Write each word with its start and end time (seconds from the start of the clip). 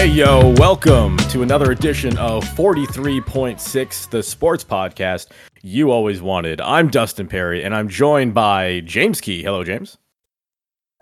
Hey, 0.00 0.06
yo, 0.06 0.54
welcome 0.54 1.18
to 1.28 1.42
another 1.42 1.72
edition 1.72 2.16
of 2.16 2.42
43.6, 2.42 4.08
the 4.08 4.22
sports 4.22 4.64
podcast 4.64 5.26
you 5.60 5.90
always 5.90 6.22
wanted. 6.22 6.58
I'm 6.62 6.88
Dustin 6.88 7.26
Perry, 7.26 7.62
and 7.62 7.74
I'm 7.74 7.86
joined 7.86 8.32
by 8.32 8.80
James 8.86 9.20
Key. 9.20 9.42
Hello, 9.42 9.62
James. 9.62 9.98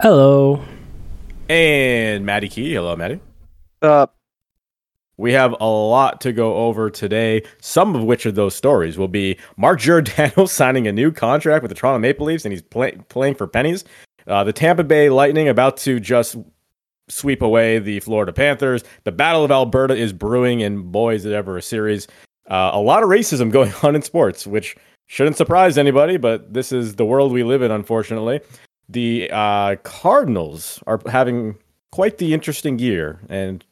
Hello. 0.02 0.64
And 1.48 2.26
Maddie 2.26 2.48
Key. 2.48 2.74
Hello, 2.74 2.96
Maddie. 2.96 3.20
Uh, 3.80 4.08
We 5.16 5.32
have 5.32 5.54
a 5.60 5.64
lot 5.68 6.20
to 6.22 6.32
go 6.32 6.56
over 6.56 6.90
today. 6.90 7.44
Some 7.60 7.94
of 7.94 8.02
which 8.02 8.26
of 8.26 8.34
those 8.34 8.56
stories 8.56 8.98
will 8.98 9.06
be 9.06 9.38
Mark 9.56 9.78
Giordano 9.78 10.44
signing 10.46 10.88
a 10.88 10.92
new 10.92 11.12
contract 11.12 11.62
with 11.62 11.68
the 11.68 11.76
Toronto 11.76 12.00
Maple 12.00 12.26
Leafs, 12.26 12.44
and 12.44 12.50
he's 12.50 12.62
play- 12.62 12.98
playing 13.08 13.36
for 13.36 13.46
pennies. 13.46 13.84
Uh, 14.26 14.42
the 14.42 14.52
Tampa 14.52 14.82
Bay 14.82 15.08
Lightning 15.08 15.48
about 15.48 15.76
to 15.78 16.00
just 16.00 16.34
sweep 17.08 17.42
away 17.42 17.78
the 17.78 18.00
Florida 18.00 18.32
Panthers. 18.32 18.84
The 19.04 19.12
Battle 19.12 19.44
of 19.44 19.50
Alberta 19.50 19.94
is 19.94 20.12
brewing, 20.12 20.62
and 20.62 20.90
boy, 20.90 21.14
is 21.14 21.24
it 21.24 21.32
ever 21.32 21.56
a 21.56 21.62
series. 21.62 22.06
Uh, 22.48 22.70
a 22.72 22.80
lot 22.80 23.02
of 23.02 23.08
racism 23.08 23.50
going 23.52 23.72
on 23.82 23.94
in 23.94 24.02
sports, 24.02 24.46
which 24.46 24.76
shouldn't 25.06 25.36
surprise 25.36 25.78
anybody, 25.78 26.16
but 26.16 26.52
this 26.52 26.72
is 26.72 26.96
the 26.96 27.04
world 27.04 27.32
we 27.32 27.42
live 27.42 27.62
in, 27.62 27.70
unfortunately. 27.70 28.40
The 28.88 29.30
uh, 29.32 29.76
Cardinals 29.82 30.82
are 30.86 31.00
having 31.06 31.56
quite 31.90 32.18
the 32.18 32.32
interesting 32.32 32.78
year, 32.78 33.20
and 33.28 33.64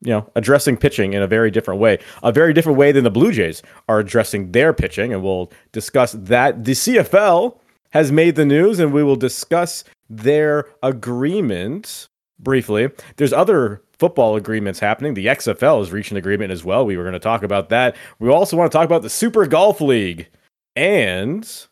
you 0.00 0.12
know, 0.12 0.30
addressing 0.36 0.76
pitching 0.76 1.12
in 1.12 1.22
a 1.22 1.26
very 1.26 1.50
different 1.50 1.80
way, 1.80 1.98
a 2.22 2.30
very 2.30 2.52
different 2.52 2.78
way 2.78 2.92
than 2.92 3.04
the 3.04 3.10
Blue 3.10 3.32
Jays 3.32 3.62
are 3.88 3.98
addressing 3.98 4.52
their 4.52 4.72
pitching, 4.72 5.12
and 5.12 5.22
we'll 5.22 5.52
discuss 5.72 6.12
that. 6.12 6.64
The 6.64 6.72
CFL 6.72 7.58
has 7.90 8.12
made 8.12 8.36
the 8.36 8.44
news, 8.44 8.78
and 8.78 8.92
we 8.92 9.02
will 9.02 9.16
discuss 9.16 9.84
their 10.08 10.66
agreement 10.82 12.07
briefly. 12.38 12.88
There's 13.16 13.32
other 13.32 13.82
football 13.98 14.36
agreements 14.36 14.78
happening. 14.78 15.14
The 15.14 15.26
XFL 15.26 15.80
has 15.80 15.92
reached 15.92 16.10
an 16.10 16.16
agreement 16.16 16.52
as 16.52 16.64
well. 16.64 16.86
We 16.86 16.96
were 16.96 17.02
going 17.02 17.12
to 17.14 17.18
talk 17.18 17.42
about 17.42 17.68
that. 17.70 17.96
We 18.18 18.28
also 18.28 18.56
want 18.56 18.70
to 18.70 18.76
talk 18.76 18.86
about 18.86 19.02
the 19.02 19.10
Super 19.10 19.46
Golf 19.46 19.80
League 19.80 20.28
and 20.76 21.66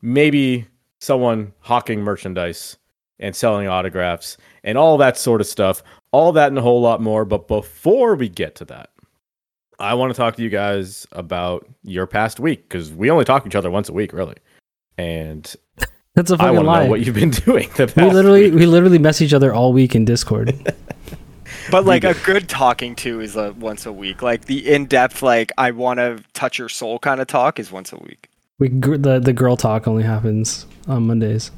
maybe 0.00 0.66
someone 1.00 1.52
hawking 1.60 2.00
merchandise 2.00 2.76
and 3.18 3.34
selling 3.34 3.68
autographs 3.68 4.36
and 4.64 4.78
all 4.78 4.96
that 4.98 5.18
sort 5.18 5.40
of 5.40 5.46
stuff. 5.46 5.82
All 6.12 6.32
that 6.32 6.48
and 6.48 6.58
a 6.58 6.62
whole 6.62 6.80
lot 6.80 7.00
more. 7.00 7.24
But 7.24 7.48
before 7.48 8.14
we 8.14 8.28
get 8.28 8.54
to 8.56 8.64
that, 8.66 8.90
I 9.78 9.94
want 9.94 10.12
to 10.12 10.16
talk 10.16 10.36
to 10.36 10.42
you 10.42 10.50
guys 10.50 11.06
about 11.12 11.66
your 11.82 12.06
past 12.06 12.38
week 12.38 12.68
because 12.68 12.92
we 12.92 13.10
only 13.10 13.24
talk 13.24 13.42
to 13.42 13.48
each 13.48 13.56
other 13.56 13.70
once 13.70 13.88
a 13.88 13.92
week, 13.92 14.12
really. 14.12 14.36
And 14.98 15.52
That's 16.14 16.30
a 16.30 16.34
I 16.34 16.38
fucking 16.38 16.56
want 16.56 16.64
to 16.64 16.70
lie. 16.70 16.84
know 16.84 16.90
what 16.90 17.06
you've 17.06 17.14
been 17.14 17.30
doing. 17.46 17.70
The 17.76 17.86
past 17.86 17.96
we 17.96 18.10
literally 18.10 18.50
week. 18.50 18.54
we 18.54 18.66
literally 18.66 18.98
mess 18.98 19.20
each 19.20 19.32
other 19.32 19.54
all 19.54 19.72
week 19.72 19.94
in 19.94 20.04
Discord. 20.04 20.54
but 21.70 21.84
like 21.84 22.04
a 22.04 22.14
good 22.24 22.48
talking 22.48 22.94
to 22.96 23.20
is 23.20 23.36
uh, 23.36 23.54
once 23.58 23.86
a 23.86 23.92
week. 23.92 24.20
Like 24.20 24.44
the 24.44 24.70
in-depth, 24.70 25.22
like 25.22 25.52
I 25.56 25.70
want 25.70 25.98
to 25.98 26.22
touch 26.34 26.58
your 26.58 26.68
soul 26.68 26.98
kind 26.98 27.20
of 27.20 27.28
talk 27.28 27.58
is 27.58 27.72
once 27.72 27.92
a 27.92 27.96
week. 27.96 28.28
we 28.58 28.68
the 28.68 29.20
the 29.22 29.32
girl 29.32 29.56
talk 29.56 29.88
only 29.88 30.02
happens 30.02 30.66
on 30.86 31.06
Mondays. 31.06 31.50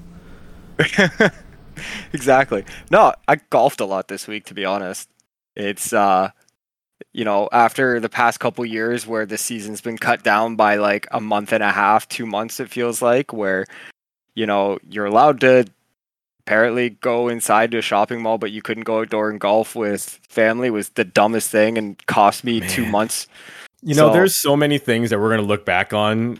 exactly. 2.12 2.64
No, 2.90 3.12
I 3.26 3.36
golfed 3.50 3.80
a 3.80 3.84
lot 3.84 4.08
this 4.08 4.28
week. 4.28 4.44
To 4.46 4.54
be 4.54 4.64
honest, 4.64 5.08
it's 5.56 5.92
uh, 5.92 6.30
you 7.12 7.24
know, 7.24 7.48
after 7.52 7.98
the 7.98 8.08
past 8.08 8.38
couple 8.40 8.64
years 8.64 9.06
where 9.06 9.26
the 9.26 9.38
season's 9.38 9.80
been 9.80 9.98
cut 9.98 10.22
down 10.22 10.54
by 10.56 10.76
like 10.76 11.06
a 11.10 11.20
month 11.20 11.52
and 11.52 11.62
a 11.62 11.70
half, 11.70 12.08
two 12.08 12.26
months, 12.26 12.60
it 12.60 12.70
feels 12.70 13.02
like, 13.02 13.32
where 13.32 13.66
you 14.34 14.46
know 14.46 14.78
you're 14.88 15.06
allowed 15.06 15.40
to 15.40 15.66
apparently 16.46 16.90
go 16.90 17.28
inside 17.28 17.70
to 17.70 17.78
a 17.78 17.82
shopping 17.82 18.20
mall, 18.20 18.36
but 18.38 18.50
you 18.52 18.60
couldn't 18.60 18.84
go 18.84 19.00
outdoor 19.00 19.30
and 19.30 19.40
golf 19.40 19.74
with 19.74 20.20
family 20.28 20.68
was 20.70 20.90
the 20.90 21.04
dumbest 21.04 21.50
thing 21.50 21.78
and 21.78 22.04
cost 22.06 22.44
me 22.44 22.60
two 22.60 22.84
months. 22.86 23.26
You 23.82 23.94
know, 23.94 24.08
So- 24.08 24.12
there's 24.12 24.36
so 24.36 24.54
many 24.56 24.76
things 24.78 25.08
that 25.10 25.18
we're 25.18 25.30
going 25.30 25.40
to 25.40 25.46
look 25.46 25.64
back 25.64 25.92
on 25.94 26.38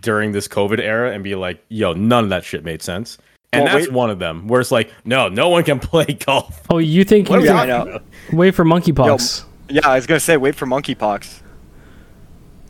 during 0.00 0.32
this 0.32 0.46
COVID 0.48 0.78
era 0.78 1.10
and 1.12 1.24
be 1.24 1.34
like, 1.34 1.62
yo, 1.68 1.92
none 1.94 2.24
of 2.24 2.30
that 2.30 2.44
shit 2.44 2.64
made 2.64 2.82
sense. 2.82 3.16
And 3.52 3.64
Well, 3.64 3.72
that's 3.72 3.86
wait- 3.86 3.94
one 3.94 4.10
of 4.10 4.18
them 4.18 4.46
where 4.48 4.60
it's 4.60 4.70
like, 4.72 4.92
no, 5.06 5.28
no 5.28 5.48
one 5.48 5.62
can 5.64 5.78
play 5.80 6.04
golf. 6.04 6.60
Oh, 6.68 6.76
you 6.78 7.04
think 7.04 7.30
What 7.30 7.42
you 7.42 7.50
are 7.50 7.66
Yeah, 7.66 7.84
know. 7.84 8.00
wait 8.32 8.54
for 8.54 8.64
monkeypox? 8.64 9.44
Yeah, 9.70 9.88
I 9.88 9.94
was 9.96 10.06
gonna 10.06 10.20
say 10.20 10.36
wait 10.36 10.54
for 10.54 10.66
monkeypox. 10.66 11.40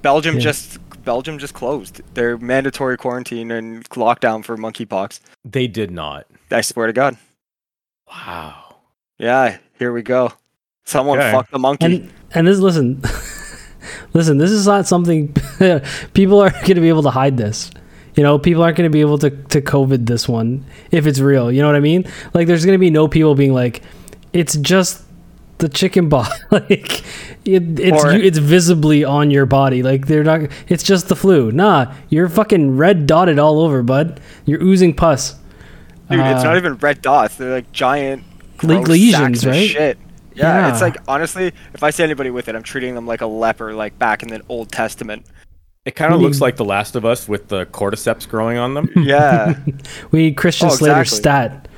Belgium 0.02 0.36
Yeah. 0.36 0.40
just 0.40 0.78
Belgium 1.06 1.38
just 1.38 1.54
closed. 1.54 2.02
Their 2.12 2.36
mandatory 2.36 2.98
quarantine 2.98 3.50
and 3.50 3.88
lockdown 3.90 4.44
for 4.44 4.58
monkeypox. 4.58 5.20
They 5.44 5.66
did 5.66 5.90
not. 5.90 6.26
I 6.50 6.60
swear 6.60 6.88
to 6.88 6.92
God. 6.92 7.16
Wow. 8.08 8.76
Yeah, 9.18 9.56
here 9.78 9.92
we 9.92 10.02
go. 10.02 10.32
Someone 10.84 11.18
Okay. 11.18 11.32
fucked 11.32 11.52
the 11.52 11.58
monkey. 11.58 11.86
And 11.86 12.10
and 12.34 12.46
this 12.46 12.58
listen, 12.58 13.00
listen. 14.12 14.36
This 14.38 14.50
is 14.50 14.66
not 14.66 14.86
something 14.86 15.32
people 16.12 16.40
are 16.40 16.50
going 16.50 16.74
to 16.74 16.80
be 16.80 16.88
able 16.88 17.02
to 17.04 17.10
hide. 17.10 17.36
This, 17.36 17.70
you 18.14 18.22
know, 18.22 18.38
people 18.38 18.62
aren't 18.62 18.76
going 18.76 18.88
to 18.90 18.92
be 18.92 19.00
able 19.00 19.18
to 19.18 19.30
to 19.30 19.62
COVID 19.62 20.06
this 20.06 20.28
one 20.28 20.64
if 20.90 21.06
it's 21.06 21.20
real. 21.20 21.50
You 21.50 21.62
know 21.62 21.68
what 21.68 21.76
I 21.76 21.80
mean? 21.80 22.04
Like, 22.34 22.46
there's 22.46 22.64
going 22.66 22.74
to 22.76 22.78
be 22.80 22.90
no 22.90 23.08
people 23.08 23.34
being 23.34 23.54
like, 23.54 23.82
it's 24.32 24.56
just 24.56 25.02
the 25.58 25.68
chicken 25.68 26.10
pox. 26.10 26.30
like, 26.50 27.02
it, 27.46 27.78
it's 27.80 28.04
Or- 28.04 28.12
you, 28.12 28.22
it's 28.22 28.38
visibly 28.38 29.04
on 29.04 29.30
your 29.30 29.46
body. 29.46 29.82
Like, 29.82 30.06
they're 30.06 30.24
not. 30.24 30.42
It's 30.68 30.82
just 30.82 31.08
the 31.08 31.16
flu. 31.16 31.50
Nah, 31.52 31.94
you're 32.08 32.28
fucking 32.28 32.76
red 32.76 33.06
dotted 33.06 33.38
all 33.38 33.60
over, 33.60 33.82
bud. 33.82 34.20
You're 34.44 34.62
oozing 34.62 34.94
pus. 34.94 35.34
Dude, 36.10 36.20
it's 36.20 36.40
uh, 36.40 36.44
not 36.44 36.56
even 36.56 36.74
red 36.76 37.02
dots. 37.02 37.36
They're 37.36 37.50
like 37.52 37.72
giant 37.72 38.22
Le- 38.62 38.76
gross 38.76 38.88
lesions, 38.88 39.40
sacks 39.40 39.42
of 39.44 39.50
right? 39.50 39.68
Shit. 39.68 39.98
Yeah, 40.34 40.70
it's 40.70 40.82
like 40.82 40.96
honestly, 41.08 41.52
if 41.72 41.82
I 41.82 41.90
see 41.90 42.02
anybody 42.04 42.28
with 42.30 42.48
it, 42.48 42.54
I'm 42.54 42.62
treating 42.62 42.94
them 42.94 43.06
like 43.06 43.22
a 43.22 43.26
leper, 43.26 43.72
like 43.72 43.98
back 43.98 44.22
in 44.22 44.28
the 44.28 44.42
Old 44.48 44.70
Testament. 44.70 45.24
It 45.86 45.96
kind 45.96 46.12
of 46.12 46.20
looks 46.20 46.40
like 46.40 46.56
The 46.56 46.64
Last 46.64 46.94
of 46.96 47.04
Us 47.04 47.26
with 47.28 47.48
the 47.48 47.64
cordyceps 47.66 48.28
growing 48.28 48.58
on 48.58 48.74
them. 48.74 48.90
Yeah, 48.96 49.58
We 50.10 50.18
need 50.22 50.36
Christian 50.36 50.66
Oh, 50.68 50.70
Slater's 50.74 51.12
exactly. 51.12 51.18
stat. 51.18 51.68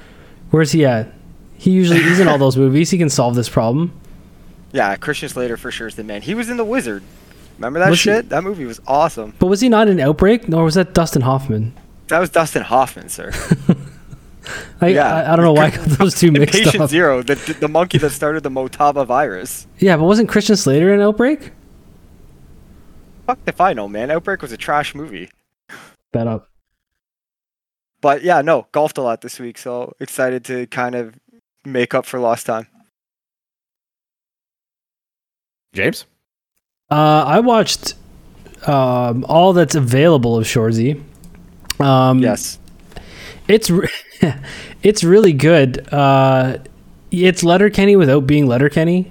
Where's 0.50 0.72
he 0.72 0.84
at? 0.84 1.12
He 1.56 1.70
usually 1.70 2.00
he's 2.02 2.18
in 2.18 2.26
all 2.26 2.38
those 2.38 2.56
movies. 2.56 2.90
He 2.90 2.98
can 2.98 3.10
solve 3.10 3.34
this 3.34 3.48
problem. 3.48 3.97
Yeah. 4.78 4.96
Christian 4.96 5.28
Slater 5.28 5.56
for 5.56 5.70
sure 5.70 5.86
is 5.88 5.96
the 5.96 6.04
man. 6.04 6.22
He 6.22 6.34
was 6.34 6.48
in 6.48 6.56
The 6.56 6.64
Wizard. 6.64 7.02
Remember 7.58 7.80
that 7.80 7.90
Was 7.90 7.98
he- 7.98 8.04
shit? 8.10 8.28
That 8.28 8.44
movie 8.44 8.64
was 8.64 8.80
awesome. 8.86 9.34
But 9.38 9.46
was 9.48 9.60
he 9.60 9.68
not 9.68 9.88
in 9.88 9.98
Outbreak? 10.00 10.48
Or 10.52 10.64
was 10.64 10.74
that 10.76 10.94
Dustin 10.94 11.22
Hoffman? 11.22 11.74
That 12.08 12.20
was 12.20 12.30
Dustin 12.30 12.62
Hoffman, 12.62 13.08
sir. 13.08 13.32
I, 14.80 14.88
Yeah. 14.88 15.12
I, 15.14 15.32
I 15.32 15.36
don't 15.36 15.44
know 15.44 15.52
why 15.52 15.66
I 15.66 15.70
got 15.70 15.84
those 15.98 16.14
two 16.14 16.30
mixed 16.32 16.54
Patient 16.54 16.80
up. 16.80 16.88
Zero, 16.90 17.22
the 17.22 17.34
the 17.60 17.68
monkey 17.68 17.98
that 17.98 18.10
started 18.10 18.42
the 18.44 18.48
Motaba 18.50 19.04
virus. 19.04 19.66
Yeah, 19.78 19.96
but 19.96 20.04
wasn't 20.04 20.28
Christian 20.28 20.56
Slater 20.56 20.94
in 20.94 21.00
Outbreak? 21.00 21.50
Fuck 23.26 23.40
if 23.46 23.60
I 23.60 23.72
know, 23.74 23.88
man. 23.88 24.10
Outbreak 24.10 24.40
was 24.40 24.52
a 24.52 24.56
trash 24.56 24.94
movie. 24.94 25.28
Bet 26.12 26.26
up. 26.26 26.48
But 28.00 28.22
yeah, 28.22 28.40
no, 28.40 28.68
golfed 28.72 28.96
a 28.98 29.02
lot 29.02 29.20
this 29.20 29.38
week, 29.40 29.58
so 29.58 29.92
excited 30.00 30.44
to 30.46 30.66
kind 30.68 30.94
of 30.94 31.14
make 31.64 31.92
up 31.92 32.06
for 32.06 32.18
lost 32.20 32.46
time. 32.46 32.68
James? 35.78 36.04
Uh, 36.90 37.24
I 37.26 37.40
watched 37.40 37.94
um, 38.66 39.24
all 39.28 39.52
that's 39.52 39.74
available 39.76 40.36
of 40.36 40.44
Shoresy. 40.44 41.00
Um, 41.78 42.18
Yes. 42.18 42.58
it's 43.46 43.70
re- 43.70 43.88
it's 44.82 45.04
really 45.04 45.32
good. 45.32 45.86
Uh, 45.92 46.58
it's 47.12 47.44
Letterkenny 47.44 47.94
without 47.96 48.26
being 48.26 48.46
Letterkenny, 48.46 49.10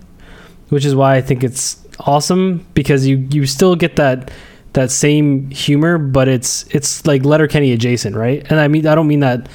which 0.70 0.84
is 0.86 0.94
why 0.94 1.16
I 1.16 1.22
think 1.22 1.44
it's 1.44 1.84
awesome 2.02 2.66
because 2.74 3.08
you 3.08 3.18
you 3.32 3.46
still 3.46 3.76
get 3.76 3.96
that 3.96 4.30
that 4.74 4.92
same 4.92 5.50
humor, 5.50 5.98
but 5.98 6.28
it's 6.28 6.66
it's 6.76 7.08
like 7.08 7.24
Letterkenny 7.24 7.72
adjacent, 7.72 8.16
right? 8.16 8.46
And 8.52 8.60
I 8.60 8.68
mean 8.68 8.86
I 8.86 8.94
don't 8.96 9.08
mean 9.08 9.22
that 9.22 9.48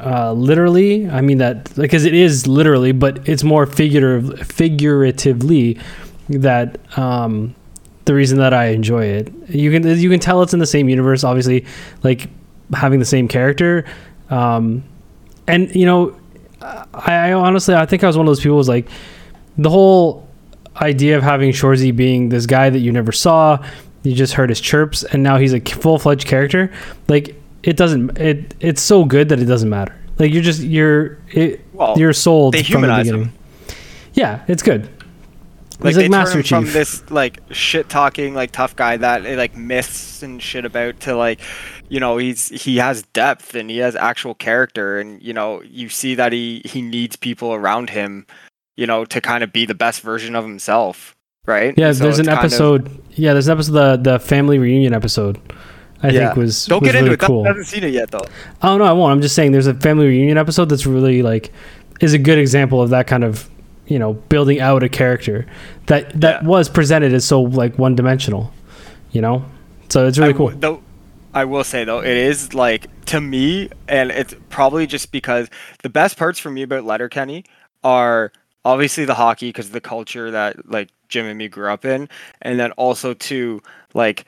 uh, 0.00 0.32
literally. 0.32 1.08
I 1.08 1.20
mean 1.20 1.38
that 1.38 1.74
because 1.74 2.04
it 2.04 2.14
is 2.14 2.46
literally, 2.46 2.92
but 2.92 3.28
it's 3.28 3.44
more 3.44 3.66
figurative 3.66 4.46
figuratively 4.46 5.78
that 6.28 6.78
um, 6.98 7.54
the 8.04 8.14
reason 8.14 8.38
that 8.38 8.54
I 8.54 8.66
enjoy 8.66 9.04
it. 9.04 9.32
You 9.48 9.70
can 9.70 9.86
you 9.98 10.10
can 10.10 10.20
tell 10.20 10.42
it's 10.42 10.52
in 10.54 10.58
the 10.58 10.66
same 10.66 10.88
universe, 10.88 11.24
obviously, 11.24 11.66
like 12.02 12.28
having 12.72 12.98
the 12.98 13.04
same 13.04 13.28
character. 13.28 13.84
Um, 14.30 14.84
and 15.46 15.74
you 15.74 15.86
know, 15.86 16.16
I, 16.60 17.30
I 17.30 17.32
honestly 17.32 17.74
I 17.74 17.86
think 17.86 18.02
I 18.04 18.06
was 18.06 18.16
one 18.16 18.26
of 18.26 18.30
those 18.30 18.40
people 18.40 18.52
who 18.52 18.58
was 18.58 18.68
like 18.68 18.88
the 19.58 19.70
whole 19.70 20.28
idea 20.76 21.16
of 21.16 21.22
having 21.22 21.50
Shoresy 21.52 21.94
being 21.94 22.28
this 22.28 22.46
guy 22.46 22.70
that 22.70 22.80
you 22.80 22.92
never 22.92 23.12
saw, 23.12 23.64
you 24.02 24.14
just 24.14 24.34
heard 24.34 24.50
his 24.50 24.60
chirps, 24.60 25.04
and 25.04 25.22
now 25.22 25.38
he's 25.38 25.52
a 25.52 25.60
full 25.60 25.98
fledged 25.98 26.26
character. 26.26 26.72
Like 27.08 27.35
it 27.66 27.76
doesn't 27.76 28.16
it 28.18 28.54
it's 28.60 28.80
so 28.80 29.04
good 29.04 29.28
that 29.28 29.38
it 29.40 29.44
doesn't 29.44 29.68
matter. 29.68 29.94
Like 30.18 30.32
you're 30.32 30.42
just 30.42 30.62
you're 30.62 31.18
it, 31.28 31.60
Well, 31.74 31.94
you're 31.98 32.14
sold 32.14 32.54
they 32.54 32.62
from 32.62 32.80
the 32.82 32.88
beginning. 32.96 33.32
Yeah, 34.14 34.42
it's 34.48 34.62
good. 34.62 34.88
like 35.80 35.88
he's 35.88 35.96
they 35.96 36.02
like 36.04 36.10
Master 36.10 36.32
turn 36.32 36.40
him 36.40 36.44
from 36.44 36.64
Chief. 36.64 36.72
this 36.72 37.10
like 37.10 37.40
shit 37.50 37.88
talking 37.90 38.32
like 38.34 38.50
tough 38.52 38.74
guy 38.76 38.96
that 38.96 39.26
eh, 39.26 39.36
like 39.36 39.54
myths 39.56 40.22
and 40.22 40.42
shit 40.42 40.64
about 40.64 41.00
to 41.00 41.14
like 41.14 41.40
you 41.90 42.00
know 42.00 42.16
he's 42.16 42.48
he 42.48 42.78
has 42.78 43.02
depth 43.12 43.54
and 43.54 43.68
he 43.68 43.78
has 43.78 43.94
actual 43.94 44.34
character 44.34 44.98
and 44.98 45.22
you 45.22 45.34
know 45.34 45.60
you 45.62 45.88
see 45.90 46.14
that 46.14 46.32
he 46.32 46.62
he 46.64 46.80
needs 46.80 47.16
people 47.16 47.52
around 47.52 47.90
him 47.90 48.26
you 48.78 48.86
know, 48.86 49.06
to 49.06 49.22
kind 49.22 49.42
of 49.42 49.54
be 49.54 49.64
the 49.64 49.74
best 49.74 50.02
version 50.02 50.36
of 50.36 50.44
himself, 50.44 51.16
right? 51.46 51.72
Yeah, 51.78 51.92
So 51.92 52.04
there's 52.04 52.18
an 52.18 52.26
kind 52.26 52.38
of- 52.40 52.44
episode. 52.44 53.02
yeah, 53.12 53.32
there's 53.32 53.48
an 53.48 53.52
episode 53.52 53.72
the 53.72 54.10
the 54.12 54.18
family 54.18 54.58
reunion 54.58 54.92
episode. 54.92 55.40
I 56.02 56.10
Yeah. 56.10 56.26
think 56.26 56.36
was 56.36 56.66
Don't 56.66 56.82
was 56.82 56.88
get 56.92 56.94
into 56.96 57.04
really 57.10 57.14
it. 57.14 57.20
That 57.20 57.26
cool. 57.26 57.44
hasn't 57.44 57.66
seen 57.66 57.84
it 57.84 57.92
yet 57.92 58.10
though. 58.10 58.24
Oh 58.62 58.76
no, 58.78 58.84
I 58.84 58.92
won't. 58.92 59.12
I'm 59.12 59.22
just 59.22 59.34
saying 59.34 59.52
there's 59.52 59.66
a 59.66 59.74
family 59.74 60.06
reunion 60.06 60.38
episode 60.38 60.66
that's 60.68 60.86
really 60.86 61.22
like 61.22 61.52
is 62.00 62.12
a 62.12 62.18
good 62.18 62.38
example 62.38 62.82
of 62.82 62.90
that 62.90 63.06
kind 63.06 63.24
of 63.24 63.48
you 63.86 63.98
know 63.98 64.12
building 64.14 64.60
out 64.60 64.82
a 64.82 64.88
character 64.88 65.46
that 65.86 66.18
that 66.20 66.42
Yeah. 66.42 66.48
was 66.48 66.68
presented 66.68 67.14
as 67.14 67.24
so 67.24 67.40
like 67.42 67.78
one 67.78 67.94
dimensional. 67.94 68.52
You 69.12 69.22
know, 69.22 69.44
so 69.88 70.06
it's 70.06 70.18
really 70.18 70.34
I 70.34 70.36
cool. 70.36 70.46
w- 70.48 70.60
Though 70.60 70.82
I 71.32 71.44
will 71.44 71.64
say 71.64 71.84
though, 71.84 72.00
it 72.00 72.16
is 72.16 72.52
like 72.52 72.88
to 73.06 73.20
me, 73.20 73.70
and 73.88 74.10
it's 74.10 74.34
probably 74.50 74.86
just 74.86 75.12
because 75.12 75.48
the 75.82 75.88
best 75.88 76.18
parts 76.18 76.38
for 76.38 76.50
me 76.50 76.62
about 76.62 76.84
Letterkenny 76.84 77.44
are 77.84 78.32
obviously 78.64 79.04
the 79.04 79.14
hockey 79.14 79.48
because 79.50 79.70
the 79.70 79.80
culture 79.80 80.30
that 80.30 80.68
like 80.70 80.88
Jim 81.08 81.24
and 81.26 81.38
me 81.38 81.48
grew 81.48 81.68
up 81.70 81.84
in, 81.86 82.08
and 82.42 82.58
then 82.60 82.72
also 82.72 83.14
to 83.14 83.62
like 83.94 84.26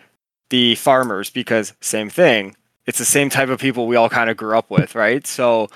the 0.50 0.74
farmers 0.76 1.30
because 1.30 1.72
same 1.80 2.10
thing. 2.10 2.56
It's 2.86 2.98
the 2.98 3.04
same 3.04 3.28
type 3.30 3.48
of 3.50 3.60
people 3.60 3.86
we 3.86 3.96
all 3.96 4.08
kind 4.08 4.30
of 4.30 4.36
grew 4.36 4.56
up 4.56 4.70
with, 4.70 4.94
right? 4.94 5.26
So. 5.26 5.68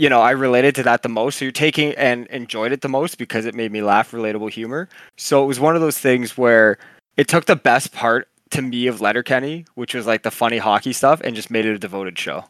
You 0.00 0.08
know, 0.08 0.20
I 0.20 0.30
related 0.30 0.76
to 0.76 0.84
that 0.84 1.02
the 1.02 1.08
most. 1.08 1.38
So 1.40 1.44
you're 1.44 1.50
taking 1.50 1.92
and 1.96 2.28
enjoyed 2.28 2.70
it 2.70 2.82
the 2.82 2.88
most 2.88 3.18
because 3.18 3.46
it 3.46 3.56
made 3.56 3.72
me 3.72 3.82
laugh, 3.82 4.12
relatable 4.12 4.48
humor. 4.52 4.88
So 5.16 5.42
it 5.42 5.48
was 5.48 5.58
one 5.58 5.74
of 5.74 5.80
those 5.80 5.98
things 5.98 6.38
where 6.38 6.78
it 7.16 7.26
took 7.26 7.46
the 7.46 7.56
best 7.56 7.90
part 7.92 8.28
to 8.50 8.62
me 8.62 8.86
of 8.86 9.00
Letterkenny, 9.00 9.64
which 9.74 9.94
was 9.94 10.06
like 10.06 10.22
the 10.22 10.30
funny 10.30 10.58
hockey 10.58 10.92
stuff, 10.92 11.20
and 11.24 11.34
just 11.34 11.50
made 11.50 11.66
it 11.66 11.74
a 11.74 11.80
devoted 11.80 12.16
show. 12.16 12.44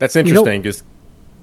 That's 0.00 0.16
You 0.16 0.24
know- 0.24 0.28
interesting 0.40 0.62
because 0.62 0.82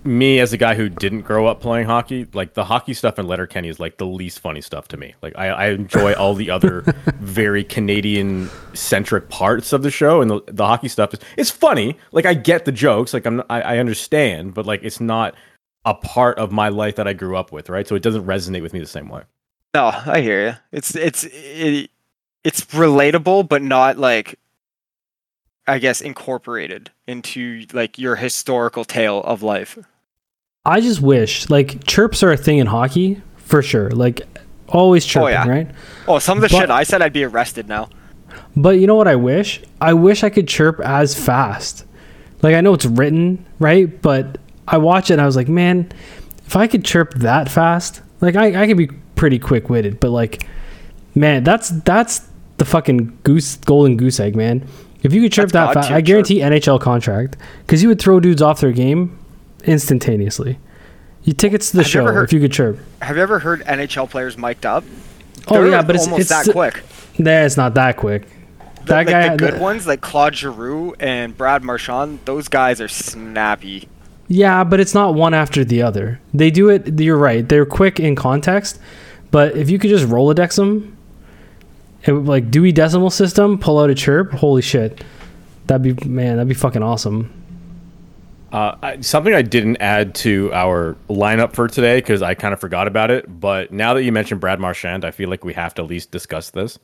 me, 0.03 0.39
as 0.39 0.53
a 0.53 0.57
guy 0.57 0.75
who 0.75 0.89
didn't 0.89 1.21
grow 1.21 1.48
up 1.48 1.62
playing 1.62 1.86
hockey, 1.86 2.27
like 2.33 2.53
the 2.53 2.63
hockey 2.65 2.94
stuff 2.94 3.19
in 3.19 3.27
Letterkenny 3.27 3.69
is 3.69 3.80
like 3.80 3.98
the 3.98 4.06
least 4.06 4.39
funny 4.39 4.62
stuff 4.62 4.88
to 4.89 4.98
me. 4.98 5.15
Like 5.21 5.38
I, 5.38 5.48
I 5.50 5.68
enjoy 5.69 6.13
all 6.13 6.33
the 6.33 6.50
other 6.50 6.81
very 7.19 7.63
Canadian 7.63 8.50
centric 8.74 9.30
parts 9.30 9.74
of 9.74 9.83
the 9.83 9.92
show, 9.92 10.21
and 10.21 10.30
the, 10.31 10.42
the 10.48 10.65
hockey 10.65 10.88
stuff 10.88 11.13
is 11.13 11.19
it's 11.38 11.50
funny. 11.51 11.98
Like 12.12 12.25
I 12.25 12.33
get 12.33 12.65
the 12.65 12.71
jokes, 12.71 13.13
like 13.13 13.25
I'm 13.25 13.38
not- 13.38 13.48
I, 13.50 13.62
I 13.62 13.77
understand, 13.77 14.53
but 14.53 14.65
like 14.65 14.81
it's 14.83 15.00
not 15.00 15.36
a 15.86 15.94
part 15.94 16.38
of 16.38 16.51
my 16.51 16.69
life 16.69 16.95
that 16.95 17.07
I 17.07 17.13
grew 17.13 17.36
up 17.36 17.51
with, 17.51 17.69
right? 17.69 17.88
So 17.88 17.95
it 17.95 18.03
doesn't 18.03 18.25
resonate 18.25 18.62
with 18.62 18.74
me 18.74 18.80
the 18.80 18.86
same 18.88 19.09
way. 19.09 19.24
No, 19.74 19.86
I 20.06 20.21
hear 20.21 20.48
you. 20.48 20.53
It's 20.71 20.95
it's 20.95 21.24
it, 21.31 21.89
it's 22.44 22.62
relatable, 22.65 23.48
but 23.48 23.62
not 23.62 23.98
like 23.98 24.38
I 25.67 25.79
guess 25.79 26.01
incorporated 26.01 26.91
into 27.07 27.65
like 27.73 27.97
your 27.97 28.15
historical 28.15 28.83
tale 28.83 29.21
of 29.21 29.43
life. 29.43 29.77
I 30.65 30.81
just 30.81 31.01
wish 31.01 31.49
like 31.49 31.85
chirps 31.85 32.23
are 32.23 32.31
a 32.31 32.37
thing 32.37 32.59
in 32.59 32.67
hockey 32.67 33.21
for 33.37 33.61
sure. 33.61 33.89
Like 33.91 34.21
always 34.67 35.05
oh, 35.05 35.07
chirping, 35.07 35.29
yeah. 35.33 35.47
right? 35.47 35.71
Oh, 36.07 36.19
some 36.19 36.37
of 36.37 36.41
the 36.41 36.49
But- 36.49 36.59
shit 36.61 36.69
I 36.69 36.83
said, 36.83 37.01
I'd 37.01 37.13
be 37.13 37.23
arrested 37.23 37.67
now. 37.67 37.89
But 38.55 38.79
you 38.79 38.87
know 38.87 38.95
what 38.95 39.07
I 39.07 39.15
wish? 39.15 39.61
I 39.79 39.93
wish 39.93 40.23
I 40.23 40.29
could 40.29 40.47
chirp 40.47 40.79
as 40.79 41.15
fast. 41.15 41.85
Like 42.41 42.55
I 42.55 42.61
know 42.61 42.73
it's 42.73 42.85
written, 42.85 43.45
right? 43.59 44.01
But 44.01 44.37
I 44.67 44.77
watch 44.77 45.09
it 45.09 45.13
and 45.13 45.21
I 45.21 45.25
was 45.25 45.35
like, 45.35 45.49
man, 45.49 45.91
if 46.45 46.55
I 46.55 46.67
could 46.67 46.83
chirp 46.83 47.13
that 47.15 47.49
fast, 47.49 48.01
like 48.19 48.35
I, 48.35 48.63
I 48.63 48.67
could 48.67 48.77
be 48.77 48.87
pretty 49.15 49.39
quick 49.39 49.69
witted, 49.69 49.99
but 49.99 50.11
like 50.11 50.47
man, 51.15 51.43
that's 51.43 51.69
that's 51.69 52.27
the 52.57 52.65
fucking 52.65 53.19
goose 53.23 53.55
golden 53.57 53.97
goose 53.97 54.19
egg, 54.19 54.35
man. 54.35 54.67
If 55.03 55.13
you 55.13 55.21
could 55.21 55.31
chirp 55.33 55.51
That's 55.51 55.74
that 55.74 55.81
fast, 55.81 55.92
I 55.92 56.01
guarantee 56.01 56.39
NHL 56.39 56.80
contract 56.80 57.38
because 57.65 57.81
you 57.81 57.89
would 57.89 58.00
throw 58.00 58.19
dudes 58.19 58.42
off 58.42 58.59
their 58.62 58.71
game 58.71 59.18
instantaneously. 59.63 60.59
You 61.24 61.33
tickets 61.33 61.71
to 61.71 61.77
the 61.77 61.83
Have 61.83 61.92
show 61.92 62.06
heard- 62.06 62.24
if 62.24 62.33
you 62.33 62.39
could 62.39 62.51
chirp. 62.51 62.80
Have 63.01 63.15
you 63.15 63.21
ever 63.21 63.39
heard 63.39 63.62
NHL 63.65 64.09
players 64.09 64.38
mic'd 64.38 64.65
up? 64.65 64.83
Oh 65.48 65.56
They're, 65.56 65.69
yeah, 65.71 65.81
but 65.81 65.95
it's 65.95 66.06
almost 66.06 66.21
it's 66.21 66.30
that 66.30 66.51
quick. 66.51 66.83
Nah, 67.18 67.31
it's 67.44 67.57
not 67.57 67.74
that 67.75 67.98
quick. 67.98 68.27
The, 68.27 68.86
That 68.86 68.98
like 68.98 69.07
guy, 69.07 69.30
the 69.30 69.38
good 69.38 69.53
the- 69.56 69.59
ones, 69.59 69.86
like 69.88 70.01
Claude 70.01 70.36
Giroux 70.36 70.94
and 71.00 71.36
Brad 71.38 71.63
Marchand, 71.63 72.19
those 72.25 72.48
guys 72.48 72.81
are 72.81 72.88
snappy. 72.88 73.88
Yeah, 74.27 74.63
but 74.63 74.80
it's 74.80 74.94
not 74.94 75.13
one 75.13 75.33
after 75.33 75.63
the 75.65 75.81
other. 75.81 76.19
They 76.33 76.51
do 76.51 76.69
it. 76.69 77.00
You're 77.00 77.18
right. 77.18 77.48
They're 77.48 77.65
quick 77.65 78.00
in 78.00 78.15
context, 78.15 78.80
but 79.30 79.56
if 79.57 79.69
you 79.69 79.77
could 79.77 79.89
just 79.89 80.06
Rolodex 80.07 80.56
them, 80.56 80.98
it 82.07 82.13
like 82.13 82.51
Dewey 82.51 82.71
Decimal 82.71 83.09
System, 83.09 83.57
pull 83.57 83.80
out 83.80 83.89
a 83.89 83.95
chirp. 83.95 84.31
Holy 84.31 84.62
shit, 84.62 85.03
that'd 85.68 85.81
be 85.81 86.07
man. 86.07 86.38
That'd 86.38 86.48
be 86.48 86.53
fucking 86.53 86.83
awesome. 86.83 87.33
Uh, 88.51 88.75
I, 88.81 89.01
something 89.01 89.33
I 89.33 89.44
didn't 89.44 89.77
add 89.77 90.13
to 90.15 90.51
our 90.53 90.98
lineup 91.09 91.53
for 91.53 91.69
today 91.69 92.00
because 92.00 92.21
I 92.21 92.33
kind 92.33 92.53
of 92.53 92.59
forgot 92.59 92.86
about 92.86 93.09
it. 93.09 93.39
But 93.39 93.71
now 93.71 93.94
that 93.94 94.03
you 94.03 94.12
mentioned 94.12 94.42
Brad 94.42 94.59
Marchand, 94.59 95.06
I 95.06 95.12
feel 95.12 95.30
like 95.30 95.45
we 95.45 95.53
have 95.53 95.74
to 95.75 95.83
at 95.83 95.88
least 95.88 96.12
discuss 96.12 96.50
this. 96.50 96.77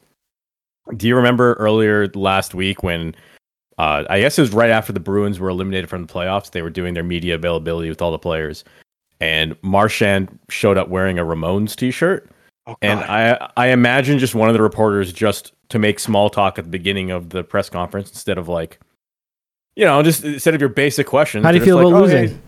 Do 0.95 1.07
you 1.07 1.15
remember 1.17 1.55
earlier 1.55 2.07
last 2.15 2.55
week 2.55 2.83
when 2.83 3.13
uh, 3.77 4.05
I 4.09 4.21
guess 4.21 4.37
it 4.39 4.41
was 4.41 4.53
right 4.53 4.69
after 4.69 4.93
the 4.93 5.01
Bruins 5.01 5.39
were 5.39 5.49
eliminated 5.49 5.89
from 5.89 6.05
the 6.05 6.13
playoffs? 6.13 6.51
They 6.51 6.61
were 6.61 6.69
doing 6.69 6.93
their 6.93 7.03
media 7.03 7.35
availability 7.35 7.89
with 7.89 8.01
all 8.01 8.11
the 8.11 8.17
players, 8.17 8.63
and 9.19 9.53
Marchand 9.61 10.39
showed 10.49 10.77
up 10.77 10.87
wearing 10.87 11.19
a 11.19 11.25
Ramones 11.25 11.75
T-shirt. 11.75 12.29
Oh, 12.67 12.75
And 12.81 12.99
I 12.99 13.49
I 13.55 13.67
imagine 13.67 14.19
just 14.19 14.35
one 14.35 14.49
of 14.49 14.53
the 14.53 14.61
reporters 14.61 15.13
just 15.13 15.53
to 15.69 15.79
make 15.79 15.99
small 15.99 16.29
talk 16.29 16.57
at 16.59 16.65
the 16.65 16.69
beginning 16.69 17.11
of 17.11 17.29
the 17.29 17.43
press 17.43 17.69
conference 17.69 18.09
instead 18.09 18.37
of 18.37 18.47
like, 18.49 18.79
you 19.75 19.85
know, 19.85 20.03
just 20.03 20.23
instead 20.25 20.53
of 20.53 20.59
your 20.61 20.69
basic 20.69 21.07
questions. 21.07 21.45
How 21.45 21.51
do 21.51 21.57
you 21.59 21.63
feel 21.63 21.77
just 21.81 21.89
about 21.89 22.01
like, 22.01 22.11
"Oh, 22.11 22.13
losing? 22.19 22.27
hey, 22.29 22.39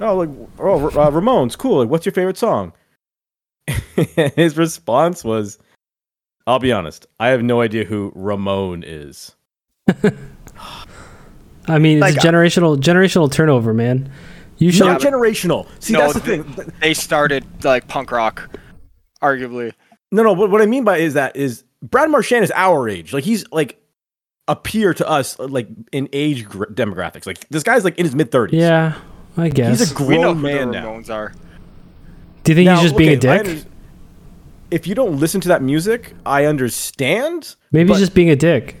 oh, 0.00 0.16
like 0.16 0.28
oh, 0.58 0.86
uh, 0.88 1.10
Ramones, 1.10 1.56
cool. 1.56 1.78
Like, 1.78 1.88
what's 1.88 2.04
your 2.04 2.12
favorite 2.12 2.36
song? 2.38 2.72
His 4.34 4.56
response 4.56 5.22
was, 5.24 5.58
"I'll 6.46 6.58
be 6.58 6.72
honest, 6.72 7.06
I 7.20 7.28
have 7.28 7.42
no 7.42 7.60
idea 7.60 7.84
who 7.84 8.12
Ramon 8.16 8.82
is." 8.84 9.34
I 11.68 11.78
mean, 11.78 11.98
it's 11.98 12.02
Like, 12.02 12.16
a 12.16 12.18
generational 12.18 12.76
generational 12.76 13.30
turnover, 13.30 13.74
man. 13.74 14.10
You 14.58 14.72
should. 14.72 14.86
Not 14.86 15.00
generational. 15.00 15.66
See, 15.80 15.92
No, 15.92 16.00
that's 16.00 16.14
the 16.14 16.20
th- 16.20 16.46
thing. 16.46 16.72
they 16.80 16.94
started 16.94 17.44
like 17.64 17.88
punk 17.88 18.10
rock, 18.10 18.48
arguably. 19.22 19.72
No, 20.12 20.22
no. 20.22 20.32
What, 20.32 20.50
what 20.50 20.62
I 20.62 20.66
mean 20.66 20.84
by 20.84 20.98
is 20.98 21.14
that 21.14 21.36
is 21.36 21.64
Brad 21.82 22.10
Marchand 22.10 22.44
is 22.44 22.52
our 22.54 22.88
age. 22.88 23.12
Like 23.12 23.24
he's 23.24 23.44
like 23.50 23.80
a 24.48 24.54
peer 24.56 24.94
to 24.94 25.08
us, 25.08 25.38
like 25.38 25.68
in 25.92 26.08
age 26.12 26.44
gr- 26.46 26.66
demographics. 26.66 27.26
Like 27.26 27.48
this 27.48 27.62
guy's 27.62 27.84
like 27.84 27.98
in 27.98 28.04
his 28.06 28.14
mid 28.14 28.30
thirties. 28.30 28.60
yeah, 28.60 28.98
I 29.36 29.48
guess. 29.48 29.78
He's 29.80 29.92
a 30.00 30.04
We 30.04 30.16
know 30.16 30.32
grown 30.34 30.36
who 30.36 30.42
man 30.42 30.70
the 30.70 30.80
now. 30.80 31.14
Are. 31.14 31.32
Do 32.44 32.52
you 32.52 32.56
think 32.56 32.66
Now, 32.66 32.74
he's 32.76 32.82
just 32.84 32.96
being 32.96 33.10
a 33.10 33.16
dick? 33.16 33.40
under- 33.40 33.62
if 34.70 34.86
you 34.86 34.94
don't 34.94 35.18
listen 35.18 35.40
to 35.42 35.48
that 35.48 35.62
music, 35.62 36.12
I 36.24 36.44
understand. 36.44 37.54
Maybe 37.72 37.90
he's 37.90 38.00
just 38.00 38.14
being 38.14 38.30
a 38.30 38.36
dick. 38.36 38.76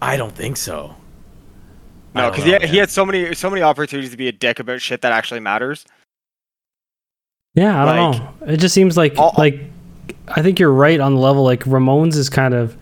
I 0.00 0.16
don't 0.16 0.34
think 0.34 0.56
so. 0.56 0.96
No, 2.14 2.30
because 2.30 2.44
know, 2.44 2.58
he, 2.60 2.66
he 2.68 2.76
had 2.76 2.90
so 2.90 3.06
many 3.06 3.34
so 3.34 3.48
many 3.48 3.62
opportunities 3.62 4.10
to 4.10 4.16
be 4.16 4.28
a 4.28 4.32
dick 4.32 4.58
about 4.60 4.80
shit 4.82 5.00
that 5.02 5.12
actually 5.12 5.40
matters. 5.40 5.86
Yeah, 7.54 7.82
I 7.82 7.96
don't 7.96 8.16
know. 8.18 8.52
It 8.52 8.56
just 8.58 8.74
seems 8.74 8.96
like 8.96 9.18
I'll- 9.18 9.34
like 9.36 9.60
I 10.28 10.42
think 10.42 10.58
you're 10.58 10.72
right 10.72 10.98
on 10.98 11.14
the 11.14 11.20
level. 11.20 11.44
Like 11.44 11.64
Ramones 11.64 12.16
is 12.16 12.30
kind 12.30 12.54
of, 12.54 12.76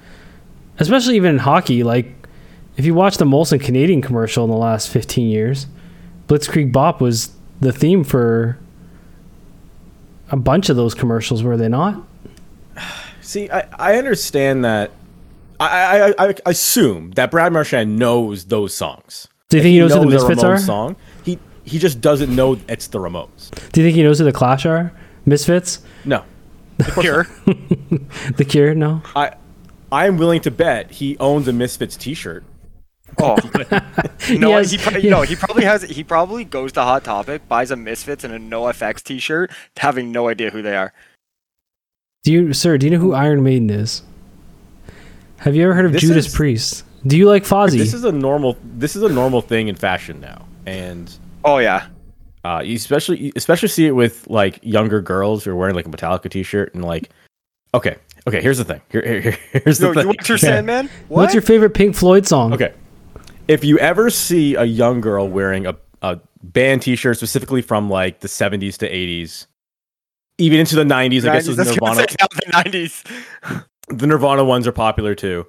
especially 0.79 1.17
even 1.17 1.31
in 1.31 1.39
hockey. 1.39 1.83
Like 1.83 2.13
if 2.77 2.85
you 2.85 2.95
watch 2.95 3.17
the 3.17 3.25
Molson 3.25 3.61
Canadian 3.61 4.01
commercial 4.03 4.45
in 4.45 4.51
the 4.51 4.57
last 4.57 4.89
15 4.89 5.29
years, 5.29 5.67
Blitzkrieg 6.29 6.73
Bop 6.73 7.01
was 7.01 7.31
the 7.61 7.73
theme 7.73 8.05
for 8.05 8.59
a 10.31 10.37
bunch 10.37 10.69
of 10.69 10.77
those 10.77 10.95
commercials. 10.95 11.43
Were 11.43 11.57
they 11.57 11.69
not? 11.69 12.03
See, 13.21 13.51
I, 13.51 13.67
I 13.79 13.97
understand 13.97 14.65
that. 14.65 14.93
I, 15.59 16.15
I, 16.19 16.29
I, 16.29 16.35
assume 16.47 17.11
that 17.13 17.31
Brad 17.31 17.53
Marchand 17.53 17.99
knows 17.99 18.47
those 18.47 18.75
songs. 18.75 19.29
Do 19.51 19.59
you 19.59 19.63
think 19.63 19.73
he 19.75 19.79
knows 19.79 19.93
who 19.93 20.01
the 20.01 20.07
Misfits 20.07 20.43
Ramones 20.43 20.49
are? 20.49 20.59
Song. 20.59 20.97
He 21.65 21.71
he 21.73 21.79
just 21.79 22.01
doesn't 22.01 22.35
know 22.35 22.59
it's 22.69 22.87
the 22.89 22.99
Ramones. 22.99 23.51
Do 23.73 23.81
you 23.81 23.87
think 23.87 23.97
he 23.97 24.03
knows 24.03 24.19
who 24.19 24.25
the 24.25 24.33
Clash 24.33 24.67
are? 24.67 24.93
Misfits? 25.27 25.81
No, 26.05 26.25
Pure. 27.01 27.27
The 28.37 28.45
Cure? 28.49 28.75
No. 28.75 29.03
I 29.15 29.35
I'm 29.93 30.17
willing 30.19 30.41
to 30.43 30.51
bet 30.51 30.91
he 30.93 31.17
owns 31.19 31.47
a 31.49 31.53
Misfits 31.53 31.97
T-shirt. 31.97 32.45
Oh 33.19 33.37
no, 34.31 34.49
He 34.49 34.53
has- 34.53 34.71
he, 34.71 34.79
pro- 34.79 35.01
no, 35.03 35.23
he 35.23 35.35
probably 35.37 35.65
has. 35.65 35.83
He 35.83 36.05
probably 36.05 36.45
goes 36.45 36.73
to 36.73 36.83
Hot 36.83 37.03
Topic, 37.05 37.47
buys 37.49 37.71
a 37.71 37.77
Misfits 37.77 38.23
and 38.25 38.33
a 38.33 38.39
NOFX 38.39 39.03
T-shirt, 39.03 39.51
having 39.77 40.13
no 40.13 40.29
idea 40.29 40.51
who 40.51 40.63
they 40.63 40.77
are. 40.77 40.93
Do 42.23 42.33
you, 42.33 42.53
sir? 42.53 42.79
Do 42.79 42.87
you 42.87 42.93
know 42.93 42.99
who 42.99 43.13
Iron 43.15 43.43
Maiden 43.43 43.69
is? 43.71 44.03
Have 45.39 45.57
you 45.57 45.65
ever 45.65 45.75
heard 45.75 45.87
of 45.87 45.93
This 45.93 46.03
Judas 46.03 46.27
is- 46.27 46.35
Priest? 46.35 46.85
Do 47.07 47.17
you 47.17 47.27
like 47.27 47.45
Fozzy? 47.45 47.79
This 47.79 47.95
is 47.95 48.05
a 48.05 48.13
normal 48.13 48.57
this 48.63 48.95
is 48.95 49.03
a 49.03 49.09
normal 49.09 49.41
thing 49.41 49.69
in 49.69 49.75
fashion 49.75 50.21
now, 50.21 50.47
and 50.67 51.11
Oh 51.45 51.59
yeah, 51.59 51.87
uh, 52.45 52.63
you 52.65 52.77
especially 52.77 53.19
you 53.19 53.33
especially 53.37 53.69
see 53.69 53.87
it 53.87 53.93
with 53.93 54.29
like 54.29 54.59
younger 54.63 55.01
girls 55.01 55.45
who 55.45 55.51
are 55.51 55.57
wearing 55.57 55.75
like 55.75 55.87
a 55.87 55.91
Metallica 55.91 56.31
T-shirt 56.31 56.75
and 56.75 56.85
like, 56.85 57.11
okay, 57.75 57.97
okay, 58.27 58.41
here's 58.41 58.59
the 58.59 58.65
thing. 58.65 58.81
Here, 58.91 59.21
here- 59.21 59.39
here's 59.65 59.79
the 59.79 59.89
no, 59.89 59.95
thing. 59.95 60.03
you 60.03 60.09
want 60.09 60.29
your 60.29 60.39
Sandman? 60.39 60.89
What? 61.09 61.23
What's 61.23 61.35
your 61.35 61.43
favorite 61.43 61.71
Pink 61.71 61.95
Floyd 61.95 62.27
song? 62.27 62.53
Okay. 62.53 62.73
If 63.49 63.65
you 63.65 63.79
ever 63.79 64.11
see 64.11 64.55
a 64.55 64.65
young 64.65 65.01
girl 65.01 65.29
wearing 65.29 65.67
a, 65.67 65.77
a 66.03 66.21
band 66.43 66.83
t 66.83 66.97
shirt 66.97 67.17
specifically 67.17 67.63
from 67.63 67.91
like 67.91 68.21
the 68.21 68.29
70s 68.29 68.77
to 68.79 68.91
80s, 68.91 69.47
even 70.39 70.61
into 70.61 70.77
the 70.77 70.85
90s. 70.85 71.29
I 71.29 71.35
guess 71.35 71.49
90s, 71.49 71.57
the 71.57 71.57
was 71.57 71.69
Nirvana, 71.69 72.01
say, 72.09 72.17
the 72.21 72.53
90s. 72.53 73.65
the 73.89 74.07
Nirvana 74.07 74.45
ones 74.45 74.67
are 74.67 74.73
popular 74.73 75.15
too. 75.15 75.47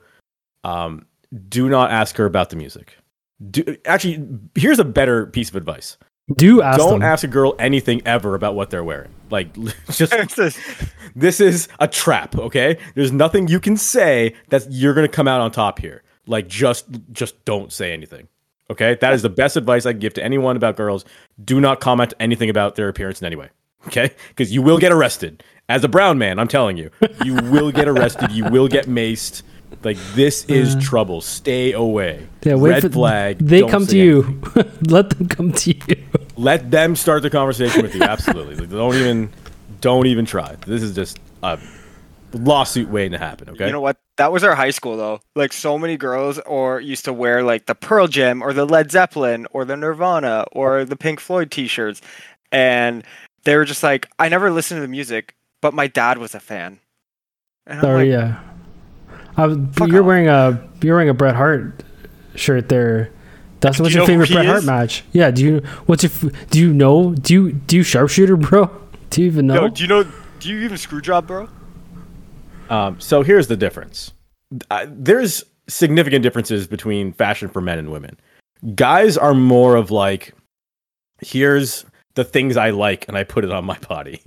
Um, 0.64 1.06
do 1.48 1.70
not 1.70 1.92
ask 1.92 2.18
her 2.18 2.26
about 2.26 2.50
the 2.50 2.56
music. 2.56 2.96
Do, 3.50 3.78
actually, 3.86 4.28
here's 4.56 4.80
a 4.80 4.84
better 4.86 5.26
piece 5.28 5.50
of 5.50 5.56
advice. 5.56 5.98
Do 6.38 6.62
ask 6.62 6.78
Don't 6.78 7.00
them. 7.00 7.02
ask 7.02 7.24
a 7.24 7.28
girl 7.28 7.56
anything 7.60 8.02
ever 8.06 8.36
about 8.36 8.56
what 8.56 8.70
they're 8.70 8.84
wearing. 8.84 9.10
Like, 9.30 9.54
just 9.92 10.14
just- 10.36 10.60
this 11.16 11.42
is 11.42 11.68
a 11.80 11.88
trap. 11.88 12.38
Okay, 12.38 12.78
there's 12.96 13.12
nothing 13.12 13.48
you 13.48 13.60
can 13.60 13.76
say 13.76 14.36
that 14.50 14.66
you're 14.70 14.94
gonna 14.94 15.08
come 15.08 15.28
out 15.28 15.42
on 15.42 15.52
top 15.52 15.80
here. 15.80 16.04
Like, 16.28 16.48
just 16.48 16.86
just 17.12 17.44
don't 17.46 17.72
say 17.74 17.92
anything. 17.92 18.28
Okay, 18.70 18.98
that 19.02 19.14
is 19.14 19.22
the 19.22 19.30
best 19.30 19.58
advice 19.58 19.86
I 19.86 19.92
can 19.92 20.00
give 20.00 20.14
to 20.14 20.24
anyone 20.24 20.56
about 20.56 20.78
girls. 20.78 21.04
Do 21.44 21.60
not 21.60 21.82
comment 21.82 22.14
anything 22.20 22.50
about 22.50 22.76
their 22.76 22.88
appearance 22.88 23.20
in 23.22 23.26
any 23.26 23.36
way. 23.36 23.50
Okay, 23.88 24.12
because 24.30 24.54
you 24.54 24.62
will 24.62 24.78
get 24.78 24.92
arrested. 24.92 25.44
As 25.68 25.84
a 25.84 25.90
brown 25.90 26.18
man, 26.18 26.38
I'm 26.40 26.48
telling 26.48 26.78
you, 26.78 26.92
you 27.26 27.34
will 27.36 27.72
get 27.72 27.88
arrested. 27.88 28.32
You 28.32 28.46
will 28.46 28.68
get 28.68 28.86
maced. 28.86 29.42
Like 29.84 29.98
this 30.14 30.46
is 30.46 30.76
uh. 30.76 30.82
trouble. 30.82 31.22
Stay 31.22 31.72
away. 31.72 32.28
Yeah, 32.44 32.56
wait 32.56 32.72
Red 32.72 32.82
for, 32.84 32.90
flag. 32.90 33.38
They 33.40 33.64
come 33.68 33.88
to 33.88 33.98
you. 33.98 34.42
Let 34.88 35.10
them 35.12 35.28
come 35.28 35.52
to 35.54 35.74
you. 35.74 35.98
Let 36.38 36.72
them 36.72 36.96
start 36.96 37.22
the 37.24 37.30
conversation 37.30 37.82
with 37.82 37.96
you. 37.96 38.04
Absolutely. 38.04 38.56
Like, 38.56 38.70
don't 38.70 38.96
even, 38.96 39.30
don't 39.80 40.08
even 40.08 40.26
try. 40.26 40.56
This 40.66 40.82
is 40.82 40.96
just 40.96 41.20
a 41.44 41.60
lawsuit 42.34 42.90
waiting 42.90 43.12
to 43.12 43.18
happen. 43.18 43.50
Okay. 43.50 43.66
You 43.66 43.72
know 43.72 43.82
what? 43.82 43.98
That 44.18 44.32
was 44.32 44.44
our 44.44 44.56
high 44.56 44.72
school 44.72 44.98
though. 44.98 45.22
Like 45.36 45.54
so 45.54 45.78
many 45.78 45.98
girls 45.98 46.40
or 46.40 46.80
used 46.80 47.06
to 47.06 47.14
wear 47.14 47.44
like 47.44 47.66
the 47.66 47.76
Pearl 47.76 48.08
Jam 48.08 48.42
or 48.42 48.54
the 48.54 48.66
Led 48.66 48.92
Zeppelin 48.92 49.48
or 49.52 49.66
the 49.66 49.76
Nirvana 49.76 50.46
or 50.52 50.86
the 50.86 50.96
Pink 50.96 51.20
Floyd 51.20 51.52
t-shirts. 51.52 52.02
And 52.52 53.04
they 53.44 53.56
were 53.56 53.66
just 53.66 53.84
like, 53.84 54.08
I 54.20 54.30
never 54.30 54.52
listened 54.52 54.78
to 54.78 54.82
the 54.82 54.88
music, 54.88 55.36
but 55.62 55.74
my 55.74 55.88
dad 55.88 56.18
was 56.18 56.36
a 56.36 56.40
fan. 56.40 56.80
And 57.66 57.80
I'm 57.80 57.84
Sorry, 57.84 58.12
like, 58.12 58.20
yeah. 58.20 58.40
I 59.38 59.46
was, 59.48 59.58
you're 59.88 60.02
off. 60.02 60.06
wearing 60.06 60.28
a 60.28 60.70
you're 60.82 60.96
wearing 60.96 61.10
a 61.10 61.14
Bret 61.14 61.36
Hart 61.36 61.84
shirt 62.36 62.70
there. 62.70 63.12
Dustin, 63.60 63.84
what's 63.84 63.94
you 63.94 64.02
your 64.02 64.08
know 64.08 64.14
who 64.14 64.26
favorite 64.26 64.30
he 64.30 64.36
Bret 64.36 64.46
Hart 64.46 64.60
is? 64.60 64.66
match? 64.66 65.04
Yeah, 65.12 65.32
do 65.32 65.44
you 65.44 65.58
what's 65.86 66.04
your 66.04 66.32
do 66.50 66.60
you 66.60 66.74
know 66.74 67.14
do 67.16 67.34
you 67.34 67.52
do 67.54 67.78
you 67.78 67.84
sharpshooter, 67.84 68.38
bro? 68.50 68.70
Do 69.10 69.22
you 69.22 69.28
even 69.28 69.48
know? 69.48 69.56
Yo, 69.64 69.68
do 69.70 69.84
you 69.84 69.88
know 69.88 70.06
do 70.40 70.50
you 70.50 70.60
even 70.62 70.78
screw 70.78 71.02
job, 71.02 71.28
bro? 71.28 71.48
Um, 72.70 73.00
so 73.00 73.22
here's 73.22 73.48
the 73.48 73.58
difference. 73.58 74.14
Uh, 74.70 74.86
there's 74.90 75.44
significant 75.68 76.24
differences 76.24 76.68
between 76.68 77.14
fashion 77.14 77.50
for 77.50 77.62
men 77.62 77.78
and 77.78 77.92
women. 77.92 78.18
Guys 78.76 79.18
are 79.18 79.34
more 79.34 79.76
of 79.76 79.92
like, 79.92 80.34
here's 81.22 81.86
the 82.16 82.24
things 82.24 82.58
I 82.58 82.70
like, 82.72 83.08
and 83.08 83.18
I 83.18 83.24
put 83.24 83.44
it 83.44 83.52
on 83.52 83.66
my 83.66 83.78
body, 83.90 84.22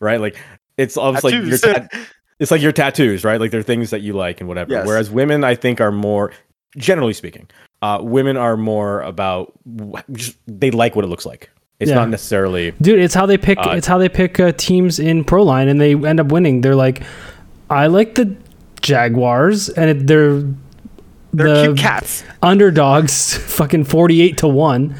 right? 0.00 0.20
Like 0.20 0.36
it's 0.76 0.96
almost 0.96 1.24
like 1.24 1.34
your 1.34 1.58
Tattoos. 1.58 2.06
Tat- 2.36 2.42
it's 2.42 2.50
like 2.50 2.60
your 2.62 2.72
tattoos, 2.72 3.24
right? 3.24 3.40
Like 3.40 3.50
they're 3.50 3.62
things 3.62 3.90
that 3.90 4.00
you 4.02 4.12
like 4.12 4.40
and 4.40 4.48
whatever. 4.48 4.72
Yes. 4.72 4.86
Whereas 4.86 5.10
women, 5.10 5.44
I 5.44 5.54
think, 5.54 5.80
are 5.80 5.92
more, 5.92 6.32
generally 6.76 7.12
speaking, 7.12 7.48
uh, 7.82 7.98
women 8.02 8.36
are 8.36 8.56
more 8.56 9.02
about 9.02 9.52
just 10.12 10.36
they 10.46 10.70
like 10.70 10.96
what 10.96 11.04
it 11.04 11.08
looks 11.08 11.26
like. 11.26 11.50
It's 11.78 11.90
Yeah. 11.90 11.96
not 11.96 12.08
necessarily 12.08 12.72
Dude, 12.80 12.98
it's 13.00 13.14
how 13.14 13.26
they 13.26 13.36
pick. 13.36 13.58
Uh, 13.58 13.70
it's 13.76 13.86
how 13.86 13.98
they 13.98 14.08
pick 14.08 14.40
uh, 14.40 14.52
teams 14.56 14.98
in 14.98 15.24
pro 15.24 15.42
line, 15.42 15.68
and 15.68 15.78
they 15.80 15.94
end 15.94 16.20
up 16.20 16.28
winning. 16.32 16.62
They're 16.62 16.74
like, 16.74 17.02
I 17.68 17.86
like 17.88 18.14
the 18.14 18.34
Jaguars, 18.80 19.68
and 19.68 19.90
it, 19.90 20.06
they're 20.06 20.42
They're 21.32 21.54
the 21.54 21.62
cute 21.64 21.78
cats. 21.78 22.24
underdogs, 22.42 23.36
fucking 23.56 23.84
forty-eight 23.84 24.38
to 24.38 24.48
one, 24.48 24.94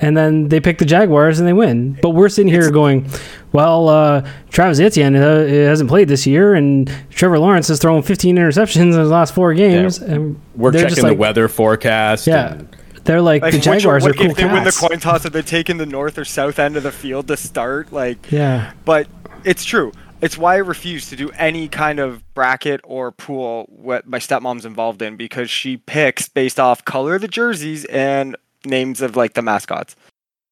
and 0.00 0.16
then 0.16 0.48
they 0.48 0.60
pick 0.60 0.78
the 0.78 0.84
Jaguars 0.86 1.38
and 1.38 1.46
they 1.48 1.52
win. 1.52 1.98
But 2.00 2.10
we're 2.10 2.28
sitting 2.30 2.50
here 2.50 2.70
going, 2.70 3.06
well, 3.54 3.88
uh, 3.88 4.28
Travis 4.50 4.80
Etienne 4.80 5.14
uh, 5.14 5.46
hasn't 5.46 5.88
played 5.88 6.08
this 6.08 6.26
year, 6.26 6.54
and 6.54 6.92
Trevor 7.10 7.38
Lawrence 7.38 7.68
has 7.68 7.78
thrown 7.78 8.02
fifteen 8.02 8.36
interceptions 8.36 8.82
in 8.82 8.88
his 8.92 9.08
last 9.08 9.32
four 9.34 9.54
games, 9.54 9.98
and 9.98 10.40
we're 10.56 10.72
they're 10.72 10.82
checking 10.82 10.96
just 10.96 11.06
the 11.06 11.14
weather 11.14 11.48
forecast. 11.48 12.26
Yeah, 12.26 12.54
and- 12.54 12.76
they're 13.04 13.20
like, 13.20 13.42
Like 13.42 13.52
the 13.52 13.60
Jaguars 13.60 14.02
what, 14.02 14.12
are 14.12 14.14
cool 14.14 14.30
if 14.30 14.36
they 14.36 14.46
win 14.46 14.64
the 14.64 14.70
cats. 14.70 14.80
coin 14.80 14.98
toss, 14.98 15.26
are 15.26 15.30
they 15.30 15.42
taking 15.42 15.76
the 15.76 15.84
north 15.86 16.16
or 16.16 16.24
south 16.24 16.58
end 16.58 16.76
of 16.76 16.82
the 16.82 16.90
field 16.90 17.28
to 17.28 17.36
start? 17.36 17.92
Like 17.92 18.32
yeah, 18.32 18.72
But 18.84 19.08
it's 19.44 19.64
true. 19.64 19.92
It's 20.22 20.38
why 20.38 20.54
I 20.54 20.58
refuse 20.58 21.10
to 21.10 21.16
do 21.16 21.30
any 21.32 21.68
kind 21.68 22.00
of 22.00 22.22
bracket 22.32 22.80
or 22.82 23.12
pool 23.12 23.66
what 23.68 24.06
my 24.06 24.18
stepmom's 24.18 24.64
involved 24.64 25.02
in 25.02 25.16
because 25.16 25.50
she 25.50 25.76
picks 25.76 26.30
based 26.30 26.58
off 26.58 26.82
color 26.86 27.16
of 27.16 27.20
the 27.20 27.28
jerseys 27.28 27.84
and 27.84 28.36
names 28.64 29.02
of 29.02 29.16
like 29.16 29.34
the 29.34 29.42
mascots. 29.42 29.94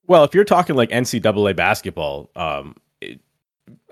Well, 0.07 0.25
if 0.25 0.35
you're 0.35 0.45
talking 0.45 0.77
like 0.77 0.91
NCAA 0.91 1.57
basketball, 1.57 2.29
um, 2.37 2.75
it, 2.75 2.82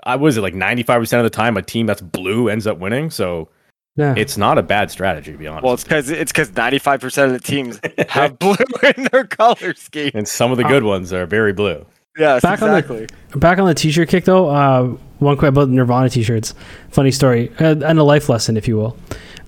I 0.05 0.17
was 0.17 0.37
it 0.37 0.41
like 0.41 0.55
95 0.55 1.01
percent 1.01 1.25
of 1.25 1.31
the 1.31 1.35
time 1.37 1.57
a 1.57 1.63
team 1.63 1.87
that's 1.87 2.01
blue 2.01 2.49
ends 2.49 2.67
up 2.67 2.79
winning. 2.79 3.11
So 3.11 3.49
yeah. 3.97 4.15
it's 4.17 4.37
not 4.37 4.59
a 4.59 4.63
bad 4.63 4.91
strategy, 4.91 5.33
to 5.33 5.39
be 5.39 5.47
honest. 5.47 5.65
Well, 5.65 5.75
it's 5.75 5.85
because 5.85 6.11
it's 6.11 6.33
because 6.33 6.55
ninety 6.57 6.79
five 6.79 7.01
percent 7.01 7.33
of 7.33 7.41
the 7.41 7.47
teams 7.47 7.81
have 8.09 8.39
blue 8.39 8.57
in 8.97 9.09
their 9.13 9.25
color 9.25 9.75
scheme. 9.75 10.13
and 10.15 10.27
some 10.27 10.51
of 10.51 10.57
the 10.57 10.65
good 10.65 10.85
ones 10.85 11.13
are 11.13 11.27
very 11.27 11.53
blue. 11.53 11.85
Yes, 12.19 12.43
Back 12.43 12.61
on 12.63 12.71
the- 12.71 12.79
exactly. 12.79 13.09
Back 13.37 13.59
on 13.59 13.67
the 13.67 13.75
t-shirt 13.75 14.09
kick 14.09 14.25
though, 14.25 14.49
uh, 14.51 14.85
one 15.19 15.37
quick 15.37 15.51
about 15.51 15.69
Nirvana 15.69 16.11
t-shirts. 16.11 16.55
Funny 16.91 17.11
story 17.11 17.53
uh, 17.61 17.77
and 17.85 17.99
a 17.99 18.03
life 18.03 18.29
lesson, 18.29 18.57
if 18.57 18.67
you 18.67 18.77
will. 18.77 18.97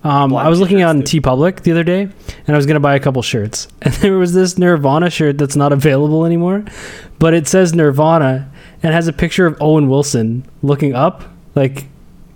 Um, 0.03 0.35
I 0.35 0.49
was 0.49 0.59
looking 0.59 0.83
on 0.83 0.99
dude. 0.99 1.23
TeePublic 1.23 1.61
the 1.61 1.71
other 1.71 1.83
day, 1.83 2.01
and 2.01 2.49
I 2.49 2.55
was 2.55 2.65
gonna 2.65 2.79
buy 2.79 2.95
a 2.95 2.99
couple 2.99 3.21
shirts, 3.21 3.67
and 3.81 3.93
there 3.95 4.17
was 4.17 4.33
this 4.33 4.57
Nirvana 4.57 5.09
shirt 5.09 5.37
that's 5.37 5.55
not 5.55 5.71
available 5.71 6.25
anymore, 6.25 6.65
but 7.19 7.33
it 7.33 7.47
says 7.47 7.73
Nirvana 7.73 8.51
and 8.83 8.93
has 8.93 9.07
a 9.07 9.13
picture 9.13 9.47
of 9.47 9.57
Owen 9.61 9.89
Wilson 9.89 10.45
looking 10.61 10.93
up, 10.93 11.23
like 11.55 11.85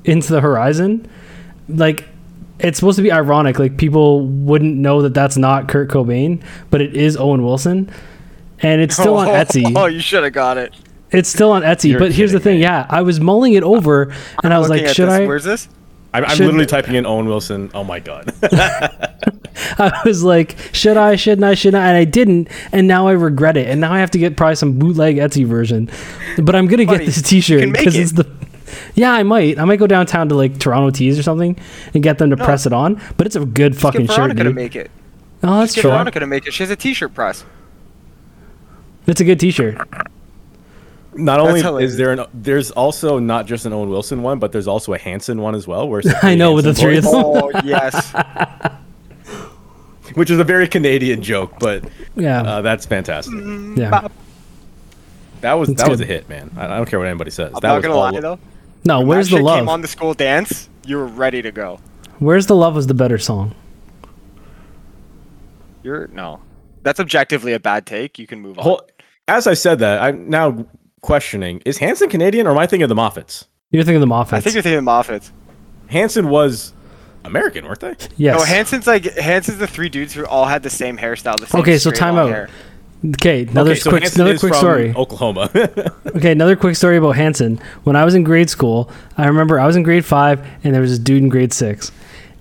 into 0.03 0.31
the 0.31 0.41
horizon, 0.41 1.09
like. 1.69 2.05
It's 2.59 2.79
supposed 2.79 2.95
to 2.95 3.03
be 3.03 3.11
ironic, 3.11 3.59
like 3.59 3.77
people 3.77 4.25
wouldn't 4.25 4.77
know 4.77 5.03
that 5.03 5.13
that's 5.13 5.37
not 5.37 5.67
Kurt 5.67 5.89
Cobain, 5.89 6.41
but 6.71 6.81
it 6.81 6.97
is 6.97 7.15
Owen 7.15 7.45
Wilson, 7.45 7.87
and 8.63 8.81
it's 8.81 8.95
still 8.95 9.15
on 9.15 9.27
oh, 9.29 9.31
Etsy. 9.31 9.73
Oh, 9.75 9.85
you 9.97 9.99
should 9.99 10.23
have 10.23 10.33
got 10.33 10.57
it. 10.57 10.73
It's 11.11 11.29
still 11.29 11.51
on 11.51 11.61
Etsy, 11.61 11.91
You're 11.91 11.99
but 11.99 12.11
here's 12.11 12.31
the 12.31 12.39
thing. 12.39 12.55
me. 12.55 12.63
Yeah, 12.63 12.87
I 12.89 13.03
was 13.03 13.19
mulling 13.19 13.53
it 13.53 13.61
over, 13.61 14.11
and 14.43 14.53
I 14.53 14.57
was 14.57 14.69
like, 14.69 14.87
should 14.87 15.07
this. 15.07 15.13
I? 15.13 15.27
Where's 15.27 15.43
this? 15.43 15.69
I'm, 16.13 16.23
I'm 16.25 16.29
Should- 16.35 16.45
literally 16.45 16.65
typing 16.65 16.95
in 16.95 17.05
Owen 17.05 17.27
Wilson. 17.27 17.69
Oh 17.73 17.83
my 17.83 17.99
god. 17.99 18.33
I 19.79 20.01
was 20.05 20.23
like, 20.23 20.55
should 20.71 20.97
I? 20.97 21.15
Shouldn't 21.15 21.43
I? 21.43 21.53
Shouldn't 21.55 21.81
I? 21.83 21.87
And 21.89 21.97
I 21.97 22.03
didn't, 22.05 22.47
and 22.71 22.87
now 22.87 23.07
I 23.07 23.11
regret 23.13 23.57
it. 23.57 23.67
And 23.67 23.81
now 23.81 23.91
I 23.91 23.99
have 23.99 24.11
to 24.11 24.19
get 24.19 24.37
probably 24.37 24.55
some 24.55 24.77
bootleg 24.79 25.17
Etsy 25.17 25.45
version. 25.45 25.89
But 26.41 26.55
I'm 26.55 26.67
gonna 26.67 26.85
Buddy, 26.85 26.99
get 26.99 27.05
this 27.07 27.21
T-shirt 27.21 27.71
because 27.73 27.95
it. 27.95 28.01
it's 28.01 28.11
the. 28.13 28.27
Yeah, 28.95 29.11
I 29.13 29.23
might. 29.23 29.57
I 29.59 29.65
might 29.65 29.77
go 29.79 29.87
downtown 29.87 30.29
to 30.29 30.35
like 30.35 30.59
Toronto 30.59 30.91
Tees 30.91 31.17
or 31.17 31.23
something 31.23 31.57
and 31.93 32.03
get 32.03 32.17
them 32.19 32.29
to 32.29 32.37
press 32.37 32.65
it 32.65 32.73
on. 32.73 33.01
But 33.17 33.27
it's 33.27 33.35
a 33.35 33.45
good 33.45 33.73
Just 33.73 33.81
fucking 33.83 34.01
get 34.01 34.09
shirt, 34.11 34.17
Veronica 34.17 34.43
to 34.43 34.53
make 34.53 34.75
it. 34.75 34.91
oh, 35.43 35.59
that's 35.59 35.73
Just 35.73 35.75
get 35.77 35.81
true. 35.81 35.91
Veronica 35.91 36.19
to 36.19 36.27
make 36.27 36.47
it. 36.47 36.53
She 36.53 36.63
has 36.63 36.69
a 36.69 36.75
T-shirt 36.75 37.13
press. 37.13 37.43
It's 39.07 39.21
a 39.21 39.25
good 39.25 39.39
T-shirt. 39.39 39.77
Not 41.17 41.39
only 41.39 41.61
is 41.83 41.97
there 41.97 42.13
an 42.13 42.25
there's 42.33 42.71
also 42.71 43.19
not 43.19 43.45
just 43.47 43.65
an 43.65 43.73
Owen 43.73 43.89
Wilson 43.89 44.21
one, 44.23 44.39
but 44.39 44.51
there's 44.51 44.67
also 44.67 44.93
a 44.93 44.97
Hanson 44.97 45.41
one 45.41 45.55
as 45.55 45.67
well. 45.67 45.87
Where 45.89 46.01
I 46.23 46.35
know, 46.35 46.53
with 46.53 46.65
the 46.65 46.69
Hanson 46.69 46.85
three 46.85 46.97
of 46.97 47.03
them. 47.03 47.13
Oh 47.15 47.51
yes. 47.63 48.13
which 50.13 50.31
is 50.31 50.39
a 50.39 50.43
very 50.43 50.67
Canadian 50.67 51.21
joke, 51.21 51.53
but 51.59 51.83
Yeah, 52.15 52.41
uh, 52.41 52.61
that's 52.61 52.85
fantastic. 52.85 53.33
yeah. 53.75 54.07
That 55.41 55.53
was 55.53 55.69
It's 55.69 55.81
that 55.83 55.89
was 55.91 56.01
a 56.01 56.05
hit, 56.05 56.27
man. 56.29 56.49
I, 56.57 56.65
I 56.65 56.77
don't 56.77 56.87
care 56.89 56.97
what 56.99 57.07
anybody 57.07 57.29
says. 57.31 57.51
I'm 57.53 57.59
that 57.59 57.67
not 57.67 57.75
was 57.75 57.81
gonna 57.83 57.95
all- 57.95 58.11
lie 58.13 58.19
though. 58.19 58.39
No, 58.85 58.99
When 58.99 59.07
where's 59.09 59.29
that 59.29 59.37
the 59.37 59.43
shit 59.43 59.59
Came 59.59 59.69
on 59.69 59.81
the 59.81 59.87
school 59.87 60.13
dance. 60.13 60.69
You 60.85 60.97
were 60.97 61.07
ready 61.07 61.41
to 61.41 61.51
go. 61.51 61.79
Where's 62.19 62.45
the 62.47 62.55
love 62.55 62.75
was 62.75 62.87
the 62.87 62.93
better 62.93 63.17
song. 63.17 63.53
You're 65.83 66.07
no. 66.07 66.39
That's 66.83 66.99
objectively 66.99 67.53
a 67.53 67.59
bad 67.59 67.85
take. 67.85 68.17
You 68.17 68.27
can 68.27 68.39
move 68.39 68.57
on. 68.57 68.63
Whole, 68.63 68.81
as 69.27 69.45
I 69.47 69.53
said 69.55 69.79
that, 69.79 70.01
I'm 70.01 70.29
now 70.29 70.65
questioning: 71.01 71.61
Is 71.65 71.77
Hanson 71.79 72.09
Canadian 72.09 72.47
or 72.47 72.51
am 72.51 72.57
I 72.57 72.67
thinking 72.67 72.83
of 72.83 72.89
the 72.89 72.95
Moffats? 72.95 73.45
You're 73.71 73.83
thinking 73.83 74.01
of 74.01 74.07
the 74.09 74.13
Moffats. 74.13 74.33
I 74.33 74.39
think 74.41 74.53
you're 74.53 74.63
thinking 74.63 74.79
of 74.79 74.85
the 74.85 74.91
Moffats. 74.91 75.31
Hanson 75.87 76.29
was 76.29 76.73
American, 77.23 77.65
weren't 77.65 77.79
they? 77.81 77.95
yes. 78.17 78.37
No, 78.39 78.43
Hanson's 78.45 78.87
like 78.87 79.05
Hanson's 79.15 79.57
the 79.57 79.67
three 79.67 79.89
dudes 79.89 80.13
who 80.13 80.25
all 80.25 80.45
had 80.45 80.63
the 80.63 80.69
same 80.69 80.97
hairstyle. 80.97 81.37
The 81.39 81.47
same 81.47 81.61
Okay, 81.61 81.77
so 81.77 81.91
time 81.91 82.15
out. 82.17 82.29
hair. 82.29 82.49
Okay, 83.05 83.43
another 83.43 83.71
okay, 83.71 83.79
so 83.79 83.89
quick, 83.91 84.03
Hanson 84.03 84.21
another 84.21 84.33
is 84.35 84.39
quick 84.39 84.53
from 84.53 84.59
story. 84.59 84.93
Oklahoma. 84.95 85.49
Okay, 86.15 86.31
another 86.31 86.55
quick 86.55 86.75
story 86.75 86.97
about 86.97 87.15
Hanson. 87.15 87.59
When 87.83 87.95
I 87.95 88.03
was 88.03 88.15
in 88.15 88.23
grade 88.23 88.49
school, 88.49 88.89
I 89.17 89.27
remember 89.27 89.59
I 89.59 89.67
was 89.67 89.75
in 89.75 89.83
grade 89.83 90.03
five, 90.03 90.39
and 90.63 90.73
there 90.73 90.81
was 90.81 90.89
this 90.89 90.99
dude 90.99 91.21
in 91.21 91.29
grade 91.29 91.53
six, 91.53 91.91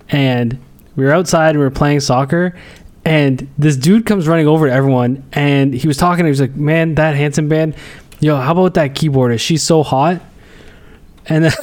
and 0.09 0.57
we 0.95 1.03
were 1.05 1.11
outside 1.11 1.49
and 1.51 1.59
we 1.59 1.63
were 1.65 1.69
playing 1.69 1.99
soccer, 1.99 2.55
and 3.05 3.47
this 3.59 3.77
dude 3.77 4.07
comes 4.07 4.27
running 4.27 4.47
over 4.47 4.65
to 4.67 4.73
everyone, 4.73 5.23
and 5.31 5.75
he 5.75 5.87
was 5.87 5.95
talking. 5.95 6.25
He 6.25 6.29
was 6.29 6.41
like, 6.41 6.55
"Man, 6.55 6.95
that 6.95 7.15
Hanson 7.15 7.47
band, 7.47 7.75
yo, 8.19 8.37
how 8.37 8.51
about 8.51 8.73
that 8.75 8.93
keyboardist? 8.93 9.39
She's 9.41 9.63
so 9.63 9.83
hot." 9.83 10.21
And 11.27 11.45
then, 11.45 11.53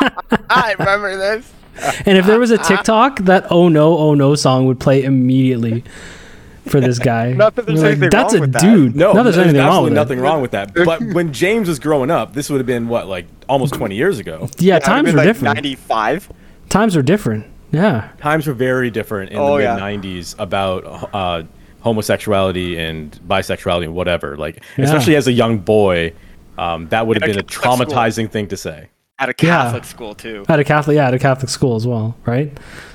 I 0.50 0.74
remember 0.78 1.16
this. 1.16 1.52
and 2.06 2.16
if 2.16 2.26
there 2.26 2.38
was 2.38 2.50
a 2.50 2.58
TikTok, 2.58 3.18
that 3.20 3.46
"Oh 3.50 3.68
no, 3.68 3.96
oh 3.98 4.14
no" 4.14 4.34
song 4.34 4.66
would 4.66 4.78
play 4.78 5.02
immediately 5.02 5.82
for 6.68 6.80
this 6.80 6.98
guy. 6.98 7.32
Not 7.36 7.56
that 7.56 7.66
there's 7.66 7.80
We're 7.80 7.84
like, 7.90 7.92
anything 7.92 8.10
That's 8.10 8.32
wrong 8.34 8.38
a 8.38 8.40
with 8.42 8.52
that." 8.52 8.60
dude. 8.62 8.96
no, 8.96 9.12
Not 9.12 9.14
that 9.14 9.22
there's, 9.24 9.36
there's 9.36 9.46
anything 9.48 9.60
wrong 9.60 9.68
absolutely 9.68 9.90
with 9.90 9.92
it. 9.92 10.00
nothing 10.00 10.20
wrong 10.20 10.42
with 10.42 10.50
that. 10.52 10.74
But 10.74 11.00
when 11.14 11.32
James 11.32 11.68
was 11.68 11.78
growing 11.80 12.10
up, 12.10 12.32
this 12.34 12.48
would 12.50 12.58
have 12.58 12.66
been 12.66 12.86
what, 12.88 13.08
like 13.08 13.26
almost 13.48 13.74
20 13.74 13.96
years 13.96 14.18
ago. 14.20 14.48
Yeah, 14.58 14.76
It 14.76 14.82
had 14.84 14.84
to 14.84 14.86
times 14.86 15.12
were 15.12 15.18
like 15.18 15.26
different. 15.26 15.54
95. 15.56 16.32
Times 16.68 16.94
were 16.96 17.02
different. 17.02 17.46
Yeah. 17.72 18.10
Times 18.20 18.46
were 18.46 18.54
very 18.54 18.90
different 18.90 19.32
in 19.32 19.38
Oh, 19.38 19.58
the 19.58 19.64
mid 19.64 20.02
90s 20.02 20.36
about 20.38 21.10
uh, 21.12 21.42
homosexuality 21.84 22.76
and 22.78 23.12
bisexuality 23.28 23.84
and 23.84 23.94
whatever. 23.94 24.36
Like, 24.36 24.62
Yeah. 24.76 24.84
especially 24.86 25.16
as 25.16 25.26
a 25.28 25.32
young 25.32 25.58
boy, 25.58 26.12
um, 26.58 26.88
that 26.88 27.06
would 27.06 27.16
have 27.20 27.28
been 27.28 27.38
a 27.38 27.42
Catholic 27.42 27.52
school. 27.52 27.96
traumatizing 27.96 28.30
thing 28.30 28.48
to 28.48 28.56
say. 28.56 28.88
At 29.18 29.28
a 29.28 29.34
Yeah. 29.40 29.62
Catholic 29.64 29.84
school 29.84 30.14
too. 30.14 30.44
At 30.48 30.58
a 30.58 30.64
Catholic, 30.64 30.96
yeah, 30.96 31.06
at 31.08 31.14
a 31.14 31.18
Catholic 31.18 31.50
school 31.50 31.76
as 31.76 31.86
well, 31.86 32.16
right? 32.26 32.50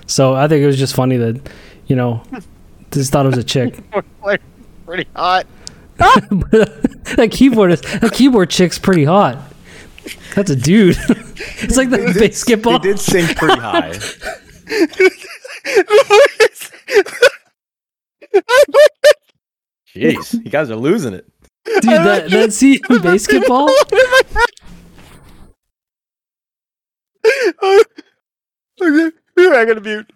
So 0.08 0.34
I 0.34 0.48
think 0.48 0.64
it 0.64 0.68
was 0.68 0.78
just 0.78 0.96
funny 0.96 1.18
that, 1.18 1.40
you 1.88 1.96
know, 1.96 2.22
just 2.92 3.12
thought 3.12 3.26
it 3.26 3.30
was 3.30 3.38
a 3.38 3.44
chick. 3.44 3.78
like 4.24 4.42
pretty 4.86 5.08
hot. 5.16 5.46
that 6.00 7.28
keyboard 7.32 7.72
is 7.74 7.82
that 7.82 8.12
keyboard 8.14 8.50
chick's 8.50 8.80
pretty 8.80 9.04
hot. 9.04 9.38
That's 10.34 10.50
a 10.50 10.56
dude. 10.56 10.98
it's 11.62 11.76
like 11.78 11.90
the 11.90 11.98
basketball. 12.18 12.74
He 12.74 12.80
did 12.80 13.00
sink 13.00 13.36
pretty 13.38 13.60
high. 13.60 13.94
Jeez, 19.96 20.34
you 20.34 20.52
guys 20.52 20.70
are 20.70 20.76
losing 20.76 21.14
it. 21.14 21.26
Dude, 21.66 21.84
that 21.84 22.30
that 22.30 22.54
scene 22.54 22.80
in 22.90 23.02
basketball. 23.02 23.70
okay, 28.82 29.12
I 29.38 29.66
gotta 29.66 29.82
mute. 29.82 30.12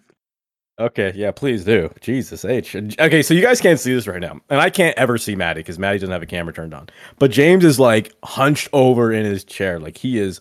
Okay, 0.80 1.12
yeah, 1.14 1.30
please 1.30 1.64
do. 1.64 1.88
Jesus 2.00 2.44
H. 2.44 2.74
Okay, 2.74 3.22
so 3.22 3.32
you 3.32 3.42
guys 3.42 3.60
can't 3.60 3.78
see 3.78 3.94
this 3.94 4.08
right 4.08 4.20
now, 4.20 4.40
and 4.50 4.60
I 4.60 4.70
can't 4.70 4.96
ever 4.98 5.18
see 5.18 5.36
Maddie 5.36 5.60
because 5.60 5.78
Maddie 5.78 5.98
doesn't 5.98 6.12
have 6.12 6.22
a 6.22 6.26
camera 6.26 6.52
turned 6.52 6.74
on. 6.74 6.88
But 7.18 7.30
James 7.30 7.64
is 7.64 7.78
like 7.78 8.12
hunched 8.24 8.68
over 8.72 9.12
in 9.12 9.24
his 9.24 9.44
chair, 9.44 9.78
like 9.78 9.96
he 9.96 10.18
is 10.18 10.40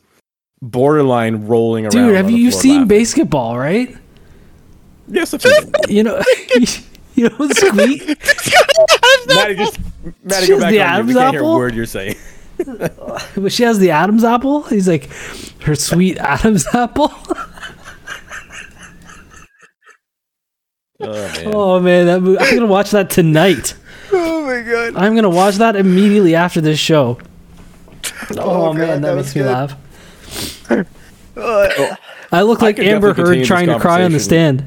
borderline 0.62 1.46
rolling 1.46 1.86
around. 1.86 2.08
Dude, 2.08 2.16
have 2.16 2.26
on 2.26 2.32
you 2.32 2.38
the 2.38 2.44
you've 2.44 2.54
floor 2.54 2.62
seen 2.62 2.82
laughing. 2.82 2.88
basketball, 2.88 3.58
right? 3.60 3.96
Yes, 5.08 5.34
I've 5.36 5.42
seen. 5.42 5.72
You 5.88 6.04
know, 6.04 6.24
you 7.16 7.30
know 7.30 7.48
Squeak. 7.50 8.08
Maddie, 9.28 9.56
just 9.56 9.80
Maddie, 10.24 10.46
She 10.46 10.52
go 10.52 10.60
has 10.60 10.60
back 10.60 10.60
the 10.60 10.64
on 10.64 10.72
mute. 10.72 10.80
Adam's 10.82 11.08
We 11.08 11.14
can't 11.14 11.32
hear 11.34 11.42
a 11.42 11.44
apple? 11.44 11.56
word 11.56 11.76
you're 11.76 11.86
saying. 11.86 12.16
But 13.36 13.52
she 13.52 13.64
has 13.64 13.80
the 13.80 13.92
Adam's 13.92 14.24
apple. 14.24 14.62
He's 14.64 14.88
like, 14.88 15.10
her 15.64 15.76
sweet 15.76 16.18
Adam's 16.18 16.66
apple. 16.74 17.12
Oh 21.00 21.12
man. 21.12 21.52
Oh 21.54 21.80
man, 21.80 22.06
that 22.06 22.22
movie, 22.22 22.40
I'm 22.40 22.54
gonna 22.56 22.68
watch 22.68 22.92
that 22.92 23.10
tonight. 23.10 23.76
Oh 24.12 24.44
my 24.46 24.62
god. 24.62 24.96
I'm 24.96 25.16
gonna 25.16 25.30
watch 25.30 25.56
that 25.56 25.76
immediately 25.76 26.36
after 26.36 26.62
this 26.62 26.80
show. 26.80 27.18
Oh, 28.38 28.74
God, 28.74 28.78
man, 28.78 29.02
that, 29.02 29.08
that 29.10 29.16
makes 29.16 29.28
was 29.28 29.36
me 29.36 29.42
good. 29.42 29.52
laugh. 29.52 29.76
Uh, 31.36 31.96
I 32.32 32.42
look 32.44 32.62
like 32.62 32.76
could 32.78 32.86
Amber 32.86 33.14
Heard 33.14 33.44
trying 33.44 33.68
to 33.68 33.80
cry 33.80 34.04
on 34.04 34.12
the 34.12 34.20
stand. 34.20 34.64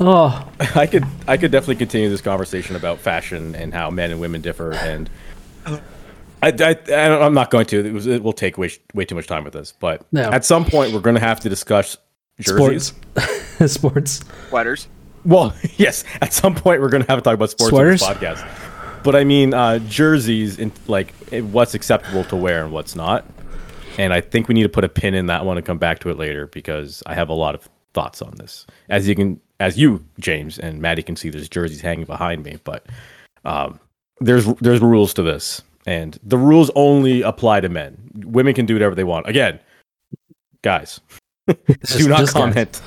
Oh, 0.00 0.48
I 0.74 0.86
could 0.86 1.04
I 1.26 1.36
could 1.36 1.50
definitely 1.50 1.76
continue 1.76 2.08
this 2.08 2.20
conversation 2.20 2.76
about 2.76 2.98
fashion 2.98 3.54
and 3.54 3.72
how 3.72 3.90
men 3.90 4.10
and 4.10 4.20
women 4.20 4.40
differ, 4.40 4.72
and 4.72 5.08
I, 5.66 5.80
I, 6.42 6.76
I 6.88 7.26
am 7.26 7.34
not 7.34 7.50
going 7.50 7.66
to. 7.66 7.84
It, 7.84 7.92
was, 7.92 8.06
it 8.06 8.22
will 8.22 8.32
take 8.32 8.58
way 8.58 8.70
way 8.94 9.04
too 9.04 9.14
much 9.14 9.26
time 9.26 9.44
with 9.44 9.52
this, 9.54 9.72
but 9.72 10.06
No. 10.12 10.22
at 10.30 10.44
some 10.44 10.64
point 10.64 10.92
we're 10.92 11.00
going 11.00 11.14
to 11.16 11.20
have 11.20 11.40
to 11.40 11.48
discuss 11.48 11.96
jerseys. 12.40 12.92
sports. 13.14 13.72
sports. 13.72 14.20
sweaters. 14.48 14.88
Well, 15.24 15.54
yes, 15.76 16.04
at 16.20 16.32
some 16.32 16.54
point 16.54 16.80
we're 16.80 16.90
going 16.90 17.02
to 17.02 17.08
have 17.10 17.18
to 17.18 17.22
talk 17.22 17.34
about 17.34 17.50
sports 17.50 17.72
on 17.72 17.84
this 17.84 18.02
podcast. 18.02 19.02
But 19.02 19.16
I 19.16 19.24
mean, 19.24 19.54
uh, 19.54 19.78
jerseys 19.80 20.58
and 20.58 20.72
like 20.88 21.14
eh, 21.32 21.40
what's 21.40 21.74
acceptable 21.74 22.24
to 22.24 22.36
wear 22.36 22.64
and 22.64 22.72
what's 22.72 22.94
not. 22.94 23.24
And 23.98 24.12
I 24.12 24.20
think 24.20 24.46
we 24.48 24.54
need 24.54 24.64
to 24.64 24.68
put 24.68 24.84
a 24.84 24.90
pin 24.90 25.14
in 25.14 25.26
that 25.26 25.46
one 25.46 25.56
and 25.56 25.64
come 25.64 25.78
back 25.78 26.00
to 26.00 26.10
it 26.10 26.18
later 26.18 26.48
because 26.48 27.02
I 27.06 27.14
have 27.14 27.30
a 27.30 27.34
lot 27.34 27.54
of 27.54 27.66
thoughts 27.94 28.20
on 28.20 28.34
this. 28.36 28.66
As 28.90 29.08
you 29.08 29.14
can, 29.14 29.40
as 29.60 29.78
you 29.78 30.04
James 30.18 30.58
and 30.58 30.80
Maddie 30.80 31.02
can 31.02 31.16
see, 31.16 31.30
there's 31.30 31.48
jerseys 31.48 31.80
hanging 31.80 32.04
behind 32.04 32.44
me, 32.44 32.58
but 32.64 32.86
um, 33.44 33.80
there's 34.20 34.46
there's 34.54 34.80
rules 34.80 35.14
to 35.14 35.22
this, 35.22 35.62
and 35.86 36.18
the 36.22 36.38
rules 36.38 36.70
only 36.74 37.22
apply 37.22 37.60
to 37.60 37.68
men. 37.68 38.10
Women 38.24 38.54
can 38.54 38.66
do 38.66 38.74
whatever 38.74 38.94
they 38.94 39.04
want. 39.04 39.28
Again, 39.28 39.60
guys, 40.62 41.00
do 41.46 41.54
not 42.08 42.18
just 42.20 42.32
guys. 42.32 42.32
comment 42.32 42.82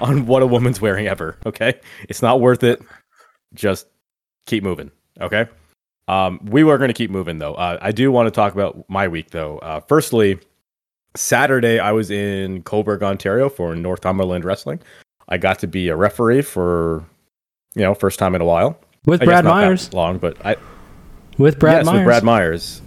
on 0.00 0.26
what 0.26 0.42
a 0.42 0.46
woman's 0.46 0.80
wearing 0.80 1.06
ever. 1.06 1.36
Okay, 1.46 1.74
it's 2.08 2.22
not 2.22 2.40
worth 2.40 2.62
it. 2.62 2.80
Just 3.54 3.86
keep 4.46 4.62
moving. 4.62 4.90
Okay. 5.20 5.46
Um, 6.06 6.40
we 6.44 6.64
were 6.64 6.78
going 6.78 6.88
to 6.88 6.94
keep 6.94 7.10
moving 7.10 7.38
though. 7.38 7.54
Uh, 7.54 7.78
I 7.82 7.92
do 7.92 8.10
want 8.10 8.26
to 8.26 8.30
talk 8.30 8.54
about 8.54 8.88
my 8.88 9.08
week 9.08 9.30
though. 9.30 9.58
Uh, 9.58 9.80
firstly, 9.80 10.38
Saturday 11.14 11.78
I 11.78 11.92
was 11.92 12.10
in 12.10 12.62
Cobourg, 12.62 13.02
Ontario 13.02 13.48
for 13.50 13.76
Northumberland 13.76 14.44
Wrestling. 14.44 14.80
I 15.28 15.36
got 15.38 15.58
to 15.60 15.66
be 15.66 15.88
a 15.88 15.96
referee 15.96 16.42
for, 16.42 17.04
you 17.74 17.82
know, 17.82 17.94
first 17.94 18.18
time 18.18 18.34
in 18.34 18.40
a 18.40 18.44
while. 18.44 18.78
with 19.04 19.22
I 19.22 19.24
Brad 19.26 19.44
Myers. 19.44 19.92
long, 19.92 20.18
but 20.18 20.36
I 20.44 20.56
With 21.36 21.58
Brad 21.58 21.78
yes, 21.78 21.86
Myers. 21.86 21.96
with 21.98 22.04
Brad 22.06 22.24
Myers. 22.24 22.82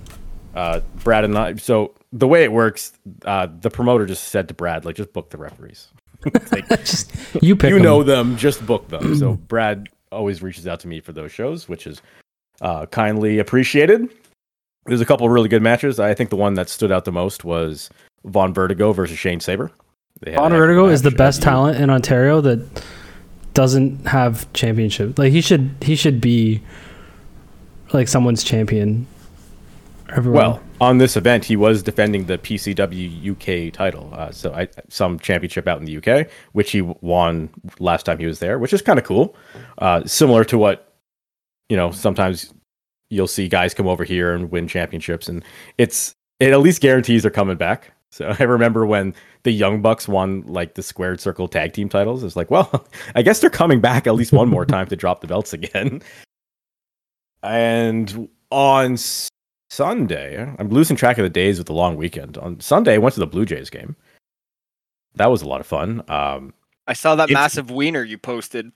Uh, 0.55 0.79
Brad 1.03 1.23
and 1.23 1.37
I. 1.37 1.55
So 1.55 1.93
the 2.11 2.27
way 2.27 2.43
it 2.43 2.51
works, 2.51 2.93
uh, 3.25 3.47
the 3.61 3.69
promoter 3.69 4.05
just 4.05 4.25
said 4.25 4.47
to 4.49 4.53
Brad, 4.53 4.83
like, 4.85 4.95
just 4.97 5.13
book 5.13 5.29
the 5.29 5.37
referees. 5.37 5.87
Like, 6.51 6.67
Just- 6.83 7.11
you 7.41 7.55
pick 7.55 7.69
you 7.71 7.77
'em. 7.77 7.81
know 7.83 8.03
them, 8.03 8.37
just 8.37 8.63
book 8.67 8.87
them. 8.89 9.15
so 9.15 9.33
Brad 9.33 9.87
always 10.11 10.43
reaches 10.43 10.67
out 10.67 10.79
to 10.81 10.87
me 10.87 10.99
for 10.99 11.13
those 11.13 11.31
shows, 11.31 11.67
which 11.69 11.87
is 11.87 11.99
uh, 12.59 12.85
kindly 12.87 13.39
appreciated. 13.39 14.07
There's 14.85 15.01
a 15.01 15.05
couple 15.05 15.27
really 15.29 15.49
good 15.49 15.61
matches. 15.63 15.99
I 15.99 16.13
think 16.13 16.29
the 16.29 16.35
one 16.35 16.53
that 16.55 16.69
stood 16.69 16.91
out 16.91 17.05
the 17.05 17.11
most 17.11 17.43
was 17.43 17.89
Von 18.25 18.53
Vertigo 18.53 18.91
versus 18.93 19.17
Shane 19.17 19.39
Saber. 19.39 19.71
Von 20.25 20.53
a 20.53 20.85
is 20.85 21.01
the 21.01 21.11
best 21.11 21.41
talent 21.41 21.79
in 21.79 21.89
Ontario 21.89 22.41
that 22.41 22.83
doesn't 23.53 24.05
have 24.05 24.51
championship. 24.53 25.17
Like 25.17 25.31
he 25.31 25.41
should 25.41 25.75
he 25.81 25.95
should 25.95 26.21
be 26.21 26.61
like 27.91 28.07
someone's 28.07 28.43
champion. 28.43 29.07
Everyone. 30.09 30.37
Well, 30.37 30.63
on 30.81 30.97
this 30.97 31.15
event, 31.15 31.45
he 31.45 31.55
was 31.55 31.81
defending 31.81 32.25
the 32.25 32.37
PCW 32.37 33.31
UK 33.31 33.73
title, 33.73 34.09
uh, 34.13 34.29
so 34.31 34.53
I, 34.53 34.67
some 34.89 35.17
championship 35.19 35.65
out 35.65 35.79
in 35.79 35.85
the 35.85 35.97
UK, 35.97 36.27
which 36.51 36.71
he 36.71 36.81
won 36.81 37.49
last 37.79 38.05
time 38.05 38.17
he 38.17 38.25
was 38.25 38.39
there, 38.39 38.59
which 38.59 38.73
is 38.73 38.81
kind 38.81 38.99
of 38.99 39.05
cool. 39.05 39.35
Uh, 39.77 40.03
similar 40.05 40.43
to 40.45 40.57
what 40.57 40.93
you 41.69 41.77
know, 41.77 41.91
sometimes 41.91 42.53
you'll 43.09 43.27
see 43.27 43.47
guys 43.47 43.73
come 43.73 43.87
over 43.87 44.03
here 44.03 44.33
and 44.33 44.51
win 44.51 44.67
championships, 44.67 45.29
and 45.29 45.43
it's 45.77 46.13
it 46.39 46.51
at 46.51 46.59
least 46.59 46.81
guarantees 46.81 47.23
they're 47.23 47.31
coming 47.31 47.57
back. 47.57 47.93
So 48.11 48.35
I 48.39 48.43
remember 48.43 48.85
when 48.85 49.13
the 49.43 49.51
Young 49.51 49.81
Bucks 49.81 50.07
won 50.07 50.43
like 50.45 50.75
the 50.75 50.83
Squared 50.83 51.19
Circle 51.19 51.47
tag 51.47 51.73
team 51.73 51.89
titles. 51.89 52.23
It's 52.23 52.35
like, 52.35 52.51
well, 52.51 52.85
I 53.15 53.21
guess 53.21 53.39
they're 53.39 53.49
coming 53.49 53.81
back 53.81 54.07
at 54.07 54.15
least 54.15 54.31
one 54.31 54.49
more 54.49 54.65
time 54.65 54.87
to 54.87 54.95
drop 54.95 55.21
the 55.21 55.27
belts 55.27 55.53
again. 55.53 56.01
And 57.43 58.29
on 58.51 58.97
Sunday, 59.71 60.53
I'm 60.59 60.69
losing 60.69 60.95
track 60.95 61.17
of 61.17 61.23
the 61.23 61.29
days 61.29 61.57
with 61.57 61.65
the 61.65 61.73
long 61.73 61.95
weekend. 61.95 62.37
On 62.37 62.59
Sunday, 62.59 62.93
I 62.93 62.97
went 62.99 63.15
to 63.15 63.19
the 63.19 63.25
Blue 63.25 63.47
Jays 63.47 63.71
game. 63.71 63.95
That 65.15 65.31
was 65.31 65.41
a 65.41 65.47
lot 65.47 65.59
of 65.59 65.65
fun. 65.65 66.03
Um, 66.07 66.53
I 66.85 66.93
saw 66.93 67.15
that 67.15 67.31
massive 67.31 67.71
wiener 67.71 68.03
you 68.03 68.19
posted. 68.19 68.71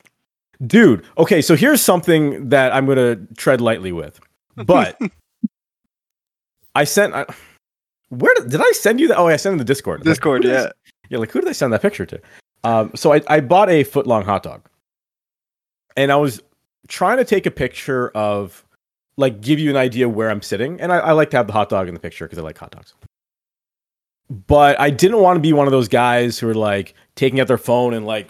dude, 0.65 1.05
okay, 1.19 1.43
so 1.43 1.55
here's 1.55 1.79
something 1.79 2.49
that 2.49 2.73
I'm 2.73 2.87
going 2.87 2.97
to 2.97 3.35
tread 3.35 3.61
lightly 3.61 3.91
with. 3.91 4.19
But 4.55 4.99
I 6.73 6.85
sent. 6.85 7.13
I, 7.13 7.25
where 8.09 8.33
did, 8.35 8.49
did 8.49 8.61
I 8.61 8.71
send 8.71 8.99
you 8.99 9.07
that? 9.09 9.17
Oh, 9.17 9.27
I 9.27 9.35
sent 9.35 9.53
in 9.53 9.57
the 9.57 9.65
Discord. 9.65 10.01
I'm 10.01 10.07
like, 10.07 10.15
Discord, 10.15 10.41
did 10.43 10.51
yeah. 10.51 10.69
yeah, 11.09 11.17
like 11.17 11.31
who 11.31 11.41
did 11.41 11.49
I 11.49 11.53
send 11.53 11.73
that 11.73 11.81
picture 11.81 12.05
to? 12.05 12.21
Um, 12.63 12.91
so 12.95 13.13
I, 13.13 13.21
I 13.27 13.39
bought 13.41 13.69
a 13.69 13.83
foot 13.83 14.07
long 14.07 14.23
hot 14.23 14.43
dog, 14.43 14.61
and 15.95 16.11
I 16.11 16.15
was 16.15 16.41
trying 16.87 17.17
to 17.17 17.25
take 17.25 17.45
a 17.45 17.51
picture 17.51 18.09
of, 18.09 18.65
like, 19.17 19.41
give 19.41 19.59
you 19.59 19.69
an 19.69 19.77
idea 19.77 20.09
where 20.09 20.29
I'm 20.29 20.41
sitting, 20.41 20.81
and 20.81 20.91
I, 20.91 20.97
I 20.97 21.11
like 21.11 21.29
to 21.31 21.37
have 21.37 21.47
the 21.47 21.53
hot 21.53 21.69
dog 21.69 21.87
in 21.87 21.93
the 21.93 21.99
picture 21.99 22.25
because 22.25 22.39
I 22.39 22.41
like 22.41 22.57
hot 22.57 22.71
dogs. 22.71 22.93
But 24.47 24.79
I 24.79 24.89
didn't 24.89 25.19
want 25.19 25.37
to 25.37 25.41
be 25.41 25.53
one 25.53 25.67
of 25.67 25.71
those 25.71 25.87
guys 25.87 26.39
who 26.39 26.49
are 26.49 26.55
like 26.55 26.95
taking 27.15 27.39
out 27.39 27.47
their 27.47 27.59
phone 27.59 27.93
and 27.93 28.07
like 28.07 28.29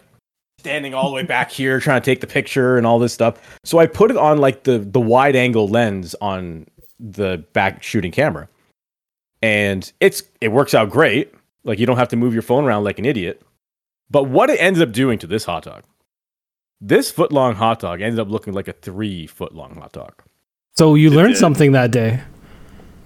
standing 0.59 0.93
all 0.93 1.09
the 1.09 1.15
way 1.15 1.23
back 1.23 1.51
here 1.51 1.79
trying 1.79 2.01
to 2.01 2.05
take 2.05 2.19
the 2.19 2.27
picture 2.27 2.77
and 2.77 2.85
all 2.85 2.99
this 2.99 3.13
stuff. 3.13 3.59
So 3.63 3.77
I 3.77 3.87
put 3.87 4.11
it 4.11 4.17
on 4.17 4.39
like 4.39 4.63
the 4.63 4.79
the 4.79 4.99
wide 4.99 5.37
angle 5.37 5.69
lens 5.69 6.13
on 6.19 6.65
the 6.99 7.45
back 7.53 7.81
shooting 7.81 8.11
camera. 8.11 8.49
And 9.45 9.91
it's 9.99 10.23
it 10.41 10.47
works 10.49 10.73
out 10.73 10.89
great. 10.89 11.31
Like 11.63 11.77
you 11.79 11.85
don't 11.85 11.97
have 11.97 12.09
to 12.09 12.15
move 12.15 12.33
your 12.33 12.41
phone 12.41 12.63
around 12.65 12.83
like 12.83 12.97
an 12.99 13.05
idiot. 13.05 13.41
But 14.09 14.23
what 14.23 14.49
it 14.49 14.59
ends 14.61 14.79
up 14.81 14.91
doing 14.91 15.19
to 15.19 15.27
this 15.27 15.45
hot 15.45 15.63
dog, 15.63 15.83
this 16.81 17.11
foot 17.11 17.31
long 17.31 17.53
hot 17.55 17.79
dog 17.79 18.01
ended 18.01 18.19
up 18.19 18.29
looking 18.29 18.53
like 18.53 18.67
a 18.67 18.73
three 18.73 19.27
foot 19.27 19.53
long 19.53 19.75
hot 19.75 19.91
dog. 19.91 20.13
so 20.73 20.95
you 20.95 21.11
It 21.11 21.15
learned 21.15 21.33
did. 21.33 21.39
something 21.39 21.71
that 21.73 21.91
day. 21.91 22.21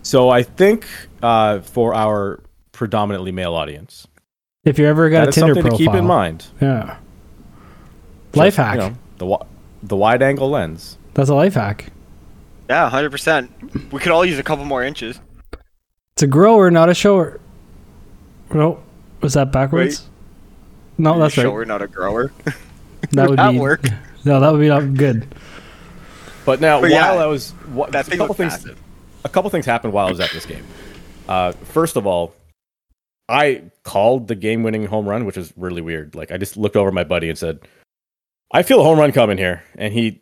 So 0.02 0.30
I 0.30 0.44
think 0.44 0.88
uh, 1.22 1.60
for 1.60 1.94
our 1.94 2.42
predominantly 2.72 3.32
male 3.34 3.54
audience, 3.54 4.08
If 4.64 4.80
you 4.80 4.86
ever 4.88 5.10
got 5.10 5.20
that 5.20 5.26
a 5.26 5.30
is 5.30 5.36
Tinder 5.36 5.54
something 5.56 5.64
profile, 5.72 5.78
to 5.78 5.84
keep 5.92 5.94
in 6.00 6.06
mind. 6.06 6.48
yeah, 6.62 6.98
Just, 8.28 8.38
life 8.38 8.56
hack. 8.56 8.76
you 8.76 8.82
know, 8.82 8.96
the 9.18 9.46
the 9.84 9.96
wide 9.98 10.22
angle 10.22 10.50
lens. 10.50 10.98
That's 11.16 11.30
a 11.30 11.36
life 11.36 11.56
hack. 11.56 11.92
Yeah, 12.70 12.90
hundred 12.90 13.10
percent. 13.12 13.52
We 13.92 14.00
could 14.00 14.12
all 14.14 14.24
use 14.26 14.40
a 14.40 14.44
couple 14.44 14.64
more 14.66 14.84
inches. 14.84 15.20
It's 16.20 16.24
a 16.26 16.28
grower, 16.28 16.70
not 16.70 16.90
a 16.90 16.94
shower. 16.94 17.40
No, 18.54 18.84
was 19.22 19.36
that 19.36 19.54
backwards? 19.54 20.06
No, 20.98 21.18
that's 21.18 21.38
you 21.38 21.44
right. 21.44 21.50
Sure, 21.50 21.64
not 21.64 21.82
a 21.82 21.88
grower. 21.88 22.34
That 23.12 23.30
would 23.30 23.40
that 23.40 23.52
be 23.52 23.60
work? 23.60 23.86
No, 24.26 24.42
that 24.42 24.52
would 24.52 24.60
be 24.60 24.68
not 24.68 24.96
good. 24.96 25.34
But 26.44 26.60
now, 26.60 26.82
But 26.82 26.92
while 26.92 27.16
yeah, 27.16 27.24
I 27.24 27.26
was, 27.28 27.52
what, 27.72 27.94
that 27.94 28.14
a 28.14 28.18
couple 28.18 28.36
things, 28.36 28.52
massive. 28.52 28.78
a 29.24 29.30
couple 29.30 29.50
things 29.50 29.66
happened 29.66 29.94
while 29.94 30.08
I 30.08 30.10
was 30.10 30.20
at 30.20 30.30
this 30.32 30.46
game. 30.46 30.66
Uh, 31.30 31.54
first 31.54 31.96
of 31.96 32.06
all, 32.06 32.36
I 33.30 33.64
called 33.84 34.28
the 34.28 34.36
game-winning 34.36 34.88
home 34.88 35.08
run, 35.08 35.24
which 35.24 35.38
is 35.38 35.54
really 35.56 35.82
weird. 35.82 36.16
Like 36.16 36.34
I 36.34 36.38
just 36.38 36.58
looked 36.58 36.76
over 36.76 36.90
at 36.90 36.94
my 36.94 37.06
buddy 37.06 37.30
and 37.30 37.38
said, 37.38 37.62
"I 38.52 38.64
feel 38.64 38.82
a 38.82 38.84
home 38.84 39.00
run 39.00 39.14
coming 39.14 39.38
here," 39.38 39.64
and 39.78 39.94
he 39.94 40.20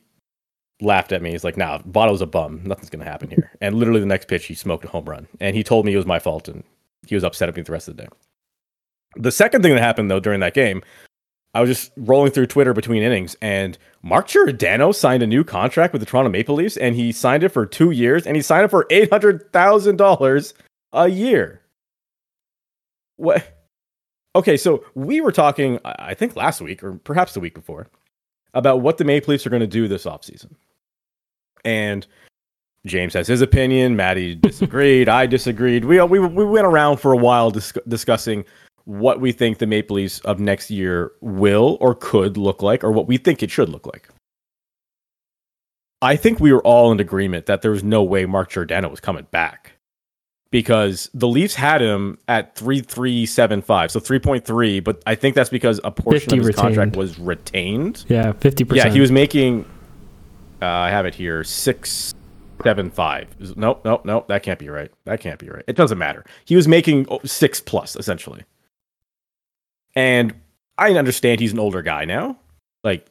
laughed 0.82 1.12
at 1.12 1.22
me. 1.22 1.32
He's 1.32 1.44
like, 1.44 1.58
"Nah, 1.58 1.80
Votto's 1.80 2.22
a 2.22 2.28
bum. 2.28 2.62
Nothing's 2.64 2.90
gonna 2.90 3.04
happen 3.04 3.30
here." 3.30 3.52
And 3.62 3.76
literally 3.76 4.00
the 4.00 4.06
next 4.06 4.28
pitch, 4.28 4.46
he 4.46 4.54
smoked 4.54 4.86
a 4.86 4.90
home 4.90 5.06
run, 5.06 5.28
and 5.40 5.56
he 5.56 5.64
told 5.64 5.86
me 5.86 5.94
it 5.94 5.98
was 5.98 6.06
my 6.06 6.20
fault, 6.20 6.48
and 6.48 6.64
he 7.08 7.16
was 7.16 7.24
upset 7.24 7.50
at 7.50 7.56
me 7.56 7.62
the 7.62 7.72
rest 7.72 7.88
of 7.88 7.98
the 7.98 8.04
day. 8.04 8.10
The 9.16 9.32
second 9.32 9.64
thing 9.64 9.74
that 9.74 9.82
happened 9.82 10.12
though 10.12 10.20
during 10.20 10.42
that 10.42 10.54
game, 10.54 10.84
I 11.54 11.62
was 11.62 11.70
just 11.70 11.92
rolling 11.98 12.32
through 12.32 12.48
Twitter 12.48 12.74
between 12.74 13.02
innings, 13.02 13.36
and 13.42 13.78
Mark 14.04 14.28
Giordano 14.28 14.92
signed 14.92 15.24
a 15.24 15.28
new 15.28 15.44
contract 15.44 15.94
with 15.94 16.02
the 16.02 16.06
Toronto 16.06 16.30
Maple 16.30 16.56
Leafs, 16.56 16.78
and 16.78 16.96
he 16.96 17.12
signed 17.12 17.44
it 17.44 17.50
for 17.50 17.66
two 17.66 17.92
years, 17.92 18.28
and 18.28 18.36
he 18.36 18.42
signed 18.42 18.66
it 18.66 18.70
for 18.70 18.86
eight 18.90 19.10
hundred 19.10 19.52
thousand 19.52 19.96
dollars 19.98 20.54
a 20.94 21.08
year. 21.08 21.62
What? 23.16 23.54
Okay, 24.36 24.56
so 24.56 24.86
we 24.94 25.20
were 25.20 25.32
talking, 25.32 25.80
I 25.84 26.14
think 26.14 26.36
last 26.36 26.62
week 26.62 26.84
or 26.84 26.94
perhaps 26.94 27.34
the 27.34 27.40
week 27.40 27.56
before, 27.56 27.88
about 28.54 28.82
what 28.82 29.00
the 29.00 29.04
Maple 29.04 29.32
Leafs 29.32 29.48
are 29.48 29.50
going 29.50 29.62
to 29.62 29.68
do 29.68 29.88
this 29.88 30.06
offseason. 30.06 30.54
And 31.66 32.06
James 32.86 33.14
has 33.14 33.28
his 33.28 33.42
opinion. 33.42 33.96
Maddie 33.96 34.36
disagreed. 34.42 35.10
I 35.10 35.26
disagreed. 35.26 35.86
We, 35.86 36.02
we, 36.02 36.20
we 36.20 36.46
went 36.46 36.66
around 36.66 36.98
for 36.98 37.12
a 37.12 37.18
while 37.18 37.52
dis- 37.52 37.74
discussing 37.88 38.46
what 38.86 39.20
we 39.20 39.32
think 39.34 39.58
the 39.58 39.68
Maple 39.68 39.98
Leafs 39.98 40.20
of 40.22 40.40
next 40.40 40.72
year 40.72 41.12
will 41.20 41.78
or 41.82 41.94
could 41.94 42.38
look 42.38 42.62
like, 42.62 42.84
or 42.84 42.92
what 42.92 43.08
we 43.08 43.18
think 43.18 43.44
it 43.44 43.52
should 43.52 43.70
look 43.70 43.86
like. 43.86 44.08
I 46.02 46.16
think 46.16 46.40
we 46.40 46.54
were 46.54 46.62
all 46.62 46.92
in 46.92 47.00
agreement 47.00 47.48
that 47.48 47.62
there 47.62 47.72
was 47.72 47.84
no 47.84 48.04
way 48.04 48.26
Mark 48.26 48.52
Giordano 48.52 48.88
was 48.88 49.00
coming 49.00 49.28
back 49.32 49.74
because 50.52 51.10
the 51.14 51.28
Leafs 51.28 51.56
had 51.56 51.82
him 51.82 52.18
at 52.28 52.56
3375, 52.56 53.92
so 53.92 54.00
3.3, 54.00 54.84
but 54.84 55.02
I 55.06 55.16
think 55.16 55.36
that's 55.36 55.50
because 55.50 55.82
a 55.84 55.92
portion 55.92 56.40
of 56.40 56.46
his 56.46 56.56
contract 56.56 56.96
was 56.96 57.20
retained. 57.20 58.06
Yeah, 58.08 58.32
fifty 58.34 58.64
percent. 58.64 58.88
Yeah, 58.88 58.94
he 58.94 59.02
was 59.02 59.12
making. 59.12 59.66
Uh, 60.62 60.66
I 60.66 60.90
have 60.90 61.06
it 61.06 61.16
here 61.16 61.44
six 61.44 62.14
seven 62.64 62.90
five. 62.90 63.28
Nope, 63.56 63.82
nope, 63.86 64.06
nope. 64.06 64.28
That 64.28 64.44
can't 64.44 64.60
be 64.60 64.70
right. 64.70 64.92
That 65.06 65.20
can't 65.20 65.40
be 65.40 65.50
right. 65.50 65.64
It 65.68 65.76
doesn't 65.76 65.98
matter. 65.98 66.26
He 66.46 66.56
was 66.56 66.68
making 66.68 67.08
six 67.26 67.60
plus 67.60 67.96
essentially, 67.96 68.44
and 69.96 70.34
I 70.78 70.92
understand 70.94 71.40
he's 71.40 71.54
an 71.54 71.60
older 71.60 71.82
guy 71.82 72.06
now. 72.06 72.38
Like 72.84 73.06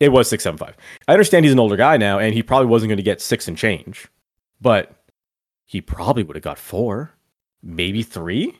it 0.00 0.10
was 0.10 0.28
six 0.28 0.42
seven 0.44 0.58
five. 0.58 0.76
I 1.08 1.12
understand 1.12 1.44
he's 1.44 1.52
an 1.52 1.60
older 1.60 1.76
guy 1.76 1.96
now, 1.96 2.18
and 2.18 2.34
he 2.34 2.42
probably 2.42 2.66
wasn't 2.66 2.90
going 2.90 2.96
to 2.98 3.02
get 3.02 3.20
six 3.20 3.48
and 3.48 3.56
change, 3.56 4.08
but 4.60 4.92
he 5.64 5.80
probably 5.80 6.22
would 6.22 6.36
have 6.36 6.42
got 6.42 6.58
four, 6.58 7.12
maybe 7.62 8.02
three. 8.02 8.56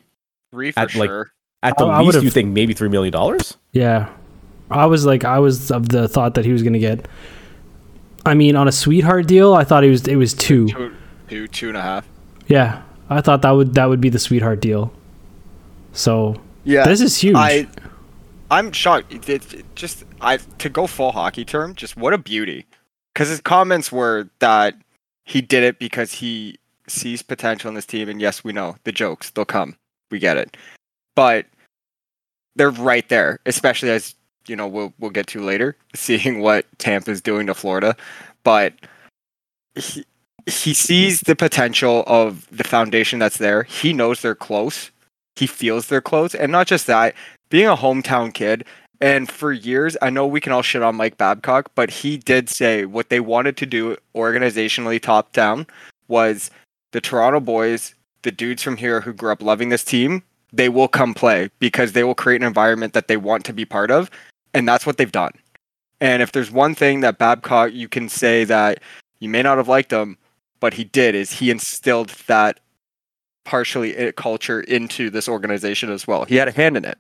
Three 0.53 0.71
for 0.71 0.81
At, 0.81 0.95
like, 0.95 1.09
sure. 1.09 1.31
At 1.63 1.77
the 1.79 1.85
I- 1.87 1.97
I 1.97 1.99
least, 2.01 2.07
would've- 2.07 2.25
you 2.25 2.31
think 2.31 2.53
maybe 2.53 2.73
three 2.75 2.89
million 2.89 3.13
dollars? 3.13 3.57
Yeah. 3.73 4.11
I 4.71 4.87
was 4.87 5.05
like 5.05 5.25
I 5.25 5.39
was 5.41 5.71
of 5.71 5.89
the 5.91 6.09
thought 6.09 6.35
that 6.35 6.45
he 6.45 6.53
was 6.53 6.63
going 6.63 6.73
to 6.73 6.79
get 6.79 7.07
I 8.27 8.35
mean 8.35 8.57
on 8.57 8.69
a 8.69 8.73
sweetheart 8.73 9.27
deal, 9.27 9.55
I 9.55 9.65
thought 9.65 9.85
it 9.85 9.91
was 9.91 10.07
it 10.09 10.17
was 10.17 10.35
2. 10.35 10.69
Two, 10.69 10.95
two, 11.29 11.49
two 11.49 11.69
and 11.69 11.77
a 11.77 11.83
half. 11.83 12.09
Yeah. 12.49 12.83
I 13.11 13.21
thought 13.21 13.43
that 13.43 13.51
would 13.51 13.75
that 13.75 13.87
would 13.87 14.01
be 14.01 14.09
the 14.09 14.19
sweetheart 14.19 14.61
deal. 14.61 14.93
So, 15.93 16.41
Yeah, 16.65 16.87
this 16.87 17.01
is 17.01 17.17
huge. 17.19 17.37
I, 17.37 17.67
I'm 18.51 18.73
shocked. 18.73 19.13
It, 19.13 19.29
it- 19.29 19.55
it 19.55 19.67
just 19.77 20.05
I 20.21 20.39
to 20.59 20.69
go 20.69 20.87
full 20.87 21.13
hockey 21.13 21.45
term. 21.45 21.75
Just 21.75 21.97
what 21.97 22.13
a 22.15 22.19
beauty. 22.19 22.67
Because 23.13 23.29
his 23.29 23.41
comments 23.41 23.93
were 23.93 24.29
that 24.41 24.75
he 25.25 25.41
did 25.41 25.63
it 25.63 25.79
because 25.79 26.13
he 26.15 26.59
sees 26.89 27.23
potential 27.23 27.69
in 27.69 27.75
this 27.75 27.87
team, 27.87 28.09
and 28.09 28.21
yes, 28.21 28.43
we 28.43 28.53
know 28.53 28.77
the 28.85 28.93
jokes. 28.93 29.31
They'll 29.31 29.45
come. 29.45 29.77
We 30.11 30.19
get 30.19 30.37
it. 30.37 30.57
But 31.15 31.47
they're 32.57 32.71
right 32.71 33.09
there, 33.09 33.39
especially 33.47 33.91
as 33.91 34.15
you 34.47 34.57
know 34.57 34.67
we'll 34.67 34.93
we'll 34.99 35.11
get 35.11 35.27
to 35.29 35.41
later, 35.41 35.77
seeing 35.95 36.41
what 36.41 36.67
Tampa's 36.79 37.21
doing 37.21 37.47
to 37.47 37.55
Florida. 37.55 37.97
But 38.43 38.75
he 39.75 40.05
he 40.47 40.75
sees 40.75 41.21
the 41.21 41.37
potential 41.37 42.05
of 42.07 42.47
the 42.51 42.65
foundation 42.65 43.19
that's 43.19 43.39
there. 43.39 43.63
He 43.63 43.93
knows 43.93 44.21
they're 44.21 44.35
close. 44.35 44.91
He 45.37 45.47
feels 45.47 45.89
they're 45.89 46.01
close, 46.01 46.35
and 46.35 46.53
not 46.53 46.67
just 46.67 46.87
that. 46.87 47.15
Being 47.51 47.69
a 47.69 47.77
hometown 47.77 48.33
kid, 48.33 48.65
and 49.01 49.31
for 49.31 49.53
years, 49.53 49.97
I 50.01 50.11
know 50.11 50.27
we 50.27 50.41
can 50.41 50.53
all 50.53 50.63
shit 50.63 50.83
on 50.83 50.97
Mike 50.97 51.19
Babcock, 51.19 51.71
but 51.75 51.91
he 51.91 52.17
did 52.17 52.49
say 52.49 52.85
what 52.85 53.11
they 53.11 53.21
wanted 53.21 53.57
to 53.59 53.67
do 53.67 53.97
organizationally, 54.15 55.01
top 55.01 55.33
down, 55.33 55.67
was 56.09 56.51
the 56.93 57.01
Toronto 57.01 57.41
boys, 57.41 57.95
the 58.23 58.33
dudes 58.33 58.63
from 58.63 58.77
here 58.77 59.01
who 59.01 59.13
grew 59.13 59.33
up 59.33 59.43
loving 59.43 59.69
this 59.69 59.85
team, 59.85 60.23
they 60.53 60.69
will 60.69 60.89
come 60.89 61.15
play 61.15 61.51
because 61.59 61.93
they 61.93 62.05
will 62.05 62.15
create 62.15 62.41
an 62.41 62.47
environment 62.47 62.93
that 62.93 63.09
they 63.09 63.17
want 63.17 63.45
to 63.45 63.53
be 63.53 63.65
part 63.65 63.91
of, 63.91 64.11
and 64.55 64.67
that's 64.67 64.87
what 64.87 64.97
they've 64.97 65.13
done. 65.13 65.33
And 66.01 66.23
if 66.23 66.33
there's 66.33 66.51
one 66.51 66.75
thing 66.75 67.01
that 67.01 67.19
Babcock, 67.19 67.73
you 67.73 67.89
can 67.89 68.09
say 68.09 68.45
that 68.45 68.81
you 69.19 69.29
may 69.29 69.43
not 69.43 69.59
have 69.59 69.69
liked 69.69 69.93
him, 69.93 70.17
but 70.61 70.75
he 70.75 70.85
did, 70.85 71.15
is 71.15 71.33
he 71.33 71.51
instilled 71.51 72.11
that 72.27 72.61
partially 73.45 73.91
it 73.91 74.17
culture 74.17 74.61
into 74.61 75.11
this 75.11 75.29
organization 75.29 75.91
as 75.91 76.07
well. 76.07 76.25
He 76.25 76.37
had 76.37 76.49
a 76.49 76.53
hand 76.53 76.77
in 76.77 76.85
it. 76.85 76.99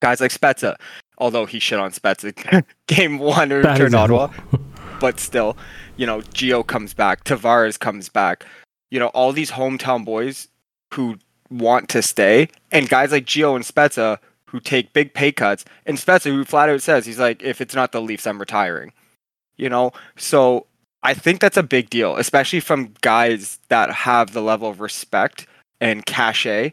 Guys 0.00 0.20
like 0.20 0.30
Spezza, 0.30 0.76
although 1.18 1.46
he 1.46 1.58
shit 1.58 1.78
on 1.78 1.92
Spezza 1.92 2.64
game 2.86 3.18
one 3.18 3.52
or 3.52 3.60
example. 3.60 4.18
Ottawa, 4.18 4.28
but 5.00 5.18
still, 5.18 5.56
you 5.96 6.06
know, 6.06 6.20
Gio 6.20 6.66
comes 6.66 6.92
back, 6.92 7.24
Tavares 7.24 7.78
comes 7.78 8.08
back. 8.08 8.44
You 8.90 9.00
know, 9.00 9.08
all 9.08 9.32
these 9.32 9.50
hometown 9.50 10.04
boys 10.04 10.48
who 10.92 11.16
want 11.50 11.88
to 11.90 12.02
stay, 12.02 12.48
and 12.70 12.88
guys 12.88 13.12
like 13.12 13.24
Gio 13.24 13.56
and 13.56 13.64
Spezza 13.64 14.18
who 14.54 14.60
take 14.60 14.92
big 14.92 15.12
pay 15.14 15.32
cuts, 15.32 15.64
and 15.84 15.98
Spezza 15.98 16.30
who 16.30 16.44
flat 16.44 16.68
out 16.68 16.80
says 16.80 17.04
he's 17.04 17.18
like, 17.18 17.42
if 17.42 17.60
it's 17.60 17.74
not 17.74 17.90
the 17.90 18.00
Leafs, 18.00 18.24
I'm 18.24 18.38
retiring. 18.38 18.92
You 19.56 19.68
know, 19.68 19.90
so 20.16 20.66
I 21.02 21.12
think 21.12 21.40
that's 21.40 21.56
a 21.56 21.62
big 21.64 21.90
deal, 21.90 22.14
especially 22.16 22.60
from 22.60 22.94
guys 23.00 23.58
that 23.68 23.90
have 23.90 24.32
the 24.32 24.42
level 24.42 24.68
of 24.68 24.78
respect 24.78 25.48
and 25.80 26.06
cachet 26.06 26.72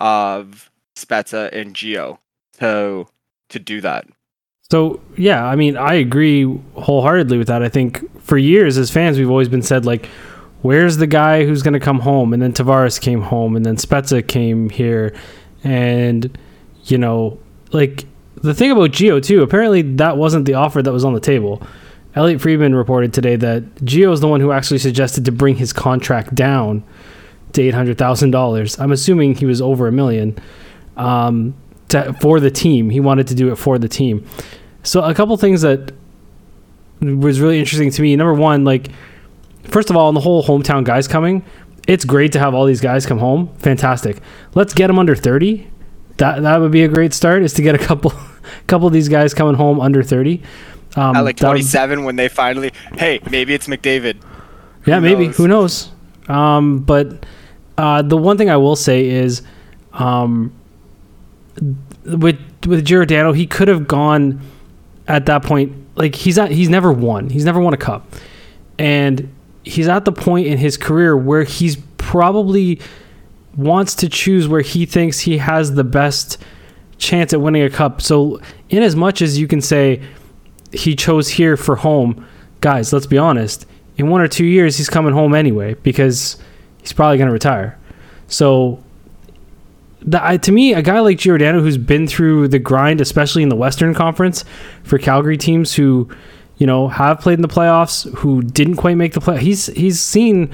of 0.00 0.70
Spezza 0.96 1.52
and 1.52 1.74
Gio 1.74 2.16
to 2.58 3.06
to 3.50 3.58
do 3.58 3.82
that. 3.82 4.06
So 4.70 4.98
yeah, 5.18 5.44
I 5.44 5.56
mean, 5.56 5.76
I 5.76 5.92
agree 5.92 6.44
wholeheartedly 6.74 7.36
with 7.36 7.48
that. 7.48 7.62
I 7.62 7.68
think 7.68 8.02
for 8.22 8.38
years 8.38 8.78
as 8.78 8.90
fans, 8.90 9.18
we've 9.18 9.28
always 9.28 9.50
been 9.50 9.60
said 9.60 9.84
like, 9.84 10.06
"Where's 10.62 10.96
the 10.96 11.06
guy 11.06 11.44
who's 11.44 11.62
going 11.62 11.74
to 11.74 11.80
come 11.80 12.00
home?" 12.00 12.32
And 12.32 12.40
then 12.40 12.54
Tavares 12.54 12.98
came 12.98 13.20
home, 13.20 13.56
and 13.56 13.66
then 13.66 13.76
Spezza 13.76 14.26
came 14.26 14.70
here, 14.70 15.14
and 15.62 16.38
you 16.84 16.98
know, 16.98 17.38
like 17.72 18.04
the 18.36 18.54
thing 18.54 18.70
about 18.70 18.90
Gio 18.90 19.22
too. 19.22 19.42
Apparently, 19.42 19.82
that 19.82 20.16
wasn't 20.16 20.44
the 20.44 20.54
offer 20.54 20.82
that 20.82 20.92
was 20.92 21.04
on 21.04 21.14
the 21.14 21.20
table. 21.20 21.62
Elliotte 22.14 22.40
Friedman 22.40 22.74
reported 22.74 23.12
today 23.12 23.36
that 23.36 23.62
Gio 23.76 24.12
is 24.12 24.20
the 24.20 24.28
one 24.28 24.40
who 24.40 24.52
actually 24.52 24.78
suggested 24.78 25.24
to 25.24 25.32
bring 25.32 25.56
his 25.56 25.72
contract 25.72 26.34
down 26.34 26.84
to 27.52 27.62
eight 27.62 27.74
hundred 27.74 27.98
thousand 27.98 28.30
dollars. 28.30 28.78
I'm 28.78 28.92
assuming 28.92 29.34
he 29.34 29.46
was 29.46 29.60
over 29.60 29.88
a 29.88 29.92
million. 29.92 30.38
Um, 30.96 31.54
to, 31.88 32.12
for 32.14 32.38
the 32.38 32.50
team, 32.50 32.90
he 32.90 33.00
wanted 33.00 33.26
to 33.28 33.34
do 33.34 33.50
it 33.50 33.56
for 33.56 33.78
the 33.78 33.88
team. 33.88 34.26
So 34.84 35.02
a 35.02 35.14
couple 35.14 35.36
things 35.36 35.62
that 35.62 35.92
was 37.00 37.40
really 37.40 37.58
interesting 37.58 37.90
to 37.90 38.02
me. 38.02 38.14
Number 38.16 38.34
one, 38.34 38.64
like 38.64 38.90
first 39.64 39.90
of 39.90 39.96
all, 39.96 40.08
on 40.08 40.14
the 40.14 40.20
whole 40.20 40.44
hometown 40.44 40.84
guys 40.84 41.08
coming, 41.08 41.44
it's 41.88 42.04
great 42.04 42.32
to 42.32 42.38
have 42.38 42.54
all 42.54 42.64
these 42.64 42.80
guys 42.80 43.06
come 43.06 43.18
home. 43.18 43.54
Fantastic. 43.58 44.20
Let's 44.54 44.72
get 44.72 44.86
them 44.86 44.98
under 44.98 45.16
thirty. 45.16 45.68
That 46.18 46.42
that 46.42 46.58
would 46.60 46.70
be 46.72 46.84
a 46.84 46.88
great 46.88 47.12
start. 47.12 47.42
Is 47.42 47.52
to 47.54 47.62
get 47.62 47.74
a 47.74 47.78
couple 47.78 48.12
couple 48.66 48.86
of 48.86 48.92
these 48.92 49.08
guys 49.08 49.34
coming 49.34 49.54
home 49.54 49.80
under 49.80 50.02
thirty. 50.02 50.42
Um, 50.96 51.16
At 51.16 51.24
like 51.24 51.36
that 51.38 51.48
would- 51.48 51.54
27, 51.54 52.04
when 52.04 52.14
they 52.14 52.28
finally, 52.28 52.70
hey, 52.96 53.18
maybe 53.28 53.52
it's 53.52 53.66
McDavid. 53.66 54.16
yeah, 54.86 55.00
maybe. 55.00 55.26
knows? 55.26 55.36
Who 55.36 55.48
knows? 55.48 55.90
Um, 56.28 56.78
but 56.80 57.26
uh, 57.76 58.02
the 58.02 58.16
one 58.16 58.38
thing 58.38 58.48
I 58.48 58.56
will 58.58 58.76
say 58.76 59.08
is, 59.08 59.42
um, 59.92 60.52
with 62.04 62.38
with 62.66 62.84
Giordano, 62.84 63.32
he 63.32 63.46
could 63.46 63.68
have 63.68 63.88
gone 63.88 64.40
at 65.08 65.26
that 65.26 65.42
point. 65.42 65.72
Like 65.96 66.14
he's 66.14 66.38
at, 66.38 66.50
he's 66.50 66.68
never 66.68 66.92
won. 66.92 67.28
He's 67.30 67.44
never 67.44 67.60
won 67.60 67.74
a 67.74 67.76
cup, 67.78 68.06
and 68.78 69.32
he's 69.64 69.88
at 69.88 70.04
the 70.04 70.12
point 70.12 70.46
in 70.46 70.58
his 70.58 70.76
career 70.76 71.16
where 71.16 71.44
he's 71.44 71.76
probably 71.98 72.80
wants 73.56 73.94
to 73.96 74.08
choose 74.08 74.48
where 74.48 74.62
he 74.62 74.86
thinks 74.86 75.20
he 75.20 75.38
has 75.38 75.74
the 75.74 75.84
best 75.84 76.38
chance 76.98 77.32
at 77.32 77.40
winning 77.40 77.62
a 77.62 77.70
cup. 77.70 78.00
So, 78.00 78.40
in 78.68 78.82
as 78.82 78.96
much 78.96 79.22
as 79.22 79.38
you 79.38 79.46
can 79.46 79.60
say 79.60 80.02
he 80.72 80.96
chose 80.96 81.28
here 81.28 81.56
for 81.56 81.76
home, 81.76 82.26
guys, 82.60 82.92
let's 82.92 83.06
be 83.06 83.18
honest. 83.18 83.66
In 83.96 84.08
one 84.08 84.20
or 84.20 84.28
two 84.28 84.46
years, 84.46 84.76
he's 84.76 84.88
coming 84.88 85.12
home 85.12 85.34
anyway 85.34 85.74
because 85.74 86.36
he's 86.80 86.92
probably 86.92 87.18
going 87.18 87.28
to 87.28 87.32
retire. 87.32 87.78
So, 88.26 88.82
the, 90.00 90.24
I, 90.24 90.36
to 90.38 90.52
me, 90.52 90.74
a 90.74 90.82
guy 90.82 91.00
like 91.00 91.18
Giordano 91.18 91.60
who's 91.60 91.78
been 91.78 92.06
through 92.06 92.48
the 92.48 92.58
grind, 92.58 93.00
especially 93.00 93.42
in 93.42 93.48
the 93.48 93.56
Western 93.56 93.94
Conference, 93.94 94.44
for 94.82 94.98
Calgary 94.98 95.38
teams 95.38 95.74
who, 95.74 96.08
you 96.58 96.66
know, 96.66 96.88
have 96.88 97.20
played 97.20 97.38
in 97.38 97.42
the 97.42 97.48
playoffs, 97.48 98.12
who 98.18 98.42
didn't 98.42 98.76
quite 98.76 98.96
make 98.96 99.14
the 99.14 99.20
play. 99.20 99.38
He's 99.40 99.66
he's 99.66 100.00
seen 100.00 100.52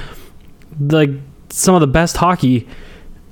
like 0.78 1.10
some 1.48 1.74
of 1.74 1.80
the 1.80 1.86
best 1.86 2.16
hockey 2.18 2.68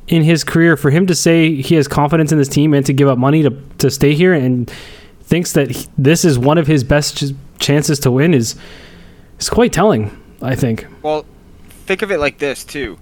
in 0.09 0.23
his 0.23 0.45
career. 0.45 0.77
For 0.77 0.91
him 0.91 1.07
to 1.07 1.15
say 1.15 1.55
he 1.55 1.75
has 1.77 1.87
confidence 1.87 2.33
in 2.33 2.39
this 2.39 2.49
team 2.49 2.75
and 2.75 2.85
to 2.87 2.93
give 2.93 3.09
up 3.09 3.19
money 3.19 3.43
to 3.43 3.51
to 3.79 3.91
stay 3.91 4.15
here 4.15 4.35
and 4.35 4.71
thinks 5.23 5.53
that 5.53 5.71
he, 5.71 5.87
this 5.97 6.25
is 6.25 6.39
one 6.39 6.59
of 6.59 6.67
his 6.67 6.83
best 6.83 7.19
ch- 7.19 7.35
chances 7.59 8.01
to 8.01 8.11
win 8.11 8.35
is 8.35 8.57
is 9.39 9.49
quite 9.49 9.73
telling. 9.73 10.11
I 10.41 10.55
think. 10.55 10.87
Well, 11.03 11.27
think 11.87 12.03
of 12.03 12.11
it 12.11 12.19
like 12.19 12.39
this 12.39 12.65
too. 12.65 12.99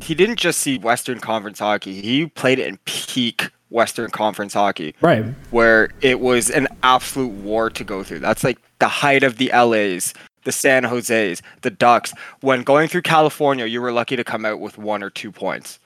He 0.00 0.14
didn't 0.14 0.38
just 0.38 0.60
see 0.60 0.78
Western 0.78 1.18
Conference 1.18 1.58
hockey. 1.58 2.00
He 2.00 2.26
played 2.26 2.58
it 2.58 2.68
in 2.68 2.78
peak 2.84 3.50
Western 3.70 4.10
Conference 4.10 4.54
hockey. 4.54 4.94
Right. 5.00 5.24
Where 5.50 5.90
it 6.00 6.20
was 6.20 6.50
an 6.50 6.68
absolute 6.82 7.32
war 7.32 7.70
to 7.70 7.84
go 7.84 8.02
through. 8.02 8.20
That's 8.20 8.44
like 8.44 8.58
the 8.78 8.88
height 8.88 9.22
of 9.22 9.38
the 9.38 9.50
LAs, 9.52 10.14
the 10.44 10.52
San 10.52 10.84
Jose's, 10.84 11.42
the 11.62 11.70
Ducks. 11.70 12.12
When 12.40 12.62
going 12.62 12.88
through 12.88 13.02
California, 13.02 13.66
you 13.66 13.80
were 13.80 13.92
lucky 13.92 14.16
to 14.16 14.24
come 14.24 14.44
out 14.44 14.60
with 14.60 14.78
one 14.78 15.02
or 15.02 15.10
two 15.10 15.32
points 15.32 15.80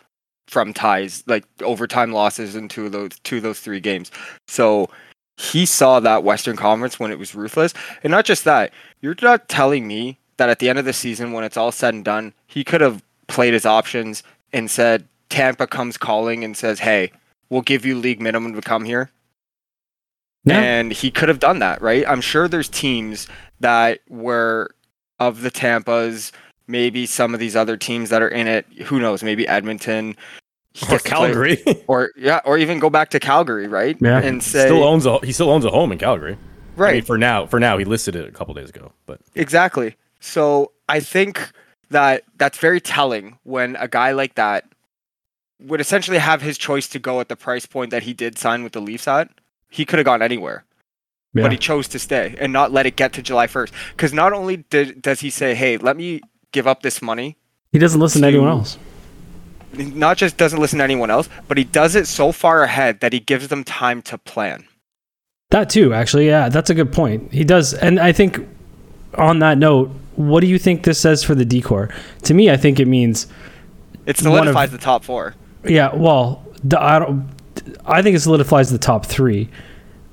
from 0.49 0.73
ties, 0.73 1.25
like 1.27 1.45
overtime 1.63 2.13
losses 2.13 2.57
in 2.57 2.69
two 2.69 2.87
of 2.87 2.93
those 2.93 3.19
two 3.21 3.39
of 3.39 3.43
those 3.43 3.61
three 3.61 3.81
games. 3.81 4.11
So 4.49 4.91
he 5.37 5.67
saw 5.67 6.01
that 6.01 6.25
Western 6.25 6.57
Conference 6.57 7.01
when 7.01 7.11
it 7.11 7.19
was 7.19 7.35
ruthless. 7.35 7.75
And 8.03 8.11
not 8.11 8.25
just 8.25 8.45
that, 8.45 8.73
you're 9.01 9.17
not 9.23 9.49
telling 9.49 9.87
me 9.87 10.19
that 10.37 10.49
at 10.49 10.59
the 10.59 10.69
end 10.69 10.79
of 10.79 10.85
the 10.85 10.93
season, 10.93 11.33
when 11.33 11.45
it's 11.45 11.57
all 11.57 11.73
said 11.73 11.95
and 11.95 12.05
done, 12.05 12.33
he 12.47 12.65
could 12.65 12.81
have 12.81 13.03
played 13.29 13.55
his 13.55 13.67
options 13.67 14.23
and 14.53 14.71
said, 14.71 15.07
Tampa 15.31 15.67
comes 15.67 15.97
calling 15.97 16.45
and 16.45 16.57
says, 16.57 16.79
Hey, 16.79 17.13
we'll 17.49 17.63
give 17.63 17.87
you 17.87 17.99
league 17.99 18.21
minimum 18.21 18.55
to 18.55 18.61
come 18.61 18.85
here. 18.85 19.11
Yeah. 20.45 20.61
And 20.61 20.93
he 20.93 21.11
could 21.11 21.29
have 21.29 21.39
done 21.39 21.61
that, 21.61 21.81
right? 21.81 22.05
I'm 22.07 22.21
sure 22.21 22.49
there's 22.49 22.69
teams 22.69 23.29
that 23.61 24.01
were 24.09 24.71
of 25.21 25.43
the 25.43 25.51
Tampas, 25.51 26.33
maybe 26.73 27.07
some 27.07 27.35
of 27.35 27.39
these 27.41 27.55
other 27.55 27.77
teams 27.77 28.11
that 28.11 28.21
are 28.23 28.29
in 28.29 28.49
it. 28.49 28.67
Who 28.87 28.99
knows? 28.99 29.23
Maybe 29.23 29.47
Edmonton. 29.47 30.17
Or 30.91 30.99
play- 30.99 31.11
Calgary. 31.11 31.63
or 31.87 32.11
yeah, 32.17 32.41
or 32.45 32.59
even 32.59 32.81
go 32.81 32.91
back 32.91 33.11
to 33.11 33.21
Calgary, 33.21 33.69
right? 33.69 33.97
Yeah. 34.01 34.19
And 34.21 34.43
say 34.43 34.65
still 34.65 34.83
owns 34.83 35.07
a 35.07 35.19
he 35.25 35.31
still 35.31 35.51
owns 35.51 35.65
a 35.65 35.71
home 35.71 35.93
in 35.93 35.99
Calgary. 35.99 36.33
I 36.35 36.81
right, 36.81 36.95
mean, 36.95 37.03
for 37.05 37.19
now, 37.19 37.47
for 37.47 37.61
now, 37.61 37.77
he 37.77 37.85
listed 37.85 38.17
it 38.17 38.27
a 38.27 38.33
couple 38.33 38.55
days 38.55 38.71
ago. 38.71 38.93
But 39.07 39.21
exactly. 39.35 39.95
So 40.21 40.73
I 40.89 41.01
think 41.01 41.51
that 41.91 42.25
that's 42.39 42.57
very 42.59 42.81
telling 42.81 43.39
when 43.43 43.77
a 43.77 43.87
guy 43.87 44.13
like 44.13 44.35
that 44.37 44.65
would 45.61 45.81
essentially 45.83 46.17
have 46.19 46.41
his 46.41 46.57
choice 46.57 46.89
to 46.89 46.99
go 46.99 47.21
at 47.21 47.29
the 47.29 47.37
price 47.37 47.67
point 47.67 47.91
that 47.91 48.03
he 48.05 48.15
did 48.15 48.39
sign 48.39 48.65
with 48.65 48.73
the 48.73 48.81
Leafs 48.81 49.07
at. 49.07 49.29
He 49.69 49.85
could 49.85 49.99
have 49.99 50.07
gone 50.07 50.23
anywhere, 50.23 50.65
Yeah. 51.35 51.43
but 51.43 51.53
he 51.53 51.59
chose 51.59 51.87
to 51.89 51.99
stay 51.99 52.35
and 52.41 52.53
not 52.53 52.73
let 52.73 52.87
it 52.87 52.97
get 52.97 53.13
to 53.13 53.23
July 53.23 53.47
1st. 53.47 53.73
Because 53.91 54.13
not 54.15 54.33
only 54.33 54.57
did, 54.71 55.03
does 55.03 55.21
he 55.21 55.29
say, 55.31 55.55
"Hey, 55.55 55.77
let 55.77 55.97
me 55.97 56.21
give 56.53 56.67
up 56.67 56.83
this 56.83 57.03
money," 57.03 57.37
he 57.73 57.79
doesn't 57.79 58.01
listen 58.01 58.23
to 58.23 58.27
to- 58.31 58.37
anyone 58.37 58.49
else. 58.51 58.79
not 59.75 60.17
just 60.19 60.37
doesn't 60.37 60.61
listen 60.61 60.79
to 60.79 60.85
anyone 60.85 61.11
else, 61.11 61.29
but 61.49 61.57
he 61.57 61.65
does 61.65 61.95
it 61.95 62.07
so 62.07 62.31
far 62.31 62.63
ahead 62.63 63.01
that 63.01 63.13
he 63.13 63.21
gives 63.21 63.49
them 63.49 63.65
time 63.65 64.03
to 64.03 64.19
plan. 64.19 64.65
That 65.51 65.69
too, 65.71 65.93
actually, 65.95 66.27
yeah, 66.27 66.49
that's 66.49 66.71
a 66.71 66.75
good 66.75 66.93
point. 66.93 67.33
He 67.33 67.43
does, 67.45 67.75
and 67.75 67.99
I 67.99 68.13
think 68.13 68.39
on 69.17 69.39
that 69.41 69.59
note, 69.59 69.91
what 70.17 70.41
do 70.41 70.47
you 70.47 70.59
think 70.59 70.85
this 70.85 70.99
says 71.01 71.23
for 71.25 71.35
the 71.35 71.45
decor? 71.45 71.89
To 72.25 72.35
me, 72.35 72.51
I 72.51 72.57
think 72.57 72.79
it 72.81 72.87
means, 72.87 73.27
It 74.05 74.21
One 74.23 74.33
of- 74.33 74.39
solidifies 74.45 74.71
the 74.71 74.79
top 74.79 75.05
four. 75.05 75.35
yeah, 75.65 75.95
well, 75.95 76.43
the, 76.65 76.81
I 76.83 76.99
don't, 76.99 77.29
I 77.87 78.03
think 78.03 78.17
it 78.17 78.21
solidifies 78.21 78.71
the 78.71 78.79
top 78.79 79.07
three. 79.07 79.49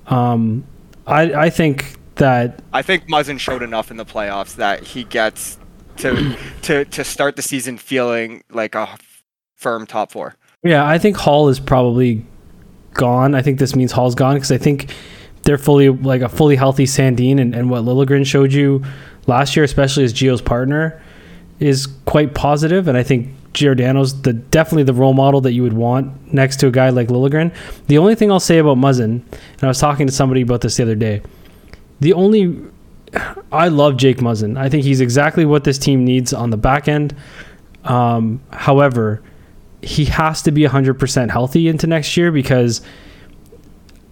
Um, 0.07 0.63
I 1.05 1.33
I 1.33 1.49
think 1.49 1.97
that 2.15 2.59
I 2.73 2.81
think 2.81 3.07
Muzzin 3.07 3.39
showed 3.39 3.61
enough 3.61 3.91
in 3.91 3.97
the 3.97 4.05
playoffs 4.05 4.55
that 4.55 4.83
he 4.83 5.03
gets 5.03 5.57
to 5.99 6.37
to 6.63 6.85
to 6.85 7.03
start 7.03 7.35
the 7.35 7.41
season 7.41 7.77
feeling 7.77 8.43
like 8.49 8.75
a 8.75 8.97
firm 9.55 9.85
top 9.85 10.11
four. 10.11 10.35
Yeah, 10.63 10.87
I 10.87 10.97
think 10.97 11.17
Hall 11.17 11.49
is 11.49 11.59
probably 11.59 12.25
gone. 12.93 13.35
I 13.35 13.41
think 13.41 13.59
this 13.59 13.75
means 13.75 13.91
Hall's 13.91 14.15
gone 14.15 14.35
because 14.35 14.51
I 14.51 14.57
think 14.57 14.93
they're 15.43 15.57
fully 15.57 15.89
like 15.89 16.21
a 16.21 16.29
fully 16.29 16.55
healthy 16.55 16.85
Sandin 16.85 17.39
and, 17.39 17.55
and 17.55 17.69
what 17.69 17.83
Liljegren 17.83 18.25
showed 18.25 18.51
you 18.51 18.83
last 19.27 19.55
year, 19.55 19.63
especially 19.63 20.03
as 20.03 20.13
Gio's 20.13 20.41
partner, 20.41 21.01
is 21.59 21.87
quite 22.05 22.33
positive. 22.33 22.87
And 22.87 22.97
I 22.97 23.03
think 23.03 23.29
Giordano's 23.53 24.21
the 24.21 24.33
definitely 24.33 24.83
the 24.83 24.93
role 24.93 25.13
model 25.13 25.41
that 25.41 25.53
you 25.53 25.63
would 25.63 25.73
want 25.73 26.33
next 26.33 26.57
to 26.57 26.67
a 26.67 26.71
guy 26.71 26.89
like 26.89 27.07
Liljegren. 27.07 27.53
The 27.87 27.97
only 27.97 28.15
thing 28.15 28.31
I'll 28.31 28.39
say 28.39 28.57
about 28.57 28.77
Muzzin, 28.77 29.21
and 29.31 29.63
I 29.63 29.67
was 29.67 29.79
talking 29.79 30.07
to 30.07 30.13
somebody 30.13 30.41
about 30.41 30.61
this 30.61 30.77
the 30.77 30.83
other 30.83 30.95
day, 30.95 31.21
the 31.99 32.13
only 32.13 32.61
I 33.51 33.67
love 33.69 33.97
Jake 33.97 34.17
Muzzin. 34.17 34.57
I 34.57 34.69
think 34.69 34.83
he's 34.83 35.01
exactly 35.01 35.45
what 35.45 35.63
this 35.63 35.77
team 35.77 36.05
needs 36.05 36.33
on 36.33 36.49
the 36.49 36.57
back 36.57 36.87
end. 36.87 37.15
Um, 37.83 38.41
however, 38.51 39.21
he 39.81 40.05
has 40.05 40.41
to 40.43 40.51
be 40.51 40.61
100% 40.61 41.29
healthy 41.29 41.67
into 41.67 41.87
next 41.87 42.15
year 42.17 42.31
because 42.31 42.81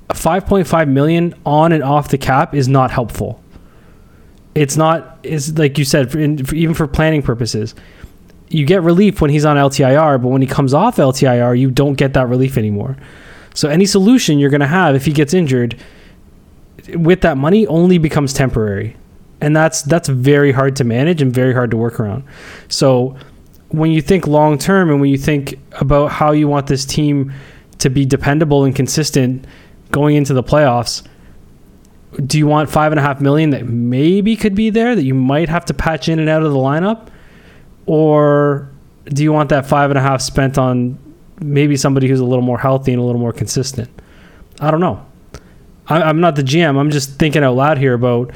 a 0.10 0.14
5.5 0.14 0.88
million 0.88 1.36
on 1.46 1.72
and 1.72 1.84
off 1.84 2.10
the 2.10 2.18
cap 2.18 2.56
is 2.56 2.68
not 2.68 2.92
helpful. 2.92 3.44
It's 4.56 4.78
not 4.78 5.20
is 5.22 5.58
like 5.58 5.78
you 5.78 5.86
said 5.86 6.12
for, 6.12 6.20
in, 6.20 6.44
for, 6.44 6.56
even 6.56 6.74
for 6.74 6.88
planning 6.88 7.22
purposes. 7.22 7.76
You 8.50 8.66
get 8.66 8.82
relief 8.82 9.22
when 9.22 9.30
he's 9.30 9.46
on 9.46 9.58
LTIR, 9.58 10.22
but 10.22 10.30
when 10.30 10.42
he 10.42 10.48
comes 10.48 10.74
off 10.74 10.96
LTIR, 10.96 11.60
you 11.60 11.70
don't 11.70 11.96
get 11.96 12.14
that 12.14 12.28
relief 12.28 12.58
anymore. 12.58 12.96
So 13.54 13.70
any 13.70 13.86
solution 13.86 14.40
you're 14.40 14.50
going 14.50 14.62
to 14.62 14.68
have 14.68 14.96
if 14.96 15.06
he 15.06 15.12
gets 15.12 15.34
injured 15.34 15.76
with 16.96 17.22
that 17.22 17.38
money 17.38 17.68
only 17.68 17.98
becomes 17.98 18.34
temporary. 18.34 18.96
And 19.40 19.56
that's 19.56 19.84
that's 19.84 20.10
very 20.10 20.52
hard 20.52 20.76
to 20.78 20.84
manage 20.84 21.22
and 21.22 21.32
very 21.32 21.54
hard 21.54 21.72
to 21.72 21.78
work 21.78 22.00
around. 22.00 22.24
So 22.70 23.16
when 23.70 23.92
you 23.92 24.02
think 24.02 24.26
long 24.26 24.58
term 24.58 24.90
and 24.90 25.00
when 25.00 25.10
you 25.10 25.18
think 25.18 25.60
about 25.74 26.12
how 26.12 26.32
you 26.32 26.48
want 26.48 26.68
this 26.68 26.86
team 26.86 27.34
to 27.80 27.90
be 27.90 28.06
dependable 28.06 28.64
and 28.64 28.76
consistent 28.76 29.46
going 29.92 30.16
into 30.16 30.34
the 30.34 30.44
playoffs, 30.44 31.06
do 32.26 32.38
you 32.38 32.48
want 32.48 32.70
five 32.70 32.92
and 32.92 33.00
a 33.00 33.02
half 33.02 33.22
million 33.22 33.52
that 33.52 33.68
maybe 33.68 34.36
could 34.36 34.56
be 34.56 34.70
there 34.70 34.96
that 34.96 35.04
you 35.04 35.14
might 35.14 35.50
have 35.50 35.66
to 35.66 35.74
patch 35.74 36.10
in 36.10 36.20
and 36.20 36.30
out 36.30 36.44
of 36.44 36.52
the 36.52 36.58
lineup? 36.58 37.10
Or 37.86 38.70
do 39.06 39.24
you 39.24 39.32
want 39.32 39.50
that 39.50 39.66
five 39.66 39.92
and 39.92 39.98
a 39.98 40.02
half 40.02 40.22
spent 40.22 40.58
on 40.58 40.98
maybe 41.40 41.78
somebody 41.78 42.08
who's 42.08 42.20
a 42.20 42.26
little 42.26 42.44
more 42.44 42.58
healthy 42.58 42.92
and 42.92 43.02
a 43.02 43.06
little 43.06 43.22
more 43.22 43.34
consistent? 43.34 43.90
I 44.60 44.72
don't 44.72 44.80
know. 44.80 45.06
I, 45.88 46.02
I'm 46.02 46.20
not 46.20 46.36
the 46.36 46.44
GM. 46.44 46.78
I'm 46.78 46.92
just 46.92 47.18
thinking 47.18 47.44
out 47.44 47.56
loud 47.56 47.78
here 47.78 47.94
about 47.94 48.32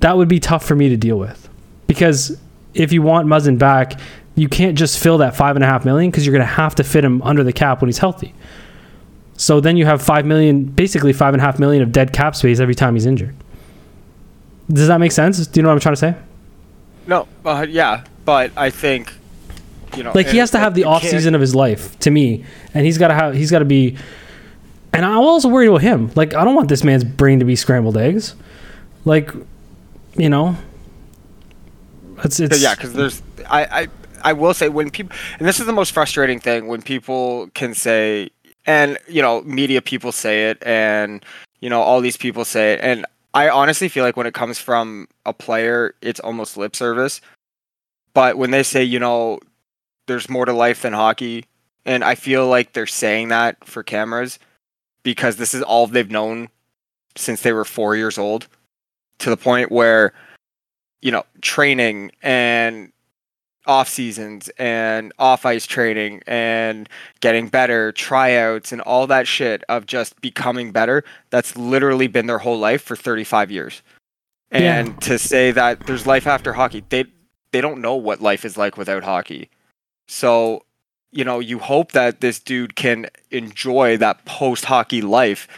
that 0.00 0.16
would 0.16 0.28
be 0.28 0.40
tough 0.40 0.64
for 0.64 0.74
me 0.74 0.88
to 0.88 0.96
deal 0.96 1.18
with 1.18 1.48
because 1.86 2.38
if 2.74 2.92
you 2.92 3.02
want 3.02 3.26
Muzzin 3.28 3.58
back, 3.58 3.98
you 4.34 4.48
can't 4.48 4.76
just 4.76 4.98
fill 4.98 5.18
that 5.18 5.34
five 5.34 5.56
and 5.56 5.64
a 5.64 5.68
half 5.68 5.84
million 5.84 6.10
because 6.10 6.26
you're 6.26 6.34
going 6.34 6.46
to 6.46 6.54
have 6.54 6.74
to 6.74 6.84
fit 6.84 7.04
him 7.04 7.22
under 7.22 7.42
the 7.42 7.52
cap 7.52 7.80
when 7.80 7.88
he's 7.88 7.98
healthy. 7.98 8.34
So 9.38 9.60
then 9.60 9.76
you 9.76 9.86
have 9.86 10.02
five 10.02 10.26
million, 10.26 10.64
basically 10.64 11.12
five 11.12 11.34
and 11.34 11.40
a 11.40 11.44
half 11.44 11.58
million 11.58 11.82
of 11.82 11.92
dead 11.92 12.12
cap 12.12 12.36
space 12.36 12.60
every 12.60 12.74
time 12.74 12.94
he's 12.94 13.06
injured. 13.06 13.34
Does 14.70 14.88
that 14.88 14.98
make 14.98 15.12
sense? 15.12 15.46
Do 15.46 15.58
you 15.58 15.62
know 15.62 15.68
what 15.68 15.74
I'm 15.74 15.80
trying 15.80 15.94
to 15.94 16.00
say? 16.00 16.14
No, 17.06 17.28
uh, 17.44 17.66
yeah, 17.68 18.04
but 18.24 18.50
I 18.56 18.70
think 18.70 19.12
you 19.96 20.02
know, 20.02 20.12
Like 20.14 20.26
he 20.26 20.38
has 20.38 20.50
to 20.50 20.58
have 20.58 20.74
the 20.74 20.84
off 20.84 21.02
season 21.02 21.34
of 21.34 21.40
his 21.40 21.54
life 21.54 21.98
to 22.00 22.10
me, 22.10 22.44
and 22.74 22.84
he's 22.84 22.98
got 22.98 23.08
to 23.08 23.14
have 23.14 23.34
he's 23.34 23.50
got 23.50 23.60
to 23.60 23.64
be. 23.64 23.96
And 24.96 25.04
I'm 25.04 25.18
also 25.18 25.48
worried 25.48 25.68
about 25.68 25.82
him. 25.82 26.10
Like 26.14 26.34
I 26.34 26.42
don't 26.42 26.54
want 26.54 26.70
this 26.70 26.82
man's 26.82 27.04
brain 27.04 27.38
to 27.40 27.44
be 27.44 27.54
scrambled 27.54 27.98
eggs. 27.98 28.34
Like, 29.04 29.30
you 30.16 30.30
know, 30.30 30.56
it's 32.24 32.40
it's 32.40 32.62
yeah, 32.62 32.74
because 32.74 32.94
there's 32.94 33.22
I, 33.46 33.64
I 33.82 33.88
I 34.22 34.32
will 34.32 34.54
say 34.54 34.70
when 34.70 34.90
people 34.90 35.14
and 35.38 35.46
this 35.46 35.60
is 35.60 35.66
the 35.66 35.72
most 35.74 35.92
frustrating 35.92 36.40
thing 36.40 36.66
when 36.66 36.80
people 36.80 37.48
can 37.52 37.74
say 37.74 38.30
and 38.64 38.96
you 39.06 39.20
know 39.20 39.42
media 39.42 39.82
people 39.82 40.12
say 40.12 40.48
it 40.48 40.62
and 40.64 41.22
you 41.60 41.68
know 41.68 41.82
all 41.82 42.00
these 42.00 42.16
people 42.16 42.46
say 42.46 42.72
it 42.72 42.80
and 42.82 43.04
I 43.34 43.50
honestly 43.50 43.90
feel 43.90 44.02
like 44.02 44.16
when 44.16 44.26
it 44.26 44.32
comes 44.32 44.58
from 44.58 45.08
a 45.26 45.34
player 45.34 45.94
it's 46.00 46.20
almost 46.20 46.56
lip 46.56 46.74
service 46.74 47.20
but 48.14 48.38
when 48.38 48.50
they 48.50 48.62
say 48.62 48.82
you 48.82 48.98
know 48.98 49.40
there's 50.06 50.30
more 50.30 50.46
to 50.46 50.54
life 50.54 50.82
than 50.82 50.94
hockey 50.94 51.44
and 51.84 52.02
I 52.02 52.14
feel 52.14 52.48
like 52.48 52.72
they're 52.72 52.86
saying 52.86 53.28
that 53.28 53.62
for 53.64 53.82
cameras 53.82 54.38
because 55.06 55.36
this 55.36 55.54
is 55.54 55.62
all 55.62 55.86
they've 55.86 56.10
known 56.10 56.48
since 57.14 57.42
they 57.42 57.52
were 57.52 57.64
4 57.64 57.94
years 57.94 58.18
old 58.18 58.48
to 59.20 59.30
the 59.30 59.36
point 59.36 59.70
where 59.70 60.12
you 61.00 61.12
know 61.12 61.22
training 61.42 62.10
and 62.22 62.90
off 63.66 63.88
seasons 63.88 64.50
and 64.58 65.12
off 65.20 65.46
ice 65.46 65.64
training 65.64 66.22
and 66.26 66.88
getting 67.20 67.46
better 67.46 67.92
tryouts 67.92 68.72
and 68.72 68.80
all 68.80 69.06
that 69.06 69.28
shit 69.28 69.62
of 69.68 69.86
just 69.86 70.20
becoming 70.20 70.72
better 70.72 71.04
that's 71.30 71.56
literally 71.56 72.08
been 72.08 72.26
their 72.26 72.38
whole 72.38 72.58
life 72.58 72.82
for 72.82 72.96
35 72.96 73.50
years 73.52 73.82
Yeah. 74.50 74.78
and 74.80 75.00
to 75.02 75.18
say 75.20 75.52
that 75.52 75.86
there's 75.86 76.04
life 76.04 76.26
after 76.26 76.52
hockey 76.52 76.82
they 76.88 77.04
they 77.52 77.60
don't 77.60 77.80
know 77.80 77.94
what 77.94 78.20
life 78.20 78.44
is 78.44 78.56
like 78.56 78.76
without 78.76 79.04
hockey 79.04 79.50
so 80.08 80.64
you 81.16 81.24
know, 81.24 81.40
you 81.40 81.58
hope 81.58 81.92
that 81.92 82.20
this 82.20 82.38
dude 82.38 82.76
can 82.76 83.06
enjoy 83.30 83.96
that 83.96 84.22
post 84.26 84.66
hockey 84.66 85.00
life 85.00 85.48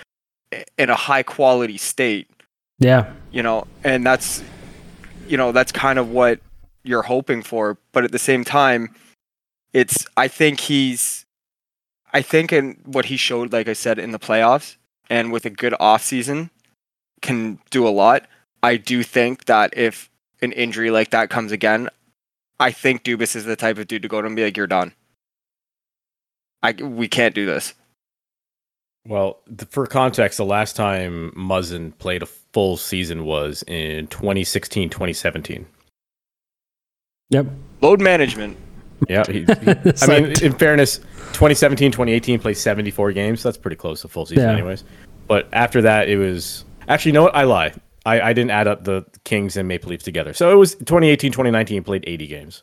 in 0.79 0.89
a 0.89 0.95
high 0.95 1.25
quality 1.25 1.77
state, 1.77 2.31
Yeah. 2.79 3.13
you 3.33 3.43
know, 3.43 3.67
and 3.83 4.07
that's, 4.07 4.43
you 5.27 5.37
know, 5.37 5.51
that's 5.53 5.73
kind 5.73 5.99
of 5.99 6.11
what 6.11 6.41
you're 6.85 7.03
hoping 7.03 7.43
for. 7.43 7.77
But 7.93 8.05
at 8.05 8.13
the 8.13 8.19
same 8.21 8.45
time, 8.45 8.95
it's, 9.73 10.07
I 10.17 10.29
think 10.29 10.61
he's, 10.61 11.27
I 12.13 12.23
think 12.23 12.53
in 12.53 12.81
what 12.85 13.07
he 13.07 13.17
showed, 13.17 13.53
like 13.53 13.69
I 13.69 13.73
said, 13.75 13.99
in 13.99 14.13
the 14.13 14.19
playoffs 14.19 14.77
and 15.11 15.33
with 15.33 15.45
a 15.45 15.51
good 15.51 15.75
off 15.81 16.03
season 16.03 16.51
can 17.21 17.59
do 17.71 17.87
a 17.87 17.91
lot. 17.91 18.27
I 18.63 18.77
do 18.77 19.03
think 19.03 19.47
that 19.47 19.77
if 19.77 20.09
an 20.41 20.53
injury 20.53 20.91
like 20.93 21.11
that 21.11 21.31
comes 21.31 21.51
again, 21.51 21.89
I 22.61 22.71
think 22.71 23.03
Dubas 23.03 23.35
is 23.35 23.45
the 23.45 23.57
type 23.57 23.77
of 23.79 23.89
dude 23.89 24.03
to 24.03 24.09
go 24.09 24.21
to 24.23 24.27
and 24.27 24.37
be 24.37 24.45
like, 24.45 24.57
"You're 24.57 24.67
done. 24.67 24.93
I 26.63 26.73
we 26.73 27.09
can't 27.09 27.35
do 27.35 27.47
this." 27.47 27.75
Well, 29.07 29.39
th- 29.47 29.71
for 29.71 29.87
context, 29.87 30.37
the 30.37 30.45
last 30.45 30.77
time 30.77 31.33
Muzzin 31.37 31.97
played 31.99 32.23
a 32.23 32.27
full 32.27 32.77
season 32.77 33.25
was 33.25 33.63
in 33.67 34.07
2016 34.09 34.91
2017. 34.91 35.67
Yep. 37.31 37.47
Load 37.81 38.01
management. 38.01 38.57
Yeah. 39.09 39.25
He, 39.27 39.41
he- 39.41 39.47
It's 39.49 40.03
I 40.09 40.21
mean, 40.21 40.33
in 40.43 40.53
fairness, 40.53 40.99
2017 40.99 41.93
2018 41.93 42.39
played 42.39 42.57
74 42.57 43.13
games. 43.13 43.43
That's 43.43 43.57
pretty 43.57 43.77
close 43.77 44.03
to 44.03 44.09
full 44.09 44.27
season, 44.27 44.45
Yeah. 44.45 44.53
anyways. 44.53 44.85
But 45.27 45.49
after 45.53 45.81
that, 45.83 46.09
it 46.09 46.17
was 46.17 46.65
actually, 46.89 47.11
you 47.11 47.15
know 47.15 47.25
what? 47.25 47.35
I 47.37 47.45
lie. 47.45 47.73
I, 48.07 48.21
I 48.21 48.33
didn't 48.33 48.51
add 48.51 48.67
up 48.67 48.85
the 48.85 49.05
Kings 49.25 49.57
and 49.57 49.69
Maple 49.69 49.91
Leafs 49.91 50.05
together. 50.05 50.33
So 50.33 50.51
it 50.53 50.57
was 50.57 50.75
2018 50.77 51.31
2019 51.33 51.83
played 51.85 52.05
80 52.07 52.27
games. 52.27 52.63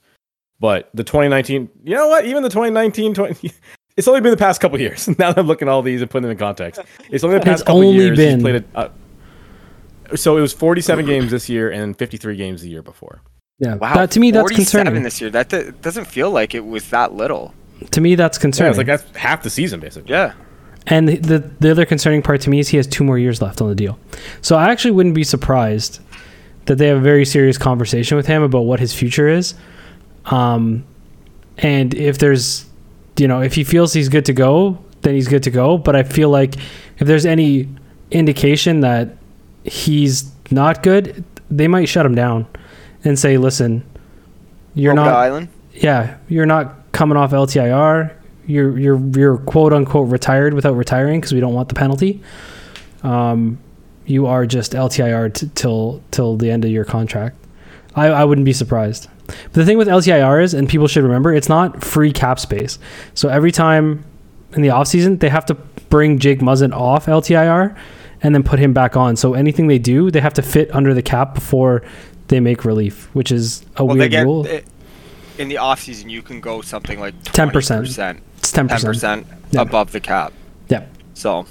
But 0.60 0.90
the 0.94 1.04
2019, 1.04 1.70
you 1.84 1.96
know 1.96 2.08
what? 2.08 2.26
Even 2.26 2.42
the 2.42 2.50
2019 2.50 3.14
20, 3.14 3.52
it's 3.98 4.08
only 4.08 4.22
been 4.22 4.32
the 4.32 4.38
past 4.38 4.62
couple 4.62 4.80
years. 4.80 5.08
now 5.20 5.32
that 5.32 5.38
I'm 5.40 5.48
looking 5.48 5.68
at 5.68 5.72
all 5.72 5.82
these 5.82 6.02
and 6.02 6.10
putting 6.10 6.24
them 6.24 6.32
in 6.32 6.38
context, 6.38 6.82
it's 7.12 7.24
only 7.24 7.40
the 7.40 7.46
past 7.46 7.62
It's 7.62 7.68
couple 7.68 7.82
only 7.84 7.94
years. 7.94 8.18
he's 8.18 8.28
been- 8.28 8.42
played 8.42 8.64
a, 8.76 8.78
uh, 8.78 8.90
so 10.16 10.38
it 10.38 10.42
was 10.42 10.54
47 10.54 11.06
games 11.06 11.32
this 11.32 11.50
year 11.50 11.72
and 11.72 11.98
53 11.98 12.36
games 12.36 12.62
the 12.62 12.70
year 12.70 12.82
before. 12.84 13.22
Yeah. 13.58 13.76
Wow. 13.76 13.94
That, 13.96 14.12
to 14.12 14.20
me, 14.20 14.32
that's 14.32 14.42
47 14.52 14.84
concerning. 14.86 15.04
this 15.04 15.20
year. 15.22 15.30
That 15.32 15.50
d- 15.50 15.72
doesn't 15.82 16.06
feel 16.06 16.30
like 16.30 16.54
it 16.54 16.66
was 16.66 16.90
that 16.92 17.14
little. 17.14 17.54
To 17.92 18.02
me, 18.02 18.16
that's 18.16 18.38
Yeah, 18.38 18.42
concerning. 18.42 18.70
it's 18.72 18.78
like 18.78 18.88
that's 18.88 19.18
half 19.18 19.42
the 19.44 19.50
season 19.50 19.80
basically. 19.80 20.12
Yeah. 20.12 20.34
And 20.88 21.10
the, 21.10 21.16
the 21.18 21.52
the 21.60 21.72
other 21.72 21.86
concerning 21.86 22.22
part 22.22 22.42
to 22.42 22.50
me 22.52 22.60
is 22.60 22.68
he 22.70 22.78
has 22.78 22.86
two 22.86 23.04
more 23.04 23.18
years 23.18 23.42
left 23.42 23.60
on 23.62 23.68
the 23.70 23.74
deal. 23.76 23.98
So 24.42 24.56
I 24.56 24.70
actually 24.70 24.92
wouldn't 24.92 25.16
be 25.16 25.24
surprised 25.24 26.00
that 26.66 26.78
they 26.78 26.88
have 26.88 26.98
a 26.98 27.02
very 27.02 27.26
serious 27.26 27.58
conversation 27.58 28.16
with 28.18 28.28
him 28.28 28.44
about 28.44 28.62
what 28.62 28.80
his 28.80 28.94
future 28.94 29.28
is. 29.28 29.56
Um, 30.26 30.84
and 31.58 31.94
if 31.96 32.18
there's, 32.20 32.66
you 33.18 33.28
know, 33.28 33.42
if 33.42 33.54
he 33.56 33.64
feels 33.64 33.94
he's 33.94 34.10
good 34.10 34.26
to 34.26 34.34
go, 34.34 34.78
then 35.02 35.14
he's 35.14 35.28
good 35.28 35.44
to 35.44 35.52
go. 35.52 35.78
But 35.78 35.96
I 35.96 36.04
feel 36.04 36.30
like 36.30 36.56
if 36.98 37.08
there's 37.08 37.26
any 37.26 37.70
indication 38.12 38.82
that 38.82 39.18
he's 39.64 40.32
not 40.52 40.84
good, 40.84 41.24
they 41.50 41.68
might 41.68 41.86
shut 41.90 42.06
him 42.06 42.16
down 42.16 42.48
and 43.04 43.18
say, 43.18 43.38
"Listen, 43.38 43.84
you're 44.74 44.94
not 44.94 45.08
Island. 45.08 45.48
yeah, 45.74 46.18
you're 46.28 46.46
not 46.46 46.92
coming 46.92 47.18
off 47.18 47.32
LTIR. 47.32 48.12
You're 48.48 48.78
you're 48.78 49.00
you're 49.18 49.38
quote 49.38 49.74
unquote 49.74 50.10
retired 50.10 50.54
without 50.54 50.74
retiring 50.76 51.20
because 51.20 51.34
we 51.34 51.40
don't 51.40 51.54
want 51.54 51.70
the 51.70 51.76
penalty. 51.76 52.22
Um, 53.04 53.60
you 54.06 54.28
are 54.28 54.46
just 54.46 54.74
LTIR 54.74 55.34
t- 55.34 55.50
till 55.56 56.02
till 56.12 56.36
the 56.38 56.52
end 56.52 56.66
of 56.66 56.72
your 56.72 56.86
contract. 56.86 57.38
I, 57.96 58.08
I 58.08 58.26
wouldn't 58.26 58.46
be 58.46 58.54
surprised. 58.54 59.08
But 59.28 59.54
the 59.54 59.66
thing 59.66 59.78
with 59.78 59.88
LTIR 59.88 60.44
is, 60.44 60.54
and 60.54 60.68
people 60.70 60.88
should 60.88 61.04
remember, 61.04 61.34
it's 61.34 61.50
not 61.50 61.84
free 61.84 62.12
cap 62.14 62.40
space. 62.40 62.78
So 63.14 63.30
every 63.30 63.52
time 63.52 64.04
in 64.54 64.62
the 64.62 64.68
offseason, 64.70 65.20
they 65.20 65.30
have 65.30 65.46
to 65.48 65.56
bring 65.90 66.20
Jake 66.20 66.40
Muzzin 66.40 66.74
off 66.74 67.06
LTIR 67.08 67.76
and 68.22 68.34
then 68.36 68.44
put 68.44 68.60
him 68.60 68.74
back 68.74 68.96
on. 68.96 69.16
So 69.16 69.34
anything 69.34 69.68
they 69.68 69.80
do, 69.80 70.12
they 70.12 70.20
have 70.22 70.34
to 70.36 70.42
fit 70.42 70.74
under 70.76 70.94
the 70.94 71.02
cap 71.02 71.34
before 71.34 71.82
they 72.28 72.40
make 72.40 72.66
relief, 72.66 73.10
which 73.14 73.32
is 73.32 73.64
a 73.78 73.86
Well, 73.86 73.96
weird 73.98 74.12
get 74.12 74.24
rule. 74.26 74.46
it- 74.46 74.66
in 75.38 75.50
the 75.50 75.58
off 75.58 75.82
season. 75.82 76.10
You 76.10 76.22
can 76.22 76.40
go 76.40 76.62
something 76.62 76.98
like 77.00 77.14
10%. 77.26 77.52
10%, 77.52 78.20
It's 78.38 78.52
ten 78.52 78.68
10%. 78.70 79.26
Yeah. 79.52 79.62
above 79.62 79.92
the 79.92 80.00
cap. 80.00 80.32
Yeah. 80.70 80.84
So 81.14 81.46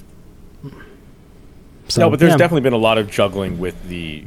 So, 1.88 2.00
no, 2.00 2.10
but 2.10 2.18
there's 2.18 2.30
yeah. 2.32 2.37
definitely 2.38 2.62
been 2.62 2.72
a 2.72 2.78
lot 2.78 2.96
of 2.98 3.10
juggling 3.10 3.58
with 3.58 3.88
the 3.88 4.24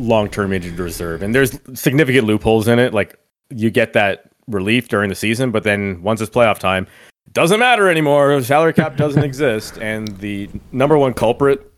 long-term 0.00 0.52
injured 0.52 0.78
reserve, 0.78 1.22
and 1.22 1.34
there's 1.34 1.58
significant 1.74 2.26
loopholes 2.26 2.66
in 2.68 2.78
it. 2.78 2.92
Like 2.94 3.16
you 3.50 3.70
get 3.70 3.92
that 3.92 4.30
relief 4.46 4.88
during 4.88 5.08
the 5.08 5.14
season, 5.14 5.50
but 5.50 5.62
then 5.64 6.02
once 6.02 6.20
it's 6.20 6.30
playoff 6.30 6.58
time, 6.58 6.86
doesn't 7.32 7.60
matter 7.60 7.88
anymore. 7.88 8.40
Salary 8.42 8.72
cap 8.72 8.96
doesn't 8.96 9.22
exist, 9.22 9.78
and 9.78 10.08
the 10.18 10.48
number 10.72 10.98
one 10.98 11.14
culprit 11.14 11.70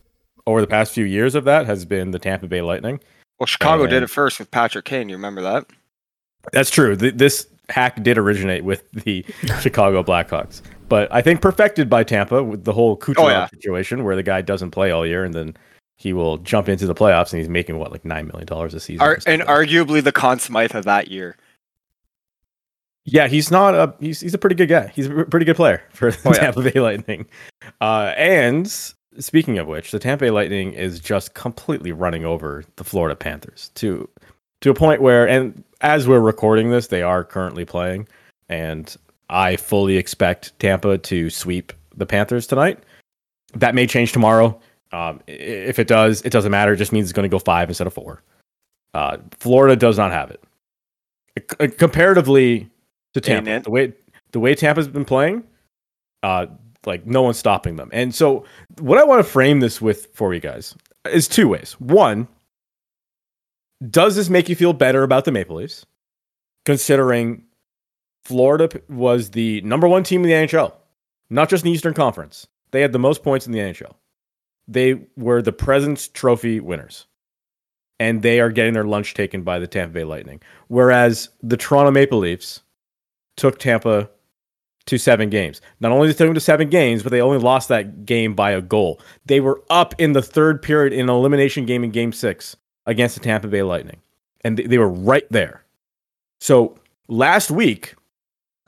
over 0.46 0.60
the 0.60 0.66
past 0.66 0.92
few 0.92 1.04
years 1.04 1.34
of 1.34 1.44
that 1.44 1.66
has 1.66 1.84
been 1.84 2.10
the 2.10 2.18
Tampa 2.18 2.46
Bay 2.46 2.62
Lightning. 2.62 2.98
well, 3.38 3.46
Chicago 3.46 3.86
did 3.86 4.02
it 4.02 4.08
first 4.10 4.38
with 4.38 4.50
Patrick 4.50 4.84
Kane. 4.84 5.08
You 5.08 5.16
remember 5.16 5.42
that? 5.42 5.66
That's 6.52 6.70
true. 6.70 6.96
Th- 6.96 7.14
this 7.14 7.46
hack 7.68 8.02
did 8.02 8.18
originate 8.18 8.64
with 8.64 8.90
the 8.92 9.24
Chicago 9.60 10.02
Blackhawks, 10.02 10.62
but 10.88 11.12
I 11.12 11.22
think 11.22 11.40
perfected 11.40 11.88
by 11.88 12.02
Tampa 12.04 12.42
with 12.42 12.64
the 12.64 12.72
whole 12.72 12.96
Kucherov 12.96 13.18
Oh, 13.24 13.28
yeah. 13.28 13.46
situation, 13.48 14.02
where 14.04 14.16
the 14.16 14.22
guy 14.22 14.40
doesn't 14.42 14.70
play 14.72 14.90
all 14.90 15.06
year 15.06 15.22
and 15.24 15.32
then 15.34 15.56
he 16.02 16.12
will 16.12 16.38
jump 16.38 16.68
into 16.68 16.86
the 16.86 16.94
playoffs 16.94 17.32
and 17.32 17.38
he's 17.40 17.48
making 17.48 17.78
what 17.78 17.92
like 17.92 18.04
nine 18.04 18.26
million 18.26 18.46
dollars 18.46 18.74
a 18.74 18.80
season. 18.80 19.00
Ar- 19.06 19.18
and 19.26 19.42
arguably 19.42 20.02
the 20.02 20.10
Conn 20.12 20.38
Smythe 20.40 20.74
of 20.74 20.84
that 20.84 21.08
year. 21.08 21.36
yeah, 23.04 23.28
he's 23.28 23.50
not 23.50 23.74
a 23.74 23.94
he's 24.00 24.20
he's 24.20 24.34
a 24.34 24.38
pretty 24.38 24.56
good 24.56 24.68
guy. 24.68 24.88
He's 24.94 25.06
a 25.06 25.24
pretty 25.24 25.46
good 25.46 25.56
player 25.56 25.82
for 25.92 26.10
the 26.10 26.18
Oh, 26.24 26.32
yeah. 26.32 26.40
Tampa 26.40 26.62
Bay 26.70 26.80
Lightning. 26.80 27.26
Uh, 27.80 28.12
and 28.16 28.68
speaking 29.18 29.58
of 29.58 29.66
which, 29.66 29.90
the 29.90 29.98
Tampa 29.98 30.24
Bay 30.26 30.30
Lightning 30.30 30.72
is 30.72 31.00
just 31.00 31.34
completely 31.34 31.92
running 31.92 32.24
over 32.24 32.64
the 32.76 32.84
Florida 32.84 33.16
Panthers 33.16 33.70
to 33.76 34.08
to 34.60 34.70
a 34.70 34.74
point 34.74 35.02
where, 35.02 35.26
and 35.28 35.62
as 35.80 36.06
we're 36.06 36.20
recording 36.20 36.70
this, 36.70 36.86
they 36.88 37.02
are 37.02 37.24
currently 37.24 37.64
playing, 37.64 38.06
and 38.48 38.96
I 39.28 39.56
fully 39.56 39.96
expect 39.96 40.56
Tampa 40.60 40.98
to 40.98 41.30
sweep 41.30 41.72
the 41.96 42.06
Panthers 42.06 42.46
tonight. 42.46 42.78
That 43.54 43.74
may 43.74 43.86
change 43.86 44.12
tomorrow. 44.12 44.58
Um, 44.92 45.20
if 45.26 45.78
it 45.78 45.88
does, 45.88 46.22
it 46.22 46.30
doesn't 46.30 46.50
matter. 46.50 46.74
It 46.74 46.76
just 46.76 46.92
means 46.92 47.06
it's 47.06 47.12
going 47.12 47.28
to 47.28 47.34
go 47.34 47.38
five 47.38 47.68
instead 47.68 47.86
of 47.86 47.94
four. 47.94 48.22
Uh, 48.94 49.16
Florida 49.38 49.74
does 49.74 49.96
not 49.96 50.12
have 50.12 50.30
it. 50.30 50.42
C- 51.38 51.68
comparatively 51.68 52.68
to 53.14 53.20
Tampa, 53.20 53.50
Amen. 53.50 53.62
the 53.62 53.70
way 53.70 53.92
the 54.32 54.40
way 54.40 54.54
Tampa's 54.54 54.88
been 54.88 55.04
playing, 55.04 55.44
uh, 56.22 56.46
like 56.84 57.06
no 57.06 57.22
one's 57.22 57.38
stopping 57.38 57.76
them. 57.76 57.88
And 57.92 58.14
so, 58.14 58.44
what 58.80 58.98
I 58.98 59.04
want 59.04 59.24
to 59.24 59.30
frame 59.30 59.60
this 59.60 59.80
with 59.80 60.08
for 60.14 60.34
you 60.34 60.40
guys 60.40 60.74
is 61.10 61.26
two 61.26 61.48
ways. 61.48 61.72
One, 61.80 62.28
does 63.90 64.14
this 64.14 64.28
make 64.28 64.48
you 64.48 64.56
feel 64.56 64.74
better 64.74 65.02
about 65.02 65.24
the 65.24 65.32
Maple 65.32 65.56
Leafs, 65.56 65.86
considering 66.66 67.44
Florida 68.24 68.68
was 68.88 69.30
the 69.30 69.62
number 69.62 69.88
one 69.88 70.04
team 70.04 70.22
in 70.22 70.28
the 70.28 70.34
NHL, 70.34 70.72
not 71.30 71.48
just 71.48 71.64
in 71.64 71.70
the 71.70 71.74
Eastern 71.74 71.94
Conference? 71.94 72.46
They 72.72 72.82
had 72.82 72.92
the 72.92 72.98
most 72.98 73.22
points 73.22 73.46
in 73.46 73.52
the 73.52 73.58
NHL. 73.58 73.94
They 74.68 75.02
were 75.16 75.42
the 75.42 75.52
President's 75.52 76.08
Trophy 76.08 76.60
winners, 76.60 77.06
and 77.98 78.22
they 78.22 78.40
are 78.40 78.50
getting 78.50 78.74
their 78.74 78.84
lunch 78.84 79.14
taken 79.14 79.42
by 79.42 79.58
the 79.58 79.66
Tampa 79.66 79.94
Bay 79.94 80.04
Lightning. 80.04 80.40
Whereas 80.68 81.28
the 81.42 81.56
Toronto 81.56 81.90
Maple 81.90 82.18
Leafs 82.18 82.62
took 83.36 83.58
Tampa 83.58 84.08
to 84.86 84.98
seven 84.98 85.30
games. 85.30 85.60
Not 85.80 85.92
only 85.92 86.08
did 86.08 86.16
they 86.16 86.18
take 86.18 86.28
them 86.28 86.34
to 86.34 86.40
seven 86.40 86.68
games, 86.68 87.02
but 87.02 87.10
they 87.10 87.20
only 87.20 87.38
lost 87.38 87.68
that 87.68 88.04
game 88.04 88.34
by 88.34 88.50
a 88.50 88.60
goal. 88.60 89.00
They 89.26 89.40
were 89.40 89.62
up 89.70 89.94
in 89.98 90.12
the 90.12 90.22
third 90.22 90.60
period 90.60 90.92
in 90.92 91.08
an 91.08 91.14
elimination 91.14 91.66
game 91.66 91.84
in 91.84 91.90
game 91.90 92.12
six 92.12 92.56
against 92.86 93.14
the 93.14 93.20
Tampa 93.20 93.48
Bay 93.48 93.62
Lightning. 93.62 94.00
And 94.44 94.58
they 94.58 94.78
were 94.78 94.88
right 94.88 95.26
there. 95.30 95.64
So 96.40 96.76
last 97.08 97.50
week, 97.50 97.94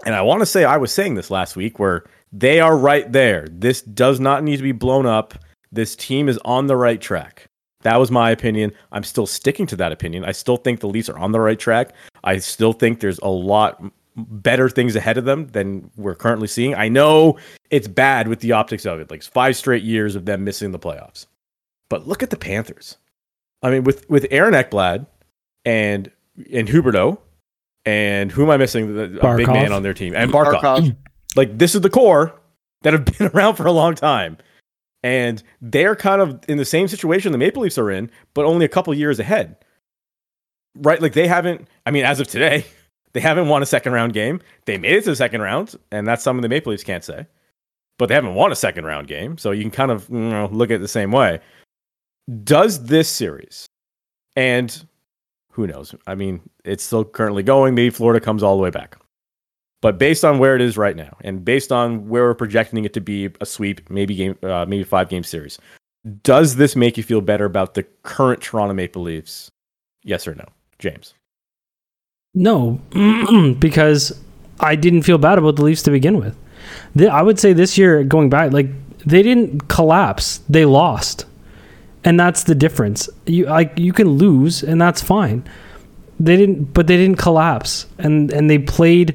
and 0.06 0.14
I 0.14 0.22
want 0.22 0.40
to 0.40 0.46
say 0.46 0.64
I 0.64 0.76
was 0.76 0.92
saying 0.92 1.16
this 1.16 1.30
last 1.30 1.56
week, 1.56 1.78
where 1.78 2.04
they 2.32 2.60
are 2.60 2.76
right 2.76 3.10
there. 3.10 3.46
This 3.50 3.80
does 3.82 4.18
not 4.18 4.42
need 4.42 4.56
to 4.56 4.62
be 4.62 4.72
blown 4.72 5.06
up. 5.06 5.34
This 5.74 5.96
team 5.96 6.28
is 6.28 6.38
on 6.44 6.66
the 6.66 6.76
right 6.76 7.00
track. 7.00 7.46
That 7.82 7.98
was 7.98 8.10
my 8.10 8.30
opinion. 8.30 8.72
I'm 8.92 9.04
still 9.04 9.26
sticking 9.26 9.66
to 9.66 9.76
that 9.76 9.92
opinion. 9.92 10.24
I 10.24 10.32
still 10.32 10.56
think 10.56 10.80
the 10.80 10.88
Leafs 10.88 11.08
are 11.08 11.18
on 11.18 11.32
the 11.32 11.40
right 11.40 11.58
track. 11.58 11.94
I 12.22 12.38
still 12.38 12.72
think 12.72 13.00
there's 13.00 13.18
a 13.18 13.28
lot 13.28 13.82
better 14.16 14.68
things 14.68 14.96
ahead 14.96 15.18
of 15.18 15.24
them 15.24 15.48
than 15.48 15.90
we're 15.96 16.14
currently 16.14 16.46
seeing. 16.46 16.74
I 16.74 16.88
know 16.88 17.38
it's 17.70 17.88
bad 17.88 18.28
with 18.28 18.40
the 18.40 18.52
optics 18.52 18.86
of 18.86 19.00
it, 19.00 19.10
like 19.10 19.22
five 19.22 19.56
straight 19.56 19.82
years 19.82 20.16
of 20.16 20.24
them 20.24 20.44
missing 20.44 20.70
the 20.70 20.78
playoffs. 20.78 21.26
But 21.88 22.06
look 22.06 22.22
at 22.22 22.30
the 22.30 22.36
Panthers. 22.36 22.96
I 23.62 23.70
mean, 23.70 23.84
with 23.84 24.08
with 24.08 24.26
Aaron 24.30 24.54
Ekblad 24.54 25.06
and 25.64 26.10
and 26.52 26.68
Huberdeau, 26.68 27.18
and 27.84 28.30
who 28.30 28.44
am 28.44 28.50
I 28.50 28.56
missing? 28.56 28.94
The, 28.94 29.26
a 29.26 29.36
big 29.36 29.48
man 29.48 29.72
on 29.72 29.82
their 29.82 29.94
team, 29.94 30.14
and 30.14 30.32
Barkov. 30.32 30.60
Barkov. 30.60 30.96
Like 31.36 31.58
this 31.58 31.74
is 31.74 31.80
the 31.80 31.90
core 31.90 32.32
that 32.82 32.92
have 32.92 33.04
been 33.18 33.28
around 33.28 33.56
for 33.56 33.66
a 33.66 33.72
long 33.72 33.94
time, 33.94 34.38
and 35.04 35.40
they're 35.60 35.94
kind 35.94 36.20
of 36.20 36.40
in 36.48 36.58
the 36.58 36.64
same 36.64 36.88
situation 36.88 37.30
the 37.30 37.38
Maple 37.38 37.62
Leafs 37.62 37.78
are 37.78 37.92
in, 37.92 38.10
but 38.34 38.44
only 38.44 38.64
a 38.64 38.68
couple 38.68 38.92
years 38.92 39.20
ahead. 39.20 39.56
Right? 40.74 41.00
Like 41.00 41.12
they 41.12 41.28
haven't. 41.28 41.68
I 41.86 41.92
mean, 41.92 42.04
as 42.04 42.18
of 42.18 42.26
today, 42.26 42.64
They 43.14 43.20
haven't 43.20 43.48
won 43.48 43.62
a 43.62 43.66
second 43.66 43.92
round 43.92 44.12
game. 44.12 44.40
They 44.66 44.76
made 44.76 44.96
it 44.96 45.04
to 45.04 45.10
the 45.10 45.16
second 45.16 45.40
round, 45.40 45.76
and 45.92 46.06
that's 46.06 46.22
something 46.22 46.42
the 46.42 46.48
Maple 46.48 46.72
Leafs 46.72 46.84
can't 46.84 47.04
say. 47.04 47.26
But 47.96 48.08
they 48.08 48.14
haven't 48.14 48.34
won 48.34 48.50
a 48.50 48.56
second 48.56 48.84
round 48.84 49.06
game, 49.06 49.38
so 49.38 49.52
you 49.52 49.62
can 49.62 49.70
kind 49.70 49.92
of 49.92 50.08
you 50.10 50.18
know, 50.18 50.48
look 50.52 50.70
at 50.70 50.76
it 50.76 50.78
the 50.80 50.88
same 50.88 51.12
way. 51.12 51.38
Does 52.42 52.86
this 52.86 53.08
series, 53.08 53.66
and 54.34 54.84
who 55.52 55.68
knows? 55.68 55.94
I 56.08 56.16
mean, 56.16 56.40
it's 56.64 56.82
still 56.82 57.04
currently 57.04 57.44
going. 57.44 57.76
Maybe 57.76 57.90
Florida 57.90 58.22
comes 58.22 58.42
all 58.42 58.56
the 58.56 58.62
way 58.62 58.70
back. 58.70 58.98
But 59.84 59.98
based 59.98 60.24
on 60.24 60.38
where 60.38 60.56
it 60.56 60.62
is 60.62 60.78
right 60.78 60.96
now, 60.96 61.14
and 61.20 61.44
based 61.44 61.70
on 61.70 62.08
where 62.08 62.22
we're 62.22 62.32
projecting 62.32 62.86
it 62.86 62.94
to 62.94 63.02
be 63.02 63.28
a 63.42 63.44
sweep, 63.44 63.90
maybe 63.90 64.14
game, 64.14 64.38
uh, 64.42 64.64
maybe 64.66 64.82
five 64.82 65.10
game 65.10 65.22
series, 65.22 65.58
does 66.22 66.56
this 66.56 66.74
make 66.74 66.96
you 66.96 67.02
feel 67.02 67.20
better 67.20 67.44
about 67.44 67.74
the 67.74 67.82
current 68.02 68.40
Toronto 68.40 68.72
Maple 68.72 69.02
Leafs? 69.02 69.50
Yes 70.02 70.26
or 70.26 70.34
no, 70.36 70.46
James? 70.78 71.12
No, 72.32 72.80
because 73.58 74.18
I 74.58 74.74
didn't 74.74 75.02
feel 75.02 75.18
bad 75.18 75.36
about 75.36 75.56
the 75.56 75.62
Leafs 75.64 75.82
to 75.82 75.90
begin 75.90 76.16
with. 76.16 76.34
I 76.98 77.20
would 77.20 77.38
say 77.38 77.52
this 77.52 77.76
year, 77.76 78.04
going 78.04 78.30
back, 78.30 78.54
like 78.54 78.68
they 79.04 79.20
didn't 79.20 79.68
collapse; 79.68 80.38
they 80.48 80.64
lost, 80.64 81.26
and 82.04 82.18
that's 82.18 82.44
the 82.44 82.54
difference. 82.54 83.10
You 83.26 83.44
like 83.44 83.78
you 83.78 83.92
can 83.92 84.08
lose, 84.08 84.62
and 84.62 84.80
that's 84.80 85.02
fine. 85.02 85.44
They 86.18 86.38
didn't, 86.38 86.72
but 86.72 86.86
they 86.86 86.96
didn't 86.96 87.18
collapse, 87.18 87.84
and 87.98 88.32
and 88.32 88.48
they 88.48 88.58
played 88.58 89.14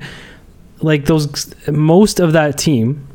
like 0.82 1.06
those 1.06 1.54
most 1.68 2.20
of 2.20 2.34
that 2.34 2.58
team 2.58 3.08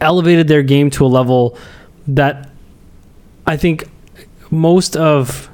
elevated 0.00 0.48
their 0.48 0.62
game 0.62 0.90
to 0.90 1.04
a 1.04 1.08
level 1.08 1.58
that 2.06 2.50
I 3.46 3.56
think 3.56 3.88
most 4.50 4.96
of 4.96 5.48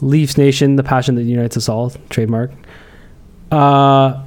Leafs 0.00 0.36
Nation, 0.36 0.76
the 0.76 0.82
passion 0.82 1.14
that 1.14 1.22
unites 1.22 1.56
us 1.56 1.68
all, 1.68 1.90
trademark, 2.10 2.50
uh, 3.50 4.22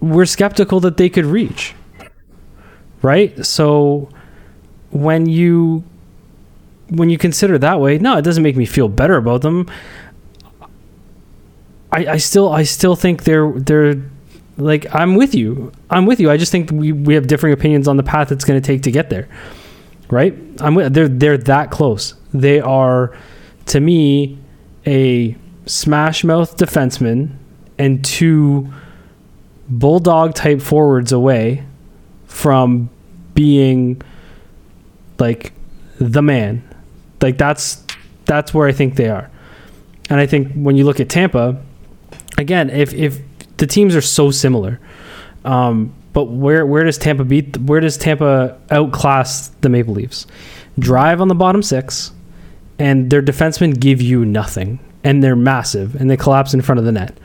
we're 0.00 0.26
skeptical 0.26 0.80
that 0.80 0.96
they 0.96 1.08
could 1.08 1.26
reach. 1.26 1.74
Right? 3.02 3.44
So 3.44 4.08
when 4.90 5.26
you 5.26 5.84
when 6.88 7.10
you 7.10 7.18
consider 7.18 7.58
that 7.58 7.80
way, 7.80 7.98
no, 7.98 8.16
it 8.16 8.22
doesn't 8.22 8.42
make 8.42 8.56
me 8.56 8.64
feel 8.64 8.88
better 8.88 9.16
about 9.16 9.42
them. 9.42 9.70
I, 11.92 12.06
I 12.06 12.16
still 12.16 12.52
I 12.52 12.62
still 12.62 12.96
think 12.96 13.24
they're 13.24 13.52
they're 13.52 14.02
like 14.58 14.86
I'm 14.94 15.14
with 15.16 15.34
you. 15.34 15.72
I'm 15.90 16.06
with 16.06 16.20
you. 16.20 16.30
I 16.30 16.36
just 16.36 16.52
think 16.52 16.70
we, 16.70 16.92
we 16.92 17.14
have 17.14 17.26
differing 17.26 17.52
opinions 17.52 17.88
on 17.88 17.96
the 17.96 18.02
path 18.02 18.32
it's 18.32 18.44
going 18.44 18.60
to 18.60 18.66
take 18.66 18.82
to 18.82 18.90
get 18.90 19.10
there. 19.10 19.28
Right? 20.10 20.34
I'm 20.60 20.74
with, 20.74 20.94
they're 20.94 21.08
they're 21.08 21.38
that 21.38 21.70
close. 21.70 22.14
They 22.32 22.60
are 22.60 23.16
to 23.66 23.80
me 23.80 24.38
a 24.86 25.36
smash 25.66 26.22
mouth 26.22 26.56
defenseman 26.56 27.36
and 27.78 28.04
two 28.04 28.72
bulldog 29.68 30.34
type 30.34 30.62
forwards 30.62 31.10
away 31.12 31.64
from 32.26 32.88
being 33.34 34.00
like 35.18 35.52
the 35.98 36.22
man. 36.22 36.62
Like 37.20 37.36
that's 37.36 37.82
that's 38.24 38.54
where 38.54 38.68
I 38.68 38.72
think 38.72 38.96
they 38.96 39.08
are. 39.08 39.30
And 40.08 40.20
I 40.20 40.26
think 40.26 40.52
when 40.52 40.76
you 40.76 40.84
look 40.84 41.00
at 41.00 41.08
Tampa, 41.08 41.60
again, 42.38 42.70
if 42.70 42.94
if 42.94 43.18
the 43.56 43.66
teams 43.66 43.94
are 43.94 44.00
so 44.00 44.30
similar. 44.30 44.80
Um, 45.44 45.94
but 46.12 46.24
where 46.24 46.64
where 46.64 46.84
does 46.84 46.98
Tampa 46.98 47.24
beat? 47.24 47.56
Where 47.58 47.80
does 47.80 47.96
Tampa 47.96 48.58
outclass 48.70 49.48
the 49.60 49.68
Maple 49.68 49.94
Leafs? 49.94 50.26
Drive 50.78 51.20
on 51.20 51.28
the 51.28 51.34
bottom 51.34 51.62
six, 51.62 52.12
and 52.78 53.10
their 53.10 53.22
defensemen 53.22 53.78
give 53.78 54.00
you 54.00 54.24
nothing, 54.24 54.78
and 55.04 55.22
they're 55.22 55.36
massive, 55.36 55.94
and 55.94 56.10
they 56.10 56.16
collapse 56.16 56.54
in 56.54 56.62
front 56.62 56.78
of 56.78 56.84
the 56.84 56.92
net, 56.92 57.16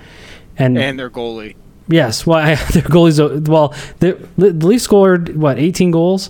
and 0.57 0.77
and 0.77 0.99
their 0.99 1.09
goalie. 1.09 1.55
Yes, 1.87 2.25
well, 2.25 2.39
I, 2.39 2.55
their 2.71 2.83
goalies. 2.83 3.47
Well, 3.47 3.73
the, 3.99 4.13
the 4.37 4.67
Leafs 4.67 4.83
scored 4.83 5.35
what 5.35 5.57
18 5.57 5.91
goals 5.91 6.29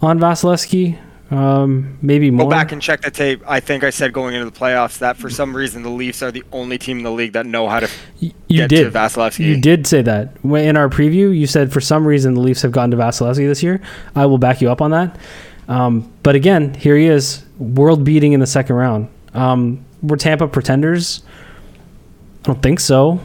on 0.00 0.18
Vasilevskiy 0.18 0.98
um, 1.32 1.98
maybe 2.02 2.30
more. 2.30 2.46
Go 2.46 2.50
back 2.50 2.72
and 2.72 2.82
check 2.82 3.00
the 3.00 3.10
tape. 3.10 3.42
I 3.46 3.60
think 3.60 3.84
I 3.84 3.90
said 3.90 4.12
going 4.12 4.34
into 4.34 4.44
the 4.44 4.56
playoffs 4.56 4.98
that 4.98 5.16
for 5.16 5.30
some 5.30 5.56
reason 5.56 5.82
the 5.82 5.88
Leafs 5.88 6.22
are 6.22 6.30
the 6.30 6.44
only 6.52 6.76
team 6.76 6.98
in 6.98 7.04
the 7.04 7.10
league 7.10 7.32
that 7.32 7.46
know 7.46 7.68
how 7.68 7.80
to 7.80 7.88
you 8.18 8.32
get 8.48 8.68
did. 8.68 8.84
to 8.84 8.90
Vasilevskiy. 8.90 9.46
You 9.46 9.60
did 9.60 9.86
say 9.86 10.02
that 10.02 10.36
in 10.44 10.76
our 10.76 10.88
preview. 10.88 11.36
You 11.36 11.46
said 11.46 11.72
for 11.72 11.80
some 11.80 12.06
reason 12.06 12.34
the 12.34 12.40
Leafs 12.40 12.62
have 12.62 12.72
gone 12.72 12.90
to 12.90 12.96
Vasilevskiy 12.96 13.48
this 13.48 13.62
year. 13.62 13.80
I 14.14 14.26
will 14.26 14.38
back 14.38 14.60
you 14.60 14.70
up 14.70 14.82
on 14.82 14.90
that. 14.90 15.18
Um, 15.68 16.12
but 16.22 16.34
again, 16.34 16.74
here 16.74 16.96
he 16.96 17.06
is, 17.06 17.44
world 17.58 18.04
beating 18.04 18.32
in 18.32 18.40
the 18.40 18.46
second 18.46 18.76
round. 18.76 19.08
Um, 19.32 19.84
were 20.02 20.16
Tampa 20.16 20.48
pretenders? 20.48 21.22
I 22.44 22.48
don't 22.48 22.62
think 22.62 22.80
so. 22.80 23.20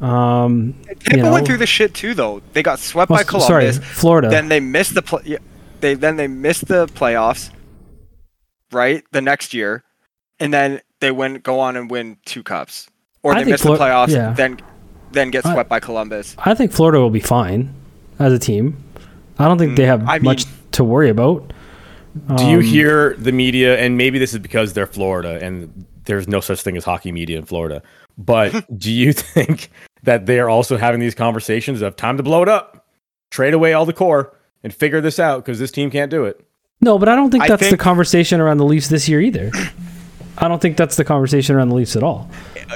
Um, 0.00 0.72
Tampa 0.82 1.16
you 1.16 1.22
know. 1.22 1.32
went 1.32 1.46
through 1.46 1.58
the 1.58 1.66
shit 1.66 1.94
too, 1.94 2.14
though. 2.14 2.42
They 2.54 2.62
got 2.62 2.78
swept 2.78 3.10
well, 3.10 3.18
by 3.18 3.24
Columbus. 3.24 3.46
Sorry, 3.46 3.72
Florida. 3.72 4.30
Then 4.30 4.48
they 4.48 4.58
missed 4.58 4.94
the 4.94 5.02
play. 5.02 5.38
They 5.80 5.94
then 5.94 6.16
they 6.16 6.28
missed 6.28 6.68
the 6.68 6.86
playoffs, 6.86 7.50
right? 8.72 9.04
The 9.12 9.20
next 9.20 9.54
year, 9.54 9.84
and 10.38 10.52
then 10.52 10.80
they 11.00 11.10
win 11.10 11.34
go 11.34 11.60
on 11.60 11.76
and 11.76 11.90
win 11.90 12.16
two 12.24 12.42
cups, 12.42 12.88
or 13.22 13.34
they 13.34 13.44
miss 13.44 13.62
Flor- 13.62 13.78
the 13.78 13.84
playoffs, 13.84 14.10
yeah. 14.10 14.32
then 14.32 14.60
then 15.12 15.30
get 15.30 15.42
swept 15.42 15.58
I, 15.58 15.62
by 15.62 15.80
Columbus. 15.80 16.36
I 16.38 16.54
think 16.54 16.72
Florida 16.72 17.00
will 17.00 17.10
be 17.10 17.20
fine 17.20 17.74
as 18.18 18.32
a 18.32 18.38
team. 18.38 18.82
I 19.38 19.48
don't 19.48 19.58
think 19.58 19.72
mm, 19.72 19.76
they 19.76 19.86
have 19.86 20.06
I 20.08 20.18
much 20.18 20.46
mean, 20.46 20.54
to 20.72 20.84
worry 20.84 21.08
about. 21.08 21.52
Do 22.26 22.34
um, 22.34 22.50
you 22.50 22.58
hear 22.58 23.14
the 23.14 23.32
media? 23.32 23.78
And 23.78 23.96
maybe 23.96 24.18
this 24.18 24.32
is 24.32 24.38
because 24.40 24.72
they're 24.72 24.86
Florida 24.86 25.38
and 25.40 25.86
there's 26.04 26.28
no 26.28 26.40
such 26.40 26.62
thing 26.62 26.76
as 26.76 26.84
hockey 26.84 27.12
media 27.12 27.38
in 27.38 27.44
Florida. 27.44 27.82
But 28.18 28.66
do 28.78 28.92
you 28.92 29.12
think 29.12 29.70
that 30.02 30.26
they 30.26 30.40
are 30.40 30.50
also 30.50 30.76
having 30.76 31.00
these 31.00 31.14
conversations 31.14 31.82
of 31.82 31.96
time 31.96 32.16
to 32.16 32.22
blow 32.22 32.42
it 32.42 32.48
up, 32.48 32.86
trade 33.30 33.54
away 33.54 33.72
all 33.72 33.86
the 33.86 33.92
core, 33.92 34.36
and 34.62 34.72
figure 34.74 35.00
this 35.00 35.18
out 35.18 35.44
because 35.44 35.58
this 35.58 35.70
team 35.70 35.90
can't 35.90 36.10
do 36.10 36.24
it. 36.24 36.44
No, 36.80 36.98
but 36.98 37.08
I 37.08 37.16
don't 37.16 37.30
think 37.30 37.46
that's 37.46 37.60
think, 37.60 37.70
the 37.70 37.76
conversation 37.76 38.40
around 38.40 38.58
the 38.58 38.64
Leafs 38.64 38.88
this 38.88 39.08
year 39.08 39.20
either. 39.20 39.50
I 40.38 40.48
don't 40.48 40.62
think 40.62 40.78
that's 40.78 40.96
the 40.96 41.04
conversation 41.04 41.54
around 41.54 41.68
the 41.68 41.74
Leafs 41.74 41.96
at 41.96 42.02
all. 42.02 42.30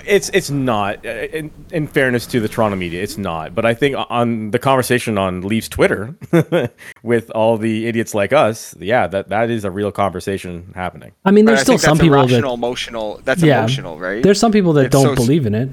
It's 0.04 0.28
it's 0.30 0.50
not. 0.50 1.06
Uh, 1.06 1.08
in, 1.08 1.50
in, 1.70 1.86
fairness 1.86 2.26
to 2.26 2.40
the 2.40 2.48
Toronto 2.48 2.76
media, 2.76 3.02
it's 3.02 3.16
not. 3.16 3.54
But 3.54 3.64
I 3.64 3.72
think 3.72 3.96
on 4.10 4.50
the 4.50 4.58
conversation 4.58 5.16
on 5.16 5.40
Leafs 5.40 5.68
Twitter 5.68 6.14
with 7.02 7.30
all 7.30 7.56
the 7.56 7.86
idiots 7.86 8.12
like 8.12 8.34
us, 8.34 8.74
yeah, 8.78 9.06
that 9.06 9.30
that 9.30 9.48
is 9.48 9.64
a 9.64 9.70
real 9.70 9.90
conversation 9.90 10.72
happening. 10.74 11.12
I 11.24 11.30
mean, 11.30 11.46
there's 11.46 11.62
still 11.62 11.78
some 11.78 11.96
people 11.96 12.26
that 12.26 12.44
emotional. 12.44 13.20
That's 13.24 13.42
yeah, 13.42 13.60
emotional, 13.60 13.98
right? 13.98 14.22
There's 14.22 14.40
some 14.40 14.52
people 14.52 14.74
that 14.74 14.86
it's 14.86 14.92
don't 14.92 15.04
so, 15.04 15.14
believe 15.14 15.46
in 15.46 15.54
it. 15.54 15.70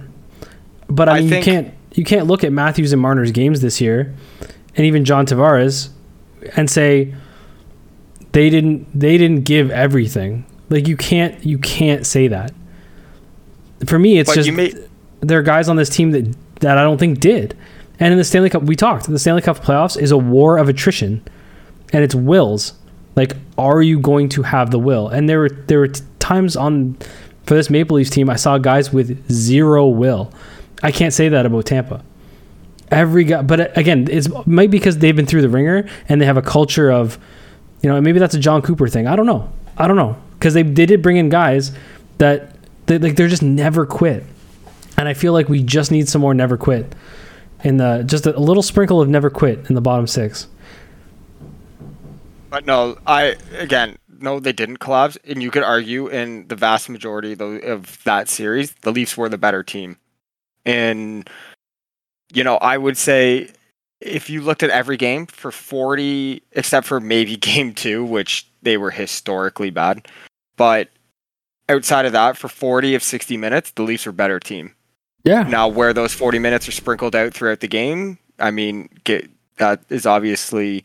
But 0.87 1.09
I 1.09 1.19
mean, 1.19 1.27
I 1.27 1.29
think, 1.29 1.45
you 1.45 1.53
can't 1.53 1.73
you 1.93 2.03
can't 2.05 2.27
look 2.27 2.45
at 2.45 2.53
Matthews 2.53 2.93
and 2.93 3.01
Marner's 3.01 3.31
games 3.31 3.59
this 3.59 3.81
year, 3.81 4.13
and 4.77 4.85
even 4.85 5.03
John 5.03 5.25
Tavares 5.25 5.89
and 6.55 6.69
say 6.69 7.13
they 8.31 8.49
didn't 8.49 8.87
they 8.97 9.17
didn't 9.17 9.43
give 9.43 9.71
everything. 9.71 10.45
Like 10.69 10.87
you 10.87 10.97
can't 10.97 11.43
you 11.45 11.57
can't 11.57 12.05
say 12.05 12.27
that. 12.27 12.53
For 13.85 13.99
me, 13.99 14.19
it's 14.19 14.29
but 14.29 14.35
just 14.35 14.51
may- 14.51 14.73
there 15.21 15.39
are 15.39 15.43
guys 15.43 15.69
on 15.69 15.75
this 15.75 15.89
team 15.89 16.11
that 16.11 16.35
that 16.61 16.77
I 16.77 16.83
don't 16.83 16.97
think 16.97 17.19
did. 17.19 17.57
And 17.99 18.11
in 18.11 18.17
the 18.17 18.23
Stanley 18.23 18.49
Cup, 18.49 18.63
we 18.63 18.75
talked. 18.75 19.07
The 19.07 19.19
Stanley 19.19 19.41
Cup 19.41 19.59
playoffs 19.59 19.99
is 19.99 20.11
a 20.11 20.17
war 20.17 20.57
of 20.57 20.69
attrition, 20.69 21.23
and 21.93 22.03
it's 22.03 22.15
wills. 22.15 22.73
Like, 23.15 23.35
are 23.57 23.81
you 23.81 23.99
going 23.99 24.29
to 24.29 24.43
have 24.43 24.71
the 24.71 24.79
will? 24.79 25.07
And 25.09 25.29
there 25.29 25.39
were 25.39 25.49
there 25.49 25.79
were 25.79 25.89
times 26.19 26.55
on 26.55 26.97
for 27.43 27.55
this 27.55 27.69
Maple 27.69 27.97
Leafs 27.97 28.09
team, 28.09 28.29
I 28.29 28.35
saw 28.35 28.57
guys 28.57 28.93
with 28.93 29.29
zero 29.31 29.87
will. 29.87 30.31
I 30.83 30.91
can't 30.91 31.13
say 31.13 31.29
that 31.29 31.45
about 31.45 31.65
Tampa 31.65 32.03
every 32.91 33.23
guy. 33.23 33.41
But 33.41 33.59
uh, 33.59 33.67
again, 33.75 34.07
it's 34.11 34.27
maybe 34.45 34.77
because 34.77 34.99
they've 34.99 35.15
been 35.15 35.25
through 35.25 35.41
the 35.41 35.49
ringer 35.49 35.89
and 36.07 36.21
they 36.21 36.25
have 36.25 36.37
a 36.37 36.41
culture 36.41 36.91
of, 36.91 37.17
you 37.81 37.89
know, 37.89 37.99
maybe 38.01 38.19
that's 38.19 38.35
a 38.35 38.39
Jon 38.39 38.61
Cooper 38.61 38.87
thing. 38.87 39.07
I 39.07 39.15
don't 39.15 39.25
know. 39.25 39.51
I 39.77 39.87
don't 39.87 39.97
know 39.97 40.17
because 40.33 40.53
they 40.53 40.63
they 40.63 40.85
did 40.85 41.01
bring 41.01 41.17
in 41.17 41.29
guys 41.29 41.71
that 42.17 42.55
they, 42.85 42.97
like 42.97 43.15
they're 43.15 43.27
just 43.27 43.43
never 43.43 43.85
quit, 43.85 44.23
and 44.97 45.07
I 45.07 45.13
feel 45.13 45.33
like 45.33 45.49
we 45.49 45.63
just 45.63 45.91
need 45.91 46.07
some 46.07 46.21
more 46.21 46.33
never 46.33 46.57
quit 46.57 46.93
in 47.63 47.77
the 47.77 47.85
uh, 47.85 48.03
just 48.03 48.27
a, 48.27 48.37
a 48.37 48.39
little 48.39 48.63
sprinkle 48.63 49.01
of 49.01 49.09
never 49.09 49.29
quit 49.29 49.69
in 49.69 49.75
the 49.75 49.81
bottom 49.81 50.07
six. 50.07 50.47
But 52.49 52.65
no, 52.65 52.97
I 53.07 53.37
again 53.57 53.97
no, 54.21 54.39
they 54.39 54.53
didn't 54.53 54.77
collapse, 54.77 55.17
and 55.25 55.41
you 55.41 55.51
could 55.51 55.63
argue 55.63 56.07
in 56.07 56.47
the 56.47 56.55
vast 56.55 56.89
majority 56.89 57.33
of 57.33 58.03
that 58.03 58.29
series, 58.29 58.73
the 58.81 58.91
Leafs 58.91 59.17
were 59.17 59.29
the 59.29 59.37
better 59.37 59.63
team. 59.63 59.97
And 60.63 61.27
you 62.33 62.43
know, 62.43 62.57
I 62.57 62.77
would 62.77 62.97
say 62.97 63.49
if 63.99 64.29
you 64.29 64.41
looked 64.41 64.63
at 64.63 64.69
every 64.69 64.97
game 64.97 65.27
for 65.27 65.51
40, 65.51 66.41
except 66.53 66.87
for 66.87 66.99
maybe 66.99 67.35
game 67.37 67.73
two, 67.73 68.03
which 68.03 68.47
they 68.61 68.77
were 68.77 68.91
historically 68.91 69.69
bad, 69.69 70.07
but 70.57 70.89
outside 71.69 72.05
of 72.05 72.11
that, 72.11 72.37
for 72.37 72.47
40 72.47 72.95
of 72.95 73.03
60 73.03 73.37
minutes, 73.37 73.71
the 73.71 73.83
Leafs 73.83 74.05
are 74.05 74.11
better 74.11 74.39
team. 74.39 74.75
Yeah. 75.23 75.43
Now, 75.43 75.67
where 75.67 75.93
those 75.93 76.13
40 76.13 76.39
minutes 76.39 76.67
are 76.67 76.73
sprinkled 76.73 77.15
out 77.15 77.33
throughout 77.33 77.59
the 77.59 77.67
game, 77.67 78.17
I 78.39 78.51
mean, 78.51 78.89
get, 79.03 79.29
that 79.57 79.81
is 79.89 80.05
obviously, 80.05 80.83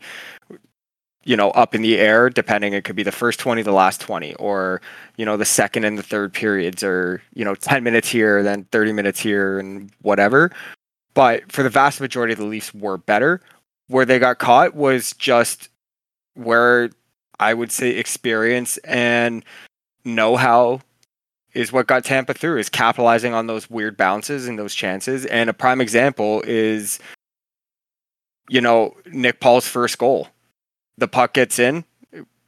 you 1.23 1.35
know, 1.35 1.49
up 1.51 1.73
in 1.73 1.81
the 1.81 1.97
air, 1.97 2.29
depending. 2.29 2.73
It 2.73 2.83
could 2.83 2.95
be 2.95 3.03
the 3.03 3.11
first 3.11 3.39
20, 3.39 3.63
the 3.63 3.71
last 3.71 3.99
20, 3.99 4.35
or, 4.35 4.81
you 5.17 5.25
know, 5.25 5.37
the 5.37 5.45
second 5.45 5.85
and 5.85 5.97
the 5.97 6.03
third 6.03 6.33
periods, 6.33 6.83
or, 6.83 7.21
you 7.33 7.43
know, 7.43 7.55
10 7.55 7.83
minutes 7.83 8.09
here, 8.09 8.43
then 8.43 8.65
30 8.71 8.93
minutes 8.93 9.19
here, 9.19 9.57
and 9.57 9.91
whatever. 10.03 10.51
But 11.17 11.51
for 11.51 11.63
the 11.63 11.69
vast 11.71 11.99
majority 11.99 12.33
of 12.33 12.37
the 12.37 12.45
Leafs 12.45 12.75
were 12.75 12.99
better. 12.99 13.41
Where 13.87 14.05
they 14.05 14.19
got 14.19 14.37
caught 14.37 14.75
was 14.75 15.13
just 15.13 15.69
where 16.35 16.91
I 17.39 17.55
would 17.55 17.71
say 17.71 17.89
experience 17.89 18.77
and 18.83 19.43
know 20.05 20.35
how 20.35 20.81
is 21.55 21.73
what 21.73 21.87
got 21.87 22.05
Tampa 22.05 22.35
through, 22.35 22.59
is 22.59 22.69
capitalizing 22.69 23.33
on 23.33 23.47
those 23.47 23.67
weird 23.67 23.97
bounces 23.97 24.47
and 24.47 24.59
those 24.59 24.75
chances. 24.75 25.25
And 25.25 25.49
a 25.49 25.53
prime 25.53 25.81
example 25.81 26.43
is, 26.45 26.99
you 28.47 28.61
know, 28.61 28.95
Nick 29.07 29.39
Paul's 29.39 29.67
first 29.67 29.97
goal 29.97 30.27
the 30.99 31.07
puck 31.07 31.33
gets 31.33 31.57
in, 31.57 31.83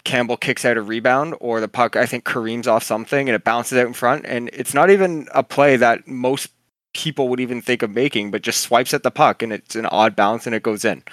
Campbell 0.04 0.38
kicks 0.38 0.64
out 0.64 0.78
a 0.78 0.84
rebound, 0.84 1.34
or 1.40 1.60
the 1.60 1.68
puck 1.68 1.96
I 1.96 2.06
think 2.06 2.24
careens 2.24 2.68
off 2.68 2.84
something 2.84 3.30
and 3.30 3.36
it 3.36 3.44
bounces 3.44 3.80
out 3.80 3.88
in 3.88 3.94
front, 3.94 4.28
and 4.28 4.52
it's 4.54 4.76
not 4.76 4.92
even 4.92 5.28
a 5.34 5.42
play 5.42 5.76
that 5.76 6.08
most 6.08 6.50
people 6.94 7.30
would 7.30 7.40
even 7.40 7.62
think 7.62 7.82
of 7.82 7.92
making, 7.92 8.32
but 8.32 8.42
just 8.42 8.62
swipes 8.62 8.94
at 8.94 9.04
the 9.04 9.12
puck 9.12 9.42
and 9.42 9.54
it's 9.54 9.76
an 9.76 9.86
odd 9.88 10.16
bounce 10.16 10.46
and 10.46 10.56
it 10.56 10.64
goes 10.64 10.86
in. 10.86 11.04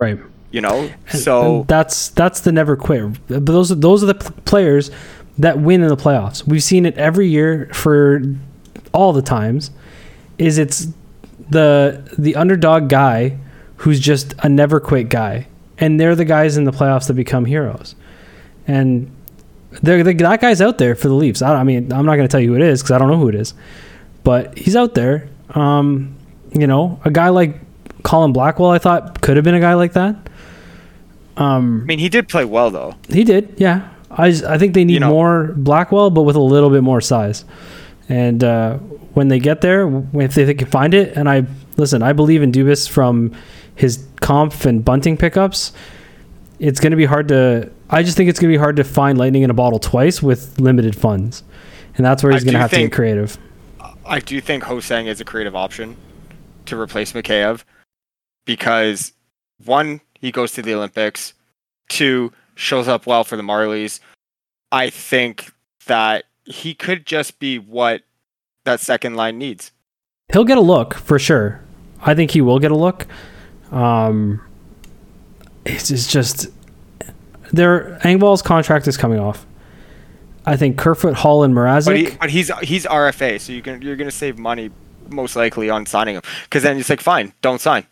Right. 0.00 0.18
You 0.50 0.60
know, 0.60 0.90
so 1.08 1.60
and 1.60 1.68
that's 1.68 2.10
that's 2.10 2.40
the 2.40 2.52
never 2.52 2.76
quit. 2.76 3.26
But 3.26 3.46
those 3.46 3.72
are 3.72 3.74
those 3.74 4.02
are 4.02 4.06
the 4.06 4.14
p- 4.14 4.30
players 4.44 4.90
that 5.38 5.58
win 5.58 5.82
in 5.82 5.88
the 5.88 5.96
playoffs. 5.96 6.46
We've 6.46 6.62
seen 6.62 6.84
it 6.84 6.96
every 6.98 7.26
year 7.26 7.70
for 7.72 8.22
all 8.92 9.14
the 9.14 9.22
times. 9.22 9.70
Is 10.36 10.58
it's 10.58 10.88
the 11.48 12.06
the 12.18 12.36
underdog 12.36 12.90
guy 12.90 13.38
who's 13.76 13.98
just 13.98 14.34
a 14.42 14.48
never 14.48 14.78
quit 14.78 15.08
guy, 15.08 15.46
and 15.78 15.98
they're 15.98 16.14
the 16.14 16.26
guys 16.26 16.58
in 16.58 16.64
the 16.64 16.70
playoffs 16.70 17.06
that 17.06 17.14
become 17.14 17.46
heroes. 17.46 17.94
And 18.66 19.10
they're, 19.82 20.04
they 20.04 20.12
that 20.14 20.40
guy's 20.40 20.60
out 20.60 20.78
there 20.78 20.94
for 20.94 21.08
the 21.08 21.14
Leafs. 21.14 21.42
I, 21.42 21.54
I 21.54 21.64
mean, 21.64 21.92
I'm 21.92 22.04
not 22.04 22.16
going 22.16 22.28
to 22.28 22.30
tell 22.30 22.40
you 22.40 22.50
who 22.50 22.56
it 22.56 22.62
is 22.62 22.82
because 22.82 22.92
I 22.92 22.98
don't 22.98 23.08
know 23.08 23.18
who 23.18 23.28
it 23.28 23.34
is, 23.34 23.54
but 24.24 24.56
he's 24.58 24.76
out 24.76 24.94
there. 24.94 25.28
Um, 25.50 26.16
you 26.52 26.66
know, 26.66 27.00
a 27.04 27.10
guy 27.10 27.28
like 27.30 27.56
Colin 28.02 28.32
Blackwell, 28.32 28.70
I 28.70 28.78
thought 28.78 29.20
could 29.20 29.36
have 29.36 29.44
been 29.44 29.54
a 29.54 29.60
guy 29.60 29.74
like 29.74 29.92
that. 29.94 30.16
Um, 31.36 31.80
I 31.82 31.84
mean, 31.86 31.98
he 31.98 32.08
did 32.08 32.28
play 32.28 32.44
well 32.44 32.70
though. 32.70 32.94
he 33.08 33.24
did, 33.24 33.54
yeah. 33.56 33.88
I, 34.10 34.26
I 34.26 34.58
think 34.58 34.74
they 34.74 34.84
need 34.84 34.94
You 34.94 35.00
know- 35.00 35.08
more 35.10 35.54
Blackwell, 35.56 36.10
but 36.10 36.22
with 36.22 36.36
a 36.36 36.40
little 36.40 36.68
bit 36.70 36.82
more 36.82 37.00
size. 37.00 37.44
And 38.08 38.44
uh, 38.44 38.76
when 39.14 39.28
they 39.28 39.38
get 39.38 39.62
there, 39.62 39.88
if 40.14 40.34
they, 40.34 40.44
they 40.44 40.54
can 40.54 40.68
find 40.68 40.92
it, 40.92 41.16
and 41.16 41.28
I 41.30 41.46
listen, 41.78 42.02
I 42.02 42.12
believe 42.12 42.42
in 42.42 42.52
Dubas 42.52 42.86
from 42.88 43.32
his 43.74 44.04
Kampf 44.20 44.66
and 44.66 44.84
Bunting 44.84 45.16
pickups. 45.16 45.72
It's 46.58 46.78
going 46.78 46.90
to 46.90 46.96
be 46.96 47.06
hard 47.06 47.28
to. 47.28 47.70
I 47.88 48.02
just 48.02 48.16
think 48.16 48.28
it's 48.28 48.38
going 48.38 48.50
to 48.52 48.54
be 48.58 48.60
hard 48.60 48.76
to 48.76 48.84
find 48.84 49.16
lightning 49.16 49.42
in 49.42 49.50
a 49.50 49.54
bottle 49.54 49.78
twice 49.78 50.22
with 50.22 50.60
limited 50.60 50.94
funds, 50.94 51.42
and 51.96 52.04
that's 52.04 52.22
where 52.22 52.32
he's 52.32 52.44
going 52.44 52.52
to 52.54 52.58
have 52.60 52.70
to 52.70 52.76
get 52.80 52.92
creative. 52.92 53.38
I 54.04 54.20
do 54.20 54.40
think 54.40 54.64
Ho-Sang 54.64 55.06
is 55.06 55.20
a 55.20 55.24
creative 55.24 55.54
option 55.54 55.96
to 56.66 56.78
replace 56.78 57.12
Mikheyev 57.12 57.64
because 58.44 59.12
one, 59.64 60.00
he 60.14 60.32
goes 60.32 60.52
to 60.52 60.62
the 60.62 60.74
Olympics. 60.74 61.34
Two, 61.88 62.32
shows 62.54 62.88
up 62.88 63.06
well 63.06 63.24
for 63.24 63.36
the 63.36 63.42
Marlies. 63.42 64.00
I 64.70 64.90
think 64.90 65.52
that 65.86 66.24
he 66.44 66.74
could 66.74 67.06
just 67.06 67.38
be 67.38 67.58
what 67.58 68.02
that 68.64 68.80
second 68.80 69.14
line 69.14 69.38
needs. 69.38 69.72
He'll 70.32 70.44
get 70.44 70.58
a 70.58 70.62
look 70.62 70.94
for 70.94 71.18
sure. 71.18 71.60
I 72.00 72.14
think 72.14 72.30
he 72.32 72.40
will 72.40 72.58
get 72.58 72.70
a 72.70 72.76
look. 72.76 73.06
Um, 73.70 74.42
it's, 75.64 75.88
just 76.10 76.48
their 77.52 77.98
Engvall's 78.02 78.42
contract 78.42 78.88
is 78.88 78.96
coming 78.96 79.18
off. 79.18 79.46
I 80.44 80.56
think 80.56 80.76
Kerfoot, 80.78 81.14
Hall, 81.14 81.44
and 81.44 81.54
But, 81.54 81.60
Mrazek. 81.60 81.96
he, 81.96 82.16
but 82.20 82.30
he's 82.30 82.50
he's 82.62 82.84
RFA, 82.86 83.40
so 83.40 83.52
you 83.52 83.62
can 83.62 83.80
you're 83.82 83.96
gonna 83.96 84.10
save 84.10 84.38
money 84.38 84.70
most 85.08 85.36
likely 85.36 85.68
on 85.70 85.86
signing 85.86 86.16
him 86.16 86.22
because 86.44 86.62
then 86.62 86.78
it's 86.78 86.88
like 86.90 87.00
fine, 87.00 87.32
don't 87.42 87.60
sign. 87.60 87.86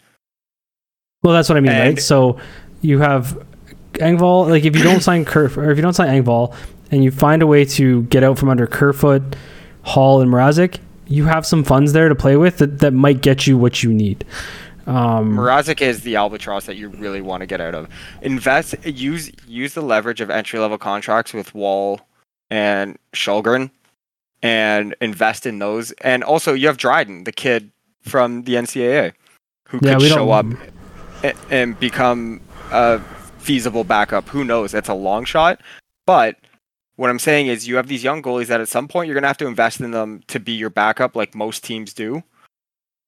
well, 1.23 1.35
that's 1.35 1.49
what 1.49 1.59
I 1.59 1.61
mean, 1.61 1.73
right? 1.73 1.99
So 2.01 2.39
you 2.81 2.99
have 3.01 3.47
Engvall. 3.95 4.49
Like 4.49 4.65
if 4.65 4.77
you 4.77 4.83
don't 4.83 5.01
sign 5.01 5.25
Kerf, 5.25 5.57
or 5.57 5.71
if 5.71 5.77
you 5.77 5.83
don't 5.83 5.95
sign 5.95 6.09
Engvall, 6.23 6.55
and 6.91 7.05
you 7.05 7.11
find 7.11 7.43
a 7.43 7.47
way 7.47 7.65
to 7.65 8.03
get 8.05 8.23
out 8.25 8.39
from 8.39 8.49
under 8.49 8.67
Kerfoot, 8.67 9.23
Hall, 9.83 10.21
and 10.21 10.31
Mrazek, 10.31 10.79
you 11.07 11.27
have 11.27 11.45
some 11.47 11.63
funds 11.63 11.93
there 11.93 12.09
to 12.09 12.15
play 12.15 12.37
with 12.37 12.59
that, 12.59 12.79
that 12.81 12.93
might 12.93 13.21
get 13.21 13.47
you 13.47 13.57
what 13.59 13.83
you 13.83 13.93
need. 13.93 14.25
Um, 14.87 15.37
Mrazek 15.37 15.81
is 15.83 16.01
the 16.03 16.17
albatross 16.17 16.67
that 16.67 16.77
you 16.77 16.89
really 16.89 17.21
want 17.21 17.43
to 17.43 17.47
get 17.47 17.61
out 17.61 17.75
of. 17.75 17.89
Invest, 18.23 18.75
use 18.85 19.31
use 19.47 19.75
the 19.75 19.83
leverage 19.83 20.21
of 20.21 20.31
entry 20.31 20.59
level 20.59 20.79
contracts 20.79 21.33
with 21.33 21.55
Woll 21.55 22.01
and 22.51 22.99
Källgren, 23.13 23.71
and 24.43 24.95
invest 25.01 25.47
in 25.47 25.59
those. 25.59 25.93
And 26.03 26.25
also, 26.25 26.55
you 26.55 26.67
have 26.67 26.77
Dryden, 26.77 27.25
the 27.25 27.33
kid 27.33 27.71
from 28.03 28.43
the 28.43 28.55
NCAA, 28.55 29.13
who 29.69 29.79
yeah, 29.83 29.99
could 29.99 30.09
show 30.09 30.31
up 30.31 30.47
and, 31.23 31.39
and 31.51 31.81
become 31.81 32.41
a 32.71 33.01
feasible 33.39 33.85
backup. 33.85 34.29
Who 34.29 34.45
knows? 34.45 34.73
That's 34.73 34.89
a 34.89 34.95
long 34.95 35.25
shot, 35.25 35.61
but. 36.07 36.37
What 36.97 37.09
I'm 37.09 37.19
saying 37.19 37.47
is, 37.47 37.67
you 37.67 37.77
have 37.77 37.87
these 37.87 38.05
young 38.05 38.23
goalies 38.23 38.49
that 38.49 38.61
at 38.61 38.69
some 38.69 38.87
point 38.87 39.07
you're 39.07 39.15
going 39.15 39.23
to 39.23 39.29
have 39.29 39.39
to 39.39 39.47
invest 39.47 39.81
in 39.81 39.93
them 39.93 40.21
to 40.27 40.39
be 40.39 40.53
your 40.53 40.69
backup, 40.69 41.17
like 41.17 41.35
most 41.35 41.65
teams 41.65 41.95
do. 41.95 42.23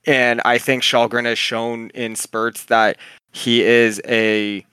And 0.06 0.40
I 0.46 0.56
think 0.56 0.82
Källgren 0.82 1.26
has 1.26 1.38
shown 1.38 1.90
in 1.90 2.16
spurts 2.16 2.64
that 2.64 2.96
he 3.32 3.62
is 3.62 4.00
a 4.06 4.64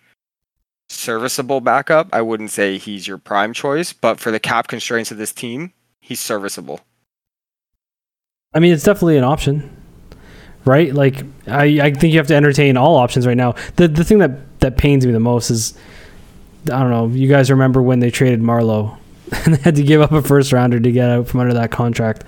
serviceable 0.90 1.62
backup. 1.62 2.10
I 2.12 2.22
wouldn't 2.22 2.52
say 2.52 2.78
he's 2.78 3.08
your 3.08 3.18
prime 3.18 3.54
choice, 3.54 3.94
but 3.94 4.20
for 4.20 4.32
the 4.32 4.40
cap 4.40 4.68
constraints 4.68 5.12
of 5.12 5.18
this 5.18 5.32
team, 5.32 5.74
he's 6.00 6.20
serviceable. 6.20 6.82
I 8.54 8.60
mean, 8.60 8.74
it's 8.74 8.84
definitely 8.84 9.18
an 9.18 9.24
option, 9.24 9.70
right? 10.66 10.94
Like, 10.94 11.24
I, 11.48 11.80
I 11.82 11.94
think 11.94 12.14
you 12.14 12.20
have 12.20 12.28
to 12.28 12.36
entertain 12.36 12.78
all 12.78 12.96
options 12.96 13.28
right 13.28 13.38
now. 13.38 13.54
The 13.76 13.88
the 13.88 14.04
thing 14.04 14.18
that 14.20 14.60
that 14.60 14.78
pains 14.78 15.06
me 15.06 15.12
the 15.12 15.20
most 15.20 15.52
is, 15.52 15.76
I 16.66 16.80
don't 16.80 16.90
know. 16.90 17.08
You 17.08 17.28
guys 17.28 17.52
remember 17.52 17.82
when 17.82 18.00
they 18.00 18.10
traded 18.10 18.42
Marleau 18.42 18.98
and 19.46 19.56
they 19.56 19.62
had 19.62 19.76
to 19.76 19.84
give 19.84 20.02
up 20.02 20.12
a 20.12 20.24
first 20.24 20.52
rounder 20.52 20.80
to 20.80 20.92
get 20.92 21.10
out 21.10 21.28
from 21.28 21.42
under 21.42 21.54
that 21.54 21.70
contract? 21.70 22.24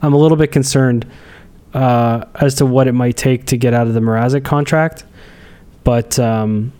I'm 0.00 0.14
a 0.14 0.18
little 0.18 0.38
bit 0.38 0.50
concerned 0.50 1.06
uh, 1.74 2.24
as 2.36 2.54
to 2.56 2.66
what 2.66 2.88
it 2.88 2.92
might 2.92 3.18
take 3.18 3.46
to 3.46 3.58
get 3.58 3.74
out 3.74 3.86
of 3.86 3.92
the 3.92 4.00
Mrazek 4.00 4.44
contract, 4.44 5.04
but 5.84 6.18
um, 6.18 6.72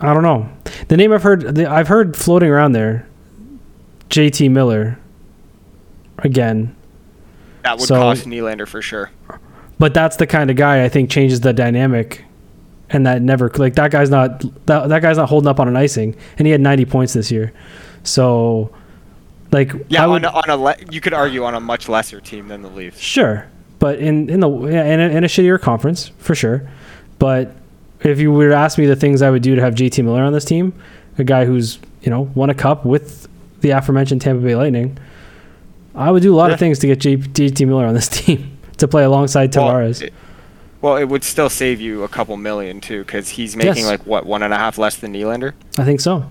I 0.00 0.12
don't 0.14 0.22
know. 0.22 0.48
The 0.88 0.96
name 0.96 1.12
I've 1.12 1.22
heard, 1.22 1.54
the, 1.54 1.70
I've 1.70 1.88
heard 1.88 2.16
floating 2.16 2.48
around 2.50 2.72
there, 2.72 3.06
J.T. 4.08 4.48
Miller. 4.48 4.98
Again, 6.18 6.74
That 7.64 7.78
would 7.78 7.86
So- 7.88 7.96
cost 7.96 8.26
Nylander 8.26 8.66
for 8.66 8.82
sure. 8.82 9.10
but 9.78 9.94
that's 9.94 10.16
the 10.16 10.26
kind 10.26 10.50
of 10.50 10.56
guy 10.56 10.84
I 10.84 10.88
think 10.88 11.10
changes 11.10 11.40
the 11.40 11.52
dynamic, 11.52 12.24
and 12.90 13.06
that 13.06 13.22
never 13.22 13.50
like 13.56 13.74
that 13.74 13.90
guy's 13.90 14.10
not 14.10 14.40
that, 14.66 14.88
that 14.88 15.02
guy's 15.02 15.16
not 15.16 15.28
holding 15.28 15.48
up 15.48 15.58
on 15.58 15.66
an 15.68 15.76
icing, 15.76 16.14
and 16.38 16.46
he 16.46 16.52
had 16.52 16.60
90 16.60 16.84
points 16.84 17.12
this 17.12 17.30
year, 17.32 17.52
so 18.04 18.70
like 19.50 19.72
Yeah, 19.88 20.04
I 20.04 20.06
would, 20.06 20.24
on 20.24 20.32
a, 20.32 20.36
on 20.36 20.50
a 20.50 20.56
le- 20.62 20.76
you 20.90 21.00
could 21.00 21.12
argue 21.14 21.42
on 21.44 21.54
a 21.54 21.60
much 21.60 21.88
lesser 21.88 22.20
team 22.20 22.48
than 22.48 22.62
the 22.62 22.68
Leafs. 22.68 23.00
sure, 23.00 23.46
but 23.80 23.98
in 23.98 24.28
in 24.30 24.40
the 24.40 24.48
yeah, 24.66 24.84
in 24.84 25.00
a, 25.00 25.08
in 25.08 25.24
a 25.24 25.28
shittier 25.28 25.60
conference 25.60 26.10
for 26.18 26.34
sure, 26.36 26.68
but 27.18 27.52
if 28.04 28.18
you 28.20 28.32
were 28.32 28.48
to 28.50 28.54
ask 28.54 28.78
me 28.78 28.86
the 28.86 28.96
things 28.96 29.22
I 29.22 29.30
would 29.30 29.42
do 29.42 29.54
to 29.54 29.60
have 29.62 29.74
JT 29.74 30.02
Miller 30.04 30.22
on 30.22 30.32
this 30.32 30.44
team, 30.44 30.72
a 31.18 31.24
guy 31.24 31.44
who's 31.44 31.78
you 32.02 32.10
know 32.10 32.22
won 32.34 32.50
a 32.50 32.54
cup 32.54 32.84
with 32.84 33.28
the 33.60 33.70
aforementioned 33.70 34.20
Tampa 34.20 34.42
Bay 34.44 34.56
Lightning, 34.56 34.98
I 35.94 36.10
would 36.10 36.22
do 36.22 36.34
a 36.34 36.36
lot 36.36 36.48
Yeah. 36.48 36.54
of 36.54 36.58
things 36.60 36.78
to 36.80 36.86
get 36.86 36.98
JT 37.00 37.66
Miller 37.66 37.86
on 37.86 37.94
this 37.94 38.08
team 38.24 38.56
to 38.78 38.88
play 38.88 39.04
alongside 39.04 39.54
Well, 39.54 39.68
Tavares. 39.70 40.02
it- 40.02 40.12
Well, 40.80 40.96
it 40.96 41.04
would 41.04 41.22
still 41.22 41.48
save 41.48 41.80
you 41.80 42.02
a 42.02 42.08
couple 42.08 42.36
million 42.36 42.80
too, 42.80 43.04
because 43.04 43.28
he's 43.28 43.54
making 43.54 43.76
Yes. 43.84 43.86
like 43.86 44.04
what 44.06 44.26
one 44.26 44.42
and 44.42 44.52
a 44.52 44.56
half 44.58 44.78
less 44.78 44.96
than 44.96 45.12
Nylander. 45.14 45.52
I 45.78 45.84
think 45.84 46.00
so. 46.00 46.24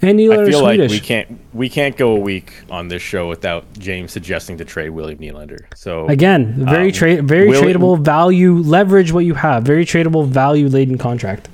And 0.00 0.10
I 0.10 0.22
Nylander's 0.22 0.48
feel 0.50 0.62
like 0.62 0.76
Swedish. 0.76 0.92
we 0.92 1.00
can't 1.00 1.38
we 1.52 1.68
can't 1.68 1.96
go 1.96 2.12
a 2.16 2.20
week 2.20 2.52
on 2.70 2.86
this 2.88 3.02
show 3.02 3.28
without 3.28 3.64
James 3.78 4.12
suggesting 4.12 4.56
to 4.58 4.64
trade 4.64 4.90
William 4.90 5.18
Nylander. 5.18 5.58
So 5.74 6.06
Again, 6.06 6.54
very 6.66 6.86
Um, 6.86 6.92
tra- 6.92 7.22
very 7.22 7.48
will- 7.48 7.62
tradable 7.62 7.98
value. 8.00 8.54
Leverage 8.54 9.12
what 9.12 9.24
you 9.24 9.34
have. 9.34 9.64
Very 9.64 9.84
tradable 9.84 10.26
value 10.26 10.68
laden 10.68 10.98
contract 10.98 11.48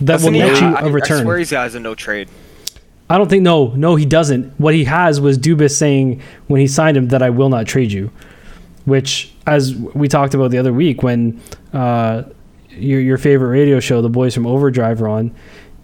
that 0.00 0.20
will 0.20 0.30
Doesn't 0.30 0.32
net 0.34 0.60
you 0.60 0.68
ha- 0.68 0.80
a 0.82 0.86
I 0.86 0.88
return. 0.90 1.22
swear 1.22 1.38
he 1.38 1.54
has 1.54 1.74
a 1.74 1.80
no 1.80 1.94
trade. 1.94 2.28
I 3.10 3.16
don't 3.16 3.30
think 3.30 3.42
no, 3.42 3.72
no, 3.74 3.96
he 3.96 4.04
doesn't. 4.04 4.52
What 4.60 4.74
he 4.74 4.84
has 4.84 5.18
was 5.18 5.38
Dubas 5.38 5.70
saying 5.74 6.20
when 6.46 6.60
he 6.60 6.66
signed 6.66 6.94
him 6.94 7.08
that 7.08 7.22
I 7.22 7.30
will 7.30 7.48
not 7.48 7.66
trade 7.66 7.90
you, 7.90 8.10
which 8.84 9.32
as 9.46 9.74
we 9.74 10.08
talked 10.08 10.34
about 10.34 10.50
the 10.50 10.58
other 10.58 10.74
week 10.74 11.02
when 11.02 11.40
uh, 11.72 12.24
your 12.70 13.00
your 13.00 13.16
favorite 13.16 13.48
radio 13.48 13.80
show, 13.80 14.02
the 14.02 14.10
boys 14.10 14.34
from 14.34 14.46
Overdrive, 14.46 15.00
are 15.02 15.08
on. 15.08 15.30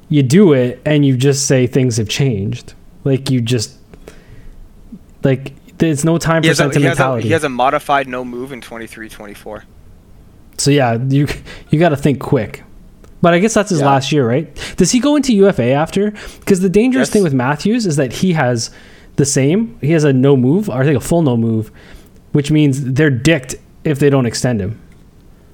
You 0.08 0.22
do 0.22 0.52
it 0.52 0.80
and 0.84 1.04
you 1.04 1.16
just 1.16 1.46
say 1.46 1.66
things 1.66 1.96
have 1.96 2.08
changed. 2.08 2.74
Like 3.04 3.30
you 3.30 3.40
just 3.40 3.76
like 5.22 5.52
there's 5.78 6.04
no 6.04 6.18
time 6.18 6.42
He 6.42 6.48
for 6.48 6.52
a, 6.52 6.66
he, 6.66 6.72
sentimentality. 6.72 7.26
he 7.28 7.32
has 7.32 7.44
a 7.44 7.48
modified 7.48 8.06
no 8.08 8.24
move 8.24 8.52
in 8.52 8.60
23-24. 8.60 9.62
So 10.58 10.70
yeah, 10.70 10.98
you 11.08 11.26
you 11.70 11.78
got 11.78 11.88
to 11.90 11.96
think 11.96 12.20
quick. 12.20 12.62
But 13.22 13.32
I 13.34 13.38
guess 13.38 13.54
that's 13.54 13.70
his 13.70 13.80
Yeah. 13.80 13.86
last 13.86 14.12
year, 14.12 14.28
right? 14.28 14.54
Does 14.76 14.92
he 14.92 15.00
go 15.00 15.16
into 15.16 15.32
UFA 15.34 15.70
after? 15.72 16.12
Because 16.40 16.60
the 16.60 16.68
dangerous 16.68 17.08
Yes. 17.08 17.12
thing 17.14 17.22
with 17.22 17.32
Matthews 17.34 17.86
is 17.86 17.96
that 17.96 18.12
he 18.12 18.34
has 18.34 18.70
the 19.16 19.24
same. 19.24 19.76
He 19.80 19.92
has 19.92 20.04
a 20.04 20.12
no 20.12 20.36
move, 20.36 20.68
or 20.68 20.82
I 20.82 20.84
think 20.84 20.96
a 20.98 21.00
full 21.00 21.22
no 21.22 21.36
move, 21.36 21.70
which 22.32 22.50
means 22.50 22.84
they're 22.92 23.10
dicked 23.10 23.54
if 23.82 23.98
they 23.98 24.10
don't 24.10 24.26
extend 24.26 24.60
him. 24.60 24.78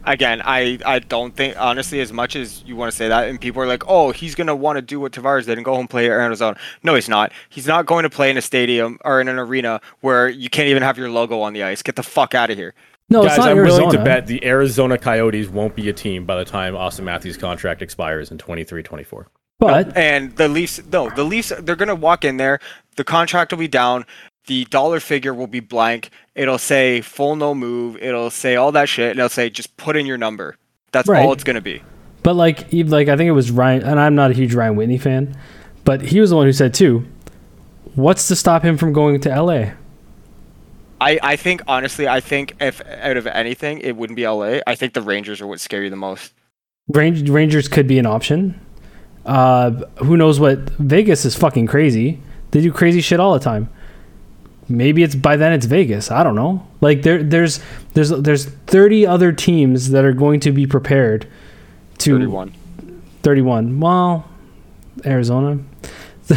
Again, 0.05 0.40
I, 0.44 0.78
I 0.84 0.98
don't 1.01 1.36
think 1.36 1.57
honestly 1.59 2.01
as 2.01 2.12
much 2.12 2.34
as 2.36 2.62
you 2.64 2.74
want 2.76 2.90
to 2.90 2.96
say 2.96 3.09
that, 3.09 3.28
and 3.28 3.40
people 3.40 3.62
are 3.62 3.66
like, 3.66 3.86
oh, 3.86 4.12
he's 4.12 4.34
gonna 4.34 4.57
want 4.57 4.76
to 4.76 4.82
do 4.82 4.98
what 5.01 5.12
Tavares 5.12 5.46
did 5.46 5.59
and 5.59 5.64
go 5.64 5.72
home 5.72 5.80
and 5.80 5.90
play 5.90 6.07
at 6.07 6.12
Arizona. 6.12 6.57
No, 6.82 6.94
he's 6.94 7.09
not. 7.09 7.32
He's 7.48 7.66
not 7.66 7.86
going 7.86 8.05
to 8.05 8.11
play 8.11 8.30
in 8.30 8.36
a 8.38 8.42
stadium 8.42 8.98
or 9.05 9.20
in 9.20 9.28
an 9.28 9.38
arena 9.38 9.80
where 10.01 10.28
you 10.28 10.48
can't 10.48 10.68
even 10.68 10.82
have 10.82 10.96
your 10.96 11.11
logo 11.11 11.40
on 11.40 11.53
the 11.53 11.62
ice. 11.62 11.82
Get 11.82 11.96
the 11.96 12.03
fuck 12.03 12.34
out 12.34 12.51
of 12.51 12.57
here. 12.57 12.74
No, 13.09 13.22
Guys, 13.22 13.32
it's 13.32 13.38
not 13.38 13.48
I'm 13.48 13.59
Arizona. 13.59 13.86
willing 13.86 13.98
to 13.98 14.05
bet 14.05 14.26
the 14.28 14.44
Arizona 14.44 14.96
Coyotes 14.96 15.48
won't 15.48 15.74
be 15.74 15.88
a 15.88 15.92
team 15.92 16.24
by 16.24 16.36
the 16.36 16.44
time 16.44 16.74
Auston 16.74 17.03
Matthews' 17.03 17.36
contract 17.36 17.82
expires 17.82 18.30
in 18.30 18.38
23-24. 18.38 19.26
But 19.59 19.94
And 19.96 20.34
the 20.36 20.48
Leafs, 20.48 20.80
no, 20.90 21.11
the 21.11 21.24
Leafs, 21.24 21.53
they're 21.59 21.76
gonna 21.76 21.94
walk 21.94 22.24
in 22.24 22.38
there. 22.38 22.61
The 22.96 23.05
contract 23.05 23.53
will 23.53 23.59
be 23.59 23.68
down. 23.68 24.07
The 24.51 24.64
dollar 24.64 24.98
figure 24.98 25.32
will 25.32 25.46
be 25.46 25.61
blank. 25.61 26.11
It'll 26.34 26.59
say 26.59 27.03
full 27.03 27.36
no 27.36 27.55
move. 27.55 27.96
It'll 27.98 28.30
say 28.30 28.57
all 28.57 28.72
that 28.72 28.88
shit, 28.88 29.11
and 29.12 29.20
it'll 29.20 29.28
say 29.28 29.48
just 29.48 29.76
put 29.76 29.94
in 29.96 30.07
your 30.07 30.18
number. 30.18 30.57
That's 30.90 31.09
Right. 31.09 31.24
all 31.24 31.32
it's 31.32 31.44
gonna 31.44 31.61
be. 31.61 31.82
But 32.24 32.34
like, 32.34 32.66
like 32.72 33.07
I 33.07 33.16
think 33.16 33.28
it 33.28 33.30
was 33.30 33.53
Ryan, 33.53 33.84
and 33.84 34.01
I'm 34.01 34.16
not 34.16 34.32
a 34.32 34.34
huge 34.34 34.53
Ryan 34.53 34.74
Whitney 34.74 34.98
fan, 34.98 35.36
but 35.84 36.01
he 36.03 36.18
was 36.18 36.30
the 36.30 36.36
one 36.36 36.46
who 36.46 36.53
said 36.53 36.74
too. 36.74 37.07
What's 37.94 38.26
to 38.26 38.34
stop 38.34 38.64
him 38.64 38.76
from 38.76 38.92
going 38.92 39.20
to 39.20 39.28
LA? 39.28 39.74
I, 41.01 41.20
I 41.22 41.36
think 41.36 41.62
honestly, 41.68 42.09
I 42.09 42.18
think 42.18 42.57
if 42.61 42.84
out 42.84 43.16
of 43.16 43.28
anything, 43.28 43.78
it 43.78 43.94
wouldn't 43.94 44.16
be 44.16 44.26
LA. 44.26 44.59
I 44.66 44.74
think 44.74 44.94
the 44.94 45.01
Rangers 45.01 45.40
are 45.40 45.46
what 45.46 45.61
scare 45.61 45.84
you 45.84 45.90
the 45.90 45.96
most. 45.96 46.32
Range, 46.88 47.30
Rangers 47.30 47.68
could 47.68 47.86
be 47.86 48.01
an 48.01 48.07
option. 48.07 48.61
Uh, 49.24 49.70
who 49.98 50.16
knows 50.16 50.40
what 50.40 50.59
Vegas 50.70 51.24
is 51.24 51.36
fucking 51.36 51.68
crazy. 51.68 52.20
They 52.51 52.61
do 52.61 52.72
crazy 52.72 53.01
shit 53.01 53.20
all 53.20 53.32
the 53.32 53.38
time. 53.38 53.68
Maybe 54.71 55.03
it's 55.03 55.14
by 55.14 55.37
then 55.37 55.53
it's 55.53 55.66
Vegas. 55.66 56.11
I 56.11 56.23
don't 56.23 56.35
know. 56.35 56.66
Like 56.81 57.03
there 57.03 57.23
there's 57.23 57.61
there's 57.95 58.11
there's 58.11 58.47
30 58.47 59.07
other 59.07 59.33
teams 59.33 59.91
that 59.91 60.05
are 60.05 60.12
going 60.12 60.41
to 60.41 60.53
be 60.53 60.66
prepared 60.66 61.27
to 61.99 62.12
31. 62.12 62.55
31. 63.23 63.81
Well, 63.81 64.29
Arizona. 65.05 65.59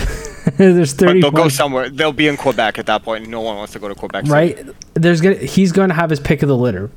there's 0.58 0.96
But 0.96 1.22
they'll 1.22 1.32
go 1.32 1.48
somewhere. 1.48 1.90
They'll 1.90 2.12
be 2.12 2.28
in 2.28 2.36
Quebec 2.36 2.80
at 2.80 2.88
that 2.88 3.04
point. 3.04 3.28
No 3.28 3.42
one 3.42 3.56
wants 3.56 3.74
to 3.74 3.80
go 3.80 3.88
to 3.88 3.96
Quebec. 3.96 4.26
City. 4.26 4.34
right 4.34 4.76
there's 4.94 5.22
gonna 5.22 5.36
he's 5.36 5.72
going 5.72 5.90
to 5.90 5.96
have 5.96 6.10
his 6.10 6.20
pick 6.20 6.42
of 6.42 6.50
the 6.50 6.58
litter 6.58 6.90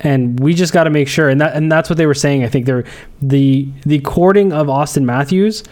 and 0.00 0.40
we 0.40 0.54
just 0.54 0.72
got 0.72 0.84
to 0.84 0.90
make 0.90 1.08
sure 1.08 1.28
and 1.28 1.40
that 1.40 1.54
and 1.54 1.70
that's 1.70 1.88
what 1.88 1.96
they 1.96 2.06
were 2.06 2.14
saying 2.14 2.42
i 2.44 2.48
think 2.48 2.66
they're 2.66 2.84
the 3.20 3.68
the 3.84 4.00
courting 4.00 4.52
of 4.52 4.66
auston 4.66 5.04
matthews 5.04 5.62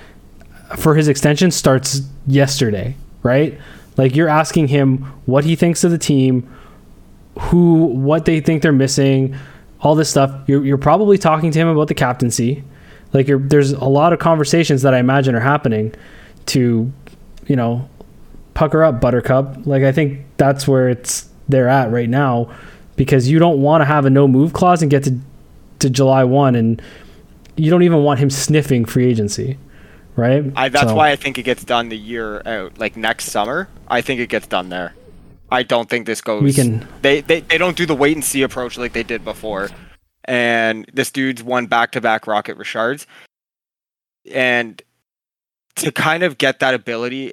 for 0.76 0.95
his 0.95 1.09
extension 1.09 1.51
starts 1.51 2.03
yesterday 2.26 2.95
right 3.22 3.59
like 4.01 4.16
you're 4.16 4.30
asking 4.30 4.68
him 4.68 5.03
what 5.26 5.44
he 5.44 5.55
thinks 5.55 5.84
of 5.84 5.90
the 5.90 5.98
team 5.98 6.48
who 7.38 7.84
what 7.84 8.24
they 8.24 8.40
think 8.40 8.62
they're 8.62 8.72
missing 8.72 9.36
all 9.82 9.94
this 9.94 10.09
stuff. 10.09 10.34
You're, 10.46 10.64
you're 10.64 10.78
probably 10.78 11.18
talking 11.18 11.51
to 11.51 11.59
him 11.59 11.68
about 11.68 11.88
the 11.88 11.94
captaincy. 11.94 12.64
Like 13.12 13.26
there's 13.28 13.72
a 13.72 13.84
lot 13.84 14.14
of 14.14 14.18
conversations 14.18 14.80
that 14.82 14.94
i 14.94 14.98
imagine 14.98 15.34
are 15.34 15.40
happening 15.40 15.94
to 16.46 16.90
you 17.46 17.57
know 17.57 17.90
pucker 18.55 18.82
up 18.82 19.03
buttercup. 19.03 19.66
Like 19.66 19.82
i 19.82 19.92
think 19.92 20.24
that's 20.38 20.66
where 20.66 20.88
it's 20.88 21.28
they're 21.51 21.68
at 21.68 21.90
right 21.90 22.09
now 22.09 22.51
because 22.96 23.28
you 23.28 23.38
don't 23.38 23.61
want 23.61 23.82
to 23.82 23.84
have 23.84 24.07
a 24.07 24.11
no 24.11 24.26
move 24.26 24.55
clause 24.55 24.80
and 24.80 24.90
get 24.90 25.05
to 25.05 25.18
to 25.80 25.90
july 25.90 26.24
1 26.24 26.55
and 26.55 26.80
you 27.57 27.70
don't 27.70 27.82
even 27.82 28.03
want 28.03 28.18
him 28.20 28.30
sniffing 28.30 28.84
free 28.86 29.07
agency 29.07 29.59
right 30.21 30.45
I, 30.57 30.68
that's 30.68 30.89
So- 30.91 30.95
why 30.95 31.11
I 31.11 31.16
think 31.16 31.39
it 31.39 31.43
gets 31.43 31.64
done 31.64 31.89
the 31.89 31.97
year 31.99 32.43
out, 32.47 32.79
like 32.79 32.97
next 32.97 33.27
summer. 33.27 33.68
I 33.89 34.01
think 34.03 34.21
it 34.21 34.29
gets 34.29 34.47
done 34.47 34.68
there. 34.68 34.95
I 35.51 35.64
don't 35.64 35.89
think 35.91 36.07
this 36.07 36.21
goes. 36.21 36.43
We 36.43 36.53
can- 36.53 36.87
They, 37.03 37.23
they 37.23 37.41
they 37.41 37.59
don't 37.59 37.77
do 37.77 37.87
the 37.87 37.95
wait 37.97 38.16
and 38.16 38.25
see 38.25 38.43
approach 38.43 38.79
like 38.79 38.93
they 38.93 39.03
did 39.03 39.25
before. 39.25 39.68
And 40.27 40.89
this 40.93 41.11
dude's 41.11 41.43
won 41.43 41.66
back 41.66 41.91
to 41.93 42.01
back 42.01 42.27
Rocket 42.27 42.57
Richards, 42.57 43.07
and 44.31 44.81
to 45.77 45.91
kind 45.91 46.23
of 46.23 46.39
get 46.39 46.61
that 46.61 46.75
ability 46.75 47.33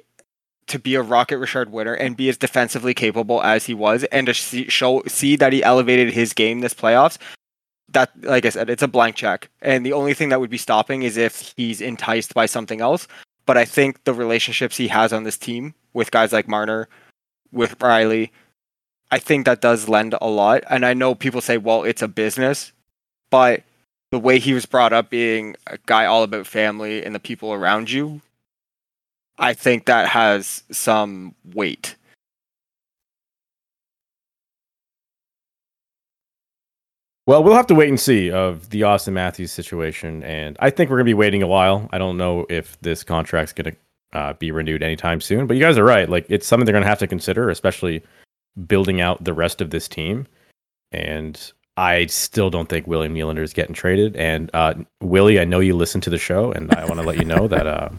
to 0.68 0.78
be 0.78 0.94
a 0.96 1.02
Rocket 1.02 1.38
Richard 1.38 1.70
winner 1.70 1.94
and 1.94 2.16
be 2.16 2.28
as 2.28 2.36
defensively 2.36 2.94
capable 2.94 3.42
as 3.42 3.66
he 3.66 3.74
was, 3.74 4.04
and 4.04 4.26
to 4.26 4.34
see, 4.34 4.68
show 4.68 5.02
see 5.06 5.36
that 5.36 5.52
he 5.52 5.62
elevated 5.62 6.12
his 6.12 6.32
game 6.32 6.60
this 6.60 6.74
playoffs. 6.74 7.18
That, 7.92 8.10
like 8.22 8.44
I 8.44 8.50
said, 8.50 8.68
it's 8.68 8.82
a 8.82 8.88
blank 8.88 9.16
check, 9.16 9.48
and 9.62 9.84
the 9.84 9.94
only 9.94 10.12
thing 10.12 10.28
that 10.28 10.40
would 10.40 10.50
be 10.50 10.58
stopping 10.58 11.02
is 11.04 11.16
if 11.16 11.54
he's 11.56 11.80
enticed 11.80 12.34
by 12.34 12.46
something 12.46 12.82
else. 12.82 13.08
But 13.46 13.56
I 13.56 13.64
think 13.64 14.04
the 14.04 14.12
relationships 14.12 14.76
he 14.76 14.88
has 14.88 15.10
on 15.10 15.24
this 15.24 15.38
team 15.38 15.74
with 15.94 16.10
guys 16.10 16.32
like 16.32 16.48
Marner, 16.48 16.86
with 17.50 17.82
Riley, 17.82 18.30
I 19.10 19.18
think 19.18 19.46
that 19.46 19.62
does 19.62 19.88
lend 19.88 20.14
a 20.20 20.28
lot. 20.28 20.64
And 20.68 20.84
I 20.84 20.92
know 20.92 21.14
people 21.14 21.40
say, 21.40 21.56
well, 21.56 21.82
it's 21.82 22.02
a 22.02 22.08
business, 22.08 22.72
but 23.30 23.62
the 24.10 24.18
way 24.18 24.38
he 24.38 24.52
was 24.52 24.66
brought 24.66 24.92
up 24.92 25.08
being 25.08 25.56
a 25.66 25.78
guy 25.86 26.04
all 26.04 26.22
about 26.22 26.46
family 26.46 27.02
and 27.02 27.14
the 27.14 27.20
people 27.20 27.54
around 27.54 27.90
you, 27.90 28.20
I 29.38 29.54
think 29.54 29.86
that 29.86 30.08
has 30.08 30.62
some 30.70 31.34
weight. 31.54 31.94
Well, 37.28 37.44
we'll 37.44 37.56
have 37.56 37.66
to 37.66 37.74
wait 37.74 37.90
and 37.90 38.00
see 38.00 38.30
of 38.30 38.70
the 38.70 38.80
Auston 38.80 39.12
Matthews 39.12 39.52
situation, 39.52 40.22
and 40.22 40.56
I 40.60 40.70
think 40.70 40.88
we're 40.88 40.96
gonna 40.96 41.04
be 41.04 41.12
waiting 41.12 41.42
a 41.42 41.46
while. 41.46 41.86
I 41.92 41.98
don't 41.98 42.16
know 42.16 42.46
if 42.48 42.80
this 42.80 43.04
contract's 43.04 43.52
gonna 43.52 43.74
uh, 44.14 44.32
be 44.32 44.50
renewed 44.50 44.82
anytime 44.82 45.20
soon, 45.20 45.46
but 45.46 45.54
you 45.54 45.62
guys 45.62 45.76
are 45.76 45.84
right. 45.84 46.08
Like 46.08 46.24
it's 46.30 46.46
something 46.46 46.64
they're 46.64 46.72
gonna 46.72 46.86
have 46.86 47.00
to 47.00 47.06
consider, 47.06 47.50
especially 47.50 48.02
building 48.66 49.02
out 49.02 49.22
the 49.22 49.34
rest 49.34 49.60
of 49.60 49.68
this 49.68 49.88
team. 49.88 50.26
And 50.90 51.52
I 51.76 52.06
still 52.06 52.48
don't 52.48 52.66
think 52.66 52.86
William 52.86 53.14
Nylander 53.14 53.42
is 53.42 53.52
getting 53.52 53.74
traded. 53.74 54.16
And 54.16 54.50
uh, 54.54 54.72
Willie, 55.02 55.38
I 55.38 55.44
know 55.44 55.60
you 55.60 55.76
listen 55.76 56.00
to 56.00 56.10
the 56.10 56.16
show, 56.16 56.50
and 56.52 56.72
I 56.72 56.86
want 56.86 56.98
to 56.98 57.06
let 57.06 57.18
you 57.18 57.26
know 57.26 57.46
that 57.46 57.66
uh, 57.66 57.90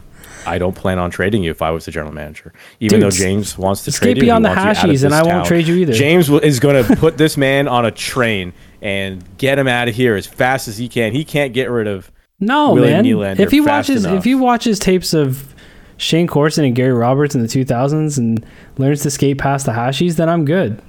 I 0.44 0.58
don't 0.58 0.74
plan 0.74 0.98
on 0.98 1.12
trading 1.12 1.44
you 1.44 1.52
if 1.52 1.62
I 1.62 1.70
was 1.70 1.84
the 1.84 1.92
general 1.92 2.12
manager. 2.12 2.52
Even 2.80 2.98
Dude, 2.98 3.06
though 3.06 3.16
James 3.16 3.56
wants 3.56 3.84
to 3.84 3.92
trade 3.92 4.16
you, 4.16 4.24
beyond 4.24 4.44
the 4.44 4.48
wants 4.48 4.62
you 4.62 4.68
out 4.70 4.76
of 4.76 4.90
hashies 4.90 5.04
and 5.04 5.14
i 5.14 5.22
won't 5.22 5.46
trade 5.46 5.68
you 5.68 5.76
either 5.76 5.92
James 5.92 6.28
is 6.28 6.58
going 6.58 6.84
to 6.84 6.96
put 6.96 7.16
this 7.16 7.36
man 7.36 7.68
on 7.68 7.86
a 7.86 7.90
train 7.90 8.52
and 8.82 9.24
get 9.38 9.58
him 9.58 9.68
out 9.68 9.88
of 9.88 9.94
here 9.94 10.16
as 10.16 10.26
fast 10.26 10.68
as 10.68 10.78
he 10.78 10.88
can. 10.88 11.12
He 11.12 11.24
can't 11.24 11.52
get 11.52 11.70
rid 11.70 11.86
of. 11.86 12.10
No, 12.38 12.72
William 12.72 13.02
man. 13.02 13.04
Nylander 13.04 13.40
if 13.40 13.50
he 13.50 13.60
watches, 13.60 14.04
enough. 14.04 14.18
if 14.18 14.24
he 14.24 14.34
watches 14.34 14.78
tapes 14.78 15.12
of 15.12 15.54
Shayne 15.98 16.26
Corson 16.26 16.64
and 16.64 16.74
Gary 16.74 16.92
Roberts 16.92 17.34
in 17.34 17.42
the 17.42 17.48
2000s 17.48 18.16
and 18.16 18.44
learns 18.78 19.02
to 19.02 19.10
skate 19.10 19.36
past 19.36 19.66
the 19.66 19.72
hashies, 19.72 20.16
then 20.16 20.28
I'm 20.30 20.46
good. 20.46 20.80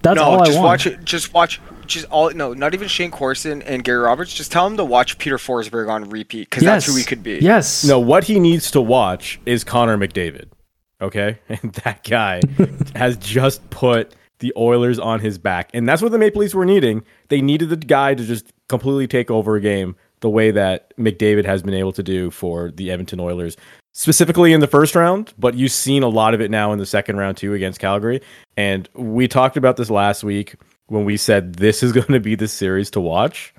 That's 0.00 0.16
no, 0.16 0.22
all 0.24 0.42
I 0.42 0.46
just 0.46 0.58
want. 0.58 0.66
watch 0.66 0.86
it. 0.86 1.04
Just 1.04 1.32
watch. 1.32 1.60
Just 1.86 2.06
all. 2.10 2.30
No, 2.30 2.52
not 2.52 2.74
even 2.74 2.88
Shayne 2.88 3.10
Corson 3.10 3.62
and 3.62 3.84
Gary 3.84 3.98
Roberts. 3.98 4.32
Just 4.32 4.52
tell 4.52 4.66
him 4.66 4.76
to 4.76 4.84
watch 4.84 5.18
Peter 5.18 5.38
Forsberg 5.38 5.88
on 5.88 6.08
repeat 6.10 6.50
because 6.50 6.62
that's 6.62 6.86
who 6.86 6.96
he 6.96 7.04
could 7.04 7.22
be. 7.22 7.38
Yes. 7.38 7.84
No, 7.84 7.98
what 7.98 8.24
he 8.24 8.38
needs 8.38 8.70
to 8.72 8.80
watch 8.80 9.40
is 9.46 9.64
Connor 9.64 9.96
McDavid. 9.96 10.48
Okay, 11.00 11.38
and 11.48 11.72
that 11.84 12.04
guy 12.04 12.40
has 12.94 13.16
just 13.16 13.68
put 13.70 14.14
the 14.40 14.52
Oilers 14.56 14.98
on 14.98 15.20
his 15.20 15.38
back, 15.38 15.70
and 15.72 15.88
that's 15.88 16.02
what 16.02 16.12
the 16.12 16.18
Maple 16.18 16.40
Leafs 16.40 16.54
were 16.54 16.66
needing. 16.66 17.02
They 17.34 17.40
needed 17.40 17.68
the 17.68 17.76
guy 17.76 18.14
to 18.14 18.24
just 18.24 18.52
completely 18.68 19.08
take 19.08 19.28
over 19.28 19.56
a 19.56 19.60
game 19.60 19.96
the 20.20 20.30
way 20.30 20.52
that 20.52 20.96
McDavid 20.96 21.44
has 21.44 21.64
been 21.64 21.74
able 21.74 21.90
to 21.94 22.02
do 22.04 22.30
for 22.30 22.70
the 22.70 22.92
Edmonton 22.92 23.18
Oilers, 23.18 23.56
specifically 23.90 24.52
in 24.52 24.60
the 24.60 24.68
first 24.68 24.94
round. 24.94 25.34
But 25.36 25.56
you've 25.56 25.72
seen 25.72 26.04
a 26.04 26.08
lot 26.08 26.32
of 26.34 26.40
it 26.40 26.48
now 26.48 26.72
in 26.72 26.78
the 26.78 26.86
second 26.86 27.16
round 27.16 27.36
too 27.36 27.52
against 27.52 27.80
Calgary, 27.80 28.20
and 28.56 28.88
we 28.94 29.26
talked 29.26 29.56
about 29.56 29.76
this 29.76 29.90
last 29.90 30.22
week 30.22 30.54
when 30.86 31.04
we 31.04 31.16
said 31.16 31.54
this 31.54 31.82
is 31.82 31.90
going 31.98 32.12
to 32.12 32.20
be 32.20 32.36
the 32.36 32.46
series 32.46 32.88
to 32.92 33.00
watch, 33.00 33.52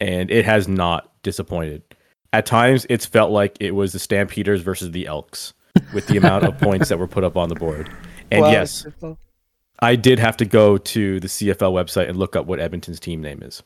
and 0.00 0.30
it 0.30 0.46
has 0.46 0.68
not 0.68 1.12
disappointed. 1.22 1.82
At 2.32 2.46
times, 2.46 2.86
it's 2.88 3.04
felt 3.04 3.30
like 3.30 3.58
it 3.60 3.72
was 3.72 3.92
the 3.92 3.98
Stampeders 3.98 4.62
versus 4.62 4.90
the 4.90 5.06
Elks 5.06 5.52
with 5.92 6.06
the 6.06 6.16
amount 6.16 6.44
of 6.44 6.56
points 6.62 6.88
that 6.88 6.98
were 6.98 7.06
put 7.06 7.24
up 7.24 7.36
on 7.36 7.50
the 7.50 7.56
board. 7.56 7.90
And 8.30 8.40
Well, 8.40 8.52
yes, 8.52 8.86
I 9.82 9.96
did 9.96 10.18
have 10.20 10.36
to 10.38 10.44
go 10.44 10.78
to 10.78 11.20
the 11.20 11.26
CFL 11.28 11.72
website 11.72 12.08
and 12.08 12.16
look 12.16 12.36
up 12.36 12.46
what 12.46 12.60
Edmonton's 12.60 13.00
team 13.00 13.20
name 13.20 13.42
is 13.42 13.62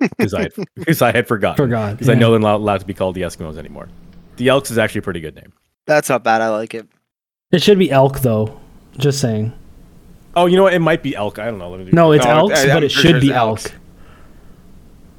because 0.00 0.34
I 0.34 0.42
had, 0.42 0.52
because 0.74 1.00
I 1.00 1.12
had 1.12 1.26
forgotten. 1.28 1.64
Forgot, 1.64 1.92
because 1.92 2.08
I 2.08 2.14
know 2.14 2.32
they're 2.32 2.40
not 2.40 2.56
allowed 2.56 2.80
to 2.80 2.86
be 2.86 2.92
called 2.94 3.14
the 3.14 3.22
Eskimos 3.22 3.56
anymore. 3.56 3.88
The 4.36 4.48
Elks 4.48 4.70
is 4.70 4.76
actually 4.76 4.98
a 4.98 5.02
pretty 5.02 5.20
good 5.20 5.36
name. 5.36 5.52
That's 5.86 6.08
not 6.08 6.22
bad. 6.24 6.42
I 6.42 6.48
like 6.50 6.74
it. 6.74 6.86
It 7.52 7.62
should 7.62 7.78
be 7.78 7.90
elk 7.92 8.20
though. 8.20 8.60
Just 8.98 9.20
saying. 9.20 9.52
Oh, 10.34 10.46
you 10.46 10.56
know 10.56 10.64
what? 10.64 10.74
It 10.74 10.80
might 10.80 11.02
be 11.02 11.14
elk. 11.14 11.38
I 11.38 11.46
don't 11.46 11.58
know. 11.58 11.70
Let 11.70 11.78
me 11.78 11.86
do 11.86 11.92
No, 11.92 12.12
it's 12.12 12.24
No, 12.24 12.30
elks, 12.32 12.60
I- 12.60 12.66
but 12.66 12.76
I'm 12.78 12.82
it 12.84 12.88
should 12.90 13.10
sure 13.12 13.20
be 13.20 13.28
it's 13.28 13.36
elk. 13.36 13.72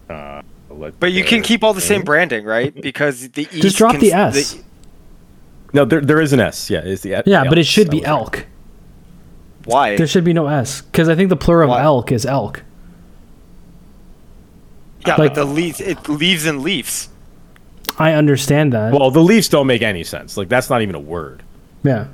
Uh, 0.10 0.42
But 1.00 1.12
you 1.14 1.24
can 1.24 1.42
keep 1.42 1.64
all 1.64 1.74
the 1.74 1.82
same 1.82 2.04
branding, 2.04 2.44
right? 2.46 2.74
Because 2.76 3.30
the 3.30 3.44
East 3.44 3.62
Just 3.62 3.78
drop 3.78 3.94
can- 3.94 4.02
the 4.02 4.12
S. 4.14 4.62
No, 5.74 5.86
there, 5.86 6.02
there 6.02 6.22
is 6.22 6.34
an 6.34 6.40
S. 6.40 6.70
Yeah, 6.70 6.82
it's 6.84 7.02
the 7.02 7.24
yeah, 7.26 7.46
but 7.48 7.58
it 7.58 7.66
should 7.66 7.90
be 7.90 8.00
was- 8.00 8.06
elk. 8.08 8.46
Why? 9.68 9.96
There 9.98 10.08
should 10.08 10.24
be 10.24 10.34
no 10.34 10.48
S 10.48 10.82
because 10.82 11.10
I 11.10 11.16
think 11.16 11.30
the 11.30 11.36
plural 11.36 11.70
Why? 11.70 11.80
of 11.80 11.86
elk 11.86 12.12
is 12.12 12.26
elk. 12.26 12.64
yeah, 15.06 15.16
like- 15.16 15.34
but 15.34 15.36
the 15.36 15.46
leaves 15.46 15.80
it 15.80 16.08
leaves 16.10 16.46
and 16.46 16.62
leaves. 16.62 17.10
I 18.00 18.14
understand 18.14 18.74
that. 18.74 18.94
Well, 18.94 19.10
the 19.12 19.22
leaves 19.22 19.48
don't 19.50 19.68
make 19.68 19.82
any 19.82 20.04
sense. 20.04 20.38
Like 20.38 20.50
that's 20.50 20.70
not 20.70 20.82
even 20.82 20.96
a 20.96 21.00
word. 21.00 21.44
yeah, 21.84 22.08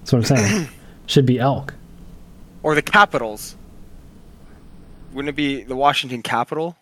that's 0.00 0.12
what 0.12 0.18
I'm 0.30 0.36
saying. 0.36 0.68
Should 1.06 1.26
be 1.26 1.38
elk. 1.38 1.74
Or 2.62 2.74
the 2.74 2.82
Capitals. 2.82 3.56
Wouldn't 5.12 5.28
it 5.28 5.36
be 5.36 5.62
the 5.62 5.76
Washington 5.76 6.22
Capital? 6.22 6.76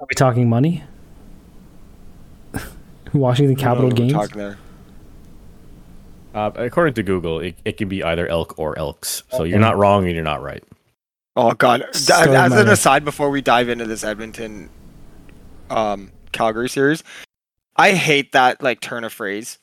Are 0.00 0.06
we 0.08 0.14
talking 0.14 0.48
money? 0.48 0.82
Washington 3.12 3.52
I 3.52 3.54
don't 3.54 3.62
Capital 3.62 3.90
what 3.90 3.98
we're 3.98 4.08
Games. 4.08 4.58
Talking 6.38 6.54
there. 6.54 6.62
Uh, 6.64 6.66
according 6.66 6.94
to 6.94 7.02
Google, 7.02 7.40
it, 7.40 7.56
it 7.64 7.76
can 7.76 7.88
be 7.88 8.02
either 8.02 8.26
elk 8.26 8.58
or 8.58 8.78
elks. 8.78 9.22
So 9.30 9.44
you're 9.44 9.58
not 9.58 9.76
wrong 9.76 10.06
and 10.06 10.14
you're 10.14 10.24
not 10.24 10.42
right. 10.42 10.62
Oh 11.36 11.52
god! 11.52 11.84
D- 11.92 11.98
Story 11.98 12.34
As 12.34 12.52
an 12.52 12.68
aside, 12.68 13.04
before 13.04 13.30
we 13.30 13.40
dive 13.40 13.68
into 13.68 13.86
this 13.86 14.02
Edmonton, 14.02 14.70
um, 15.70 16.10
Calgary 16.32 16.68
series, 16.68 17.04
I 17.76 17.92
hate 17.92 18.32
that 18.32 18.62
like 18.62 18.80
turn 18.80 19.04
of 19.04 19.12
phrase. 19.12 19.58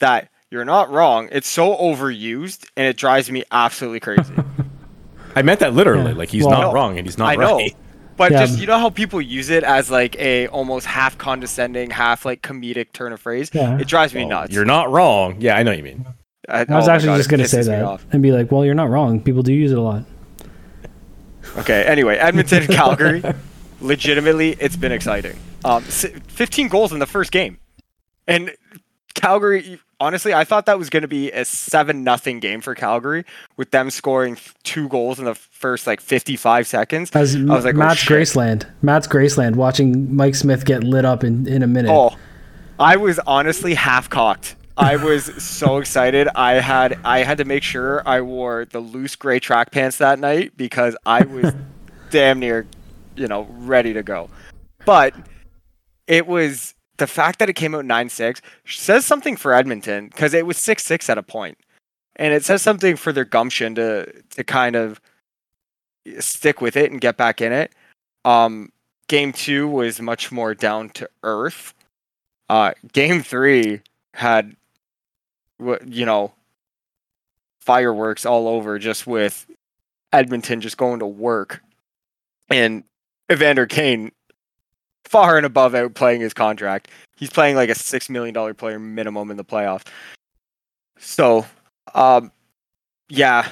That 0.00 0.30
you're 0.50 0.64
not 0.64 0.90
wrong. 0.90 1.28
It's 1.30 1.48
so 1.48 1.76
overused, 1.76 2.66
and 2.76 2.86
it 2.86 2.96
drives 2.96 3.30
me 3.30 3.44
absolutely 3.52 4.00
crazy. 4.00 4.34
I 5.36 5.42
meant 5.42 5.60
that 5.60 5.74
literally. 5.74 6.12
Yeah. 6.12 6.18
Like 6.18 6.30
he's 6.30 6.44
Well- 6.44 6.60
not 6.60 6.74
wrong 6.74 6.96
and 6.96 7.06
he's 7.06 7.18
not 7.18 7.28
I 7.28 7.36
know, 7.36 7.56
right. 7.56 7.76
But 8.16 8.32
Yeah. 8.32 8.46
just 8.46 8.58
you 8.58 8.66
know 8.66 8.78
how 8.78 8.90
people 8.90 9.20
use 9.20 9.50
it 9.50 9.64
as 9.64 9.90
like 9.90 10.16
a 10.18 10.46
almost 10.48 10.86
half 10.86 11.18
condescending, 11.18 11.90
half 11.90 12.24
like 12.24 12.42
comedic 12.42 12.92
turn 12.92 13.12
of 13.12 13.20
phrase. 13.20 13.50
Yeah. 13.52 13.78
It 13.78 13.86
drives 13.88 14.14
me 14.14 14.20
Well, 14.22 14.40
nuts. 14.42 14.54
You're 14.54 14.64
not 14.64 14.90
wrong. 14.90 15.36
Yeah, 15.40 15.56
I 15.56 15.62
know 15.62 15.70
what 15.72 15.78
you 15.78 15.84
mean. 15.84 16.06
I, 16.48 16.60
I 16.68 16.76
was 16.76 16.88
oh 16.88 16.92
actually 16.92 17.06
God, 17.08 17.16
just 17.16 17.30
going 17.30 17.40
to 17.40 17.48
say 17.48 17.62
that 17.62 18.00
and 18.12 18.22
be 18.22 18.30
like, 18.30 18.52
well, 18.52 18.64
you're 18.64 18.74
not 18.74 18.90
wrong. 18.90 19.20
People 19.20 19.42
do 19.42 19.52
use 19.52 19.72
it 19.72 19.78
a 19.78 19.80
lot. 19.80 20.04
Okay. 21.58 21.84
Anyway, 21.84 22.16
Edmonton, 22.16 22.62
and 22.64 22.72
Calgary. 22.72 23.22
legitimately, 23.80 24.56
it's 24.60 24.76
been 24.76 24.92
exciting. 24.92 25.36
Um, 25.64 25.82
15 25.82 26.68
goals 26.68 26.92
in 26.92 26.98
the 26.98 27.06
first 27.06 27.32
game, 27.32 27.58
and 28.26 28.52
Calgary. 29.14 29.80
Honestly, 30.00 30.34
I 30.34 30.44
thought 30.44 30.66
that 30.66 30.78
was 30.78 30.90
going 30.90 31.02
to 31.02 31.08
be 31.08 31.30
a 31.30 31.44
seven 31.44 32.04
nothing 32.04 32.40
game 32.40 32.60
for 32.60 32.74
Calgary 32.74 33.24
with 33.56 33.70
them 33.70 33.90
scoring 33.90 34.36
two 34.64 34.88
goals 34.88 35.18
in 35.18 35.24
the 35.24 35.34
first 35.34 35.86
like 35.86 36.00
55 36.00 36.66
seconds. 36.66 37.10
As 37.14 37.34
I 37.36 37.40
was 37.42 37.64
like, 37.64 37.74
oh, 37.74 37.78
Matt's 37.78 38.00
shit. 38.00 38.18
Graceland. 38.18 38.66
Matt's 38.82 39.06
Graceland 39.06 39.56
watching 39.56 40.14
Mike 40.14 40.34
Smith 40.34 40.64
get 40.64 40.84
lit 40.84 41.04
up 41.04 41.24
in, 41.24 41.46
in 41.46 41.62
a 41.62 41.66
minute. 41.66 41.90
Oh, 41.90 42.16
I 42.78 42.96
was 42.96 43.18
honestly 43.20 43.74
half 43.74 44.10
cocked. 44.10 44.56
I 44.76 44.96
was 44.96 45.24
so 45.42 45.78
excited. 45.78 46.28
I 46.34 46.54
had 46.54 46.98
I 47.04 47.20
had 47.20 47.38
to 47.38 47.44
make 47.44 47.62
sure 47.62 48.06
I 48.06 48.20
wore 48.20 48.64
the 48.64 48.80
loose 48.80 49.16
gray 49.16 49.38
track 49.38 49.70
pants 49.70 49.98
that 49.98 50.18
night 50.18 50.56
because 50.56 50.96
I 51.06 51.22
was 51.24 51.54
damn 52.10 52.40
near, 52.40 52.66
you 53.16 53.28
know, 53.28 53.46
ready 53.50 53.92
to 53.92 54.02
go. 54.02 54.28
But 54.84 55.14
it 56.06 56.26
was 56.26 56.73
the 56.96 57.06
fact 57.06 57.38
that 57.38 57.48
it 57.48 57.54
came 57.54 57.74
out 57.74 57.84
9-6 57.84 58.40
says 58.66 59.04
something 59.04 59.36
for 59.36 59.52
Edmonton 59.52 60.08
because 60.08 60.34
it 60.34 60.46
was 60.46 60.58
6-6 60.58 61.08
at 61.08 61.18
a 61.18 61.22
point. 61.22 61.58
And 62.16 62.32
it 62.32 62.44
says 62.44 62.62
something 62.62 62.96
for 62.96 63.12
their 63.12 63.24
gumption 63.24 63.74
to 63.74 64.22
to 64.30 64.44
kind 64.44 64.76
of 64.76 65.00
stick 66.20 66.60
with 66.60 66.76
it 66.76 66.92
and 66.92 67.00
get 67.00 67.16
back 67.16 67.40
in 67.40 67.52
it. 67.52 67.72
Um 68.24 68.70
game 69.08 69.32
2 69.32 69.66
was 69.66 70.00
much 70.00 70.30
more 70.30 70.54
down 70.54 70.90
to 70.90 71.08
earth. 71.24 71.74
Uh, 72.48 72.72
game 72.92 73.22
three 73.22 73.80
had, 74.12 74.54
you 75.58 76.04
know, 76.06 76.32
fireworks 77.60 78.26
all 78.26 78.48
over, 78.48 78.78
just 78.78 79.06
with 79.06 79.46
Edmonton 80.12 80.60
just 80.60 80.76
going 80.76 80.98
to 81.00 81.06
work, 81.06 81.62
and 82.50 82.84
Evander 83.32 83.66
Kane 83.66 84.12
far 85.04 85.36
and 85.36 85.46
above 85.46 85.72
outplaying 85.72 86.20
his 86.20 86.34
contract. 86.34 86.90
He's 87.16 87.30
playing 87.30 87.56
like 87.56 87.70
a 87.70 87.74
six 87.74 88.08
million 88.10 88.34
dollar 88.34 88.54
player 88.54 88.78
minimum 88.78 89.30
in 89.30 89.36
the 89.36 89.44
playoffs. 89.44 89.86
So, 90.98 91.46
um, 91.94 92.32
yeah, 93.08 93.48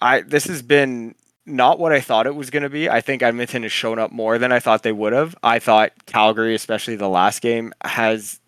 I 0.00 0.20
this 0.22 0.44
has 0.46 0.62
been 0.62 1.14
not 1.46 1.78
what 1.78 1.92
I 1.92 2.00
thought 2.00 2.26
it 2.26 2.34
was 2.34 2.50
going 2.50 2.64
to 2.64 2.68
be. 2.68 2.90
I 2.90 3.00
think 3.00 3.22
Edmonton 3.22 3.62
has 3.62 3.72
shown 3.72 3.98
up 3.98 4.10
more 4.10 4.36
than 4.38 4.52
I 4.52 4.58
thought 4.58 4.82
they 4.82 4.92
would 4.92 5.12
have. 5.12 5.36
I 5.42 5.58
thought 5.58 5.92
Calgary, 6.06 6.54
especially 6.54 6.96
the 6.96 7.08
last 7.08 7.40
game, 7.40 7.72
has 7.84 8.40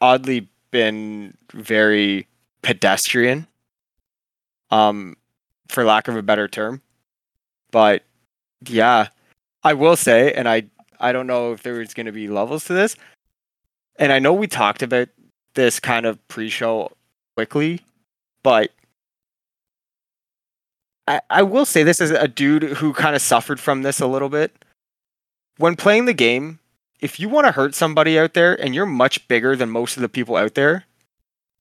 oddly 0.00 0.48
been 0.70 1.36
very 1.52 2.26
pedestrian, 2.62 3.46
um, 4.70 5.16
for 5.68 5.84
lack 5.84 6.08
of 6.08 6.16
a 6.16 6.22
better 6.22 6.48
term. 6.48 6.82
But 7.70 8.02
yeah, 8.66 9.08
I 9.62 9.74
will 9.74 9.96
say, 9.96 10.32
and 10.32 10.48
I 10.48 10.64
I 11.00 11.12
don't 11.12 11.26
know 11.26 11.52
if 11.52 11.62
there 11.62 11.74
was 11.74 11.94
going 11.94 12.06
to 12.06 12.12
be 12.12 12.28
levels 12.28 12.64
to 12.64 12.74
this, 12.74 12.96
and 13.96 14.12
I 14.12 14.18
know 14.18 14.32
we 14.32 14.46
talked 14.46 14.82
about 14.82 15.08
this 15.54 15.80
kind 15.80 16.06
of 16.06 16.26
pre-show 16.28 16.92
quickly, 17.36 17.80
but 18.42 18.70
I, 21.08 21.20
I 21.28 21.42
will 21.42 21.64
say 21.64 21.82
this 21.82 22.00
as 22.00 22.10
a 22.10 22.28
dude 22.28 22.62
who 22.62 22.92
kind 22.92 23.16
of 23.16 23.22
suffered 23.22 23.58
from 23.58 23.82
this 23.82 24.00
a 24.00 24.06
little 24.06 24.28
bit. 24.28 24.64
When 25.56 25.74
playing 25.74 26.04
the 26.04 26.14
game, 26.14 26.60
if 27.00 27.18
you 27.18 27.28
want 27.28 27.46
to 27.46 27.52
hurt 27.52 27.74
somebody 27.74 28.18
out 28.18 28.34
there 28.34 28.54
and 28.62 28.74
you're 28.74 28.86
much 28.86 29.26
bigger 29.26 29.56
than 29.56 29.70
most 29.70 29.96
of 29.96 30.02
the 30.02 30.08
people 30.08 30.36
out 30.36 30.54
there, 30.54 30.84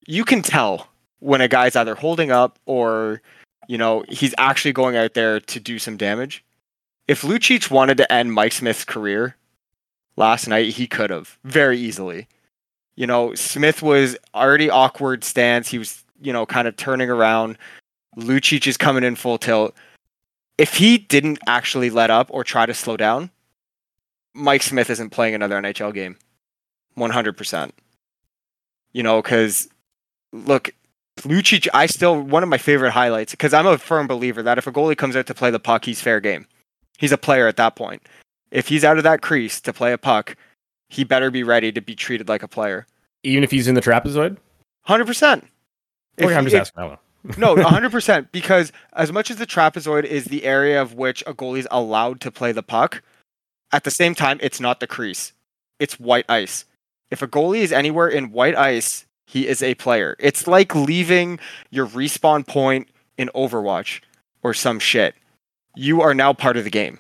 you 0.06 0.24
can 0.24 0.42
tell 0.42 0.88
when 1.20 1.42
a 1.42 1.48
guy's 1.48 1.76
either 1.76 1.96
holding 1.96 2.32
up 2.32 2.60
or, 2.66 3.22
you 3.68 3.78
know, 3.78 4.04
he's 4.08 4.36
actually 4.38 4.74
going 4.74 4.96
out 4.96 5.14
there 5.14 5.40
to 5.40 5.60
do 5.60 5.80
some 5.80 5.98
damage. 5.98 6.44
If 7.10 7.24
Lucic 7.24 7.72
wanted 7.72 7.98
to 7.98 8.14
end 8.14 8.34
Mike 8.34 8.52
Smith's 8.52 8.86
career 8.86 9.36
last 10.16 10.48
night, 10.48 10.74
he 10.74 10.86
could 10.86 11.10
have 11.10 11.40
very 11.44 11.80
easily. 11.80 12.28
You 12.96 13.08
know, 13.08 13.34
Smith 13.34 13.82
was 13.82 14.16
already 14.36 14.70
awkward 14.70 15.24
stance. 15.24 15.70
He 15.70 15.80
was, 15.80 16.04
you 16.22 16.32
know, 16.32 16.46
kind 16.46 16.68
of 16.68 16.78
turning 16.78 17.10
around. 17.10 17.58
Lucic 18.16 18.68
is 18.68 18.78
coming 18.78 19.04
in 19.04 19.16
full 19.16 19.40
tilt. 19.40 19.76
If 20.60 20.76
he 20.76 21.00
didn't 21.00 21.40
actually 21.48 21.90
let 21.90 22.12
up 22.12 22.28
or 22.30 22.44
try 22.44 22.68
to 22.68 22.76
slow 22.76 22.96
down, 22.96 23.32
Mike 24.36 24.62
Smith 24.62 24.92
isn't 24.92 25.10
playing 25.10 25.34
another 25.34 25.60
NHL 25.60 25.92
game. 25.92 26.16
100%. 26.96 27.72
You 28.94 29.02
know, 29.02 29.20
because 29.20 29.68
look, 30.32 30.70
Lucic, 31.22 31.68
I 31.74 31.88
still, 31.88 32.22
one 32.22 32.44
of 32.44 32.50
my 32.50 32.60
favorite 32.60 32.92
highlights, 32.92 33.32
because 33.32 33.52
I'm 33.52 33.66
a 33.66 33.80
firm 33.80 34.06
believer 34.06 34.44
that 34.44 34.60
if 34.60 34.68
a 34.68 34.72
goalie 34.72 34.96
comes 34.96 35.16
out 35.16 35.26
to 35.26 35.34
play 35.34 35.50
the 35.50 35.60
puck, 35.60 35.86
he's 35.86 36.02
fair 36.02 36.20
game. 36.20 36.46
He's 37.00 37.12
a 37.14 37.18
player 37.18 37.48
at 37.48 37.56
that 37.58 37.76
point. 37.76 38.02
If 38.52 38.68
he's 38.68 38.84
out 38.84 38.98
of 38.98 39.04
that 39.04 39.22
crease 39.22 39.62
to 39.62 39.72
play 39.74 39.94
a 39.94 39.98
puck, 39.98 40.36
he 40.90 41.04
better 41.04 41.32
be 41.32 41.44
ready 41.44 41.72
to 41.72 41.82
be 41.82 41.96
treated 41.96 42.28
like 42.28 42.44
a 42.44 42.48
player. 42.48 42.86
Even 43.24 43.44
if 43.44 43.52
he's 43.52 43.68
in 43.68 43.76
the 43.76 43.82
trapezoid? 43.82 44.38
100%. 44.88 45.44
If 46.18 46.26
Okay, 46.26 46.36
I'm 46.36 46.44
just 46.44 46.56
if- 46.56 46.62
asking. 46.62 46.84
I 46.84 46.88
don't 46.88 47.38
know. 47.40 47.56
no, 47.56 47.64
100%. 47.70 48.28
Because 48.32 48.72
as 48.94 49.12
much 49.12 49.30
as 49.32 49.38
the 49.38 49.46
trapezoid 49.48 50.04
is 50.04 50.26
the 50.26 50.44
area 50.46 50.82
of 50.82 50.94
which 50.96 51.22
a 51.28 51.34
goalie's 51.34 51.68
allowed 51.72 52.20
to 52.22 52.32
play 52.32 52.52
the 52.52 52.64
puck, 52.64 53.02
at 53.72 53.84
the 53.84 53.92
same 53.92 54.16
time, 54.16 54.40
it's 54.42 54.60
not 54.60 54.80
the 54.80 54.88
crease. 54.88 55.32
It's 55.80 56.00
white 56.00 56.26
ice. 56.28 56.66
If 57.12 57.22
a 57.22 57.28
goalie 57.28 57.60
is 57.60 57.72
anywhere 57.72 58.08
in 58.08 58.32
white 58.32 58.56
ice, 58.58 59.06
he 59.28 59.48
is 59.48 59.62
a 59.64 59.76
player. 59.76 60.16
It's 60.20 60.48
like 60.48 60.74
leaving 60.76 61.40
your 61.70 61.88
respawn 61.88 62.46
point 62.48 62.90
in 63.18 63.30
Overwatch 63.36 64.02
or 64.44 64.54
some 64.54 64.80
shit. 64.80 65.14
You 65.76 66.02
are 66.02 66.14
now 66.14 66.34
part 66.34 66.58
of 66.58 66.64
the 66.64 66.70
game, 66.70 67.00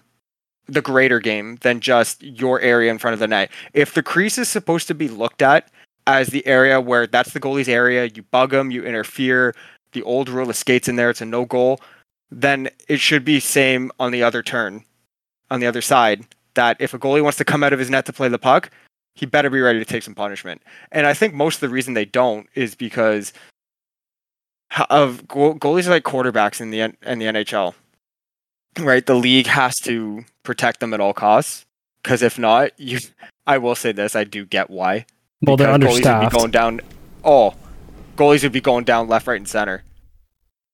the 0.68 0.82
greater 0.82 1.20
game 1.20 1.58
than 1.62 1.80
just 1.80 2.24
your 2.24 2.60
area 2.62 2.92
in 2.92 2.98
front 2.98 3.14
of 3.14 3.20
the 3.20 3.28
net. 3.28 3.50
If 3.74 3.94
the 3.94 4.04
crease 4.04 4.38
is 4.38 4.50
supposed 4.50 4.88
to 4.88 4.96
be 4.96 5.08
looked 5.08 5.42
at 5.42 5.70
as 6.08 6.28
the 6.28 6.46
area 6.46 6.80
where 6.80 7.08
that's 7.08 7.34
the 7.34 7.40
goalie's 7.40 7.70
area, 7.70 8.06
you 8.06 8.24
bug 8.24 8.52
them, 8.52 8.72
you 8.72 8.84
interfere, 8.84 9.54
the 9.94 10.04
old 10.04 10.30
rule 10.30 10.50
of 10.50 10.56
skates 10.56 10.88
in 10.88 10.96
there, 10.96 11.10
it's 11.10 11.22
a 11.22 11.26
no 11.26 11.46
goal, 11.46 11.80
then 12.32 12.70
it 12.88 13.00
should 13.00 13.26
be 13.26 13.40
same 13.40 13.92
on 14.00 14.12
the 14.12 14.24
other 14.24 14.44
turn, 14.44 14.84
on 15.50 15.60
the 15.60 15.68
other 15.68 15.82
side. 15.82 16.26
That 16.56 16.78
if 16.80 16.94
a 16.94 17.00
goalie 17.00 17.24
wants 17.24 17.38
to 17.38 17.46
come 17.46 17.64
out 17.64 17.74
of 17.74 17.80
his 17.80 17.90
net 17.90 18.06
to 18.06 18.14
play 18.14 18.28
the 18.28 18.40
puck, 18.40 18.70
he 19.16 19.26
better 19.26 19.50
be 19.50 19.62
ready 19.62 19.80
to 19.80 19.86
take 19.86 20.04
some 20.04 20.16
punishment. 20.16 20.62
And 20.92 21.06
I 21.06 21.14
think 21.14 21.34
most 21.34 21.56
of 21.56 21.62
the 21.62 21.70
reason 21.70 21.94
they 21.94 22.06
don't 22.06 22.48
is 22.56 22.76
because 22.76 23.34
of 24.90 25.28
goal- 25.28 25.56
goalies 25.56 25.88
are 25.88 25.92
like 25.92 26.04
quarterbacks 26.04 26.62
in 26.62 26.72
the 26.72 26.82
in 26.82 27.20
the 27.20 27.26
NHL, 27.26 27.74
right? 28.86 29.06
The 29.06 29.16
league 29.16 29.48
has 29.48 29.80
to 29.82 30.26
protect 30.44 30.80
them 30.80 30.94
at 30.94 31.00
all 31.00 31.14
costs 31.14 31.66
because 32.04 32.22
if 32.22 32.40
not, 32.40 32.72
you. 32.80 33.00
I 33.48 33.58
will 33.58 33.76
say 33.76 33.92
this: 33.92 34.16
I 34.16 34.24
do 34.24 34.46
get 34.46 34.70
why 34.70 35.06
well, 35.42 35.58
they're 35.58 35.78
because 35.78 36.00
goalies 36.00 36.22
would 36.22 36.30
be 36.30 36.38
going 36.38 36.52
down. 36.52 36.82
Oh, 37.24 37.56
goalies 38.16 38.44
would 38.44 38.52
be 38.52 38.62
going 38.62 38.84
down 38.84 39.08
left, 39.08 39.28
right, 39.28 39.38
and 39.38 39.48
center. 39.48 39.84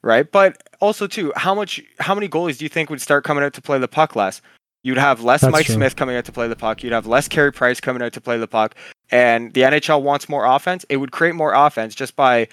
Right, 0.01 0.31
but 0.31 0.61
also 0.79 1.07
too, 1.07 1.33
how 1.35 1.55
much, 1.55 1.81
how 1.99 2.13
many 2.13 2.29
goalies 2.29 2.59
do 2.59 2.65
you 2.65 2.69
think 2.69 2.91
would 2.91 3.01
start 3.01 3.23
coming 3.23 3.43
out 3.43 3.53
to 3.53 3.61
play 3.61 3.79
the 3.79 3.87
puck 3.87 4.15
less? 4.15 4.39
You'd 4.83 4.99
have 4.99 5.23
less 5.23 5.41
That's 5.41 5.51
Mike 5.51 5.65
true. 5.65 5.75
Smith 5.75 5.95
coming 5.95 6.15
out 6.15 6.25
to 6.25 6.31
play 6.31 6.47
the 6.47 6.55
puck. 6.55 6.83
You'd 6.83 6.93
have 6.93 7.07
less 7.07 7.27
Carey 7.27 7.51
Price 7.51 7.79
coming 7.79 8.03
out 8.03 8.13
to 8.13 8.21
play 8.21 8.37
the 8.37 8.47
puck, 8.47 8.75
and 9.09 9.51
the 9.53 9.61
NHL 9.61 10.03
wants 10.03 10.29
more 10.29 10.45
offense. 10.45 10.85
It 10.89 10.97
would 10.97 11.11
create 11.11 11.33
more 11.33 11.53
offense 11.53 11.95
just 11.95 12.15
by 12.15 12.47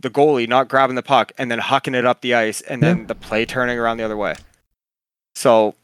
the 0.00 0.08
goalie 0.08 0.48
not 0.48 0.68
grabbing 0.68 0.96
the 0.96 1.02
puck 1.02 1.32
and 1.36 1.50
then 1.50 1.60
hucking 1.60 1.94
it 1.94 2.06
up 2.06 2.22
the 2.22 2.34
ice, 2.34 2.62
and 2.62 2.82
then 2.82 3.06
the 3.06 3.14
play 3.14 3.44
turning 3.44 3.78
around 3.78 3.98
the 3.98 4.04
other 4.04 4.16
way. 4.16 4.34
So, 5.34 5.74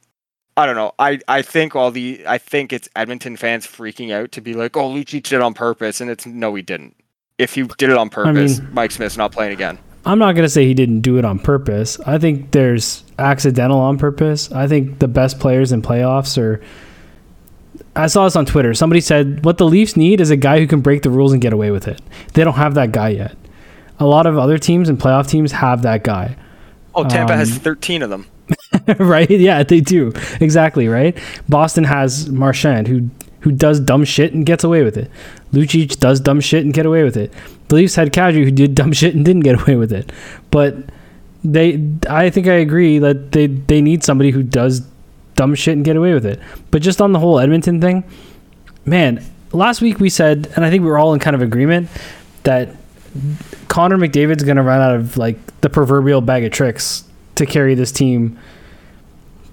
I 0.56 0.66
don't 0.66 0.76
know. 0.76 0.92
I, 0.98 1.20
I 1.28 1.42
think 1.42 1.74
all 1.74 1.90
the 1.90 2.22
I 2.26 2.38
think 2.38 2.72
it's 2.72 2.88
Edmonton 2.94 3.36
fans 3.36 3.66
freaking 3.66 4.12
out 4.12 4.32
to 4.32 4.40
be 4.40 4.54
like, 4.54 4.76
oh, 4.76 4.88
Lucic 4.90 5.22
did 5.24 5.32
it 5.32 5.42
on 5.42 5.54
purpose, 5.54 6.00
and 6.00 6.10
it's 6.10 6.26
no, 6.26 6.54
he 6.54 6.62
didn't. 6.62 6.96
If 7.38 7.54
he 7.54 7.62
did 7.62 7.90
it 7.90 7.96
on 7.96 8.10
purpose, 8.10 8.58
I 8.58 8.62
mean- 8.62 8.74
Mike 8.74 8.90
Smith's 8.90 9.16
not 9.16 9.32
playing 9.32 9.52
again. 9.52 9.78
I'm 10.06 10.18
not 10.18 10.32
going 10.34 10.46
to 10.46 10.48
say 10.50 10.64
he 10.64 10.72
didn't 10.72 11.02
do 11.02 11.18
it 11.18 11.26
on 11.26 11.38
purpose. 11.38 12.00
I 12.06 12.16
think 12.16 12.52
there's 12.52 13.04
accidental 13.18 13.78
on 13.78 13.98
purpose. 13.98 14.50
I 14.50 14.66
think 14.66 14.98
the 14.98 15.08
best 15.08 15.38
players 15.38 15.72
in 15.72 15.82
playoffs 15.82 16.38
are. 16.38 16.62
I 17.94 18.06
saw 18.06 18.24
this 18.24 18.34
on 18.36 18.46
Twitter. 18.46 18.72
Somebody 18.72 19.00
said 19.02 19.44
what 19.44 19.58
the 19.58 19.66
Leafs 19.66 19.96
need 19.96 20.20
is 20.22 20.30
a 20.30 20.36
guy 20.36 20.58
who 20.58 20.66
can 20.66 20.80
break 20.80 21.02
the 21.02 21.10
rules 21.10 21.32
and 21.32 21.42
get 21.42 21.52
away 21.52 21.70
with 21.70 21.86
it. 21.86 22.00
They 22.32 22.44
don't 22.44 22.54
have 22.54 22.74
that 22.74 22.92
guy 22.92 23.10
yet. 23.10 23.36
A 23.98 24.06
lot 24.06 24.26
of 24.26 24.38
other 24.38 24.56
teams 24.56 24.88
and 24.88 24.98
playoff 24.98 25.28
teams 25.28 25.52
have 25.52 25.82
that 25.82 26.02
guy. 26.02 26.36
Oh, 26.94 27.04
Tampa 27.06 27.36
has 27.36 27.52
Um, 27.52 27.58
13 27.58 28.02
of 28.02 28.08
them. 28.10 28.26
right? 28.98 29.30
Yeah, 29.30 29.62
they 29.62 29.80
do. 29.80 30.12
Exactly, 30.40 30.88
right? 30.88 31.16
Boston 31.48 31.84
has 31.84 32.28
Marchand 32.28 32.88
who 32.88 33.10
who 33.40 33.50
does 33.50 33.80
dumb 33.80 34.04
shit 34.04 34.34
and 34.34 34.44
gets 34.44 34.64
away 34.64 34.82
with 34.82 34.96
it. 34.96 35.10
Lucic 35.52 35.98
does 35.98 36.20
dumb 36.20 36.40
shit 36.40 36.64
and 36.64 36.74
get 36.74 36.84
away 36.84 37.04
with 37.04 37.16
it. 37.16 37.32
The 37.68 37.76
Leafs 37.76 37.94
had 37.94 38.12
Kadri 38.12 38.44
who 38.44 38.50
did 38.50 38.74
dumb 38.74 38.92
shit 39.00 39.14
and 39.14 39.24
didn't 39.24 39.42
get 39.42 39.60
away 39.60 39.76
with 39.76 39.92
it. 39.92 40.12
But 40.50 40.76
they 41.42 41.82
I 42.08 42.30
think 42.30 42.46
I 42.46 42.54
agree 42.54 42.98
that 42.98 43.32
they 43.32 43.46
they 43.46 43.80
need 43.80 44.04
somebody 44.04 44.30
who 44.30 44.42
does 44.42 44.80
dumb 45.36 45.54
shit 45.54 45.74
and 45.76 45.84
get 45.84 45.96
away 45.96 46.12
with 46.14 46.26
it. 46.26 46.40
But 46.70 46.82
just 46.82 47.00
on 47.00 47.12
the 47.12 47.18
whole 47.18 47.38
Edmonton 47.38 47.80
thing, 47.80 48.04
man, 48.84 49.24
last 49.52 49.80
week 49.80 50.00
we 50.00 50.10
said 50.10 50.52
and 50.56 50.64
I 50.64 50.70
think 50.70 50.82
we 50.82 50.88
were 50.88 50.98
all 50.98 51.14
in 51.14 51.20
kind 51.20 51.34
of 51.34 51.42
agreement 51.42 51.88
that 52.42 52.76
Connor 53.68 53.96
McDavid's 53.96 54.44
going 54.44 54.56
to 54.56 54.62
run 54.62 54.80
out 54.80 54.94
of 54.94 55.16
like 55.16 55.38
the 55.60 55.70
proverbial 55.70 56.20
bag 56.20 56.44
of 56.44 56.52
tricks 56.52 57.04
to 57.36 57.46
carry 57.46 57.74
this 57.74 57.90
team 57.90 58.38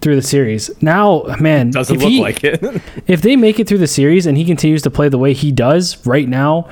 through 0.07 0.15
the 0.15 0.21
series. 0.21 0.71
Now, 0.81 1.23
man, 1.41 1.71
Doesn't 1.71 1.97
if 1.97 2.01
look 2.01 2.09
he- 2.09 2.21
like 2.21 2.43
it. 2.45 2.63
if 3.07 3.21
they 3.21 3.35
make 3.35 3.59
it 3.59 3.67
through 3.67 3.79
the 3.79 3.87
series 3.87 4.25
and 4.25 4.37
he 4.37 4.45
continues 4.45 4.81
to 4.83 4.89
play 4.89 5.09
the 5.09 5.17
way 5.17 5.33
he 5.33 5.51
does 5.51 6.05
right 6.07 6.27
now, 6.29 6.69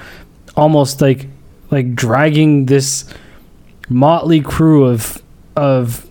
almost 0.55 1.01
like 1.01 1.27
like 1.69 1.93
dragging 1.95 2.67
this 2.67 3.13
motley 3.89 4.39
crew 4.39 4.85
of 4.85 5.21
of 5.57 6.09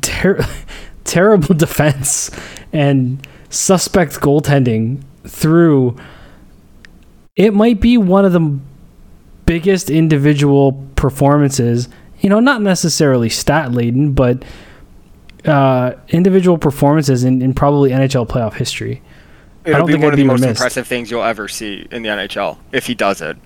ter- 0.00 0.42
terrible 1.04 1.54
defense 1.54 2.30
and 2.72 3.26
suspect 3.50 4.20
goaltending 4.20 5.02
through 5.26 5.94
it 7.36 7.52
might 7.52 7.80
be 7.80 7.98
one 7.98 8.24
of 8.24 8.32
the 8.32 8.58
biggest 9.44 9.90
individual 9.90 10.72
performances 10.96 11.88
you 12.20 12.30
know 12.30 12.40
not 12.40 12.62
necessarily 12.62 13.28
stat 13.28 13.72
laden 13.72 14.12
but 14.12 14.42
uh, 15.44 15.92
individual 16.08 16.58
performances 16.58 17.24
in, 17.24 17.42
in 17.42 17.54
probably 17.54 17.90
NHL 17.90 18.28
playoff 18.28 18.54
history. 18.54 19.02
It'll 19.64 19.78
don't 19.80 19.86
be 19.86 19.92
think 19.94 20.04
one 20.04 20.12
I'd 20.12 20.18
of 20.18 20.18
the 20.18 20.24
most 20.32 20.42
impressive 20.44 20.86
things 20.86 21.10
you'll 21.10 21.22
ever 21.22 21.46
see 21.48 21.86
in 21.90 22.02
the 22.02 22.08
NHL 22.08 22.58
if 22.72 22.86
he 22.86 22.94
does 22.94 23.20
it. 23.20 23.36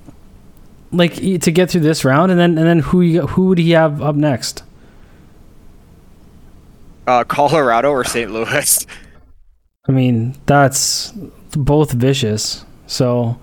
Like 0.92 1.14
to 1.14 1.50
get 1.50 1.70
through 1.70 1.80
this 1.82 2.04
round, 2.04 2.30
and 2.30 2.40
then 2.40 2.56
and 2.56 2.66
then 2.66 2.78
who 2.78 3.00
you, 3.02 3.26
who 3.26 3.48
would 3.48 3.58
he 3.58 3.72
have 3.72 4.00
up 4.00 4.14
next? 4.14 4.62
Uh, 7.06 7.24
Colorado 7.24 7.90
or 7.90 8.04
St. 8.04 8.30
Louis. 8.30 8.86
I 9.88 9.92
mean, 9.92 10.34
that's 10.46 11.12
both 11.52 11.92
vicious. 11.92 12.64
So, 12.88 13.38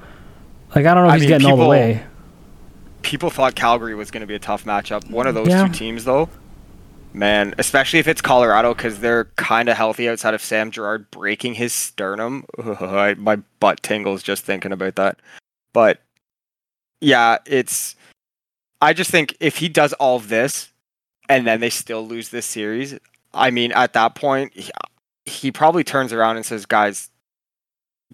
like, 0.75 0.85
I 0.85 0.93
don't 0.93 1.03
know 1.03 1.09
if 1.09 1.11
I 1.11 1.15
he's 1.15 1.21
mean, 1.21 1.29
getting 1.29 1.47
all 1.51 1.57
the 1.57 1.67
way. 1.67 2.03
People 3.01 3.29
thought 3.29 3.55
Calgary 3.55 3.95
was 3.95 4.11
going 4.11 4.21
to 4.21 4.27
be 4.27 4.35
a 4.35 4.39
tough 4.39 4.65
matchup. 4.65 5.09
One 5.09 5.27
of 5.27 5.35
those 5.35 5.47
Yeah. 5.47 5.67
two 5.67 5.73
teams, 5.73 6.03
though, 6.05 6.29
man, 7.13 7.53
especially 7.57 7.99
if 7.99 8.07
it's 8.07 8.21
Colorado 8.21 8.73
because 8.73 8.99
they're 8.99 9.25
kind 9.35 9.69
of 9.69 9.77
healthy 9.77 10.09
outside 10.09 10.33
of 10.33 10.41
Sam 10.41 10.71
Girard 10.71 11.09
breaking 11.11 11.55
his 11.55 11.73
sternum. 11.73 12.45
I, 12.57 13.15
my 13.17 13.37
butt 13.59 13.81
tingles 13.83 14.23
just 14.23 14.43
thinking 14.43 14.71
about 14.71 14.95
that. 14.95 15.19
But 15.73 15.99
yeah, 17.01 17.37
it's. 17.45 17.95
I 18.81 18.93
just 18.93 19.11
think 19.11 19.35
if 19.39 19.57
he 19.57 19.69
does 19.69 19.93
all 19.93 20.17
of 20.17 20.27
this 20.27 20.69
and 21.29 21.47
then 21.47 21.61
they 21.61 21.69
still 21.69 22.05
lose 22.05 22.29
this 22.29 22.45
series, 22.45 22.97
I 23.33 23.49
mean, 23.49 23.71
at 23.71 23.93
that 23.93 24.13
point, 24.13 24.53
he, 24.53 24.69
he 25.25 25.51
probably 25.51 25.83
turns 25.85 26.11
around 26.11 26.35
and 26.35 26.45
says, 26.45 26.65
guys, 26.65 27.09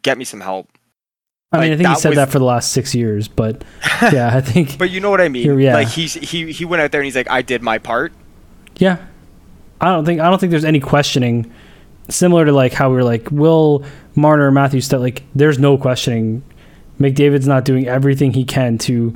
get 0.04 0.18
me 0.18 0.24
some 0.26 0.42
help. 0.42 0.70
I 1.52 1.62
mean, 1.62 1.74
I 1.74 1.78
think 1.78 1.90
he 1.90 1.96
said 1.96 2.10
was- 2.10 2.18
that 2.18 2.30
for 2.30 2.38
the 2.38 2.46
last 2.46 2.72
six 2.72 2.94
years, 2.94 3.28
but 3.28 3.64
yeah, 4.12 4.30
I 4.36 4.42
think 4.46 4.78
But 4.78 4.92
you 4.92 5.00
know 5.00 5.10
what 5.10 5.20
I 5.22 5.30
mean? 5.30 5.42
Here- 5.44 5.60
yeah. 5.60 5.74
Like 5.74 5.88
he's 5.88 6.14
he 6.14 6.52
he 6.52 6.64
went 6.66 6.82
out 6.84 6.92
there 6.92 7.02
and 7.02 7.06
he's 7.06 7.16
like, 7.16 7.30
I 7.32 7.42
did 7.42 7.64
my 7.64 7.80
part. 7.80 8.14
Yeah. 8.80 8.98
I 9.80 9.90
don't 9.90 10.06
think 10.06 10.20
I 10.20 10.30
don't 10.30 10.40
think 10.40 10.50
there's 10.50 10.66
any 10.66 10.80
questioning 10.80 11.52
similar 12.10 12.44
to 12.46 12.52
like 12.52 12.74
how 12.74 12.90
we 12.90 12.96
were 12.96 13.04
like 13.04 13.30
will 13.32 13.86
Marner 14.16 14.48
or 14.48 14.52
Matthews 14.52 14.86
start 14.86 15.02
like 15.02 15.24
there's 15.36 15.60
no 15.60 15.78
questioning 15.78 16.44
McDavid's 17.00 17.48
not 17.48 17.64
doing 17.64 17.88
everything 17.88 18.34
he 18.34 18.44
can 18.44 18.78
to 18.80 19.16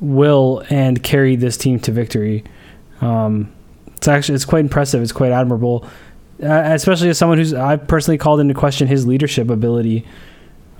will 0.00 0.62
and 0.70 1.02
carry 1.02 1.36
this 1.36 1.56
team 1.56 1.80
to 1.80 1.92
victory. 1.92 2.44
Um, 3.00 3.52
it's 3.96 4.08
actually 4.08 4.36
it's 4.36 4.44
quite 4.44 4.60
impressive. 4.60 5.02
It's 5.02 5.12
quite 5.12 5.32
admirable, 5.32 5.84
uh, 6.42 6.62
especially 6.72 7.08
as 7.08 7.18
someone 7.18 7.38
who's 7.38 7.52
I've 7.52 7.86
personally 7.88 8.18
called 8.18 8.40
into 8.40 8.54
question 8.54 8.88
his 8.88 9.06
leadership 9.06 9.50
ability 9.50 10.06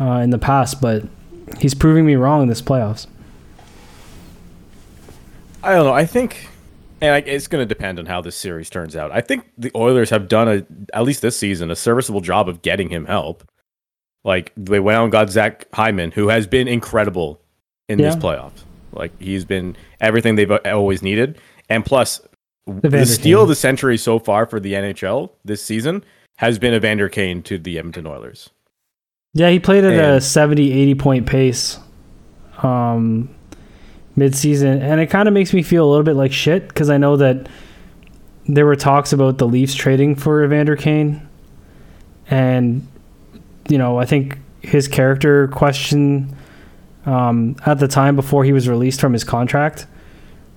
uh, 0.01 0.21
in 0.21 0.31
the 0.31 0.39
past, 0.39 0.81
but 0.81 1.05
he's 1.59 1.75
proving 1.75 2.07
me 2.07 2.15
wrong 2.15 2.43
in 2.43 2.49
this 2.49 2.63
playoffs. 2.63 3.07
I 5.63 5.75
don't 5.75 5.85
know. 5.85 5.93
I 5.93 6.07
think, 6.07 6.49
and 7.01 7.15
I, 7.15 7.19
it's 7.19 7.47
going 7.47 7.63
to 7.63 7.67
depend 7.67 7.99
on 7.99 8.07
how 8.07 8.21
this 8.21 8.37
series 8.37 8.69
turns 8.71 8.97
out. 8.97 9.11
I 9.13 9.21
think 9.21 9.51
the 9.59 9.71
Oilers 9.75 10.11
have 10.11 10.29
done 10.29 10.49
a 10.49 10.67
at 10.97 11.05
least 11.05 11.23
this 11.23 11.37
season 11.39 11.71
a 11.71 11.77
serviceable 11.77 12.21
job 12.21 12.49
of 12.49 12.63
getting 12.63 12.89
him 12.91 13.07
help. 13.07 13.45
Like 14.25 14.53
they 14.57 14.81
went 14.81 14.97
out 14.99 15.05
and 15.05 15.13
got 15.13 15.31
Zach 15.31 15.67
Hyman, 15.73 16.11
who 16.13 16.29
has 16.29 16.47
been 16.47 16.69
incredible 16.69 17.41
in 17.89 17.99
this 17.99 18.15
Yeah. 18.15 18.21
playoffs. 18.21 18.65
Like 18.93 19.13
he's 19.21 19.45
been 19.45 19.77
everything 20.01 20.35
they've 20.35 20.51
always 20.67 21.03
needed, 21.03 21.39
and 21.69 21.85
plus 21.87 22.21
the, 22.67 22.89
Evander 22.89 23.07
steal 23.07 23.43
of 23.43 23.49
the 23.49 23.55
century 23.55 23.97
so 23.97 24.19
far 24.19 24.47
for 24.47 24.61
the 24.61 24.75
NHL 24.75 25.31
this 25.45 25.63
season 25.65 26.05
has 26.37 26.59
been 26.59 26.75
Evander 26.75 27.09
Kane 27.09 27.43
to 27.45 27.57
the 27.59 27.79
Edmonton 27.79 28.07
Oilers. 28.07 28.51
Yeah, 29.33 29.49
he 29.51 29.59
played 29.61 29.85
at 29.85 29.93
a 29.93 30.15
And- 30.15 30.23
70, 30.23 30.73
80 30.73 30.95
point 30.97 31.27
pace 31.27 31.79
um, 32.63 33.35
mid-season, 34.21 34.81
and 34.81 35.01
it 35.01 35.09
kind 35.09 35.27
of 35.27 35.35
makes 35.35 35.53
me 35.53 35.63
feel 35.63 35.85
a 35.85 35.89
little 35.91 36.05
bit 36.05 36.15
like 36.15 36.33
shit 36.33 36.69
because 36.69 36.89
I 36.89 36.99
know 36.99 37.17
that 37.17 37.49
there 38.47 38.65
were 38.65 38.77
talks 38.77 39.13
about 39.13 39.39
the 39.39 39.49
Leafs 39.49 39.75
trading 39.75 40.15
for 40.15 40.45
Evander 40.45 40.77
Kane, 40.77 41.29
and 42.29 42.87
you 43.69 43.79
know 43.79 43.99
I 43.99 44.07
think 44.07 44.39
his 44.63 44.87
character 44.87 45.49
question 45.49 46.37
um, 47.07 47.57
at 47.67 47.79
the 47.79 47.89
time 47.89 48.15
before 48.15 48.45
he 48.45 48.53
was 48.53 48.69
released 48.69 49.01
from 49.01 49.13
his 49.13 49.25
contract, 49.25 49.87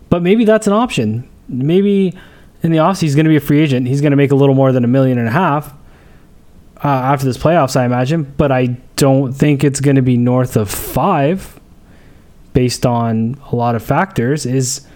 but 0.10 0.22
maybe 0.22 0.46
that's 0.46 0.68
an 0.68 0.74
option. 0.74 1.28
Maybe 1.48 2.16
in 2.62 2.72
the 2.72 2.78
offseason 2.78 3.02
he's 3.02 3.16
going 3.16 3.26
to 3.26 3.30
be 3.30 3.36
a 3.36 3.42
free 3.42 3.60
agent. 3.60 3.88
He's 3.88 4.02
going 4.02 4.12
to 4.12 4.18
make 4.18 4.32
a 4.32 4.36
little 4.36 4.56
more 4.56 4.72
than 4.72 4.84
a 4.84 4.88
million 4.88 5.18
and 5.18 5.28
a 5.28 5.32
half 5.32 5.74
uh, 6.84 6.88
after 6.88 7.26
this 7.26 7.38
playoffs, 7.38 7.76
I 7.76 7.86
imagine. 7.86 8.24
But 8.38 8.52
I 8.52 8.78
don't 8.96 9.34
think 9.34 9.64
it's 9.64 9.80
going 9.80 9.96
to 9.96 10.02
be 10.02 10.18
north 10.18 10.56
of 10.56 10.70
five, 10.70 11.60
based 12.54 12.86
on 12.86 13.36
a 13.52 13.56
lot 13.56 13.76
of 13.76 13.84
factors. 13.84 14.46
Is 14.46 14.88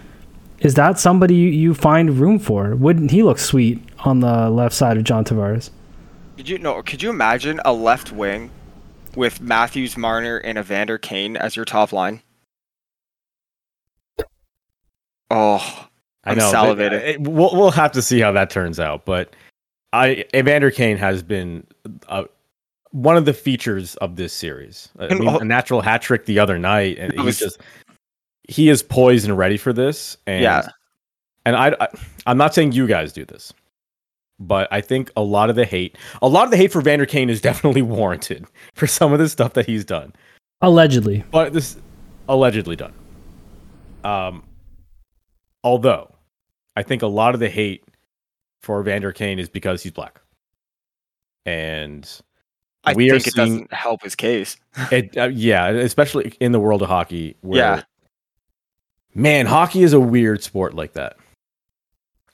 is 0.60 0.74
that 0.74 0.98
somebody 0.98 1.34
you, 1.34 1.48
you 1.50 1.74
find 1.74 2.18
room 2.18 2.38
for? 2.38 2.74
Wouldn't 2.74 3.10
he 3.12 3.22
look 3.22 3.38
sweet 3.38 3.80
on 4.00 4.20
the 4.20 4.50
left 4.50 4.74
side 4.74 4.96
of 4.96 5.04
John 5.04 5.24
Tavares? 5.24 5.70
Could 6.36 6.48
you 6.48 6.58
no? 6.58 6.82
Could 6.82 7.02
you 7.02 7.10
imagine 7.10 7.60
a 7.64 7.72
left 7.72 8.12
wing 8.12 8.50
with 9.16 9.40
Matthews, 9.40 9.96
Marner, 9.96 10.38
and 10.38 10.56
Evander 10.58 10.98
Kane 10.98 11.36
as 11.36 11.56
your 11.56 11.64
top 11.64 11.92
line? 11.92 12.22
Oh, 15.30 15.88
I 16.24 16.30
I'm 16.32 16.38
know. 16.38 16.52
salivating. 16.52 16.92
uh, 17.00 17.04
it- 17.06 17.20
we'll 17.20 17.50
we'll 17.54 17.70
have 17.72 17.92
to 17.92 18.02
see 18.02 18.20
how 18.20 18.32
that 18.32 18.50
turns 18.50 18.80
out. 18.80 19.04
But 19.04 19.34
I 19.92 20.24
Evander 20.34 20.70
Kane 20.70 20.96
has 20.96 21.22
been 21.22 21.66
uh, 22.08 22.24
one 22.90 23.16
of 23.16 23.24
the 23.24 23.32
features 23.34 23.94
of 23.96 24.16
this 24.16 24.32
series. 24.32 24.88
I 24.98 25.14
mean, 25.14 25.28
a 25.28 25.44
natural 25.44 25.80
hat 25.80 26.02
trick 26.02 26.26
the 26.26 26.38
other 26.38 26.58
night, 26.58 26.98
and 26.98 27.12
he's 27.12 27.38
just 27.38 27.60
he 28.48 28.68
is 28.68 28.82
poised 28.82 29.26
and 29.26 29.36
ready 29.36 29.56
for 29.56 29.72
this. 29.72 30.16
And 30.26 30.42
Yeah. 30.42 30.68
and 31.44 31.56
I, 31.56 31.76
I 31.80 31.88
I'm 32.26 32.38
not 32.38 32.54
saying 32.54 32.72
you 32.72 32.86
guys 32.86 33.12
do 33.12 33.24
this. 33.24 33.52
But 34.40 34.68
I 34.70 34.80
think 34.80 35.10
a 35.16 35.22
lot 35.22 35.50
of 35.50 35.56
the 35.56 35.64
hate, 35.64 35.98
a 36.22 36.28
lot 36.28 36.44
of 36.44 36.52
the 36.52 36.56
hate 36.56 36.70
for 36.70 36.80
Vander 36.80 37.06
Kane 37.06 37.28
is 37.28 37.40
definitely 37.50 37.82
warranted 37.82 38.46
for 38.74 38.86
some 38.86 39.12
of 39.12 39.18
the 39.18 39.28
stuff 39.28 39.54
that 39.54 39.66
he's 39.66 39.84
done 39.84 40.12
Allegedly, 40.60 41.24
but 41.30 41.52
this 41.52 41.76
allegedly 42.28 42.74
done. 42.74 42.92
Um, 44.02 44.42
although 45.62 46.12
I 46.74 46.82
think 46.82 47.02
a 47.02 47.06
lot 47.06 47.34
of 47.34 47.40
the 47.40 47.48
hate 47.48 47.84
for 48.62 48.82
Vander 48.82 49.12
Kane 49.12 49.38
is 49.38 49.48
because 49.48 49.84
he's 49.84 49.92
black, 49.92 50.20
and 51.46 52.08
I 52.88 52.94
We 52.94 53.10
think 53.10 53.26
it 53.26 53.32
seeing- 53.34 53.46
doesn't 53.48 53.72
help 53.72 54.02
his 54.02 54.14
case. 54.14 54.56
it 54.92 55.16
uh, 55.16 55.28
yeah, 55.28 55.68
especially 55.68 56.34
in 56.40 56.52
the 56.52 56.60
world 56.60 56.82
of 56.82 56.88
hockey. 56.88 57.36
Where, 57.42 57.58
Yeah. 57.58 57.82
man, 59.14 59.46
hockey 59.46 59.82
is 59.82 59.92
a 59.92 60.00
weird 60.00 60.42
sport 60.42 60.74
like 60.74 60.92
that. 60.94 61.16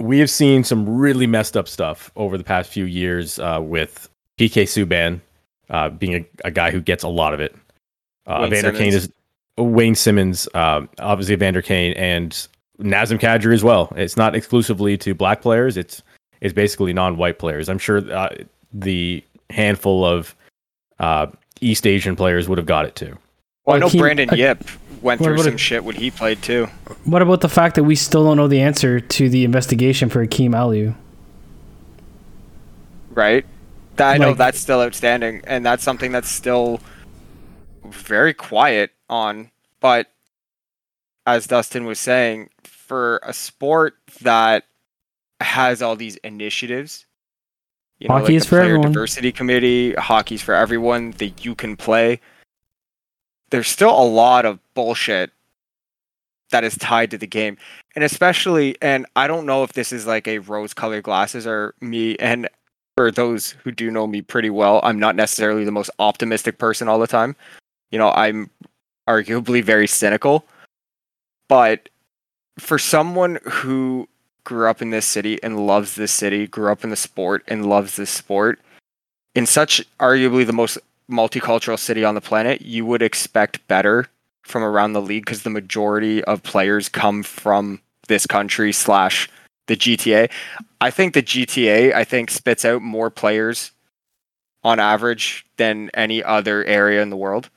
we 0.01 0.19
have 0.19 0.29
seen 0.31 0.65
some 0.65 0.89
really 0.89 1.27
messed 1.27 1.57
up 1.57 1.69
stuff 1.69 2.11
over 2.17 2.37
the 2.37 2.45
past 2.45 2.71
few 2.71 2.85
years 2.85 3.39
uh, 3.39 3.61
with 3.63 4.09
PK 4.39 4.65
Subban 4.65 5.21
uh, 5.71 5.89
being 5.89 6.15
a, 6.17 6.49
a, 6.49 6.51
guy 6.51 6.71
who 6.73 6.81
gets 6.81 7.05
a 7.05 7.09
lot 7.09 7.33
of 7.33 7.41
it. 7.41 7.55
Uh, 8.27 8.45
Evander 8.47 8.73
Kane 8.73 8.93
is 8.93 9.11
Wayne 9.57 9.95
Simmonds, 9.95 10.49
um, 10.55 10.89
obviously 10.99 11.37
Vander 11.37 11.63
Kane, 11.63 11.93
and 11.93 12.33
Nazem 12.81 13.21
Kadri 13.21 13.55
as 13.55 13.63
well. 13.63 13.93
It's 13.97 14.17
not 14.17 14.35
exclusively 14.35 14.99
to 14.99 15.15
black 15.15 15.41
players. 15.41 15.77
It's 15.77 16.03
it's 16.41 16.53
basically 16.53 16.93
non-white 16.93 17.39
players. 17.39 17.69
I'm 17.69 17.79
sure 17.79 17.99
uh, 18.13 18.31
the 18.73 19.23
handful 19.51 20.05
of 20.05 20.35
uh, 20.99 21.27
East 21.61 21.87
Asian 21.87 22.17
players 22.17 22.49
would 22.49 22.59
have 22.59 22.67
got 22.67 22.85
it 22.85 22.95
too. 22.95 23.19
Well, 23.65 23.77
I 23.77 23.79
know 23.79 23.91
Brandon 23.91 24.29
Yip 24.35 24.63
went 25.01 25.23
through 25.23 25.39
some 25.39 25.57
shit 25.57 25.85
when 25.85 25.97
he 25.97 26.11
played 26.11 26.43
too. 26.43 26.67
What 27.05 27.23
about 27.23 27.41
the 27.41 27.49
fact 27.49 27.77
that 27.77 27.85
we 27.85 27.95
still 27.95 28.25
don't 28.25 28.37
know 28.37 28.49
the 28.49 28.61
answer 28.61 29.01
to 29.01 29.29
the 29.29 29.45
investigation 29.45 30.09
for 30.09 30.21
Akim 30.21 30.53
Aliu? 30.53 30.95
Right. 33.11 33.47
I 33.99 34.19
know 34.19 34.31
like, 34.31 34.39
that's 34.39 34.59
still 34.59 34.81
outstanding, 34.81 35.43
and 35.47 35.65
that's 35.65 35.85
something 35.85 36.11
that's 36.11 36.29
still 36.29 36.81
very 37.85 38.35
quiet 38.35 38.91
on. 39.09 39.51
But 39.81 40.09
as 41.27 41.47
Dustin 41.47 41.85
was 41.85 42.01
saying, 42.01 42.51
for 42.65 43.21
a 43.23 43.33
sport 43.33 43.97
that 44.23 44.65
has 45.41 45.81
all 45.81 45.97
these 45.97 46.17
initiatives, 46.17 47.07
you 47.99 48.09
know, 48.09 48.15
hockey 48.15 48.33
like 48.33 48.35
is 48.35 48.47
for 48.47 48.61
everyone. 48.61 48.93
Diversity 48.93 49.33
committee, 49.33 49.93
hockey's 49.95 50.43
for 50.43 50.55
everyone 50.55 51.13
that 51.13 51.45
you 51.45 51.55
can 51.55 51.77
play. 51.77 52.21
There's 53.51 53.69
still 53.69 53.91
a 53.91 54.05
lot 54.05 54.45
of 54.45 54.59
bullshit 54.75 55.31
that 56.51 56.65
is 56.65 56.77
tied 56.77 57.11
to 57.11 57.19
the 57.19 57.27
game, 57.27 57.57
and 57.95 58.05
especially, 58.05 58.77
and 58.83 59.07
I 59.17 59.27
don't 59.27 59.47
know 59.47 59.63
if 59.63 59.73
this 59.73 59.93
is 59.93 60.07
like 60.07 60.29
a 60.29 60.39
rose-colored 60.39 61.03
glasses 61.03 61.47
or 61.47 61.75
me, 61.81 62.17
and 62.17 62.49
for 62.97 63.11
those 63.11 63.51
who 63.51 63.73
do 63.73 63.91
know 63.91 64.07
me 64.07 64.23
pretty 64.23 64.51
well, 64.51 64.81
I'm 64.85 64.99
not 64.99 65.17
necessarily 65.17 65.65
the 65.65 65.73
most 65.73 65.91
optimistic 65.99 66.59
person 66.59 66.89
all 66.89 66.99
the 66.99 67.07
time. 67.07 67.35
You 67.91 67.99
know, 67.99 68.11
I'm 68.11 68.51
arguably 69.09 69.65
very 69.65 69.87
cynical. 69.87 70.45
But 71.49 71.89
for 72.59 72.79
someone 72.79 73.39
who 73.45 74.09
grew 74.45 74.69
up 74.69 74.81
in 74.83 74.91
this 74.91 75.07
city 75.07 75.43
and 75.43 75.67
loves 75.67 75.95
this 75.95 76.13
city, 76.13 76.47
grew 76.47 76.71
up 76.71 76.85
in 76.85 76.91
the 76.91 76.97
sport 76.97 77.43
and 77.49 77.67
loves 77.67 77.97
this 77.97 78.11
sport, 78.11 78.61
in 79.35 79.47
such 79.47 79.85
arguably 79.99 80.47
the 80.47 80.53
most 80.53 80.79
multicultural 81.11 81.79
city 81.79 82.05
on 82.05 82.15
the 82.15 82.21
planet, 82.21 82.63
you 82.63 82.87
would 82.87 83.03
expect 83.03 83.67
better 83.69 84.09
from 84.43 84.63
around 84.63 84.93
the 84.93 85.03
league 85.03 85.25
because 85.25 85.43
the 85.43 85.51
majority 85.51 86.23
of 86.25 86.43
players 86.43 86.89
come 86.89 87.23
from 87.23 87.81
this 88.09 88.27
country 88.27 88.73
slash 88.73 89.29
the 89.67 89.77
GTA. 89.77 90.31
I 90.81 90.91
think 90.91 91.15
the 91.15 91.23
GTA 91.23 91.95
I 91.95 92.05
think 92.05 92.31
spits 92.31 92.65
out 92.65 92.83
more 92.83 93.11
players 93.11 93.73
on 94.63 94.79
average 94.79 95.47
than 95.57 95.91
any 95.95 96.23
other 96.23 96.65
area 96.65 97.03
in 97.03 97.11
the 97.11 97.17
world. 97.17 97.51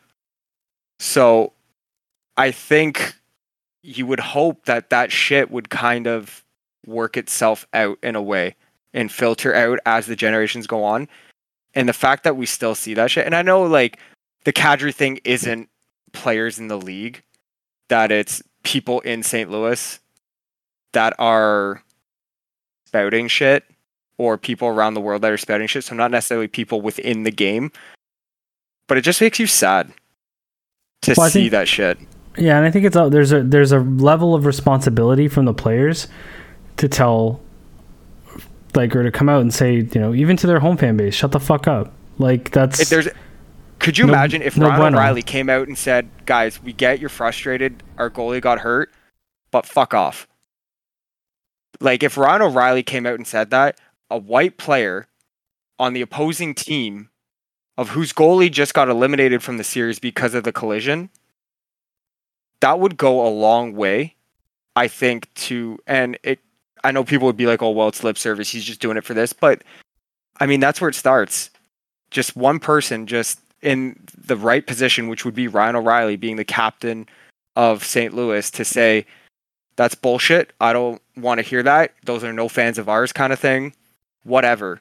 So 1.00 1.54
I 2.36 2.52
think 2.52 3.16
you 3.84 4.06
would 4.06 4.20
hope 4.20 4.66
that 4.66 4.90
that 4.90 5.12
shit 5.12 5.52
would 5.52 5.70
kind 5.70 6.08
of 6.08 6.44
work 6.88 7.18
itself 7.18 7.68
out 7.74 8.00
in 8.02 8.16
a 8.16 8.22
way 8.22 8.56
and 8.94 9.12
filter 9.12 9.54
out 9.54 9.80
as 9.86 10.08
the 10.08 10.16
generations 10.16 10.66
go 10.66 10.84
on. 10.84 11.08
And 11.76 11.88
the 11.88 11.94
fact 11.94 12.24
that 12.24 12.38
we 12.38 12.48
still 12.48 12.74
see 12.74 12.96
that 12.96 13.12
shit, 13.12 13.26
and 13.26 13.36
I 13.36 13.44
know 13.44 13.64
like 13.64 14.00
the 14.46 14.54
Kadri 14.54 14.96
thing 14.96 15.20
isn't 15.24 15.70
players 16.14 16.58
in 16.58 16.70
the 16.70 16.78
league, 16.78 17.22
that 17.90 18.12
it's 18.12 18.42
people 18.64 19.02
in 19.02 19.22
St. 19.22 19.52
Louis 19.52 20.00
that 20.94 21.14
are 21.20 21.84
spouting 22.88 23.28
shit 23.28 23.64
or 24.18 24.38
people 24.38 24.68
around 24.68 24.96
the 24.96 25.02
world 25.02 25.22
that 25.22 25.32
are 25.32 25.38
spouting 25.38 25.68
shit. 25.68 25.84
So 25.84 25.96
not 25.96 26.10
necessarily 26.10 26.48
people 26.48 26.82
within 26.82 27.24
the 27.24 27.32
game, 27.32 27.72
but 28.88 28.98
it 28.98 29.02
just 29.02 29.22
makes 29.22 29.38
you 29.38 29.46
sad 29.46 29.94
to 31.04 31.14
well, 31.16 31.30
see 31.30 31.42
think, 31.42 31.52
that 31.52 31.68
shit. 31.68 32.00
Yeah, 32.38 32.58
and 32.58 32.66
I 32.66 32.72
think 32.72 32.86
it's 32.86 32.96
a, 32.96 33.10
there's 33.10 33.32
a 33.32 33.44
there's 33.44 33.72
a 33.72 33.80
level 33.80 34.34
of 34.34 34.46
responsibility 34.46 35.28
from 35.28 35.46
the 35.46 35.54
players 35.54 36.08
to 36.78 36.88
tell 36.88 37.42
like 38.76 38.96
or 38.96 39.04
to 39.04 39.12
come 39.12 39.30
out 39.30 39.42
and 39.42 39.54
say 39.54 39.76
you 39.76 40.02
know 40.02 40.14
even 40.14 40.38
to 40.38 40.48
their 40.48 40.60
home 40.60 40.78
fan 40.78 40.98
base 40.98 41.14
shut 41.14 41.32
the 41.32 41.40
fuck 41.40 41.68
up. 41.68 41.94
Like 42.18 42.52
that's 42.52 42.80
if 42.80 42.90
there's 42.90 43.08
could 43.80 43.98
you 43.98 44.06
no, 44.06 44.14
imagine 44.14 44.42
if 44.42 44.58
no 44.58 44.68
Ryan 44.68 44.80
bueno. 44.80 44.98
O'Reilly 44.98 45.22
came 45.22 45.50
out 45.50 45.68
and 45.68 45.78
said 45.78 46.10
guys 46.26 46.62
we 46.62 46.74
get 46.74 47.00
you're 47.00 47.10
frustrated. 47.10 47.84
Our 47.98 48.10
goalie 48.10 48.42
got 48.42 48.60
hurt 48.60 48.92
but 49.52 49.66
fuck 49.66 49.94
off. 49.94 50.28
Like 51.80 52.04
if 52.04 52.18
Ryan 52.18 52.44
O'Reilly 52.44 52.84
came 52.84 53.06
out 53.06 53.16
and 53.16 53.28
said 53.28 53.50
that, 53.52 53.80
a 54.10 54.18
white 54.18 54.58
player 54.58 55.08
on 55.80 55.94
the 55.94 56.02
opposing 56.02 56.56
team 56.56 57.10
of 57.78 57.90
whose 57.90 58.14
goalie 58.14 58.52
just 58.52 58.74
got 58.74 58.90
eliminated 58.90 59.44
from 59.44 59.58
the 59.58 59.64
series 59.64 60.00
because 60.00 60.34
of 60.34 60.44
the 60.44 60.52
collision, 60.52 61.10
that 62.62 62.80
would 62.80 62.98
go 62.98 63.26
a 63.26 63.30
long 63.30 63.74
way, 63.74 64.16
I 64.76 64.88
think, 64.88 65.32
to 65.36 65.78
and 65.86 66.18
it 66.24 66.40
I 66.88 66.92
know 66.92 67.04
people 67.04 67.28
would 67.28 67.36
be 67.36 67.48
like, 67.48 67.62
oh 67.62 67.72
well, 67.72 67.90
it's 67.90 68.04
lip 68.04 68.18
service, 68.18 68.50
he's 68.50 68.64
just 68.64 68.80
doing 68.80 68.96
it 68.96 69.04
for 69.04 69.14
this, 69.14 69.34
but 69.34 69.62
I 70.40 70.46
mean 70.46 70.62
that's 70.62 70.80
where 70.80 70.90
it 70.90 70.96
starts. 70.96 71.50
Just 72.12 72.38
one 72.38 72.60
person 72.60 73.08
just 73.08 73.42
in 73.62 74.00
the 74.18 74.38
right 74.38 74.66
position, 74.66 75.10
which 75.10 75.26
would 75.26 75.36
be 75.36 75.50
Ryan 75.50 75.76
O'Reilly 75.76 76.16
being 76.16 76.38
the 76.38 76.46
captain 76.46 77.06
of 77.58 77.84
St. 77.84 78.14
Louis, 78.14 78.50
to 78.52 78.64
say, 78.64 79.06
that's 79.76 79.96
bullshit. 79.96 80.54
I 80.62 80.72
don't 80.72 81.02
want 81.18 81.40
to 81.40 81.42
hear 81.42 81.62
that. 81.64 81.94
Those 82.06 82.24
are 82.24 82.32
no 82.32 82.48
fans 82.48 82.78
of 82.78 82.88
ours 82.88 83.12
kind 83.12 83.34
of 83.34 83.40
thing. 83.40 83.74
Whatever. 84.24 84.80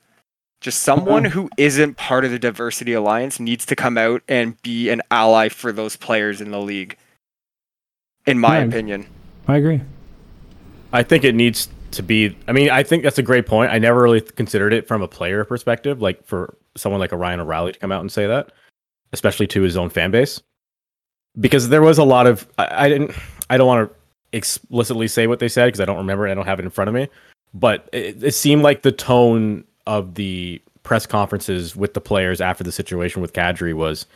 Just 0.60 0.82
someone 0.82 1.24
mm-hmm. 1.24 1.32
who 1.32 1.50
isn't 1.56 1.96
part 1.96 2.24
of 2.24 2.30
the 2.30 2.38
diversity 2.38 2.92
alliance 2.92 3.40
needs 3.40 3.66
to 3.66 3.76
come 3.76 3.98
out 3.98 4.22
and 4.28 4.60
be 4.62 4.88
an 4.90 5.02
ally 5.10 5.48
for 5.48 5.72
those 5.72 5.96
players 5.96 6.40
in 6.40 6.50
the 6.50 6.60
league. 6.60 6.96
In 8.26 8.38
my 8.38 8.58
yeah, 8.58 8.64
opinion. 8.64 9.06
I 9.48 9.56
agree. 9.56 9.80
I 10.92 11.02
think 11.02 11.24
it 11.24 11.34
needs 11.34 11.68
to 11.96 12.02
be 12.02 12.36
I 12.48 12.52
mean, 12.52 12.70
I 12.70 12.82
think 12.82 13.02
that's 13.02 13.18
a 13.18 13.22
great 13.22 13.46
point. 13.46 13.72
I 13.72 13.78
never 13.78 14.02
really 14.02 14.20
considered 14.20 14.72
it 14.72 14.86
from 14.86 15.02
a 15.02 15.08
player 15.08 15.44
perspective, 15.44 16.00
like 16.00 16.24
for 16.24 16.56
someone 16.76 17.00
like 17.00 17.12
a 17.12 17.16
Ryan 17.16 17.40
O'Reilly 17.40 17.72
to 17.72 17.78
come 17.78 17.92
out 17.92 18.00
and 18.00 18.12
say 18.12 18.26
that, 18.26 18.52
especially 19.12 19.46
to 19.48 19.62
his 19.62 19.76
own 19.76 19.90
fan 19.90 20.10
base. 20.10 20.40
Because 21.38 21.68
there 21.68 21.82
was 21.82 21.98
a 21.98 22.04
lot 22.04 22.26
of 22.26 22.46
I, 22.58 22.86
I 22.86 22.88
didn't 22.88 23.12
I 23.50 23.56
don't 23.56 23.66
want 23.66 23.90
to 23.90 23.96
explicitly 24.36 25.08
say 25.08 25.26
what 25.26 25.38
they 25.38 25.48
said 25.48 25.66
because 25.66 25.80
I 25.80 25.84
don't 25.84 25.98
remember. 25.98 26.24
And 26.24 26.32
I 26.32 26.34
don't 26.34 26.46
have 26.46 26.58
it 26.58 26.64
in 26.64 26.70
front 26.70 26.88
of 26.88 26.94
me. 26.94 27.08
But 27.54 27.88
it, 27.92 28.22
it 28.22 28.34
seemed 28.34 28.62
like 28.62 28.82
the 28.82 28.92
tone 28.92 29.64
of 29.86 30.14
the 30.14 30.60
press 30.82 31.06
conferences 31.06 31.74
with 31.74 31.94
the 31.94 32.00
players 32.00 32.40
after 32.40 32.62
the 32.62 32.72
situation 32.72 33.22
with 33.22 33.32
Kadri 33.32 33.74
was, 33.74 34.06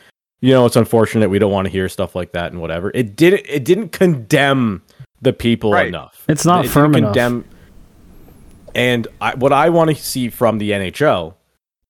you 0.41 0.51
know, 0.51 0.65
it's 0.65 0.75
unfortunate. 0.75 1.29
We 1.29 1.39
don't 1.39 1.51
want 1.51 1.65
to 1.65 1.71
hear 1.71 1.89
stuff 1.89 2.15
like 2.15 2.33
that 2.33 2.51
and 2.51 2.61
whatever. 2.61 2.91
It 2.93 3.15
didn't. 3.15 3.45
It 3.47 3.65
didn't 3.65 3.89
condemn 3.89 4.83
the 5.21 5.33
people 5.33 5.71
right. 5.71 5.87
enough. 5.87 6.25
It's 6.27 6.45
not 6.45 6.65
it 6.65 6.69
firm 6.69 6.95
enough. 6.95 7.15
Condemn, 8.73 8.89
and 8.89 9.07
I, 9.19 9.35
what 9.35 9.53
I 9.53 9.69
want 9.69 9.89
to 9.89 9.95
see 9.95 10.29
from 10.29 10.57
the 10.57 10.71
NHL 10.71 11.35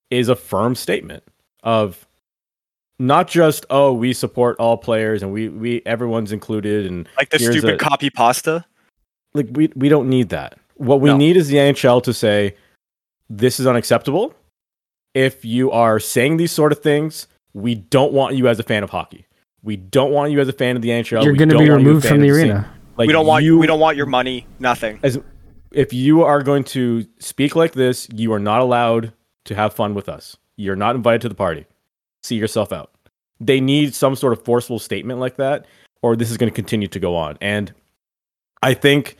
is 0.10 0.30
a 0.30 0.36
firm 0.36 0.76
statement 0.76 1.24
of 1.64 2.08
not 3.00 3.28
just 3.28 3.66
oh 3.70 3.92
we 3.92 4.14
support 4.14 4.56
all 4.60 4.78
players 4.78 5.24
and 5.24 5.34
we 5.34 5.50
we 5.50 5.82
everyone's 5.86 6.32
included 6.32 6.86
and 6.86 7.10
like 7.18 7.30
the 7.30 7.40
stupid 7.40 7.76
a, 7.76 7.78
copy 7.78 8.10
pasta. 8.10 8.66
Like 9.34 9.48
we 9.52 9.72
we 9.76 9.90
don't 9.90 10.10
need 10.10 10.30
that. 10.30 10.58
What 10.76 11.02
we 11.02 11.10
no. 11.10 11.18
need 11.18 11.38
is 11.38 11.48
the 11.48 11.58
NHL 11.58 12.04
to 12.04 12.14
say 12.14 12.56
this 13.30 13.60
is 13.60 13.68
unacceptable. 13.68 14.36
If 15.14 15.44
you 15.44 15.72
are 15.72 16.00
saying 16.00 16.38
these 16.38 16.52
sort 16.52 16.72
of 16.72 16.80
things, 16.80 17.28
we 17.54 17.76
don't 17.76 18.14
want 18.14 18.36
you 18.36 18.48
as 18.48 18.60
a 18.60 18.64
fan 18.64 18.84
of 18.84 18.90
hockey. 18.90 19.26
We 19.64 19.76
don't 19.76 20.12
want 20.12 20.32
you 20.32 20.40
as 20.40 20.48
a 20.48 20.54
fan 20.54 20.76
of 20.76 20.82
the 20.82 20.90
NHL. 20.90 21.24
You're 21.24 21.34
going 21.34 21.50
to 21.50 21.58
be 21.58 21.70
removed 21.70 22.08
from 22.08 22.22
the 22.22 22.32
arena. 22.32 22.72
like 22.98 23.08
we 23.08 23.14
don't 23.14 23.28
want 23.28 23.44
you. 23.44 23.58
We 23.58 23.68
don't 23.68 23.80
want 23.80 23.98
your 23.98 24.06
money. 24.06 24.48
Nothing. 24.60 25.00
As 25.04 25.20
if 25.72 25.94
you 25.94 26.24
are 26.24 26.42
going 26.42 26.64
to 26.66 27.06
speak 27.20 27.56
like 27.56 27.74
this, 27.74 28.08
you 28.14 28.34
are 28.34 28.40
not 28.40 28.62
allowed 28.62 29.14
to 29.46 29.56
have 29.56 29.74
fun 29.74 29.94
with 29.94 30.10
us. 30.10 30.38
You're 30.58 30.76
not 30.76 30.96
invited 30.96 31.22
to 31.22 31.30
the 31.30 31.36
party. 31.36 31.66
See 32.24 32.36
yourself 32.36 32.72
out 32.72 32.92
they 33.42 33.60
need 33.60 33.94
some 33.96 34.16
sort 34.16 34.34
of 34.34 34.46
forceful 34.46 34.80
statement 34.80 35.20
like 35.20 35.36
that, 35.38 35.66
or 36.02 36.16
this 36.16 36.30
is 36.30 36.38
going 36.38 36.50
to 36.50 36.56
continue 36.56 36.88
to 36.88 37.00
go 37.00 37.16
on. 37.16 37.38
And 37.42 37.74
I 38.62 38.76
think, 38.76 39.18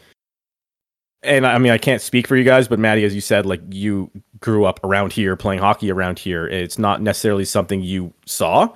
and 1.24 1.46
I 1.46 1.58
mean, 1.58 1.72
I 1.72 1.80
can't 1.80 2.02
speak 2.02 2.28
for 2.28 2.38
you 2.38 2.44
guys, 2.44 2.68
but 2.68 2.80
Maddie, 2.80 3.04
as 3.04 3.16
you 3.16 3.22
said, 3.22 3.46
like 3.46 3.62
you 3.72 4.12
grew 4.40 4.66
up 4.66 4.80
around 4.84 5.12
here 5.12 5.36
playing 5.36 5.60
hockey 5.60 5.92
around 5.92 6.20
here. 6.20 6.48
It's 6.48 6.78
not 6.78 7.02
necessarily 7.02 7.46
something 7.46 7.82
you 7.82 8.14
saw 8.26 8.70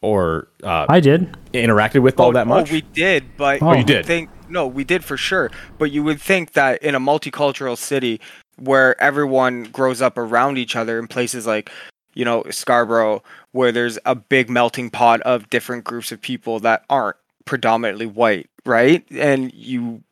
or 0.00 0.48
uh, 0.62 0.86
I 0.88 1.00
did 1.00 1.36
interacted 1.54 2.02
with 2.02 2.20
oh, 2.20 2.24
all 2.24 2.32
that 2.32 2.46
much. 2.46 2.70
Oh, 2.70 2.74
we 2.74 2.82
did, 2.82 3.24
but 3.36 3.62
oh, 3.62 3.72
you 3.72 3.84
did. 3.84 4.06
Think 4.06 4.28
no, 4.48 4.66
we 4.66 4.84
did 4.84 5.04
for 5.04 5.16
sure. 5.16 5.50
But 5.78 5.90
you 5.90 6.02
would 6.02 6.20
think 6.20 6.52
that 6.52 6.82
in 6.82 6.94
a 6.94 7.00
multicultural 7.00 7.76
city 7.76 8.20
where 8.56 9.00
everyone 9.02 9.64
grows 9.64 10.00
up 10.00 10.16
around 10.16 10.58
each 10.58 10.76
other 10.76 10.98
in 10.98 11.08
places 11.08 11.46
like 11.46 11.70
you 12.14 12.24
know, 12.24 12.44
Scarborough, 12.50 13.22
where 13.52 13.72
there's 13.72 13.98
a 14.06 14.14
big 14.14 14.48
melting 14.48 14.90
pot 14.90 15.20
of 15.22 15.50
different 15.50 15.84
groups 15.84 16.12
of 16.12 16.20
people 16.20 16.60
that 16.60 16.84
aren't 16.88 17.16
predominantly 17.44 18.06
white, 18.06 18.48
right? 18.64 19.04
And 19.10 19.52
you 19.52 20.02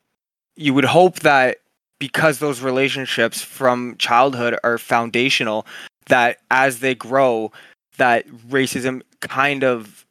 you 0.57 0.75
would 0.75 0.85
hope 0.85 1.21
that 1.21 1.59
because 1.99 2.41
those 2.41 2.61
relationships 2.61 3.41
from 3.41 3.97
childhood 3.99 4.59
are 4.65 4.77
foundational 4.77 5.67
that 6.07 6.39
as 6.51 6.81
they 6.81 6.95
grow 6.95 7.53
that 7.97 8.29
racism 8.49 9.03
kind 9.21 9.63
of 9.63 10.05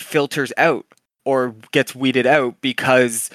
filters 0.00 0.52
out 0.56 0.86
or 1.24 1.54
gets 1.72 1.94
weeded 1.94 2.26
out 2.26 2.60
because 2.62 3.30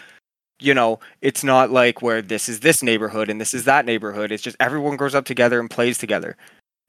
you 0.61 0.73
know 0.73 0.99
it's 1.21 1.43
not 1.43 1.71
like 1.71 2.01
where 2.01 2.21
this 2.21 2.47
is 2.47 2.59
this 2.61 2.83
neighborhood 2.83 3.29
and 3.29 3.41
this 3.41 3.53
is 3.53 3.65
that 3.65 3.85
neighborhood. 3.85 4.31
It's 4.31 4.43
just 4.43 4.57
everyone 4.59 4.97
grows 4.97 5.15
up 5.15 5.25
together 5.25 5.59
and 5.59 5.69
plays 5.69 5.97
together 5.97 6.37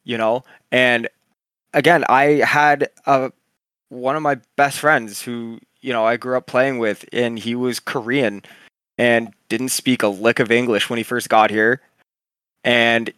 you 0.04 0.18
know? 0.18 0.42
And 0.70 1.08
again 1.74 2.04
i 2.08 2.24
had 2.44 2.90
a 3.06 3.32
one 3.88 4.16
of 4.16 4.22
my 4.22 4.38
best 4.56 4.78
friends 4.78 5.22
who 5.22 5.58
you 5.80 5.92
know 5.92 6.04
i 6.04 6.16
grew 6.16 6.36
up 6.36 6.46
playing 6.46 6.78
with 6.78 7.04
and 7.12 7.38
he 7.38 7.54
was 7.54 7.80
korean 7.80 8.42
and 8.98 9.32
didn't 9.48 9.70
speak 9.70 10.02
a 10.02 10.08
lick 10.08 10.38
of 10.38 10.50
english 10.50 10.90
when 10.90 10.98
he 10.98 11.02
first 11.02 11.28
got 11.28 11.50
here. 11.50 11.80
And 12.64 13.12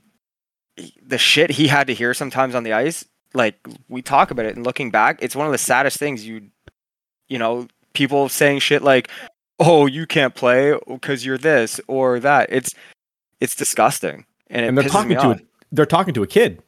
the 1.05 1.19
shit 1.19 1.51
he 1.51 1.67
had 1.69 1.87
to 1.89 1.95
hear 1.95 2.15
sometimes 2.15 2.55
on 2.55 2.63
the 2.63 2.73
ice 2.73 3.05
like 3.35 3.57
we 3.89 4.01
talk 4.01 4.31
about 4.31 4.47
it 4.47 4.57
and 4.57 4.65
looking 4.65 4.91
back 4.91 5.19
it's 5.21 5.37
one 5.37 5.47
of 5.47 5.53
the 5.53 5.59
saddest 5.59 5.99
things 5.99 6.27
you 6.27 6.43
you 7.29 7.39
know 7.39 7.69
people 7.93 8.29
saying 8.29 8.59
shit 8.59 8.83
like 8.83 9.11
oh 9.59 9.87
you 9.87 10.07
can't 10.07 10.35
play 10.35 10.79
because 10.87 11.25
you're 11.25 11.39
this 11.39 11.81
or 11.87 12.21
that. 12.21 12.49
It's 12.51 12.75
it's 13.41 13.55
disgusting 13.55 14.27
and, 14.49 14.67
and 14.67 14.79
they're 14.79 14.89
talking 14.89 15.17
to 15.17 15.31
a, 15.31 15.41
they're 15.73 15.87
talking 15.87 16.15
to 16.15 16.23
a 16.23 16.27
kid. 16.27 16.63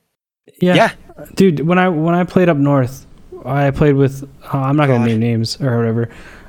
Yeah. 0.60 0.74
yeah. 0.74 0.92
Dude 1.34 1.60
when 1.60 1.78
i 1.78 1.88
when 1.88 2.14
i 2.14 2.24
played 2.24 2.48
up 2.48 2.56
north 2.56 3.06
i 3.44 3.70
played 3.70 3.94
with 3.94 4.24
uh, 4.52 4.58
i'm 4.58 4.76
not 4.76 4.86
gonna 4.86 5.06
name 5.06 5.20
names 5.20 5.60
or 5.60 5.76
whatever. 5.76 6.08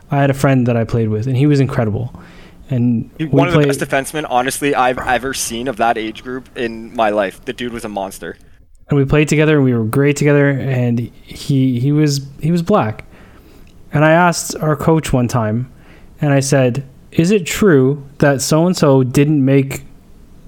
I 0.10 0.18
had 0.18 0.30
a 0.30 0.34
friend 0.36 0.68
that 0.68 0.78
i 0.78 0.84
played 0.84 1.10
with 1.10 1.28
and 1.28 1.36
he 1.36 1.48
was 1.48 1.60
incredible. 1.60 2.14
And 2.70 3.10
one 3.32 3.48
of 3.48 3.54
played, 3.54 3.70
the 3.70 3.74
best 3.74 3.80
defensemen 3.80 4.26
honestly 4.30 4.76
i've 4.76 5.00
ever 5.00 5.34
seen 5.34 5.68
of 5.68 5.78
that 5.78 5.98
age 5.98 6.24
group 6.24 6.50
in 6.58 6.96
my 6.96 7.10
life. 7.10 7.44
The 7.46 7.54
dude 7.54 7.74
was 7.74 7.86
a 7.86 7.90
monster. 7.90 8.38
And 8.90 8.98
we 8.98 9.06
played 9.06 9.28
together 9.28 9.56
and 9.56 9.66
we 9.66 9.74
were 9.74 9.84
great 9.84 10.16
together 10.16 10.50
and 10.50 11.00
he 11.00 11.80
he 11.80 11.92
was 11.92 12.28
he 12.42 12.52
was 12.52 12.62
black. 12.62 13.06
And 13.92 14.04
i 14.06 14.12
asked 14.12 14.56
our 14.58 14.76
coach 14.76 15.14
one 15.14 15.28
time 15.28 15.72
and 16.22 16.34
i 16.34 16.40
said 16.40 16.88
is 17.12 17.32
it 17.32 17.46
true 17.46 18.06
that 18.20 18.42
so 18.42 18.66
and 18.66 18.76
so 18.76 19.04
didn't 19.04 19.44
make 19.44 19.84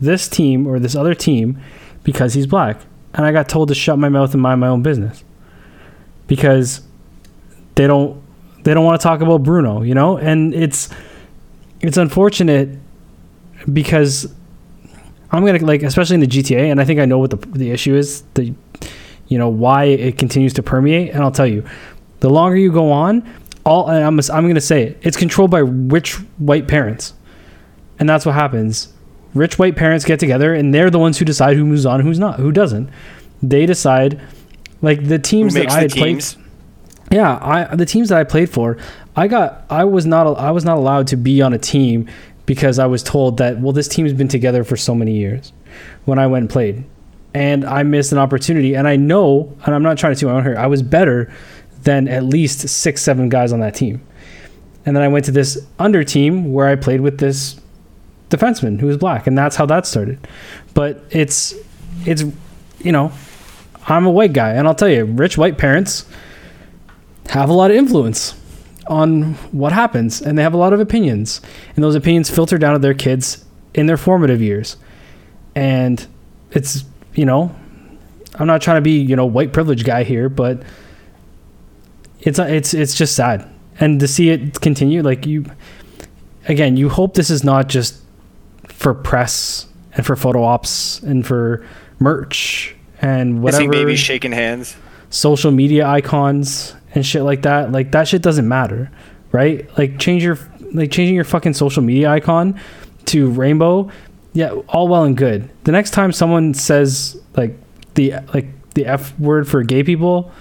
this 0.02 0.28
team 0.28 0.68
or 0.68 0.80
this 0.80 0.96
other 0.96 1.14
team 1.14 1.60
because 2.04 2.34
he's 2.34 2.48
black 2.48 2.82
and 3.14 3.26
i 3.26 3.32
got 3.32 3.50
told 3.50 3.68
to 3.68 3.76
shut 3.76 3.98
my 3.98 4.10
mouth 4.10 4.34
and 4.34 4.42
mind 4.42 4.60
my 4.60 4.68
own 4.68 4.82
business 4.82 5.24
because 6.28 6.82
they 7.76 7.88
don't 7.88 8.22
they 8.64 8.74
don't 8.74 8.86
want 8.86 9.00
to 9.00 9.04
talk 9.04 9.22
about 9.22 9.44
bruno 9.44 9.82
you 9.82 9.94
know 9.94 10.18
and 10.18 10.54
it's 10.54 10.90
it's 11.82 11.98
unfortunate 11.98 12.78
because 13.72 14.34
I'm 15.32 15.46
gonna 15.46 15.60
like, 15.60 15.84
especially 15.84 16.16
in 16.16 16.20
the 16.22 16.28
GTA, 16.28 16.72
and 16.72 16.82
I 16.82 16.86
think 16.86 17.00
I 17.00 17.06
know 17.06 17.20
what 17.20 17.30
the 17.30 17.38
the 17.38 17.72
issue 17.72 17.96
is. 17.96 18.24
The 18.34 18.54
you 19.28 19.38
know 19.38 19.50
why 19.50 19.86
it 19.86 20.18
continues 20.18 20.54
to 20.54 20.64
permeate, 20.64 21.12
and 21.14 21.24
I'll 21.24 21.32
tell 21.32 21.48
you. 21.48 21.64
The 22.22 22.30
longer 22.30 22.58
you 22.58 22.72
go 22.72 22.92
on, 22.92 23.28
all 23.70 23.90
I'm 23.90 24.20
I'm 24.20 24.48
gonna 24.48 24.60
say 24.60 24.84
it. 24.84 24.98
It's 25.02 25.16
controlled 25.16 25.52
by 25.52 25.60
rich 25.60 26.16
white 26.38 26.68
parents, 26.68 27.14
and 28.00 28.10
that's 28.10 28.26
what 28.26 28.34
happens. 28.34 28.92
Rich 29.36 29.60
white 29.60 29.76
parents 29.76 30.04
get 30.06 30.20
together, 30.20 30.56
and 30.56 30.74
they're 30.74 30.90
the 30.90 31.00
ones 31.00 31.20
who 31.20 31.26
decide 31.26 31.56
who 31.56 31.66
moves 31.66 31.86
on, 31.86 32.00
who's 32.00 32.18
not, 32.18 32.40
who 32.40 32.52
doesn't. 32.52 32.90
They 33.44 33.68
decide, 33.68 34.20
like 34.82 35.08
the 35.08 35.20
teams 35.20 35.54
that 35.54 35.70
I 35.70 35.82
had 35.82 35.92
teams? 35.92 36.34
played. 36.34 36.46
Yeah, 37.12 37.38
I 37.42 37.76
the 37.76 37.86
teams 37.86 38.10
that 38.10 38.18
I 38.18 38.24
played 38.24 38.50
for, 38.50 38.78
I 39.16 39.28
got 39.28 39.66
I 39.70 39.84
was 39.84 40.06
not 40.06 40.26
I 40.38 40.52
was 40.52 40.66
not 40.66 40.78
allowed 40.78 41.08
to 41.08 41.16
be 41.16 41.42
on 41.42 41.54
a 41.54 41.60
team 41.60 42.10
because 42.48 42.80
I 42.80 42.88
was 42.88 43.04
told 43.04 43.38
that 43.38 43.60
well 43.60 43.72
this 43.72 43.88
team's 43.88 44.14
been 44.14 44.28
together 44.28 44.64
for 44.64 44.78
so 44.78 44.96
many 44.96 45.16
years 45.16 45.54
when 46.06 46.18
I 46.18 46.26
went 46.26 46.44
and 46.44 46.50
played 46.50 46.84
and 47.34 47.64
I 47.64 47.84
missed 47.84 48.12
an 48.12 48.18
opportunity 48.18 48.76
and 48.76 48.88
I 48.88 48.96
know 48.96 49.56
and 49.66 49.76
I'm 49.76 49.84
not 49.84 50.00
trying 50.00 50.16
to 50.16 50.20
toot 50.20 50.30
my 50.30 50.36
own 50.36 50.44
horn 50.44 50.58
I 50.58 50.66
was 50.66 50.82
better 50.82 51.32
than 51.84 52.08
at 52.08 52.24
least 52.24 52.68
six 52.68 53.02
seven 53.02 53.30
guys 53.30 53.52
on 53.52 53.60
that 53.60 53.76
team. 53.76 54.02
And 54.86 54.96
then 54.96 55.04
I 55.04 55.08
went 55.08 55.26
to 55.26 55.32
this 55.32 55.66
under 55.78 56.04
team 56.04 56.52
where 56.52 56.68
I 56.68 56.76
played 56.76 57.02
with 57.02 57.20
this 57.20 57.60
defenseman 58.30 58.80
who 58.80 58.88
was 58.88 58.98
black 58.98 59.28
and 59.28 59.38
that's 59.38 59.56
how 59.56 59.66
that 59.68 59.86
started. 59.86 60.28
But 60.74 61.04
it's 61.10 61.54
it's 62.06 62.24
you 62.80 62.92
know 62.92 63.12
I'm 63.88 64.06
a 64.06 64.12
white 64.12 64.34
guy 64.34 64.52
and 64.52 64.68
I'll 64.68 64.76
tell 64.76 64.90
you 64.90 65.06
rich 65.06 65.38
white 65.38 65.58
parents 65.58 66.06
have 67.30 67.50
a 67.50 67.54
lot 67.54 67.72
of 67.72 67.78
influence 67.78 68.36
on 68.88 69.36
what 69.52 69.72
happens 69.72 70.22
and 70.22 70.38
they 70.38 70.44
have 70.44 70.54
a 70.54 70.58
lot 70.58 70.74
of 70.74 70.80
opinions. 70.80 71.42
And 71.76 71.84
those 71.84 71.96
opinions 71.96 72.30
filter 72.30 72.58
down 72.58 72.74
to 72.74 72.80
their 72.80 72.94
kids 72.94 73.46
in 73.74 73.86
their 73.86 73.98
formative 73.98 74.42
years. 74.42 74.78
And 75.56 76.06
it's 76.52 76.84
you 77.14 77.26
know 77.26 77.54
i'm 78.36 78.48
not 78.48 78.62
trying 78.62 78.78
to 78.78 78.82
be 78.82 79.00
you 79.00 79.16
know 79.16 79.26
white 79.26 79.54
privilege 79.54 79.84
guy 79.84 80.04
here 80.04 80.30
but 80.30 80.62
it's 82.22 82.40
uh, 82.40 82.44
it's 82.44 82.74
it's 82.74 82.96
just 82.96 83.16
sad 83.16 83.48
and 83.80 84.00
to 84.00 84.08
see 84.08 84.30
it 84.30 84.60
continue 84.62 85.02
like 85.02 85.26
you 85.26 85.46
again 86.48 86.78
you 86.78 86.90
hope 86.90 87.14
this 87.14 87.30
is 87.30 87.44
not 87.44 87.68
just 87.68 88.02
for 88.68 88.94
press 88.94 89.68
and 89.94 90.06
for 90.06 90.16
photo 90.16 90.44
ops 90.44 91.02
and 91.04 91.26
for 91.26 91.66
merch 92.00 92.76
and 93.02 93.42
whatever 93.42 93.68
maybe 93.68 93.96
shaking 93.96 94.32
hands 94.32 94.76
social 95.10 95.52
media 95.52 95.88
icons 95.88 96.76
and 96.96 97.06
shit 97.06 97.24
like 97.24 97.44
that, 97.44 97.72
like 97.72 97.92
that 97.92 98.08
shit 98.08 98.22
doesn't 98.22 98.48
matter, 98.48 98.92
right? 99.32 99.70
Like 99.78 100.00
change 100.00 100.24
your 100.24 100.38
like 100.74 100.92
changing 100.92 101.16
your 101.16 101.24
fucking 101.24 101.54
social 101.54 101.84
media 101.84 102.10
icon 102.10 102.60
to 103.06 103.30
rainbow, 103.30 103.90
yeah, 104.34 104.52
all 104.68 104.88
well 104.88 105.04
and 105.04 105.18
good. 105.18 105.50
The 105.64 105.72
next 105.72 105.92
time 105.92 106.12
someone 106.12 106.54
says 106.54 107.20
like 107.36 107.58
the 107.96 108.14
like 108.34 108.48
the 108.74 108.86
f 108.86 109.18
word 109.20 109.48
for 109.48 109.64
gay 109.64 109.84
people 109.84 110.32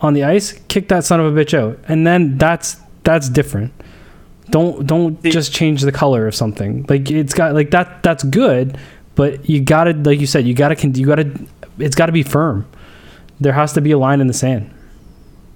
on 0.00 0.14
the 0.14 0.24
ice, 0.24 0.52
kick 0.68 0.88
that 0.88 1.04
son 1.04 1.20
of 1.20 1.36
a 1.36 1.44
bitch 1.44 1.56
out, 1.56 1.78
and 1.88 2.06
then 2.06 2.38
that's 2.38 2.76
that's 3.02 3.28
different. 3.28 3.72
Don't 4.50 4.86
don't 4.86 5.22
just 5.22 5.52
change 5.52 5.82
the 5.82 5.92
color 5.92 6.26
of 6.26 6.34
something. 6.34 6.86
Like 6.88 7.10
it's 7.10 7.34
got 7.34 7.54
like 7.54 7.70
that 7.70 8.02
that's 8.02 8.22
good, 8.24 8.78
but 9.14 9.48
you 9.48 9.60
gotta 9.60 9.92
like 9.92 10.20
you 10.20 10.26
said 10.26 10.46
you 10.46 10.54
gotta 10.54 10.88
you 10.88 11.06
gotta 11.06 11.32
it's 11.78 11.94
got 11.94 12.06
to 12.06 12.12
be 12.12 12.22
firm. 12.22 12.66
There 13.40 13.52
has 13.52 13.72
to 13.74 13.80
be 13.80 13.90
a 13.90 13.98
line 13.98 14.20
in 14.20 14.26
the 14.26 14.34
sand. 14.34 14.72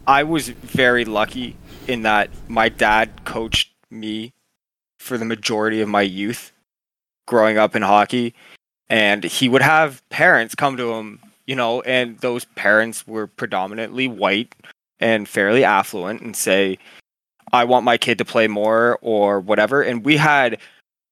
I 0.07 0.25
was 0.25 0.49
very 0.49 1.05
lucky 1.05 1.57
in 1.87 2.03
that 2.03 2.31
my 2.49 2.69
dad 2.69 3.25
coached 3.25 3.71
me 3.91 4.33
for 4.99 5.17
the 5.17 5.25
majority 5.25 5.81
of 5.81 5.89
my 5.89 6.03
youth 6.03 6.53
growing 7.27 7.59
up 7.59 7.75
in 7.77 7.83
hockey 7.83 8.35
and 8.89 9.25
he 9.25 9.49
would 9.49 9.63
have 9.63 10.07
parents 10.11 10.55
come 10.55 10.77
to 10.77 10.93
him 10.93 11.21
you 11.51 11.57
know 11.57 11.81
and 11.81 12.17
those 12.19 12.45
parents 12.45 13.09
were 13.09 13.27
predominantly 13.27 14.07
white 14.07 14.55
and 15.01 15.29
fairly 15.29 15.65
affluent 15.65 16.21
and 16.21 16.37
say 16.37 16.79
i 17.53 17.65
want 17.65 17.85
my 17.85 17.99
kid 17.99 18.19
to 18.19 18.25
play 18.25 18.47
more 18.47 19.01
or 19.03 19.41
whatever. 19.41 19.83
And 19.83 20.05
we 20.05 20.17
had 20.17 20.59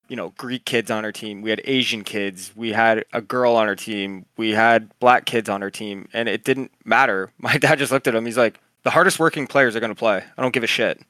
you 0.07 0.15
know 0.15 0.29
greek 0.37 0.63
kids 0.63 0.89
on 0.89 1.03
our 1.03 1.11
team. 1.11 1.41
We 1.41 1.49
had 1.49 1.61
asian 1.65 2.05
kids. 2.05 2.53
We 2.55 2.71
had 2.71 3.03
a 3.11 3.19
girl 3.21 3.57
on 3.57 3.67
our 3.67 3.75
team. 3.75 4.25
We 4.37 4.51
had 4.51 4.97
black 4.99 5.25
kids 5.25 5.49
on 5.49 5.61
our 5.61 5.69
team. 5.69 6.07
And 6.13 6.29
it 6.29 6.45
didn't 6.45 6.71
matter. 6.85 7.33
My 7.37 7.57
dad 7.57 7.77
just 7.79 7.91
looked 7.91 8.07
at 8.07 8.15
him. 8.15 8.25
He's 8.25 8.37
like 8.37 8.61
the 8.83 8.91
hardest 8.91 9.19
working 9.19 9.45
players 9.45 9.75
are 9.75 9.81
going 9.81 9.91
to 9.91 10.03
play. 10.05 10.23
I 10.37 10.41
don't 10.41 10.53
give 10.53 10.63
a 10.63 10.67
shit. 10.67 11.01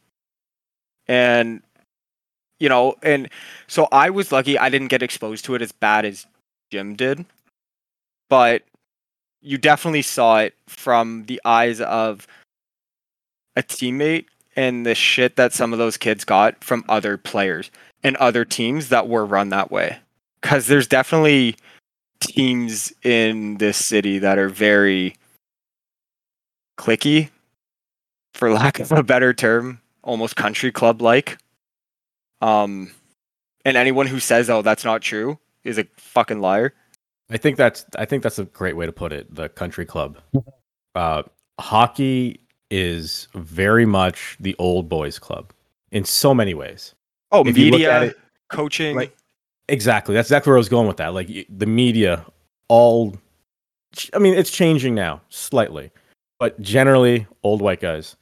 And 1.07 1.61
you 2.59 2.67
know, 2.67 2.95
and 3.03 3.29
so 3.67 3.87
I 3.91 4.09
was 4.09 4.31
lucky. 4.31 4.57
I 4.57 4.69
didn't 4.69 4.87
get 4.87 5.03
exposed 5.03 5.45
to 5.45 5.53
it 5.53 5.61
as 5.61 5.71
bad 5.71 6.03
as 6.03 6.25
Jim 6.71 6.95
did. 6.95 7.25
But 8.27 8.63
you 9.41 9.57
definitely 9.57 10.01
saw 10.01 10.39
it 10.39 10.53
from 10.67 11.25
the 11.25 11.41
eyes 11.45 11.81
of 11.81 12.27
a 13.55 13.63
teammate 13.63 14.25
and 14.55 14.85
the 14.85 14.95
shit 14.95 15.35
that 15.35 15.53
some 15.53 15.73
of 15.73 15.79
those 15.79 15.97
kids 15.97 16.23
got 16.25 16.63
from 16.63 16.83
other 16.89 17.17
players 17.17 17.71
and 18.03 18.15
other 18.17 18.45
teams 18.45 18.89
that 18.89 19.07
were 19.07 19.25
run 19.25 19.49
that 19.49 19.71
way. 19.71 19.99
Cuz 20.41 20.67
there's 20.67 20.87
definitely 20.87 21.55
teams 22.19 22.93
in 23.03 23.57
this 23.57 23.77
city 23.77 24.19
that 24.19 24.37
are 24.37 24.49
very 24.49 25.15
clicky 26.77 27.29
for 28.33 28.51
lack 28.53 28.79
of 28.79 28.91
a 28.91 29.03
better 29.03 29.33
term, 29.33 29.81
almost 30.03 30.35
country 30.35 30.71
club 30.71 31.01
like. 31.01 31.37
Um, 32.41 32.91
and 33.65 33.75
anyone 33.75 34.07
who 34.07 34.19
says, 34.19 34.49
"Oh, 34.49 34.61
that's 34.61 34.85
not 34.85 35.01
true," 35.01 35.37
is 35.63 35.77
a 35.77 35.85
fucking 35.97 36.39
liar. 36.39 36.73
I 37.29 37.37
think 37.37 37.57
that's 37.57 37.85
I 37.97 38.05
think 38.05 38.23
that's 38.23 38.39
a 38.39 38.45
great 38.45 38.75
way 38.75 38.85
to 38.85 38.91
put 38.91 39.13
it. 39.13 39.33
The 39.33 39.49
country 39.49 39.85
club. 39.85 40.17
Uh, 40.95 41.23
hockey 41.59 42.39
is 42.71 43.27
very 43.35 43.85
much 43.85 44.37
the 44.39 44.55
old 44.59 44.89
boys 44.89 45.19
club 45.19 45.51
in 45.91 46.05
so 46.05 46.33
many 46.33 46.53
ways. 46.53 46.95
Oh, 47.31 47.45
if 47.45 47.55
media, 47.55 48.03
it, 48.03 48.17
coaching, 48.49 48.95
like, 48.95 49.15
exactly. 49.67 50.15
That's 50.15 50.27
exactly 50.27 50.49
where 50.49 50.57
I 50.57 50.59
was 50.59 50.69
going 50.69 50.87
with 50.87 50.97
that. 50.97 51.13
Like 51.13 51.29
the 51.49 51.65
media, 51.65 52.25
all. 52.67 53.15
I 54.13 54.19
mean, 54.19 54.35
it's 54.35 54.51
changing 54.51 54.93
now 54.95 55.21
slightly, 55.29 55.91
but 56.39 56.59
generally, 56.61 57.27
old 57.43 57.61
white 57.61 57.79
guys 57.79 58.15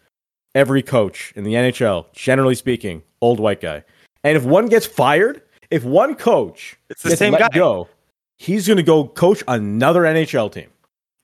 every 0.58 0.82
coach 0.82 1.32
in 1.36 1.44
the 1.44 1.54
NHL, 1.54 2.12
generally 2.14 2.56
speaking, 2.56 3.04
old 3.22 3.40
white 3.40 3.62
guy. 3.62 3.84
And 4.24 4.36
if 4.36 4.44
one 4.44 4.66
gets 4.66 4.88
fired, 4.88 5.44
if 5.70 5.84
one 5.84 6.16
coach 6.16 6.78
It's 6.90 7.04
the 7.04 7.10
gets 7.10 7.20
same 7.20 7.34
let 7.34 7.42
guy. 7.42 7.50
go, 7.54 7.88
he's 8.38 8.68
going 8.68 8.78
to 8.78 8.84
go 8.84 9.08
coach 9.08 9.44
another 9.48 10.02
NHL 10.02 10.52
team. 10.52 10.70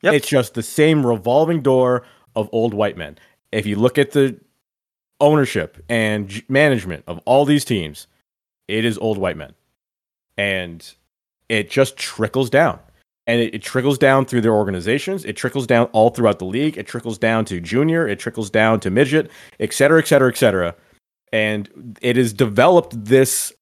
Yep. 0.01 0.13
It's 0.15 0.27
just 0.27 0.53
the 0.53 0.63
same 0.63 1.05
revolving 1.05 1.61
door 1.61 2.03
of 2.35 2.49
old 2.51 2.73
white 2.73 2.97
men. 2.97 3.17
If 3.51 3.65
you 3.65 3.77
look 3.77 3.97
at 3.97 4.11
the 4.11 4.39
ownership 5.21 5.83
and 5.87 6.43
management 6.49 7.03
of 7.07 7.19
all 7.25 7.45
these 7.45 7.63
teams, 7.63 8.07
it 8.67 8.83
is 8.83 8.97
old 8.97 9.17
white 9.17 9.37
men. 9.37 9.53
And 10.37 10.93
it 11.47 11.69
just 11.69 11.95
trickles 11.95 12.49
down. 12.49 12.79
And 13.25 13.39
it, 13.39 13.55
it 13.55 13.61
trickles 13.61 13.97
down 13.97 14.25
through 14.25 14.41
their 14.41 14.53
organizations. 14.53 15.23
It 15.23 15.37
trickles 15.37 15.67
down 15.67 15.85
all 15.93 16.09
throughout 16.09 16.39
the 16.39 16.45
league. 16.45 16.77
It 16.77 16.87
trickles 16.87 17.17
down 17.17 17.45
to 17.45 17.61
junior. 17.61 18.07
It 18.07 18.19
trickles 18.19 18.49
down 18.49 18.81
to 18.81 18.89
midget, 18.89 19.31
et 19.59 19.71
cetera, 19.73 19.99
et 19.99 20.07
cetera, 20.07 20.29
et 20.29 20.37
cetera. 20.37 20.75
And 21.31 21.97
it 22.01 22.17
has 22.17 22.33
developed 22.33 23.05
this 23.05 23.53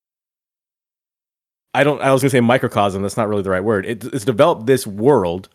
I 1.73 1.83
don't. 1.83 2.01
I 2.01 2.11
was 2.11 2.21
gonna 2.21 2.31
say 2.31 2.41
microcosm. 2.41 3.01
That's 3.01 3.17
not 3.17 3.29
really 3.29 3.43
the 3.43 3.49
right 3.49 3.63
word. 3.63 3.85
It, 3.85 4.03
it's 4.05 4.25
developed 4.25 4.65
this 4.65 4.85
world 4.85 5.49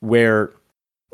where 0.00 0.52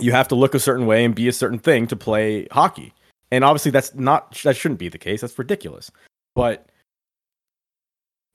you 0.00 0.12
have 0.12 0.28
to 0.28 0.34
look 0.34 0.54
a 0.54 0.60
certain 0.60 0.86
way 0.86 1.04
and 1.04 1.14
be 1.14 1.28
a 1.28 1.32
certain 1.32 1.58
thing 1.58 1.86
to 1.86 1.96
play 1.96 2.46
hockey. 2.50 2.92
And 3.30 3.44
obviously, 3.44 3.70
that's 3.70 3.94
not. 3.94 4.34
That 4.42 4.56
shouldn't 4.56 4.80
be 4.80 4.88
the 4.88 4.98
case. 4.98 5.20
That's 5.20 5.38
ridiculous. 5.38 5.90
But 6.34 6.68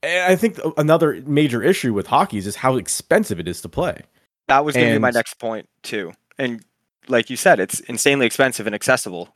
I 0.03 0.35
think 0.35 0.59
another 0.77 1.21
major 1.25 1.61
issue 1.61 1.93
with 1.93 2.07
hockey 2.07 2.37
is 2.37 2.55
how 2.55 2.77
expensive 2.77 3.39
it 3.39 3.47
is 3.47 3.61
to 3.61 3.69
play. 3.69 4.03
That 4.47 4.63
was 4.63 4.75
going 4.75 4.87
to 4.87 4.93
be 4.93 4.99
my 4.99 5.11
next 5.11 5.35
point 5.35 5.67
too. 5.83 6.13
And 6.37 6.63
like 7.07 7.29
you 7.29 7.35
said, 7.35 7.59
it's 7.59 7.81
insanely 7.81 8.25
expensive 8.25 8.65
and 8.65 8.73
accessible. 8.73 9.29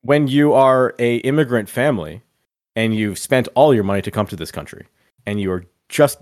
When 0.00 0.26
you 0.26 0.52
are 0.54 0.94
a 0.98 1.16
immigrant 1.16 1.68
family 1.68 2.22
and 2.74 2.94
you've 2.94 3.18
spent 3.18 3.48
all 3.54 3.74
your 3.74 3.84
money 3.84 4.02
to 4.02 4.10
come 4.10 4.26
to 4.26 4.36
this 4.36 4.50
country 4.50 4.86
and 5.26 5.40
you 5.40 5.52
are 5.52 5.64
just 5.88 6.18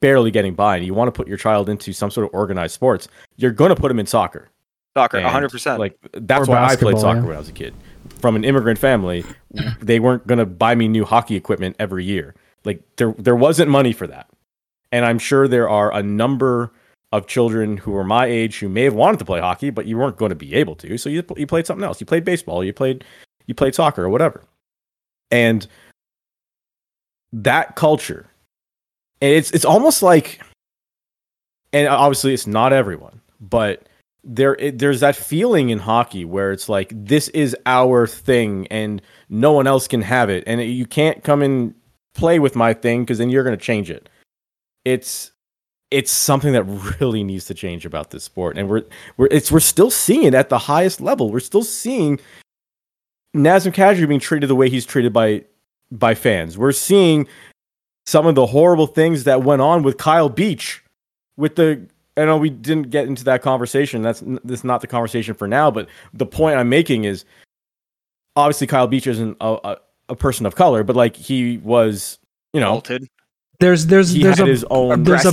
barely 0.00 0.30
getting 0.30 0.54
by 0.54 0.76
and 0.76 0.86
you 0.86 0.94
want 0.94 1.08
to 1.08 1.12
put 1.12 1.28
your 1.28 1.36
child 1.36 1.68
into 1.68 1.92
some 1.92 2.10
sort 2.10 2.26
of 2.26 2.34
organized 2.34 2.74
sports, 2.74 3.08
you're 3.36 3.52
going 3.52 3.68
to 3.68 3.76
put 3.76 3.88
them 3.88 3.98
in 3.98 4.06
soccer. 4.06 4.48
Soccer, 4.96 5.18
And, 5.18 5.26
100%. 5.26 5.78
Like 5.78 5.98
that's 6.12 6.48
Or 6.48 6.52
why 6.52 6.64
I 6.64 6.76
played 6.76 6.98
soccer 6.98 7.20
yeah. 7.20 7.26
when 7.26 7.36
I 7.36 7.38
was 7.38 7.48
a 7.48 7.52
kid. 7.52 7.74
From 8.20 8.36
an 8.36 8.44
immigrant 8.44 8.78
family, 8.78 9.24
they 9.80 10.00
weren't 10.00 10.26
going 10.26 10.38
to 10.38 10.46
buy 10.46 10.74
me 10.74 10.88
new 10.88 11.04
hockey 11.04 11.36
equipment 11.36 11.76
every 11.78 12.04
year. 12.04 12.34
Like 12.64 12.82
there 12.96 13.14
there 13.18 13.36
wasn't 13.36 13.70
money 13.70 13.92
for 13.92 14.06
that. 14.06 14.28
And 14.92 15.04
I'm 15.04 15.18
sure 15.18 15.48
there 15.48 15.68
are 15.68 15.92
a 15.92 16.02
number 16.02 16.72
of 17.12 17.26
children 17.26 17.76
who 17.76 17.90
were 17.90 18.04
my 18.04 18.26
age 18.26 18.58
who 18.58 18.68
may 18.68 18.84
have 18.84 18.94
wanted 18.94 19.18
to 19.18 19.24
play 19.24 19.40
hockey, 19.40 19.70
but 19.70 19.86
you 19.86 19.98
weren't 19.98 20.16
going 20.16 20.30
to 20.30 20.36
be 20.36 20.54
able 20.54 20.74
to. 20.76 20.96
So 20.96 21.08
you 21.08 21.22
you 21.36 21.46
played 21.46 21.66
something 21.66 21.84
else. 21.84 22.00
You 22.00 22.06
played 22.06 22.24
baseball, 22.24 22.64
you 22.64 22.72
played 22.72 23.04
you 23.46 23.54
played 23.54 23.74
soccer 23.74 24.04
or 24.04 24.08
whatever. 24.08 24.42
And 25.30 25.66
that 27.32 27.76
culture 27.76 28.26
and 29.24 29.32
it's 29.32 29.50
it's 29.52 29.64
almost 29.64 30.02
like 30.02 30.42
and 31.72 31.88
obviously 31.88 32.34
it's 32.34 32.46
not 32.46 32.74
everyone, 32.74 33.22
but 33.40 33.88
there 34.22 34.54
it, 34.56 34.78
there's 34.78 35.00
that 35.00 35.16
feeling 35.16 35.70
in 35.70 35.78
hockey 35.78 36.26
where 36.26 36.52
it's 36.52 36.68
like 36.68 36.92
this 36.94 37.28
is 37.28 37.56
our 37.64 38.06
thing 38.06 38.66
and 38.66 39.00
no 39.30 39.52
one 39.52 39.66
else 39.66 39.88
can 39.88 40.02
have 40.02 40.28
it. 40.28 40.44
And 40.46 40.62
you 40.62 40.84
can't 40.84 41.24
come 41.24 41.40
and 41.40 41.74
play 42.12 42.38
with 42.38 42.54
my 42.54 42.74
thing 42.74 43.02
because 43.02 43.16
then 43.16 43.30
you're 43.30 43.44
going 43.44 43.56
to 43.56 43.64
change 43.64 43.90
it. 43.90 44.10
It's 44.84 45.32
it's 45.90 46.12
something 46.12 46.52
that 46.52 46.64
really 47.00 47.24
needs 47.24 47.46
to 47.46 47.54
change 47.54 47.86
about 47.86 48.10
this 48.10 48.24
sport. 48.24 48.58
And 48.58 48.68
we're 48.68 48.82
we're 49.16 49.28
it's 49.30 49.50
we're 49.50 49.60
still 49.60 49.90
seeing 49.90 50.24
it 50.24 50.34
at 50.34 50.50
the 50.50 50.58
highest 50.58 51.00
level. 51.00 51.30
We're 51.30 51.40
still 51.40 51.64
seeing 51.64 52.20
Nazem 53.34 53.72
Kadri 53.72 54.06
being 54.06 54.20
treated 54.20 54.50
the 54.50 54.54
way 54.54 54.68
he's 54.68 54.84
treated 54.84 55.14
by 55.14 55.44
by 55.90 56.14
fans. 56.14 56.58
We're 56.58 56.72
seeing 56.72 57.26
some 58.06 58.26
of 58.26 58.34
the 58.34 58.46
horrible 58.46 58.86
things 58.86 59.24
that 59.24 59.42
went 59.42 59.62
on 59.62 59.82
with 59.82 59.96
Kyle 59.96 60.28
Beach 60.28 60.82
with 61.36 61.56
the 61.56 61.86
I 62.16 62.24
know 62.26 62.36
we 62.36 62.50
didn't 62.50 62.90
get 62.90 63.06
into 63.08 63.24
that 63.24 63.42
conversation. 63.42 64.02
That's 64.02 64.22
n- 64.22 64.38
this 64.44 64.60
is 64.60 64.64
not 64.64 64.80
the 64.80 64.86
conversation 64.86 65.34
for 65.34 65.48
now. 65.48 65.70
But 65.70 65.88
the 66.12 66.26
point 66.26 66.56
I'm 66.56 66.68
making 66.68 67.04
is, 67.04 67.24
obviously 68.36 68.66
Kyle 68.66 68.86
Beach 68.86 69.06
isn't 69.06 69.36
a, 69.40 69.56
a, 69.64 69.76
a 70.10 70.16
person 70.16 70.46
of 70.46 70.54
color, 70.54 70.84
but 70.84 70.94
like 70.96 71.16
he 71.16 71.58
was, 71.58 72.18
you 72.52 72.60
know, 72.60 72.72
Bolted 72.74 73.08
There's 73.58 73.86
there's 73.86 74.10
he 74.10 74.22
there's 74.22 74.38
had 74.38 74.46
a 74.46 74.50
his 74.50 74.64
own. 74.70 75.02
There's 75.02 75.24
a- 75.24 75.30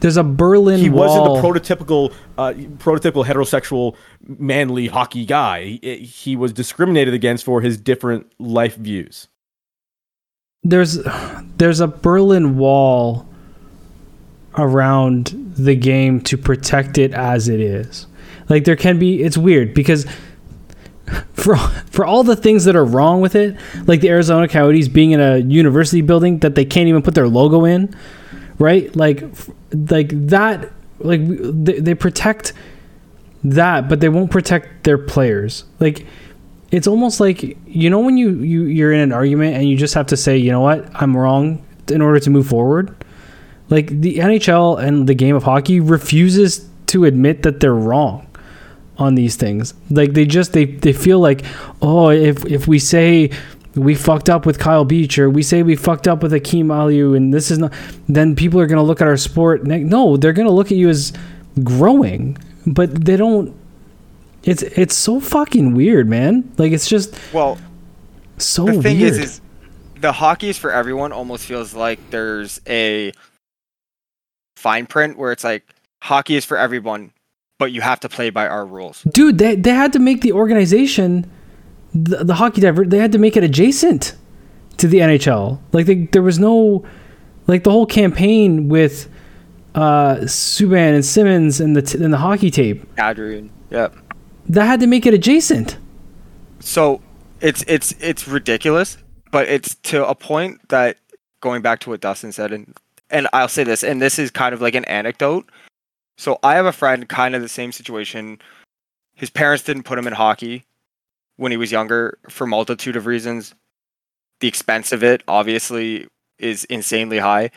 there's 0.00 0.16
a 0.18 0.24
Berlin 0.24 0.78
He 0.80 0.90
wall. 0.90 1.40
wasn't 1.40 1.66
the 1.66 1.74
prototypical, 1.84 2.12
uh, 2.36 2.52
prototypical 2.78 3.24
heterosexual, 3.24 3.96
manly 4.26 4.88
hockey 4.88 5.24
guy. 5.24 5.78
He, 5.82 5.98
he 5.98 6.36
was 6.36 6.52
discriminated 6.52 7.14
against 7.14 7.44
for 7.44 7.60
his 7.60 7.78
different 7.78 8.30
life 8.38 8.76
views. 8.76 9.28
There's 10.64 10.98
there's 11.58 11.80
a 11.80 11.86
Berlin 11.86 12.56
wall 12.56 13.28
around 14.56 15.54
the 15.56 15.74
game 15.74 16.20
to 16.22 16.38
protect 16.38 16.98
it 16.98 17.12
as 17.12 17.48
it 17.48 17.60
is. 17.60 18.06
Like 18.48 18.64
there 18.64 18.76
can 18.76 18.98
be 18.98 19.22
it's 19.22 19.36
weird 19.36 19.74
because 19.74 20.06
for 21.32 21.56
for 21.56 22.04
all 22.04 22.24
the 22.24 22.36
things 22.36 22.64
that 22.64 22.76
are 22.76 22.84
wrong 22.84 23.20
with 23.20 23.34
it, 23.34 23.56
like 23.86 24.00
the 24.00 24.08
Arizona 24.08 24.48
Coyotes 24.48 24.88
being 24.88 25.12
in 25.12 25.20
a 25.20 25.38
university 25.38 26.00
building 26.00 26.38
that 26.38 26.54
they 26.54 26.64
can't 26.64 26.88
even 26.88 27.02
put 27.02 27.14
their 27.14 27.28
logo 27.28 27.64
in, 27.64 27.94
right? 28.58 28.94
Like 28.96 29.22
like 29.72 30.10
that 30.28 30.72
like 30.98 31.20
they, 31.26 31.80
they 31.80 31.94
protect 31.94 32.52
that, 33.42 33.88
but 33.88 34.00
they 34.00 34.08
won't 34.08 34.30
protect 34.30 34.84
their 34.84 34.98
players. 34.98 35.64
Like 35.78 36.06
it's 36.74 36.88
almost 36.88 37.20
like 37.20 37.56
you 37.68 37.88
know 37.88 38.00
when 38.00 38.16
you, 38.16 38.30
you 38.40 38.64
you're 38.64 38.92
in 38.92 38.98
an 38.98 39.12
argument 39.12 39.54
and 39.54 39.68
you 39.68 39.76
just 39.76 39.94
have 39.94 40.06
to 40.06 40.16
say 40.16 40.36
you 40.36 40.50
know 40.50 40.60
what? 40.60 40.90
I'm 41.00 41.16
wrong 41.16 41.64
in 41.88 42.02
order 42.02 42.18
to 42.18 42.30
move 42.30 42.48
forward. 42.48 42.92
Like 43.70 43.88
the 43.88 44.16
nhl 44.16 44.82
and 44.82 45.06
the 45.08 45.14
game 45.14 45.36
of 45.36 45.44
hockey 45.44 45.78
refuses 45.78 46.68
to 46.86 47.04
admit 47.04 47.44
that 47.44 47.60
they're 47.60 47.74
wrong 47.74 48.26
on 48.98 49.14
these 49.14 49.36
things. 49.36 49.72
Like 49.88 50.14
they 50.14 50.26
just 50.26 50.52
they, 50.52 50.64
they 50.64 50.92
feel 50.92 51.20
like 51.20 51.44
oh 51.80 52.10
if 52.10 52.44
if 52.44 52.66
we 52.66 52.80
say 52.80 53.30
we 53.76 53.94
fucked 53.94 54.28
up 54.28 54.44
with 54.44 54.58
Kyle 54.58 54.84
Beach 54.84 55.16
or 55.16 55.30
we 55.30 55.44
say 55.44 55.62
we 55.62 55.76
fucked 55.76 56.08
up 56.08 56.24
with 56.24 56.34
Akim 56.34 56.68
Aliu 56.68 57.16
and 57.16 57.32
this 57.32 57.52
is 57.52 57.58
not 57.58 57.72
then 58.08 58.34
people 58.34 58.58
are 58.58 58.66
going 58.66 58.78
to 58.78 58.82
look 58.82 59.00
at 59.00 59.06
our 59.06 59.16
sport 59.16 59.64
no 59.64 60.16
they're 60.16 60.32
going 60.32 60.48
to 60.48 60.52
look 60.52 60.72
at 60.72 60.76
you 60.76 60.88
as 60.88 61.12
growing 61.62 62.36
but 62.66 63.04
they 63.04 63.16
don't 63.16 63.54
it's 64.44 64.62
it's 64.62 64.94
so 64.94 65.20
fucking 65.20 65.74
weird, 65.74 66.08
man. 66.08 66.52
Like 66.58 66.72
it's 66.72 66.88
just 66.88 67.18
Well, 67.32 67.58
so 68.38 68.66
the 68.66 68.82
thing 68.82 68.98
weird. 69.00 69.12
is, 69.12 69.18
is 69.18 69.40
the 70.00 70.12
hockey 70.12 70.50
is 70.50 70.58
for 70.58 70.70
everyone 70.70 71.12
almost 71.12 71.46
feels 71.46 71.74
like 71.74 71.98
there's 72.10 72.60
a 72.66 73.12
fine 74.56 74.86
print 74.86 75.16
where 75.18 75.32
it's 75.32 75.44
like 75.44 75.64
hockey 76.02 76.36
is 76.36 76.44
for 76.44 76.56
everyone, 76.56 77.12
but 77.58 77.72
you 77.72 77.80
have 77.80 78.00
to 78.00 78.08
play 78.08 78.30
by 78.30 78.46
our 78.46 78.66
rules. 78.66 79.02
Dude, 79.02 79.38
they 79.38 79.54
they 79.56 79.70
had 79.70 79.92
to 79.94 79.98
make 79.98 80.20
the 80.20 80.32
organization 80.32 81.30
the, 81.94 82.24
the 82.24 82.34
hockey 82.34 82.60
diver 82.60 82.84
they 82.84 82.98
had 82.98 83.12
to 83.12 83.18
make 83.18 83.36
it 83.36 83.44
adjacent 83.44 84.14
to 84.78 84.88
the 84.88 84.98
NHL. 84.98 85.60
Like 85.72 85.86
they, 85.86 86.06
there 86.06 86.22
was 86.22 86.38
no 86.38 86.84
like 87.46 87.64
the 87.64 87.70
whole 87.70 87.86
campaign 87.86 88.68
with 88.68 89.08
uh 89.74 90.16
Subban 90.22 90.94
and 90.94 91.04
Simmonds 91.04 91.60
and 91.60 91.74
the 91.76 91.82
t- 91.82 92.02
and 92.02 92.12
the 92.12 92.18
hockey 92.18 92.50
tape. 92.50 92.86
Adrian, 92.98 93.50
yeah. 93.70 93.88
That 94.48 94.66
had 94.66 94.80
to 94.80 94.86
make 94.86 95.06
it 95.06 95.14
adjacent. 95.14 95.78
So 96.60 97.00
it's 97.40 97.64
it's 97.66 97.94
it's 98.00 98.28
ridiculous, 98.28 98.98
but 99.30 99.48
it's 99.48 99.74
to 99.76 100.06
a 100.06 100.14
point 100.14 100.68
that 100.68 100.98
going 101.40 101.62
back 101.62 101.80
to 101.80 101.90
what 101.90 102.00
Dustin 102.00 102.32
said, 102.32 102.52
and 102.52 102.74
and 103.10 103.28
I'll 103.32 103.48
say 103.48 103.64
this, 103.64 103.82
and 103.82 104.00
this 104.00 104.18
is 104.18 104.30
kind 104.30 104.54
of 104.54 104.60
like 104.60 104.74
an 104.74 104.84
anecdote. 104.86 105.48
So 106.16 106.38
I 106.42 106.54
have 106.54 106.66
a 106.66 106.72
friend, 106.72 107.08
kind 107.08 107.34
of 107.34 107.42
the 107.42 107.48
same 107.48 107.72
situation. 107.72 108.38
His 109.14 109.30
parents 109.30 109.64
didn't 109.64 109.84
put 109.84 109.98
him 109.98 110.06
in 110.06 110.12
hockey 110.12 110.64
when 111.36 111.50
he 111.50 111.56
was 111.56 111.72
younger 111.72 112.18
for 112.28 112.46
multitude 112.46 112.96
of 112.96 113.06
reasons. 113.06 113.54
The 114.40 114.48
expense 114.48 114.92
of 114.92 115.02
it, 115.02 115.22
obviously, 115.28 116.06
is 116.38 116.64
insanely 116.64 117.18
high. 117.18 117.50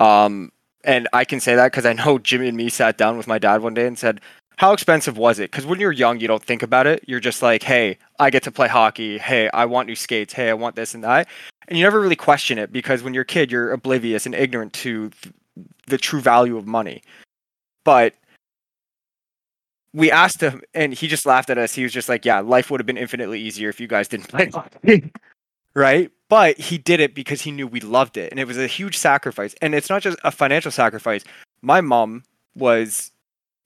Um, 0.00 0.52
and 0.84 1.08
I 1.12 1.24
can 1.24 1.40
say 1.40 1.56
that 1.56 1.72
because 1.72 1.86
I 1.86 1.92
know 1.92 2.18
Jimmy 2.18 2.48
and 2.48 2.56
me 2.56 2.68
sat 2.68 2.96
down 2.96 3.16
with 3.16 3.26
my 3.26 3.38
dad 3.38 3.62
one 3.62 3.74
day 3.74 3.86
and 3.86 3.98
said, 3.98 4.20
how 4.56 4.72
expensive 4.72 5.18
was 5.18 5.38
it? 5.38 5.50
Because 5.50 5.66
when 5.66 5.80
you're 5.80 5.92
young, 5.92 6.18
you 6.18 6.26
don't 6.26 6.42
think 6.42 6.62
about 6.62 6.86
it. 6.86 7.04
You're 7.06 7.20
just 7.20 7.42
like, 7.42 7.62
hey, 7.62 7.98
I 8.18 8.30
get 8.30 8.42
to 8.44 8.50
play 8.50 8.68
hockey. 8.68 9.18
Hey, 9.18 9.50
I 9.52 9.66
want 9.66 9.86
new 9.86 9.94
skates. 9.94 10.32
Hey, 10.32 10.48
I 10.48 10.54
want 10.54 10.76
this 10.76 10.94
and 10.94 11.04
that. 11.04 11.28
And 11.68 11.76
you 11.78 11.84
never 11.84 12.00
really 12.00 12.16
question 12.16 12.58
it 12.58 12.72
because 12.72 13.02
when 13.02 13.12
you're 13.12 13.22
a 13.22 13.26
kid, 13.26 13.52
you're 13.52 13.72
oblivious 13.72 14.24
and 14.24 14.34
ignorant 14.34 14.72
to 14.74 15.10
the 15.86 15.98
true 15.98 16.20
value 16.20 16.56
of 16.56 16.66
money. 16.66 17.02
But 17.84 18.14
we 19.92 20.10
asked 20.10 20.40
him, 20.40 20.62
and 20.74 20.94
he 20.94 21.06
just 21.06 21.26
laughed 21.26 21.50
at 21.50 21.58
us. 21.58 21.74
He 21.74 21.82
was 21.82 21.92
just 21.92 22.08
like, 22.08 22.24
yeah, 22.24 22.40
life 22.40 22.70
would 22.70 22.80
have 22.80 22.86
been 22.86 22.98
infinitely 22.98 23.40
easier 23.40 23.68
if 23.68 23.78
you 23.78 23.86
guys 23.86 24.08
didn't 24.08 24.28
play 24.28 24.48
hockey. 24.48 25.10
right? 25.74 26.10
But 26.28 26.58
he 26.58 26.78
did 26.78 27.00
it 27.00 27.14
because 27.14 27.42
he 27.42 27.50
knew 27.50 27.66
we 27.66 27.80
loved 27.80 28.16
it. 28.16 28.30
And 28.30 28.40
it 28.40 28.46
was 28.46 28.58
a 28.58 28.66
huge 28.66 28.96
sacrifice. 28.96 29.54
And 29.60 29.74
it's 29.74 29.90
not 29.90 30.02
just 30.02 30.18
a 30.24 30.30
financial 30.30 30.70
sacrifice. 30.70 31.24
My 31.60 31.80
mom 31.82 32.24
was 32.54 33.10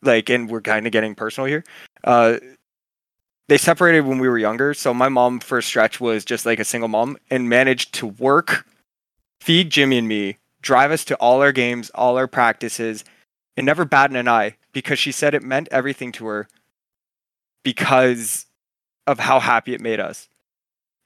like, 0.02 0.30
and 0.30 0.50
we're 0.50 0.60
kind 0.60 0.86
of 0.86 0.92
getting 0.92 1.14
personal 1.14 1.46
here. 1.46 1.64
Uh, 2.04 2.36
they 3.48 3.58
separated 3.58 4.02
when 4.02 4.18
we 4.18 4.28
were 4.28 4.38
younger. 4.38 4.74
So 4.74 4.94
my 4.94 5.08
mom, 5.08 5.40
for 5.40 5.58
a 5.58 5.62
stretch, 5.62 6.00
was 6.00 6.24
just 6.24 6.46
like 6.46 6.60
a 6.60 6.64
single 6.64 6.88
mom 6.88 7.16
and 7.30 7.48
managed 7.48 7.94
to 7.94 8.06
work 8.06 8.64
feed 9.40 9.70
Jimmy 9.70 9.98
and 9.98 10.06
me, 10.08 10.36
drive 10.62 10.90
us 10.90 11.04
to 11.06 11.16
all 11.16 11.40
our 11.42 11.52
games, 11.52 11.90
all 11.94 12.16
our 12.16 12.26
practices, 12.26 13.04
and 13.56 13.66
never 13.66 13.84
bat 13.84 14.10
an 14.10 14.28
eye 14.28 14.56
because 14.72 14.98
she 14.98 15.12
said 15.12 15.34
it 15.34 15.42
meant 15.42 15.68
everything 15.70 16.12
to 16.12 16.26
her 16.26 16.48
because 17.62 18.46
of 19.06 19.18
how 19.18 19.40
happy 19.40 19.74
it 19.74 19.80
made 19.80 20.00
us. 20.00 20.28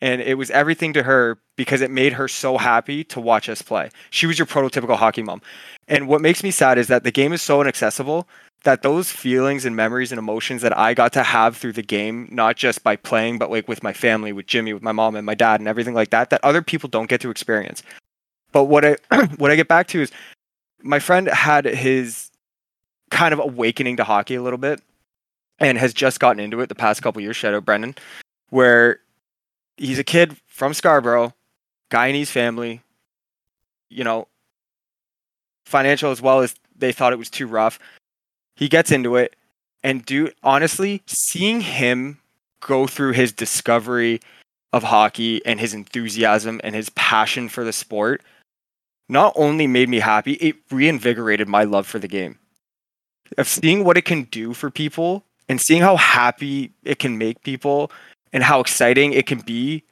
And 0.01 0.21
it 0.21 0.37
was 0.37 0.51
everything 0.51 0.93
to 0.95 1.05
her 1.05 1.39
because 1.57 1.81
it 1.81 1.91
made 1.91 2.15
her 2.15 2.29
so 2.29 2.59
happy 2.59 3.05
to 3.05 3.21
watch 3.21 3.49
us 3.49 3.63
play. 3.63 3.91
She 4.11 4.27
was 4.27 4.39
your 4.39 4.47
prototypical 4.47 4.97
hockey 4.97 5.23
mom. 5.23 5.41
And 5.89 6.09
what 6.09 6.21
makes 6.21 6.43
me 6.43 6.51
sad 6.51 6.77
is 6.77 6.89
that 6.89 7.05
the 7.05 7.11
game 7.11 7.33
is 7.33 7.41
so 7.41 7.61
inaccessible 7.61 8.29
that 8.65 8.83
those 8.83 9.11
feelings 9.11 9.65
and 9.65 9.77
memories 9.77 10.11
and 10.11 10.19
emotions 10.19 10.63
that 10.63 10.77
I 10.77 10.95
got 10.95 11.13
to 11.15 11.23
have 11.23 11.57
through 11.57 11.75
the 11.75 11.83
game, 11.83 12.29
not 12.31 12.57
just 12.57 12.83
by 12.83 12.97
playing, 12.97 13.39
but 13.39 13.51
like 13.51 13.69
with 13.69 13.83
my 13.83 13.93
family, 13.93 14.33
with 14.33 14.47
Jimmy, 14.47 14.73
with 14.73 14.83
my 14.83 14.93
mom 14.93 15.17
and 15.17 15.25
my 15.25 15.35
dad 15.35 15.61
and 15.61 15.69
everything 15.69 15.95
like 15.95 16.11
that, 16.11 16.31
that 16.31 16.41
other 16.43 16.63
people 16.63 16.89
don't 16.89 17.09
get 17.09 17.21
to 17.21 17.31
experience. 17.31 17.83
But 18.53 18.65
what 18.65 18.85
I 18.85 18.97
what 19.37 19.51
I 19.51 19.57
get 19.57 19.69
back 19.69 19.87
to 19.89 20.01
is 20.03 20.11
my 20.83 20.99
friend 20.99 21.29
had 21.29 21.65
his 21.65 22.31
kind 23.11 23.33
of 23.33 23.39
awakening 23.39 23.97
to 23.99 24.05
hockey 24.05 24.35
a 24.35 24.43
little 24.43 24.59
bit 24.59 24.83
and 25.59 25.79
has 25.79 25.95
just 25.95 26.19
gotten 26.19 26.41
into 26.41 26.61
it 26.61 26.69
the 26.69 26.75
past 26.75 27.03
couple 27.03 27.23
years, 27.23 27.37
Shadow 27.37 27.59
out 27.59 27.65
Brendan, 27.65 27.95
where 28.51 29.01
he's 29.77 29.99
a 29.99 30.05
kid 30.05 30.37
from 30.47 30.75
Scarborough, 30.75 31.33
Guyanese 31.91 32.29
family, 32.29 32.81
you 33.89 34.05
know, 34.05 34.27
financial 35.65 36.11
as 36.11 36.21
well 36.21 36.41
as 36.41 36.55
they 36.77 36.93
thought 36.93 37.13
it 37.13 37.19
was 37.19 37.31
too 37.31 37.47
rough. 37.47 37.79
He 38.57 38.69
gets 38.69 38.91
into 38.91 39.17
it, 39.17 39.37
and 39.83 40.05
dude, 40.05 40.35
honestly, 40.43 41.03
seeing 41.07 41.61
him 41.61 42.19
go 42.61 42.87
through 42.87 43.13
his 43.13 43.33
discovery 43.33 44.21
of 44.73 44.85
hockey 44.85 45.45
and 45.45 45.61
his 45.61 45.75
enthusiasm 45.75 46.61
and 46.65 46.75
his 46.75 46.91
passion 46.91 47.49
for 47.49 47.65
the 47.65 47.73
sport 47.73 48.23
not 49.09 49.33
only 49.37 49.67
made 49.67 49.89
me 49.89 50.01
happy, 50.01 50.33
it 50.35 50.57
reinvigorated 50.71 51.49
my 51.49 51.65
love 51.65 51.87
for 51.87 51.99
the 51.99 52.09
game. 52.09 52.39
Of 53.37 53.49
seeing 53.49 53.85
what 53.85 53.97
it 53.97 54.05
can 54.05 54.25
do 54.25 54.55
for 54.55 54.71
people 54.71 55.25
and 55.49 55.61
seeing 55.61 55.83
how 55.83 55.97
happy 55.97 56.73
it 56.85 56.99
can 56.99 57.19
make 57.19 57.43
people 57.43 57.91
and 58.33 58.43
how 58.43 58.61
exciting 58.61 59.13
it 59.13 59.27
can 59.27 59.41
be. 59.41 59.85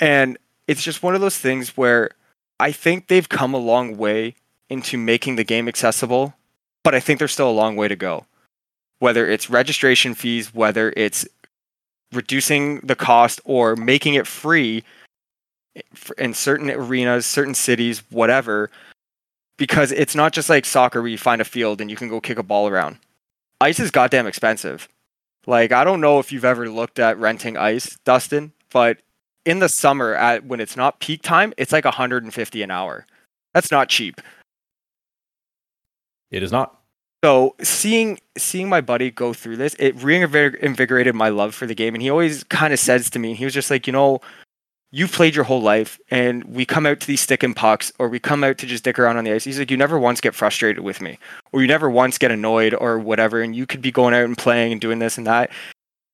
And 0.00 0.38
it's 0.66 0.82
just 0.82 1.02
one 1.02 1.14
of 1.14 1.20
those 1.20 1.38
things 1.38 1.76
where 1.76 2.10
I 2.58 2.72
think 2.72 3.06
they've 3.06 3.28
come 3.28 3.54
a 3.54 3.58
long 3.58 3.96
way 3.96 4.34
into 4.68 4.98
making 4.98 5.36
the 5.36 5.44
game 5.44 5.68
accessible, 5.68 6.34
but 6.86 6.94
I 6.94 7.00
think 7.00 7.18
there's 7.18 7.32
still 7.32 7.50
a 7.50 7.50
long 7.50 7.74
way 7.74 7.88
to 7.88 7.96
go. 7.96 8.26
Whether 9.00 9.28
it's 9.28 9.50
registration 9.50 10.14
fees, 10.14 10.54
whether 10.54 10.92
it's 10.96 11.26
reducing 12.12 12.78
the 12.78 12.94
cost 12.94 13.40
or 13.44 13.74
making 13.74 14.14
it 14.14 14.24
free 14.24 14.84
in 16.16 16.32
certain 16.32 16.70
arenas, 16.70 17.26
certain 17.26 17.54
cities, 17.54 18.04
whatever, 18.10 18.70
because 19.56 19.90
it's 19.90 20.14
not 20.14 20.32
just 20.32 20.48
like 20.48 20.64
soccer 20.64 21.02
where 21.02 21.10
you 21.10 21.18
find 21.18 21.40
a 21.40 21.44
field 21.44 21.80
and 21.80 21.90
you 21.90 21.96
can 21.96 22.08
go 22.08 22.20
kick 22.20 22.38
a 22.38 22.44
ball 22.44 22.68
around. 22.68 22.98
Ice 23.60 23.80
is 23.80 23.90
goddamn 23.90 24.28
expensive. 24.28 24.88
Like 25.44 25.72
I 25.72 25.82
don't 25.82 26.00
know 26.00 26.20
if 26.20 26.30
you've 26.30 26.44
ever 26.44 26.70
looked 26.70 27.00
at 27.00 27.18
renting 27.18 27.56
ice, 27.56 27.98
Dustin, 28.04 28.52
but 28.70 28.98
in 29.44 29.58
the 29.58 29.68
summer 29.68 30.14
at 30.14 30.44
when 30.44 30.60
it's 30.60 30.76
not 30.76 31.00
peak 31.00 31.22
time, 31.22 31.52
it's 31.56 31.72
like 31.72 31.84
150 31.84 32.62
an 32.62 32.70
hour. 32.70 33.06
That's 33.54 33.72
not 33.72 33.88
cheap. 33.88 34.20
It 36.36 36.42
is 36.42 36.52
not. 36.52 36.78
So 37.24 37.56
seeing 37.62 38.20
seeing 38.36 38.68
my 38.68 38.80
buddy 38.80 39.10
go 39.10 39.32
through 39.32 39.56
this, 39.56 39.74
it 39.78 40.00
reinvigorated 40.02 41.14
my 41.14 41.30
love 41.30 41.54
for 41.54 41.66
the 41.66 41.74
game. 41.74 41.94
And 41.94 42.02
he 42.02 42.10
always 42.10 42.44
kind 42.44 42.72
of 42.72 42.78
says 42.78 43.10
to 43.10 43.18
me, 43.18 43.34
he 43.34 43.44
was 43.44 43.54
just 43.54 43.70
like, 43.70 43.86
you 43.86 43.92
know, 43.92 44.20
you've 44.92 45.12
played 45.12 45.34
your 45.34 45.44
whole 45.44 45.60
life, 45.60 45.98
and 46.10 46.44
we 46.44 46.64
come 46.64 46.86
out 46.86 47.00
to 47.00 47.06
these 47.06 47.20
stick 47.20 47.42
and 47.42 47.56
pucks, 47.56 47.92
or 47.98 48.08
we 48.08 48.20
come 48.20 48.44
out 48.44 48.58
to 48.58 48.66
just 48.66 48.84
dick 48.84 48.98
around 48.98 49.16
on 49.16 49.24
the 49.24 49.32
ice. 49.32 49.44
He's 49.44 49.58
like, 49.58 49.70
you 49.70 49.76
never 49.76 49.98
once 49.98 50.20
get 50.20 50.34
frustrated 50.34 50.84
with 50.84 51.00
me, 51.00 51.18
or 51.52 51.60
you 51.60 51.66
never 51.66 51.90
once 51.90 52.18
get 52.18 52.30
annoyed, 52.30 52.74
or 52.74 52.98
whatever. 52.98 53.40
And 53.40 53.56
you 53.56 53.66
could 53.66 53.82
be 53.82 53.90
going 53.90 54.14
out 54.14 54.24
and 54.24 54.38
playing 54.38 54.72
and 54.72 54.80
doing 54.80 54.98
this 54.98 55.18
and 55.18 55.26
that. 55.26 55.50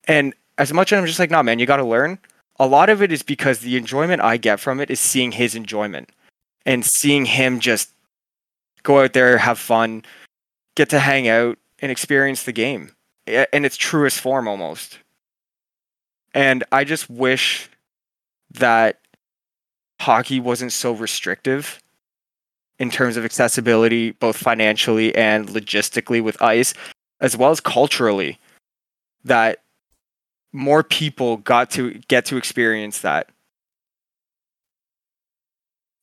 And 0.09 0.35
as 0.57 0.73
much 0.73 0.93
as 0.93 0.99
I'm 0.99 1.07
just 1.07 1.19
like, 1.19 1.31
nah, 1.31 1.43
man, 1.43 1.59
you 1.59 1.67
got 1.67 1.77
to 1.77 1.85
learn. 1.85 2.19
A 2.59 2.67
lot 2.67 2.91
of 2.91 3.03
it 3.03 3.13
is 3.13 3.23
because 3.23 3.59
the 3.59 3.77
enjoyment 3.77 4.23
I 4.23 4.37
get 4.37 4.61
from 4.61 4.81
it 4.81 4.91
is 4.91 5.01
seeing 5.01 5.33
his 5.33 5.55
enjoyment 5.55 6.11
and 6.65 6.85
seeing 6.85 7.25
him 7.25 7.61
just 7.61 7.91
go 8.83 9.03
out 9.03 9.13
there, 9.13 9.39
have 9.39 9.59
fun, 9.59 10.05
get 10.77 10.91
to 10.91 10.99
hang 10.99 11.29
out 11.29 11.59
and 11.81 11.91
experience 11.91 12.45
the 12.45 12.53
game 12.53 12.93
in 13.27 13.65
its 13.65 13.77
truest 13.77 14.21
form 14.21 14.49
almost. 14.49 14.99
And 16.35 16.65
I 16.73 16.85
just 16.85 17.11
wish 17.11 17.69
that 18.53 18.99
hockey 20.01 20.41
wasn't 20.41 20.73
so 20.73 20.93
restrictive 20.93 21.81
in 22.79 22.91
terms 22.91 23.17
of 23.17 23.25
accessibility, 23.25 24.11
both 24.13 24.37
financially 24.37 25.15
and 25.15 25.49
logistically 25.49 26.23
with 26.23 26.41
ice, 26.43 26.75
as 27.21 27.37
well 27.37 27.51
as 27.51 27.61
culturally, 27.61 28.39
that 29.25 29.63
more 30.53 30.83
people 30.83 31.37
got 31.37 31.71
to 31.71 31.93
get 32.09 32.25
to 32.27 32.37
experience 32.37 33.01
that. 33.01 33.29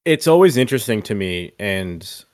It's 0.06 0.28
always 0.28 0.56
interesting 0.56 1.02
to 1.04 1.14
me, 1.14 1.52
and 1.60 2.26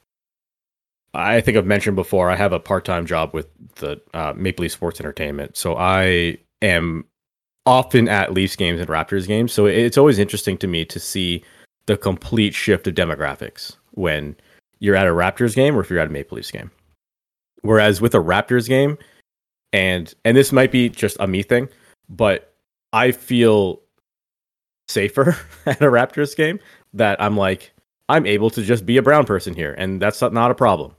I 1.16 1.42
think 1.42 1.58
I've 1.58 1.66
mentioned 1.66 1.96
before, 1.96 2.30
I 2.30 2.36
have 2.36 2.54
a 2.54 2.60
part 2.60 2.86
time 2.86 3.06
job 3.06 3.34
with 3.34 3.48
the 3.76 4.02
uh, 4.14 4.34
Maple 4.36 4.64
Leaf 4.64 4.72
Sports 4.72 5.00
Entertainment. 5.00 5.58
So 5.58 5.76
I 5.76 6.38
am 6.62 7.06
often 7.66 8.08
at 8.08 8.34
Leafs 8.34 8.56
games 8.56 8.80
and 8.80 8.90
Raptors 8.90 9.28
games. 9.28 9.52
So 9.54 9.66
it's 9.66 9.98
always 9.98 10.20
interesting 10.20 10.58
to 10.60 10.68
me 10.68 10.86
to 10.86 11.00
see 11.00 11.44
the 11.88 11.98
complete 11.98 12.54
shift 12.54 12.88
of 12.88 12.96
demographics 12.96 13.76
when 13.92 14.36
you're 14.80 14.96
at 14.96 15.08
a 15.08 15.12
Raptors 15.12 15.56
game 15.56 15.76
or 15.76 15.82
if 15.82 15.90
you're 15.90 16.00
at 16.00 16.08
a 16.08 16.12
Maple 16.12 16.36
Leafs 16.36 16.52
game. 16.52 16.72
Whereas 17.62 18.02
with 18.02 18.14
a 18.14 18.20
Raptors 18.20 18.68
game, 18.68 18.98
and 19.74 20.14
and 20.24 20.38
this 20.38 20.52
might 20.52 20.72
be 20.72 20.90
just 20.90 21.18
a 21.20 21.28
me 21.28 21.42
thing, 21.44 21.68
but 22.08 22.54
I 22.94 23.12
feel 23.12 23.82
safer 24.88 25.38
at 25.66 25.82
a 25.82 25.86
Raptors 25.86 26.36
game 26.36 26.60
that 26.94 27.22
I'm 27.22 27.36
like 27.36 27.74
I'm 28.08 28.26
able 28.26 28.50
to 28.52 28.62
just 28.62 28.86
be 28.86 28.98
a 28.98 29.02
brown 29.02 29.26
person 29.26 29.56
here, 29.56 29.74
and 29.78 30.02
that's 30.02 30.22
not 30.22 30.52
a 30.52 30.56
problem. 30.56 30.94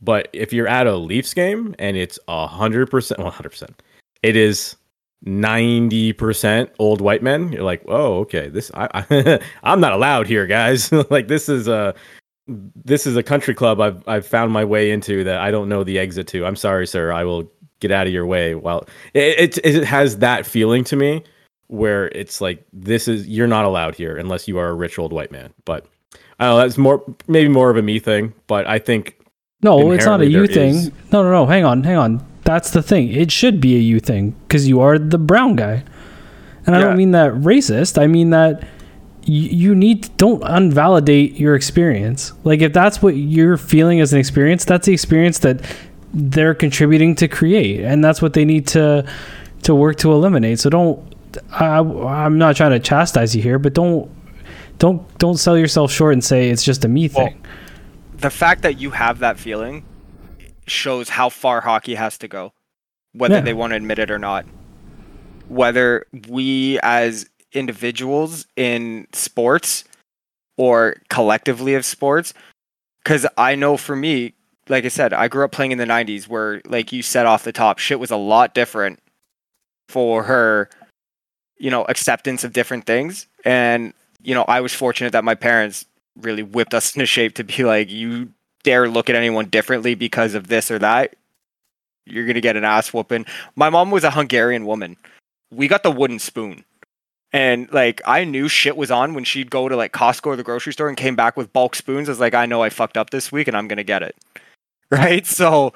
But 0.00 0.28
if 0.32 0.52
you're 0.52 0.68
at 0.68 0.86
a 0.86 0.96
Leafs 0.96 1.34
game 1.34 1.74
and 1.78 1.96
it's 1.96 2.18
a 2.28 2.46
hundred 2.46 2.90
percent, 2.90 3.20
one 3.20 3.32
hundred 3.32 3.50
percent, 3.50 3.82
it 4.22 4.36
is 4.36 4.76
90% 5.26 6.70
old 6.78 7.00
white 7.00 7.24
men 7.24 7.50
you're 7.52 7.64
like 7.64 7.82
oh 7.88 8.18
okay 8.20 8.48
this 8.48 8.70
i, 8.74 8.88
I 8.94 9.40
i'm 9.64 9.80
not 9.80 9.92
allowed 9.92 10.26
here 10.28 10.46
guys. 10.46 10.92
Like 11.10 11.26
this 11.26 11.48
is 11.48 11.66
a 11.66 11.94
this 12.46 13.06
is 13.06 13.16
a 13.16 13.22
country 13.22 13.54
club 13.54 13.80
i've 13.80 14.06
i've 14.06 14.26
found 14.26 14.52
my 14.52 14.64
way 14.64 14.90
into 14.90 15.24
that 15.24 15.40
i 15.40 15.50
don't 15.50 15.68
know 15.68 15.82
the 15.82 15.98
exit 15.98 16.28
to. 16.28 16.46
I'm 16.46 16.56
sorry 16.56 16.86
sir. 16.86 17.12
I 17.12 17.24
will 17.24 17.50
get 17.80 17.90
out 17.90 18.06
of 18.06 18.12
your 18.12 18.26
way 18.26 18.54
well 18.54 18.86
it, 19.12 19.58
it, 19.58 19.66
it 19.66 19.84
has 19.84 20.18
that 20.18 20.46
feeling 20.46 20.84
to 20.84 20.96
me 20.96 21.24
where 21.66 22.08
it's 22.08 22.40
like 22.40 22.64
this 22.72 23.08
is 23.08 23.26
you're 23.26 23.46
not 23.48 23.64
allowed 23.64 23.96
here 23.96 24.16
unless 24.16 24.46
you 24.46 24.56
are 24.58 24.68
a 24.68 24.74
rich 24.74 24.98
old 24.98 25.12
white 25.12 25.32
man. 25.32 25.52
But 25.64 25.86
i 26.38 26.44
don't 26.44 26.56
know 26.56 26.62
that's 26.62 26.78
more 26.78 27.02
maybe 27.26 27.48
more 27.48 27.70
of 27.70 27.76
a 27.76 27.82
me 27.82 27.98
thing 27.98 28.32
but 28.46 28.66
i 28.68 28.78
think 28.78 29.17
no 29.62 29.92
it's 29.92 30.06
not 30.06 30.20
a 30.20 30.26
you 30.26 30.46
thing 30.46 30.74
is... 30.74 30.90
no 31.10 31.22
no 31.22 31.30
no 31.30 31.46
hang 31.46 31.64
on 31.64 31.82
hang 31.82 31.96
on 31.96 32.24
that's 32.48 32.70
the 32.70 32.82
thing. 32.82 33.12
It 33.12 33.30
should 33.30 33.60
be 33.60 33.76
a 33.76 33.78
you 33.78 34.00
thing 34.00 34.30
because 34.30 34.66
you 34.66 34.80
are 34.80 34.98
the 34.98 35.18
brown 35.18 35.54
guy. 35.54 35.84
And 36.64 36.74
I 36.74 36.80
don't 36.80 36.96
mean 36.96 37.10
that 37.10 37.32
racist. 37.32 38.00
I 38.00 38.06
mean 38.06 38.30
that 38.30 38.66
you, 39.24 39.42
you 39.50 39.74
need 39.74 40.16
don't 40.16 40.42
unvalidate 40.42 41.38
your 41.38 41.54
experience. 41.54 42.32
Like 42.44 42.62
if 42.62 42.72
that's 42.72 43.02
what 43.02 43.18
you're 43.18 43.58
feeling 43.58 44.00
as 44.00 44.14
an 44.14 44.18
experience, 44.18 44.64
that's 44.64 44.86
the 44.86 44.94
experience 44.94 45.40
that 45.40 45.60
they're 46.14 46.54
contributing 46.54 47.14
to 47.16 47.28
create, 47.28 47.84
and 47.84 48.02
that's 48.02 48.22
what 48.22 48.32
they 48.32 48.46
need 48.46 48.66
to 48.68 49.06
to 49.64 49.74
work 49.74 49.96
to 49.96 50.12
eliminate. 50.12 50.58
So 50.58 50.70
don't. 50.70 51.14
I, 51.50 51.80
I'm 51.80 52.38
not 52.38 52.56
trying 52.56 52.70
to 52.70 52.80
chastise 52.80 53.36
you 53.36 53.42
here, 53.42 53.58
but 53.58 53.74
don't 53.74 54.10
don't 54.78 55.18
don't 55.18 55.36
sell 55.36 55.58
yourself 55.58 55.92
short 55.92 56.14
and 56.14 56.24
say 56.24 56.48
it's 56.48 56.64
just 56.64 56.82
a 56.86 56.88
me 56.88 57.08
thing. 57.08 57.44
The 58.18 58.30
fact 58.30 58.62
that 58.62 58.80
you 58.80 58.90
have 58.90 59.20
that 59.20 59.38
feeling 59.38 59.84
shows 60.66 61.08
how 61.08 61.28
far 61.28 61.60
hockey 61.60 61.94
has 61.94 62.18
to 62.18 62.28
go, 62.28 62.52
whether 63.12 63.36
yeah. 63.36 63.40
they 63.40 63.54
want 63.54 63.70
to 63.70 63.76
admit 63.76 63.98
it 63.98 64.10
or 64.10 64.18
not. 64.18 64.44
Whether 65.48 66.06
we 66.28 66.78
as 66.82 67.28
individuals 67.52 68.46
in 68.56 69.06
sports 69.12 69.84
or 70.56 70.96
collectively 71.08 71.74
of 71.74 71.84
sports, 71.84 72.34
because 73.02 73.24
I 73.36 73.54
know 73.54 73.76
for 73.76 73.96
me, 73.96 74.34
like 74.68 74.84
I 74.84 74.88
said, 74.88 75.12
I 75.12 75.28
grew 75.28 75.44
up 75.44 75.52
playing 75.52 75.72
in 75.72 75.78
the 75.78 75.86
90s 75.86 76.28
where, 76.28 76.60
like 76.66 76.92
you 76.92 77.02
said 77.02 77.24
off 77.24 77.44
the 77.44 77.52
top, 77.52 77.78
shit 77.78 78.00
was 78.00 78.10
a 78.10 78.16
lot 78.16 78.52
different 78.52 78.98
for 79.88 80.24
her, 80.24 80.68
you 81.58 81.70
know, 81.70 81.84
acceptance 81.84 82.44
of 82.44 82.52
different 82.52 82.84
things. 82.84 83.26
And, 83.44 83.94
you 84.20 84.34
know, 84.34 84.42
I 84.42 84.60
was 84.60 84.74
fortunate 84.74 85.12
that 85.12 85.24
my 85.24 85.34
parents 85.34 85.86
really 86.20 86.42
whipped 86.42 86.74
us 86.74 86.94
into 86.94 87.06
shape 87.06 87.34
to 87.34 87.44
be 87.44 87.64
like, 87.64 87.90
you 87.90 88.30
dare 88.62 88.88
look 88.88 89.08
at 89.08 89.16
anyone 89.16 89.46
differently 89.46 89.94
because 89.94 90.34
of 90.34 90.48
this 90.48 90.70
or 90.70 90.78
that, 90.78 91.16
you're 92.04 92.26
gonna 92.26 92.40
get 92.40 92.56
an 92.56 92.64
ass 92.64 92.92
whooping. 92.92 93.26
My 93.56 93.70
mom 93.70 93.90
was 93.90 94.04
a 94.04 94.10
Hungarian 94.10 94.64
woman. 94.66 94.96
We 95.50 95.68
got 95.68 95.82
the 95.82 95.90
wooden 95.90 96.18
spoon. 96.18 96.64
And 97.32 97.70
like 97.72 98.00
I 98.06 98.24
knew 98.24 98.48
shit 98.48 98.76
was 98.76 98.90
on 98.90 99.14
when 99.14 99.24
she'd 99.24 99.50
go 99.50 99.68
to 99.68 99.76
like 99.76 99.92
Costco 99.92 100.26
or 100.26 100.36
the 100.36 100.42
grocery 100.42 100.72
store 100.72 100.88
and 100.88 100.96
came 100.96 101.16
back 101.16 101.36
with 101.36 101.52
bulk 101.52 101.74
spoons. 101.74 102.08
I 102.08 102.12
was 102.12 102.20
like, 102.20 102.34
I 102.34 102.46
know 102.46 102.62
I 102.62 102.70
fucked 102.70 102.96
up 102.96 103.10
this 103.10 103.30
week 103.30 103.48
and 103.48 103.56
I'm 103.56 103.68
gonna 103.68 103.84
get 103.84 104.02
it. 104.02 104.16
Right? 104.90 105.26
So 105.26 105.74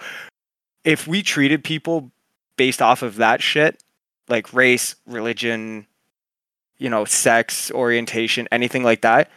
if 0.85 1.07
we 1.07 1.23
treated 1.23 1.63
people 1.63 2.11
based 2.57 2.81
off 2.81 3.03
of 3.03 3.17
that 3.17 3.43
shit, 3.43 3.83
like 4.27 4.55
race, 4.55 4.97
religion, 5.07 5.87
you 6.79 6.89
know, 6.89 7.05
sex, 7.05 7.71
orientation, 7.71 8.49
anything 8.51 8.83
like 8.83 9.03
that, 9.03 9.31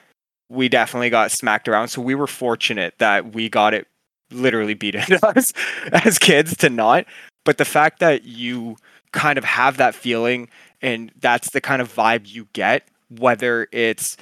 we 0.50 0.70
definitely 0.70 1.10
got 1.10 1.32
smacked 1.32 1.68
around. 1.68 1.88
So 1.90 2.02
we 2.02 2.16
were 2.16 2.28
fortunate 2.28 2.96
that 3.00 3.34
we 3.34 3.50
got 3.50 3.74
it 3.74 3.88
literally 4.32 4.74
beaten 4.74 5.18
us 5.24 5.52
as 5.92 6.20
kids 6.20 6.56
to 6.58 6.70
not. 6.70 7.06
But 7.44 7.58
the 7.58 7.66
fact 7.66 8.00
that 8.00 8.24
you 8.24 8.78
kind 9.12 9.38
of 9.38 9.44
have 9.44 9.78
that 9.78 9.96
feeling 9.96 10.50
and 10.82 11.12
that's 11.20 11.52
the 11.52 11.62
kind 11.62 11.82
of 11.82 11.94
vibe 11.94 12.32
you 12.32 12.48
get, 12.54 12.88
whether 13.10 13.68
it's 13.72 14.18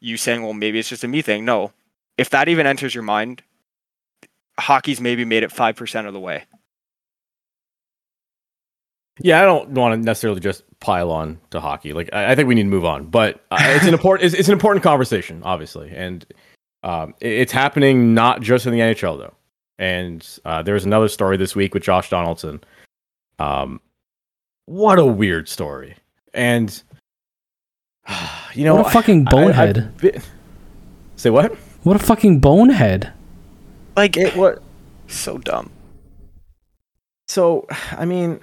you 0.00 0.16
saying, 0.16 0.42
well, 0.42 0.54
maybe 0.54 0.78
it's 0.78 0.88
just 0.88 1.04
a 1.04 1.08
me 1.08 1.22
thing. 1.22 1.44
No. 1.44 1.72
If 2.16 2.30
that 2.30 2.48
even 2.48 2.66
enters 2.66 2.94
your 2.94 3.02
mind, 3.02 3.42
hockey's 4.58 5.00
maybe 5.00 5.24
made 5.24 5.42
it 5.42 5.50
5% 5.50 6.06
of 6.06 6.12
the 6.12 6.20
way. 6.20 6.44
Yeah, 9.18 9.40
I 9.40 9.44
don't 9.44 9.70
want 9.70 9.94
to 9.94 10.04
necessarily 10.04 10.40
just 10.40 10.62
pile 10.80 11.10
on 11.10 11.38
to 11.50 11.60
hockey. 11.60 11.92
Like, 11.92 12.10
I, 12.12 12.32
I 12.32 12.34
think 12.34 12.48
we 12.48 12.54
need 12.54 12.64
to 12.64 12.68
move 12.68 12.84
on, 12.84 13.06
but 13.06 13.40
uh, 13.50 13.58
it's 13.60 13.86
an 13.86 13.94
important 13.94 14.26
it's, 14.26 14.34
it's, 14.34 14.48
an 14.48 14.52
important 14.52 14.82
conversation, 14.82 15.42
obviously, 15.44 15.90
and 15.94 16.24
um, 16.82 17.14
it, 17.20 17.32
it's 17.32 17.52
happening 17.52 18.14
not 18.14 18.40
just 18.42 18.66
in 18.66 18.72
the 18.72 18.80
NHL 18.80 19.18
though. 19.18 19.34
And 19.78 20.26
uh, 20.44 20.62
there's 20.62 20.86
another 20.86 21.08
story 21.08 21.36
this 21.36 21.54
week 21.54 21.74
with 21.74 21.82
Josh 21.82 22.08
Donaldson. 22.08 22.62
Um, 23.38 23.80
what 24.64 24.98
a 24.98 25.04
weird 25.04 25.48
story, 25.48 25.96
and 26.32 26.82
you 28.54 28.64
know, 28.64 28.76
what 28.76 28.86
a 28.86 28.90
fucking 28.90 29.24
bonehead. 29.24 29.78
I, 29.78 30.00
been... 30.00 30.22
Say 31.16 31.30
what? 31.30 31.54
What 31.82 31.96
a 31.96 31.98
fucking 31.98 32.40
bonehead. 32.40 33.12
Like 33.96 34.16
it 34.16 34.36
what 34.36 34.62
so 35.08 35.38
dumb. 35.38 35.70
So, 37.28 37.66
I 37.92 38.04
mean, 38.04 38.40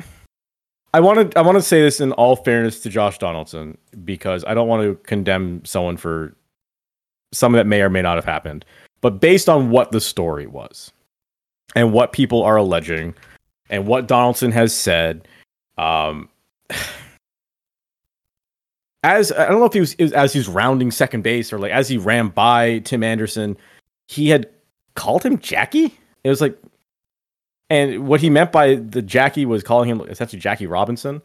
I 0.94 1.00
want 1.00 1.32
to 1.32 1.40
I 1.40 1.42
want 1.42 1.58
to 1.58 1.62
say 1.62 1.82
this 1.82 2.00
in 2.00 2.12
all 2.14 2.36
fairness 2.36 2.82
to 2.82 2.90
Josh 2.90 3.18
Donaldson 3.18 3.78
because 4.04 4.44
I 4.46 4.54
don't 4.54 4.68
want 4.68 4.84
to 4.84 4.96
condemn 5.04 5.64
someone 5.66 5.98
for 5.98 6.36
something 7.32 7.58
that 7.58 7.66
may 7.66 7.82
or 7.82 7.90
may 7.90 8.02
not 8.02 8.16
have 8.16 8.26
happened. 8.26 8.64
But 9.02 9.20
based 9.20 9.50
on 9.50 9.70
what 9.70 9.92
the 9.92 10.00
story 10.00 10.48
was 10.48 10.92
and 11.76 11.94
what 11.94 12.14
people 12.14 12.44
are 12.44 12.58
alleging 12.58 13.16
and 13.70 13.88
what 13.88 14.08
Donaldson 14.08 14.52
has 14.52 14.74
said, 14.74 15.28
um, 15.78 16.30
as 19.04 19.32
I 19.32 19.48
don't 19.48 19.60
know 19.60 19.66
if 19.66 19.74
he 19.74 19.80
was, 19.80 19.96
as 20.14 20.32
he 20.32 20.40
was 20.40 20.48
rounding 20.48 20.92
second 20.92 21.24
base 21.24 21.52
or 21.52 21.58
like 21.58 21.72
as 21.72 21.90
he 21.90 21.98
ran 21.98 22.30
by 22.30 22.80
Tim 22.80 23.04
Anderson, 23.04 23.58
he 24.08 24.30
had 24.30 24.48
called 24.96 25.24
him 25.24 25.40
Jackie. 25.40 25.98
It 26.24 26.30
was 26.30 26.40
like 26.40 26.58
and 27.70 28.08
what 28.08 28.22
he 28.22 28.30
meant 28.30 28.52
by 28.52 28.76
the 28.76 29.02
Jackie 29.02 29.46
was 29.46 29.64
calling 29.64 29.90
him 29.90 30.02
essentially 30.02 30.40
Jackie 30.40 30.68
Robinson, 30.68 31.22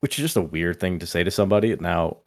which 0.00 0.18
is 0.18 0.22
just 0.22 0.36
a 0.36 0.42
weird 0.42 0.80
thing 0.80 0.98
to 0.98 1.06
say 1.06 1.24
to 1.24 1.30
somebody. 1.30 1.74
Now, 1.76 2.18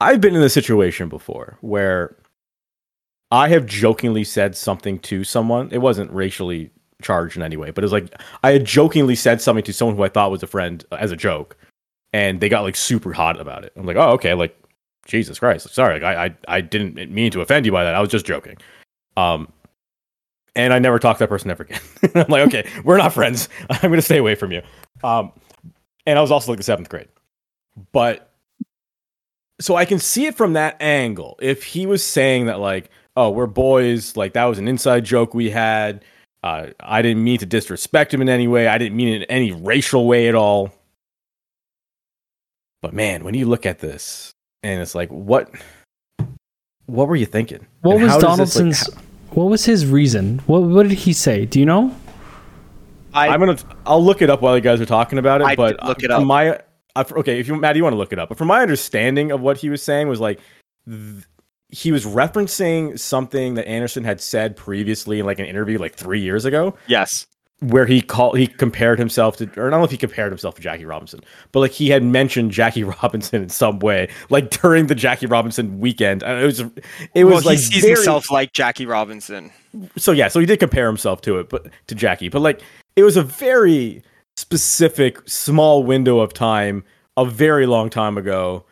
I've 0.00 0.20
been 0.20 0.36
in 0.36 0.42
a 0.42 0.48
situation 0.48 1.08
before 1.08 1.58
where 1.60 2.16
I 3.30 3.48
have 3.48 3.66
jokingly 3.66 4.24
said 4.24 4.56
something 4.56 4.98
to 5.00 5.24
someone. 5.24 5.68
It 5.72 5.78
wasn't 5.78 6.10
racially 6.12 6.70
charged 7.02 7.36
in 7.36 7.42
any 7.42 7.56
way, 7.56 7.70
but 7.70 7.84
it 7.84 7.86
was 7.86 7.92
like 7.92 8.14
I 8.42 8.52
had 8.52 8.64
jokingly 8.64 9.14
said 9.14 9.40
something 9.40 9.64
to 9.64 9.72
someone 9.72 9.96
who 9.96 10.04
I 10.04 10.08
thought 10.08 10.30
was 10.30 10.42
a 10.42 10.46
friend 10.48 10.84
as 10.92 11.12
a 11.12 11.16
joke, 11.16 11.56
and 12.12 12.40
they 12.40 12.48
got 12.48 12.62
like 12.62 12.76
super 12.76 13.12
hot 13.12 13.40
about 13.40 13.64
it. 13.64 13.72
I'm 13.76 13.86
like, 13.86 13.96
oh, 13.96 14.10
okay, 14.10 14.34
like 14.34 14.56
Jesus 15.06 15.38
Christ, 15.38 15.68
sorry, 15.74 16.00
like, 16.00 16.02
I, 16.02 16.24
I 16.26 16.56
I 16.56 16.60
didn't 16.60 17.10
mean 17.10 17.30
to 17.32 17.40
offend 17.40 17.66
you 17.66 17.72
by 17.72 17.84
that. 17.84 17.94
I 17.94 18.00
was 18.00 18.10
just 18.10 18.26
joking. 18.26 18.56
Um, 19.16 19.52
and 20.58 20.74
I 20.74 20.80
never 20.80 20.98
talk 20.98 21.16
to 21.16 21.20
that 21.20 21.28
person 21.28 21.50
ever 21.50 21.62
again. 21.62 21.80
I'm 22.16 22.26
like, 22.28 22.48
okay, 22.48 22.68
we're 22.84 22.98
not 22.98 23.14
friends. 23.14 23.48
I'm 23.70 23.90
gonna 23.90 24.02
stay 24.02 24.18
away 24.18 24.34
from 24.34 24.52
you. 24.52 24.60
Um, 25.02 25.32
and 26.04 26.18
I 26.18 26.22
was 26.22 26.30
also 26.30 26.50
like 26.50 26.58
the 26.58 26.64
seventh 26.64 26.88
grade, 26.88 27.08
but 27.92 28.34
so 29.60 29.76
I 29.76 29.84
can 29.84 30.00
see 30.00 30.26
it 30.26 30.34
from 30.34 30.54
that 30.54 30.76
angle. 30.82 31.38
If 31.40 31.62
he 31.62 31.86
was 31.86 32.04
saying 32.04 32.46
that, 32.46 32.58
like, 32.58 32.90
oh, 33.16 33.30
we're 33.30 33.46
boys, 33.46 34.16
like 34.16 34.32
that 34.32 34.44
was 34.44 34.58
an 34.58 34.66
inside 34.68 35.04
joke 35.04 35.32
we 35.32 35.48
had. 35.48 36.04
Uh, 36.42 36.68
I 36.80 37.02
didn't 37.02 37.22
mean 37.24 37.38
to 37.38 37.46
disrespect 37.46 38.12
him 38.12 38.20
in 38.20 38.28
any 38.28 38.48
way. 38.48 38.66
I 38.66 38.78
didn't 38.78 38.96
mean 38.96 39.08
it 39.08 39.22
in 39.22 39.22
any 39.24 39.52
racial 39.52 40.06
way 40.06 40.28
at 40.28 40.34
all. 40.34 40.72
But 42.82 42.94
man, 42.94 43.24
when 43.24 43.34
you 43.34 43.46
look 43.46 43.66
at 43.66 43.80
this, 43.80 44.32
and 44.62 44.80
it's 44.80 44.94
like, 44.94 45.10
what, 45.10 45.50
what 46.86 47.08
were 47.08 47.16
you 47.16 47.26
thinking? 47.26 47.66
What 47.80 47.96
and 47.96 48.04
was 48.04 48.16
Donaldson's? 48.18 48.86
This, 48.86 48.94
like, 48.94 49.04
what 49.30 49.44
was 49.44 49.64
his 49.64 49.86
reason? 49.86 50.40
What 50.46 50.62
what 50.62 50.88
did 50.88 50.98
he 50.98 51.12
say? 51.12 51.44
Do 51.46 51.60
you 51.60 51.66
know? 51.66 51.94
I, 53.14 53.28
am 53.28 53.40
gonna. 53.40 53.58
I'll 53.86 54.04
look 54.04 54.22
it 54.22 54.30
up 54.30 54.42
while 54.42 54.54
you 54.54 54.60
guys 54.60 54.80
are 54.80 54.86
talking 54.86 55.18
about 55.18 55.40
it. 55.40 55.46
I 55.46 55.56
but 55.56 55.82
look 55.84 56.02
it 56.02 56.10
up. 56.10 56.24
My 56.24 56.60
okay, 56.96 57.40
if 57.40 57.48
you 57.48 57.56
Matt, 57.56 57.76
you 57.76 57.82
want 57.82 57.94
to 57.94 57.98
look 57.98 58.12
it 58.12 58.18
up. 58.18 58.28
But 58.28 58.38
from 58.38 58.48
my 58.48 58.60
understanding 58.60 59.32
of 59.32 59.40
what 59.40 59.58
he 59.58 59.70
was 59.70 59.82
saying 59.82 60.08
was 60.08 60.20
like. 60.20 60.40
Th- 60.88 61.24
he 61.70 61.92
was 61.92 62.06
referencing 62.06 62.98
something 62.98 63.52
that 63.52 63.68
Anderson 63.68 64.02
had 64.02 64.22
said 64.22 64.56
previously 64.56 65.20
in 65.20 65.26
like 65.26 65.38
an 65.38 65.44
interview 65.44 65.76
like 65.78 65.94
three 65.94 66.20
years 66.20 66.46
ago. 66.46 66.74
Yes 66.86 67.26
where 67.60 67.86
he 67.86 68.00
called 68.00 68.38
he 68.38 68.46
compared 68.46 69.00
himself 69.00 69.36
to 69.36 69.44
or 69.56 69.66
I 69.66 69.70
don't 69.70 69.80
know 69.80 69.84
if 69.84 69.90
he 69.90 69.96
compared 69.96 70.30
himself 70.30 70.54
to 70.56 70.62
Jackie 70.62 70.84
Robinson, 70.84 71.20
but 71.50 71.60
like 71.60 71.72
he 71.72 71.90
had 71.90 72.04
mentioned 72.04 72.52
Jackie 72.52 72.84
Robinson 73.02 73.42
in 73.42 73.48
some 73.48 73.80
way, 73.80 74.08
like 74.30 74.50
during 74.50 74.86
the 74.86 74.94
Jackie 74.94 75.26
Robinson 75.26 75.80
weekend. 75.80 76.22
And 76.22 76.40
it 76.40 76.44
was 76.44 76.60
it 77.14 77.24
was 77.24 77.44
well, 77.44 77.52
like 77.52 77.58
he 77.58 77.64
sees 77.64 77.82
very, 77.82 77.94
himself 77.94 78.30
like 78.30 78.52
Jackie 78.52 78.86
Robinson. 78.86 79.50
So 79.96 80.12
yeah, 80.12 80.28
so 80.28 80.38
he 80.38 80.46
did 80.46 80.60
compare 80.60 80.86
himself 80.86 81.20
to 81.22 81.38
it, 81.38 81.48
but 81.48 81.66
to 81.88 81.94
Jackie, 81.94 82.28
but 82.28 82.40
like 82.40 82.62
it 82.94 83.02
was 83.02 83.16
a 83.16 83.22
very 83.22 84.02
specific 84.36 85.28
small 85.28 85.82
window 85.82 86.20
of 86.20 86.32
time, 86.32 86.84
a 87.16 87.24
very 87.26 87.66
long 87.66 87.90
time 87.90 88.16
ago. 88.16 88.64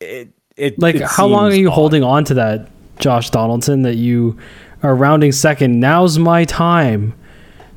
It 0.00 0.30
it 0.56 0.80
like 0.80 0.96
it 0.96 1.02
how 1.02 1.26
long 1.26 1.52
are 1.52 1.54
you 1.54 1.68
odd. 1.68 1.74
holding 1.74 2.02
on 2.02 2.24
to 2.24 2.34
that, 2.34 2.68
Josh 2.98 3.30
Donaldson? 3.30 3.82
That 3.82 3.94
you 3.94 4.36
are 4.82 4.96
rounding 4.96 5.30
second. 5.30 5.78
Now's 5.78 6.18
my 6.18 6.44
time 6.44 7.14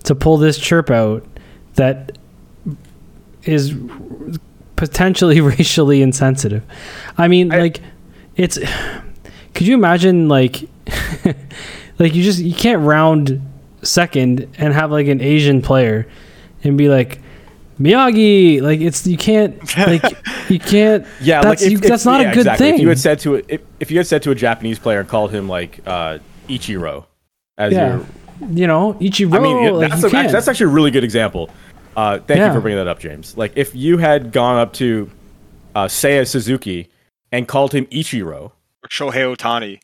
to 0.03 0.15
pull 0.15 0.37
this 0.37 0.57
chirp 0.57 0.89
out 0.89 1.25
that 1.75 2.17
is 3.43 3.75
potentially 4.75 5.41
racially 5.41 6.01
insensitive. 6.01 6.63
I 7.17 7.27
mean, 7.27 7.53
I, 7.53 7.59
like 7.59 7.81
it's 8.35 8.57
could 9.53 9.67
you 9.67 9.75
imagine 9.75 10.27
like 10.27 10.61
like 11.99 12.15
you 12.15 12.23
just 12.23 12.39
you 12.39 12.53
can't 12.53 12.81
round 12.81 13.41
second 13.83 14.47
and 14.57 14.73
have 14.73 14.91
like 14.91 15.07
an 15.07 15.21
Asian 15.21 15.61
player 15.61 16.07
and 16.63 16.77
be 16.77 16.89
like 16.89 17.19
Miyagi 17.79 18.61
like 18.61 18.79
it's 18.79 19.07
you 19.07 19.17
can't 19.17 19.55
like 19.75 20.03
you 20.49 20.59
can't 20.59 21.05
yeah 21.19 21.41
that's, 21.41 21.61
like 21.61 21.65
if, 21.65 21.71
you, 21.71 21.77
that's 21.79 22.05
not 22.05 22.21
yeah, 22.21 22.29
a 22.29 22.33
good 22.33 22.41
exactly. 22.41 22.65
thing 22.67 22.75
if 22.75 22.81
you 22.81 22.89
had 22.89 22.99
said 22.99 23.19
to 23.19 23.35
a, 23.35 23.41
if, 23.47 23.61
if 23.79 23.89
you 23.89 23.97
had 23.97 24.05
said 24.05 24.21
to 24.23 24.31
a 24.31 24.35
Japanese 24.35 24.77
player 24.77 24.99
and 24.99 25.09
called 25.09 25.31
him 25.31 25.49
like 25.49 25.79
uh 25.87 26.19
Ichiro 26.47 27.05
as 27.57 27.73
yeah. 27.73 27.95
your 27.95 28.05
you 28.49 28.67
know, 28.67 28.93
Ichiro. 28.95 29.35
I 29.35 29.39
mean, 29.39 29.73
like, 29.73 29.91
that's, 29.91 30.03
a, 30.03 30.07
actually, 30.07 30.31
that's 30.31 30.47
actually 30.47 30.65
a 30.65 30.69
really 30.69 30.91
good 30.91 31.03
example. 31.03 31.49
Uh, 31.95 32.19
thank 32.19 32.39
yeah. 32.39 32.47
you 32.47 32.53
for 32.53 32.61
bringing 32.61 32.77
that 32.77 32.87
up, 32.87 32.99
James. 32.99 33.37
Like, 33.37 33.53
if 33.55 33.75
you 33.75 33.97
had 33.97 34.31
gone 34.31 34.57
up 34.57 34.73
to 34.73 35.09
uh, 35.75 35.85
Seiya 35.85 36.27
Suzuki 36.27 36.89
and 37.31 37.47
called 37.47 37.73
him 37.73 37.85
Ichiro, 37.87 38.51
or 38.83 38.89
Shohei 38.89 39.35
Ohtani, 39.35 39.79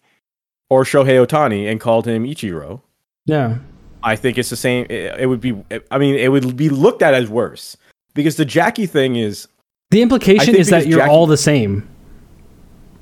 or 0.69 0.83
Shohei 0.83 1.25
Ohtani 1.25 1.69
and 1.69 1.79
called 1.79 2.07
him 2.07 2.23
Ichiro, 2.23 2.81
yeah, 3.25 3.57
I 4.03 4.15
think 4.15 4.37
it's 4.37 4.49
the 4.49 4.55
same. 4.55 4.85
It, 4.89 5.19
it 5.19 5.25
would 5.27 5.41
be. 5.41 5.61
I 5.91 5.97
mean, 5.97 6.15
it 6.15 6.31
would 6.31 6.55
be 6.55 6.69
looked 6.69 7.01
at 7.01 7.13
as 7.13 7.29
worse 7.29 7.77
because 8.13 8.37
the 8.37 8.45
Jackie 8.45 8.85
thing 8.85 9.15
is. 9.15 9.47
The 9.91 10.01
implication 10.01 10.55
is 10.55 10.69
that 10.69 10.85
you're 10.87 10.99
Jackie, 10.99 11.11
all 11.11 11.27
the 11.27 11.37
same, 11.37 11.87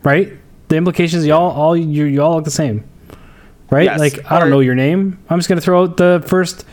right? 0.04 0.32
The 0.68 0.76
implication 0.76 1.20
is 1.20 1.26
y'all 1.26 1.52
all 1.52 1.76
you 1.76 2.06
you 2.06 2.22
all 2.22 2.36
look 2.36 2.44
the 2.44 2.52
same 2.52 2.88
right? 3.76 3.86
Yes, 3.86 4.00
like 4.00 4.32
I 4.32 4.40
don't 4.40 4.50
know 4.50 4.62
your 4.62 4.76
name. 4.76 5.20
I'm 5.30 5.38
just 5.38 5.50
gonna 5.50 5.62
throw 5.62 5.84
out 5.84 5.98
the 5.98 6.24
first 6.26 6.66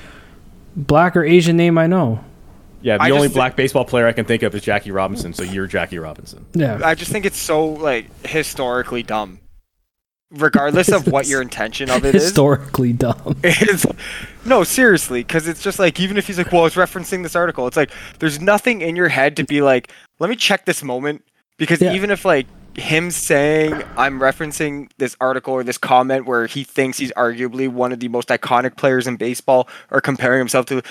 black 0.76 1.16
or 1.16 1.24
Asian 1.24 1.56
name 1.56 1.76
I 1.76 1.86
know. 1.86 2.24
Yeah, 2.80 2.96
the 2.98 3.04
I 3.04 3.10
only 3.10 3.28
black 3.28 3.56
baseball 3.56 3.84
player 3.84 4.06
I 4.06 4.12
can 4.12 4.24
think 4.24 4.42
of 4.42 4.54
is 4.54 4.62
Jackie 4.62 4.90
Robinson. 4.90 5.32
So 5.32 5.42
you're 5.42 5.66
Jackie 5.66 5.98
Robinson. 5.98 6.46
Yeah, 6.54 6.80
I 6.82 6.94
just 6.94 7.10
think 7.12 7.26
it's 7.26 7.38
so 7.38 7.64
like 7.66 8.06
historically 8.26 9.02
dumb. 9.02 9.40
Regardless 10.30 10.90
of 10.90 11.06
what 11.08 11.26
your 11.26 11.42
intention 11.42 11.90
of 11.90 12.06
it 12.06 12.14
historically 12.14 12.90
is, 12.92 12.96
dumb. 12.96 13.36
It's, 13.44 13.84
no, 14.46 14.64
seriously, 14.64 15.22
because 15.22 15.46
it's 15.46 15.62
just 15.62 15.78
like 15.78 16.00
even 16.00 16.16
if 16.16 16.26
he's 16.26 16.38
like, 16.38 16.50
well, 16.50 16.64
it's 16.64 16.74
referencing 16.74 17.22
this 17.22 17.36
article. 17.36 17.66
It's 17.66 17.76
like 17.76 17.90
there's 18.18 18.40
nothing 18.40 18.80
in 18.80 18.96
your 18.96 19.08
head 19.08 19.36
to 19.36 19.44
be 19.44 19.60
like, 19.60 19.92
let 20.20 20.30
me 20.30 20.36
check 20.36 20.64
this 20.64 20.82
moment 20.82 21.22
because 21.58 21.82
yeah. 21.82 21.92
even 21.92 22.10
if 22.10 22.24
like 22.24 22.46
him 22.74 23.10
saying 23.10 23.82
I'm 23.96 24.18
referencing 24.18 24.90
this 24.98 25.16
article 25.20 25.54
or 25.54 25.62
this 25.62 25.78
comment 25.78 26.26
where 26.26 26.46
he 26.46 26.64
thinks 26.64 26.98
he's 26.98 27.12
arguably 27.12 27.68
one 27.68 27.92
of 27.92 28.00
the 28.00 28.08
most 28.08 28.28
iconic 28.28 28.76
players 28.76 29.06
in 29.06 29.16
baseball 29.16 29.68
or 29.90 30.00
comparing 30.00 30.38
himself 30.38 30.66
to 30.66 30.82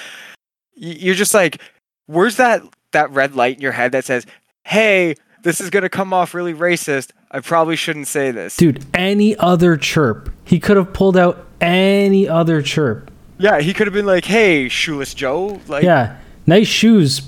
you're 0.76 1.16
just 1.16 1.34
like 1.34 1.60
where's 2.06 2.38
that 2.38 2.62
that 2.91 3.10
red 3.12 3.36
light 3.36 3.56
in 3.56 3.62
your 3.62 3.72
head 3.72 3.91
that 3.94 4.06
says 4.06 4.26
hey, 4.64 5.16
this 5.44 5.60
is 5.60 5.70
gonna 5.70 5.90
come 5.90 6.14
off 6.14 6.34
really 6.34 6.53
racist. 6.53 7.12
I 7.32 7.40
probably 7.40 7.76
shouldn't 7.76 8.08
say 8.08 8.32
this. 8.32 8.58
Dude, 8.58 8.86
any 8.94 9.36
other 9.38 9.78
chirp. 9.78 10.30
He 10.44 10.60
could 10.60 10.78
have 10.78 10.94
pulled 10.94 11.18
out 11.18 11.48
any 11.60 12.28
other 12.28 12.62
chirp. 12.62 13.10
Yeah, 13.38 13.60
he 13.60 13.74
could 13.74 13.88
have 13.88 13.94
been 13.94 14.06
like, 14.06 14.26
hey, 14.26 14.70
shoeless 14.70 15.14
Joe, 15.14 15.60
like, 15.68 15.84
Yeah. 15.84 16.18
Nice 16.45 16.68
shoes, 16.68 17.22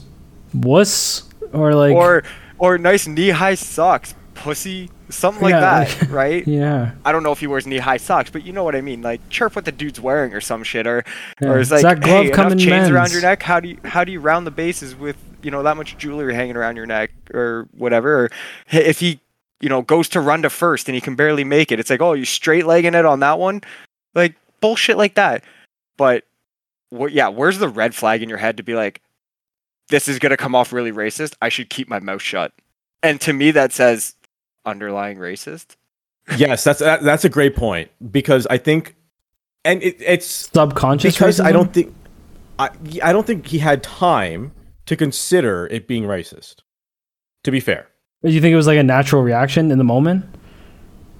wuss. 0.53 1.23
Or 1.53 1.73
like, 1.73 1.95
or 1.95 2.23
or 2.57 2.77
nice 2.77 3.07
knee 3.07 3.29
high 3.29 3.55
socks, 3.55 4.15
pussy, 4.33 4.89
something 5.09 5.43
like 5.43 5.51
Yeah, 5.51 5.59
that, 5.59 6.01
like- 6.01 6.11
right? 6.11 6.47
yeah. 6.47 6.91
I 7.05 7.11
don't 7.11 7.23
know 7.23 7.31
if 7.31 7.39
he 7.39 7.47
wears 7.47 7.65
knee 7.67 7.77
high 7.77 7.97
socks, 7.97 8.29
but 8.29 8.43
you 8.45 8.53
know 8.53 8.63
what 8.63 8.75
I 8.75 8.81
mean. 8.81 9.01
Like 9.01 9.27
chirp 9.29 9.55
what 9.55 9.65
the 9.65 9.71
dude's 9.71 9.99
wearing 9.99 10.33
or 10.33 10.41
some 10.41 10.63
shit, 10.63 10.85
or 10.87 11.03
Yeah. 11.41 11.49
or 11.49 11.57
Does 11.59 11.71
like, 11.71 11.83
that 11.83 12.01
glove 12.01 12.25
hey, 12.25 12.31
enough 12.31 12.51
in 12.51 12.57
chains 12.59 12.89
around 12.89 13.11
your 13.11 13.21
neck. 13.21 13.43
How 13.43 13.59
do 13.59 13.69
you 13.69 13.77
how 13.85 14.03
do 14.03 14.11
you 14.11 14.19
round 14.19 14.45
the 14.47 14.51
bases 14.51 14.95
with 14.95 15.17
you 15.41 15.51
know 15.51 15.63
that 15.63 15.77
much 15.77 15.97
jewelry 15.97 16.33
hanging 16.33 16.55
around 16.55 16.75
your 16.75 16.85
neck 16.85 17.11
or 17.33 17.67
whatever? 17.77 18.25
Or 18.25 18.29
if 18.71 18.99
he 18.99 19.19
you 19.61 19.69
know 19.69 19.81
goes 19.81 20.09
to 20.09 20.19
run 20.21 20.41
to 20.41 20.49
first 20.49 20.87
and 20.89 20.95
he 20.95 21.01
can 21.01 21.15
barely 21.15 21.43
make 21.43 21.71
it, 21.71 21.79
it's 21.79 21.89
like, 21.89 22.01
oh, 22.01 22.13
you 22.13 22.25
straight 22.25 22.65
legging 22.65 22.93
it 22.95 23.05
on 23.05 23.19
that 23.21 23.39
one, 23.39 23.61
like 24.15 24.35
bullshit 24.61 24.97
like 24.97 25.15
that. 25.15 25.43
But 25.97 26.23
what? 26.89 27.11
Yeah, 27.11 27.27
where's 27.29 27.59
the 27.59 27.69
red 27.69 27.93
flag 27.95 28.21
in 28.23 28.29
your 28.29 28.37
head 28.39 28.57
to 28.57 28.63
be 28.63 28.73
like, 28.73 29.01
this 29.89 30.07
is 30.07 30.19
gonna 30.19 30.37
come 30.37 30.55
off 30.55 30.73
really 30.73 30.91
racist. 30.91 31.35
I 31.41 31.49
should 31.49 31.69
keep 31.69 31.87
my 31.87 31.99
mouth 31.99 32.21
shut. 32.21 32.51
And 33.01 33.19
to 33.21 33.33
me, 33.33 33.51
that 33.51 33.73
says 33.73 34.15
underlying 34.65 35.17
racist. 35.17 35.75
yes, 36.37 36.63
that's 36.63 36.79
that, 36.79 37.01
that's 37.03 37.25
a 37.25 37.29
great 37.29 37.55
point 37.55 37.89
because 38.11 38.47
I 38.47 38.57
think, 38.57 38.95
and 39.65 39.81
it, 39.83 39.97
it's 39.99 40.25
Subconscious 40.53 41.15
because 41.15 41.39
I 41.39 41.51
don't 41.51 41.73
think 41.73 41.93
I 42.59 42.69
I 43.01 43.11
don't 43.11 43.27
think 43.27 43.47
he 43.47 43.59
had 43.59 43.83
time 43.83 44.51
to 44.85 44.95
consider 44.95 45.67
it 45.67 45.87
being 45.87 46.03
racist. 46.03 46.57
To 47.43 47.51
be 47.51 47.59
fair. 47.59 47.87
Do 48.23 48.31
you 48.31 48.39
think 48.39 48.53
it 48.53 48.55
was 48.55 48.67
like 48.67 48.77
a 48.77 48.83
natural 48.83 49.21
reaction 49.21 49.69
in 49.69 49.77
the 49.77 49.83
moment? 49.83 50.23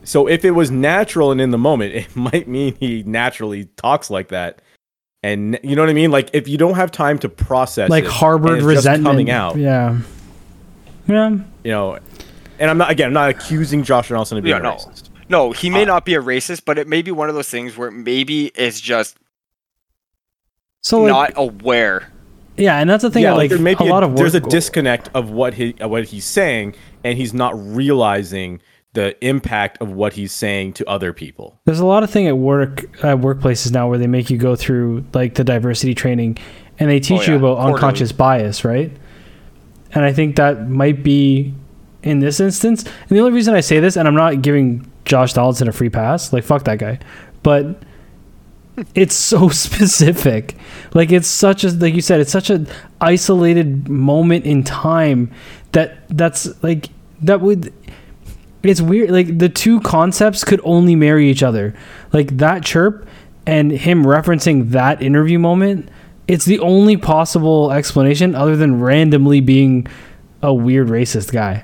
So 0.05 0.27
if 0.27 0.45
it 0.45 0.51
was 0.51 0.71
natural 0.71 1.31
and 1.31 1.41
in 1.41 1.51
the 1.51 1.57
moment, 1.57 1.93
it 1.95 2.15
might 2.15 2.47
mean 2.47 2.75
he 2.79 3.03
naturally 3.03 3.65
talks 3.75 4.09
like 4.09 4.29
that. 4.29 4.61
And 5.21 5.59
you 5.63 5.75
know 5.75 5.81
what 5.81 5.89
I 5.89 5.93
mean? 5.93 6.11
Like 6.11 6.29
if 6.33 6.47
you 6.47 6.57
don't 6.57 6.75
have 6.75 6.91
time 6.91 7.17
to 7.19 7.29
process 7.29 7.89
like 7.89 8.03
it, 8.03 8.07
and 8.07 8.13
harbored 8.15 8.57
it's 8.57 8.63
just 8.63 8.75
resentment 8.75 9.05
coming 9.05 9.31
out, 9.31 9.57
Yeah. 9.57 9.99
Yeah. 11.07 11.29
you 11.63 11.71
know. 11.71 11.99
And 12.63 12.69
I'm 12.69 12.77
not 12.77 12.89
again, 12.89 13.07
I'm 13.07 13.13
not 13.13 13.29
accusing 13.29 13.83
Josh 13.83 14.07
Donaldson 14.07 14.37
of 14.37 14.43
being 14.45 14.55
Yeah, 14.55 14.61
no. 14.61 14.75
racist. 14.75 15.09
No, 15.27 15.51
he 15.51 15.69
may 15.69 15.81
Uh, 15.81 15.87
not 15.87 16.05
be 16.05 16.15
a 16.15 16.21
racist, 16.21 16.61
but 16.63 16.77
it 16.77 16.87
may 16.87 17.01
be 17.01 17.11
one 17.11 17.27
of 17.27 17.35
those 17.35 17.49
things 17.49 17.75
where 17.77 17.91
maybe 17.91 18.53
it's 18.55 18.79
just 18.79 19.17
So 20.81 21.01
like, 21.01 21.09
not 21.09 21.33
aware. 21.35 22.09
yeah, 22.55 22.77
and 22.79 22.89
that's 22.89 23.01
the 23.03 23.11
thing. 23.11 23.23
yeah, 23.23 23.31
like, 23.31 23.39
like 23.41 23.49
there 23.49 23.59
may 23.59 23.75
be 23.75 23.85
a 23.85 23.89
lot 23.89 24.03
of 24.03 24.15
there's 24.15 24.33
a 24.33 24.39
disconnect 24.39 25.09
of 25.13 25.29
what 25.29 25.55
he 25.55 25.75
what 25.81 26.05
he's 26.05 26.23
saying, 26.23 26.75
and 27.03 27.17
he's 27.17 27.33
not 27.33 27.53
realizing 27.75 28.61
the 28.93 29.13
impact 29.25 29.81
of 29.81 29.91
what 29.91 30.13
he's 30.13 30.31
saying 30.31 30.71
to 30.71 30.87
other 30.87 31.11
people. 31.11 31.59
There's 31.65 31.79
a 31.81 31.85
lot 31.85 32.03
of 32.03 32.09
thing 32.09 32.27
at 32.27 32.37
work 32.37 32.83
at 33.03 33.17
workplaces 33.17 33.73
now 33.73 33.89
where 33.89 33.97
they 33.97 34.07
make 34.07 34.29
you 34.29 34.37
go 34.37 34.55
through 34.55 35.03
like 35.13 35.35
the 35.35 35.43
diversity 35.43 35.93
training, 35.95 36.37
and 36.79 36.89
they 36.89 37.01
teach 37.01 37.27
you 37.27 37.33
yeah, 37.33 37.39
about 37.39 37.55
quarterly. 37.57 37.73
unconscious 37.73 38.13
bias, 38.13 38.63
right? 38.63 38.89
And 39.93 40.05
I 40.05 40.13
think 40.13 40.37
that 40.37 40.69
might 40.69 41.03
be 41.03 41.53
in 42.03 42.19
this 42.19 42.39
instance. 42.39 42.83
And 42.83 43.09
the 43.09 43.19
only 43.19 43.31
reason 43.31 43.55
I 43.55 43.61
say 43.61 43.79
this, 43.79 43.97
and 43.97 44.07
I'm 44.07 44.15
not 44.15 44.41
giving 44.41 44.89
Josh 45.05 45.33
Donaldson 45.33 45.67
a 45.67 45.71
free 45.71 45.89
pass, 45.89 46.31
like 46.31 46.43
fuck 46.43 46.63
that 46.65 46.79
guy, 46.79 46.99
but 47.41 47.81
it's 48.95 49.15
so 49.15 49.49
specific. 49.49 50.55
Like 50.93 51.11
it's 51.11 51.27
such 51.27 51.63
a 51.63 51.71
like 51.71 51.93
you 51.93 52.01
said, 52.01 52.19
it's 52.19 52.31
such 52.31 52.49
an 52.49 52.67
isolated 53.01 53.89
moment 53.89 54.45
in 54.45 54.63
time 54.63 55.31
that 55.71 56.07
that's 56.09 56.63
like 56.63 56.89
that 57.21 57.41
would 57.41 57.73
it's 58.63 58.81
weird 58.81 59.11
like 59.11 59.37
the 59.37 59.49
two 59.49 59.81
concepts 59.81 60.43
could 60.43 60.61
only 60.63 60.95
marry 60.95 61.29
each 61.29 61.43
other 61.43 61.75
like 62.13 62.37
that 62.37 62.63
chirp 62.63 63.07
and 63.45 63.71
him 63.71 64.03
referencing 64.03 64.69
that 64.69 65.01
interview 65.01 65.37
moment 65.37 65.89
it's 66.27 66.45
the 66.45 66.59
only 66.59 66.95
possible 66.95 67.71
explanation 67.71 68.33
other 68.35 68.55
than 68.55 68.79
randomly 68.79 69.41
being 69.41 69.85
a 70.41 70.53
weird 70.53 70.87
racist 70.87 71.31
guy 71.31 71.63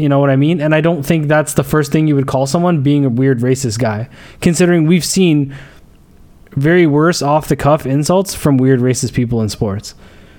you 0.00 0.08
know 0.08 0.18
what 0.18 0.30
i 0.30 0.36
mean? 0.36 0.60
And 0.60 0.74
i 0.74 0.80
don't 0.80 1.02
think 1.02 1.28
that's 1.28 1.54
the 1.54 1.64
first 1.64 1.92
thing 1.92 2.06
you 2.06 2.14
would 2.14 2.26
call 2.26 2.46
someone 2.46 2.82
being 2.82 3.04
a 3.04 3.10
weird 3.10 3.40
racist 3.40 3.78
guy. 3.78 4.08
Considering 4.40 4.86
we've 4.86 5.04
seen 5.04 5.54
very 6.52 6.86
worse 6.86 7.22
off 7.22 7.48
the 7.48 7.56
cuff 7.56 7.86
insults 7.86 8.34
from 8.34 8.56
weird 8.56 8.80
racist 8.80 9.12
people 9.12 9.40
in 9.40 9.48
sports. 9.48 9.94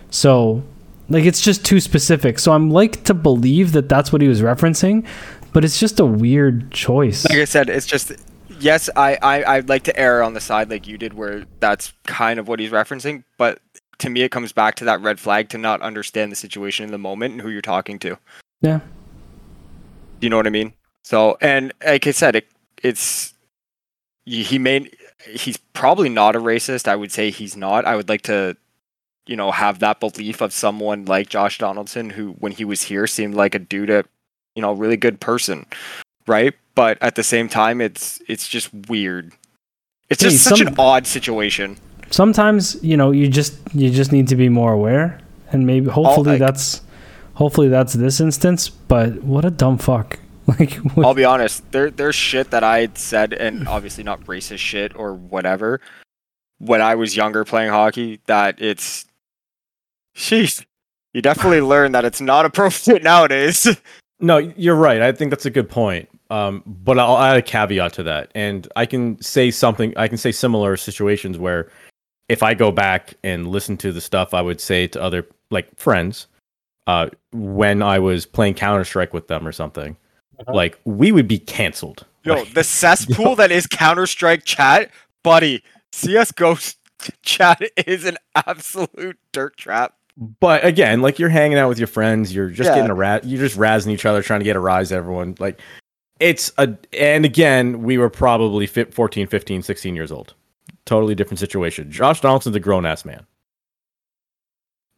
So 0.10 0.64
like 1.10 1.26
it's 1.26 1.42
just 1.42 1.66
too 1.66 1.80
specific. 1.80 2.40
So 2.40 2.52
i'm 2.52 2.70
like 2.70 3.04
to 3.06 3.14
believe 3.14 3.72
that 3.74 3.88
that's 3.90 4.12
what 4.12 4.22
he 4.22 4.28
was 4.28 4.42
referencing 4.42 5.06
but 5.54 5.66
it's 5.66 5.80
just 5.80 6.00
a 6.00 6.06
weird 6.06 6.72
choice. 6.72 7.26
Like 7.26 7.40
I 7.40 7.46
said, 7.46 7.70
it's 7.70 7.86
just 7.86 8.12
yes, 8.60 8.90
I, 8.96 9.18
I 9.22 9.56
I'd 9.56 9.70
like 9.70 9.84
to 9.84 10.00
err 10.00 10.24
on 10.24 10.34
the 10.34 10.42
side 10.42 10.70
like 10.70 10.88
you 10.88 10.98
did, 10.98 11.14
where 11.14 11.46
that's 11.60 11.94
kind 12.06 12.40
of 12.40 12.48
what 12.48 12.60
he's 12.60 12.72
referencing. 12.72 13.24
But 13.38 13.60
to 14.00 14.10
me, 14.10 14.22
it 14.22 14.32
comes 14.32 14.52
back 14.52 14.76
to 14.76 14.86
that 14.86 15.02
red 15.02 15.20
flag 15.20 15.50
to 15.50 15.58
not 15.58 15.82
understand 15.82 16.32
the 16.32 16.36
situation 16.36 16.86
in 16.86 16.92
the 16.92 16.98
moment 16.98 17.34
and 17.34 17.42
who 17.42 17.50
you're 17.50 17.62
talking 17.62 18.00
to. 18.00 18.18
yeah 18.62 18.80
you 20.22 20.30
know 20.30 20.38
what 20.38 20.48
I 20.48 20.52
mean? 20.52 20.73
So, 21.03 21.38
and 21.41 21.73
like 21.85 22.07
I 22.07 22.11
said, 22.11 22.35
it, 22.35 22.48
it's 22.84 23.34
he 24.26 24.60
may 24.60 24.89
he's 25.27 25.57
probably 25.73 26.10
not 26.10 26.35
a 26.35 26.39
racist. 26.39 26.88
I 26.88 26.95
would 26.95 27.11
say 27.11 27.31
he's 27.31 27.56
not. 27.57 27.85
I 27.85 27.95
would 27.95 28.07
like 28.10 28.22
to, 28.23 28.56
you 29.26 29.35
know, 29.35 29.52
have 29.52 29.80
that 29.80 29.99
belief 29.99 30.41
of 30.41 30.53
someone 30.53 31.06
like 31.06 31.30
Josh 31.30 31.57
Donaldson, 31.57 32.11
who 32.11 32.31
when 32.39 32.52
he 32.52 32.64
was 32.65 32.84
here 32.84 33.07
seemed 33.07 33.35
like 33.35 33.56
a 33.56 33.60
dude, 33.60 33.89
a 33.89 34.06
you 34.56 34.61
know, 34.61 34.73
really 34.73 34.98
good 34.98 35.19
person, 35.19 35.65
right? 36.27 36.53
But 36.76 36.98
at 37.02 37.15
the 37.15 37.23
same 37.23 37.49
time, 37.49 37.81
it's 37.81 38.22
it's 38.27 38.48
just 38.48 38.69
weird. 38.88 39.31
It's 40.10 40.22
Hey, 40.22 40.30
just 40.30 40.43
such 40.43 40.60
some- 40.60 40.68
an 40.68 40.76
odd 40.77 41.07
situation. 41.07 41.77
sometimes 42.11 42.76
you 42.84 42.98
know 42.98 43.11
you 43.11 43.27
just 43.30 43.53
you 43.73 43.89
just 43.89 44.11
need 44.11 44.27
to 44.27 44.35
be 44.35 44.49
more 44.49 44.73
aware 44.73 45.18
and 45.53 45.65
maybe 45.65 45.88
hopefully 45.89 46.31
like- 46.31 46.39
that's 46.39 46.81
hopefully 47.41 47.68
that's 47.68 47.93
this 47.93 48.19
instance 48.19 48.69
but 48.69 49.23
what 49.23 49.43
a 49.43 49.49
dumb 49.49 49.77
fuck 49.77 50.19
like 50.47 50.73
what- 50.76 51.05
I'll 51.05 51.13
be 51.13 51.26
honest. 51.26 51.72
There, 51.72 51.89
there's 51.91 52.15
shit 52.15 52.51
that 52.51 52.63
I 52.63 52.80
had 52.81 52.97
said, 52.97 53.34
and 53.34 53.68
obviously 53.68 54.03
not 54.03 54.22
racist 54.22 54.57
shit 54.57 54.95
or 54.95 55.13
whatever. 55.13 55.80
When 56.57 56.81
I 56.81 56.95
was 56.95 57.15
younger 57.15 57.45
playing 57.45 57.69
hockey, 57.69 58.19
that 58.26 58.61
it's, 58.61 59.05
sheesh, 60.15 60.65
you 61.13 61.22
definitely 61.22 61.61
learn 61.73 61.91
that 61.93 62.05
it's 62.05 62.22
not 62.22 62.45
appropriate 62.45 63.03
nowadays. 63.03 63.68
No, 64.23 64.38
you're 64.38 64.76
right. 64.76 65.01
I 65.01 65.11
think 65.13 65.31
that's 65.31 65.47
a 65.47 65.49
good 65.49 65.68
point. 65.68 66.07
Um, 66.30 66.61
but 66.68 66.99
I'll 66.99 67.18
add 67.18 67.38
a 67.38 67.41
caveat 67.41 67.93
to 67.93 68.03
that, 68.03 68.30
and 68.35 68.68
I 68.76 68.85
can 68.85 69.19
say 69.19 69.49
something. 69.49 69.93
I 69.97 70.07
can 70.07 70.19
say 70.19 70.31
similar 70.31 70.77
situations 70.77 71.39
where, 71.39 71.72
if 72.30 72.43
I 72.43 72.53
go 72.53 72.72
back 72.72 73.15
and 73.23 73.47
listen 73.47 73.77
to 73.77 73.91
the 73.91 73.99
stuff 73.99 74.35
I 74.35 74.41
would 74.41 74.61
say 74.61 74.85
to 74.89 75.01
other 75.01 75.27
like 75.49 75.76
friends, 75.76 76.27
uh, 76.88 77.10
when 77.32 77.82
I 77.82 77.99
was 77.99 78.26
playing 78.26 78.56
Counter 78.56 78.84
Strike 78.84 79.14
with 79.14 79.28
them 79.28 79.48
or 79.48 79.52
something, 79.52 79.98
like 80.48 80.80
we 80.86 81.12
would 81.12 81.28
be 81.28 81.38
canceled. 81.40 82.06
Yo, 82.24 82.36
Like, 82.36 82.53
the 82.53 82.64
cesspool 82.64 83.36
that 83.38 83.52
is 83.52 83.68
Counter 83.68 84.08
Strike 84.08 84.44
chat, 84.45 84.91
buddy. 85.24 85.64
CS:GO 85.91 86.58
chat 87.24 87.62
is 87.88 88.06
an 88.06 88.18
absolute 88.36 89.18
dirt 89.32 89.58
trap. 89.58 89.95
but 90.40 90.64
again, 90.66 91.02
like 91.02 91.18
you're 91.20 91.30
hanging 91.30 91.58
out 91.58 91.68
with 91.70 91.80
your 91.80 91.88
friends, 91.88 92.34
you're 92.34 92.49
just 92.49 92.70
Yeah. 92.70 92.76
getting 92.76 92.91
a 92.91 92.95
rat, 92.95 93.26
you're 93.26 93.40
just 93.40 93.58
razzing 93.58 93.91
each 93.91 94.06
other, 94.06 94.22
trying 94.22 94.40
to 94.41 94.44
get 94.45 94.56
a 94.56 94.60
rise. 94.60 94.91
Everyone 94.91 95.36
like 95.40 95.60
it's 96.20 96.52
a, 96.60 96.76
and 96.94 97.26
again, 97.26 97.82
we 97.82 97.98
were 97.98 98.10
probably 98.10 98.68
fit 98.68 98.94
14, 98.94 99.26
15, 99.28 99.64
16 99.64 99.95
years 99.95 100.12
old. 100.12 100.36
Totally 100.86 101.16
different 101.16 101.40
situation. 101.40 101.90
Josh 101.91 102.22
Donaldson's 102.22 102.56
a 102.56 102.60
grown 102.60 102.86
ass 102.86 103.06
man. 103.06 103.26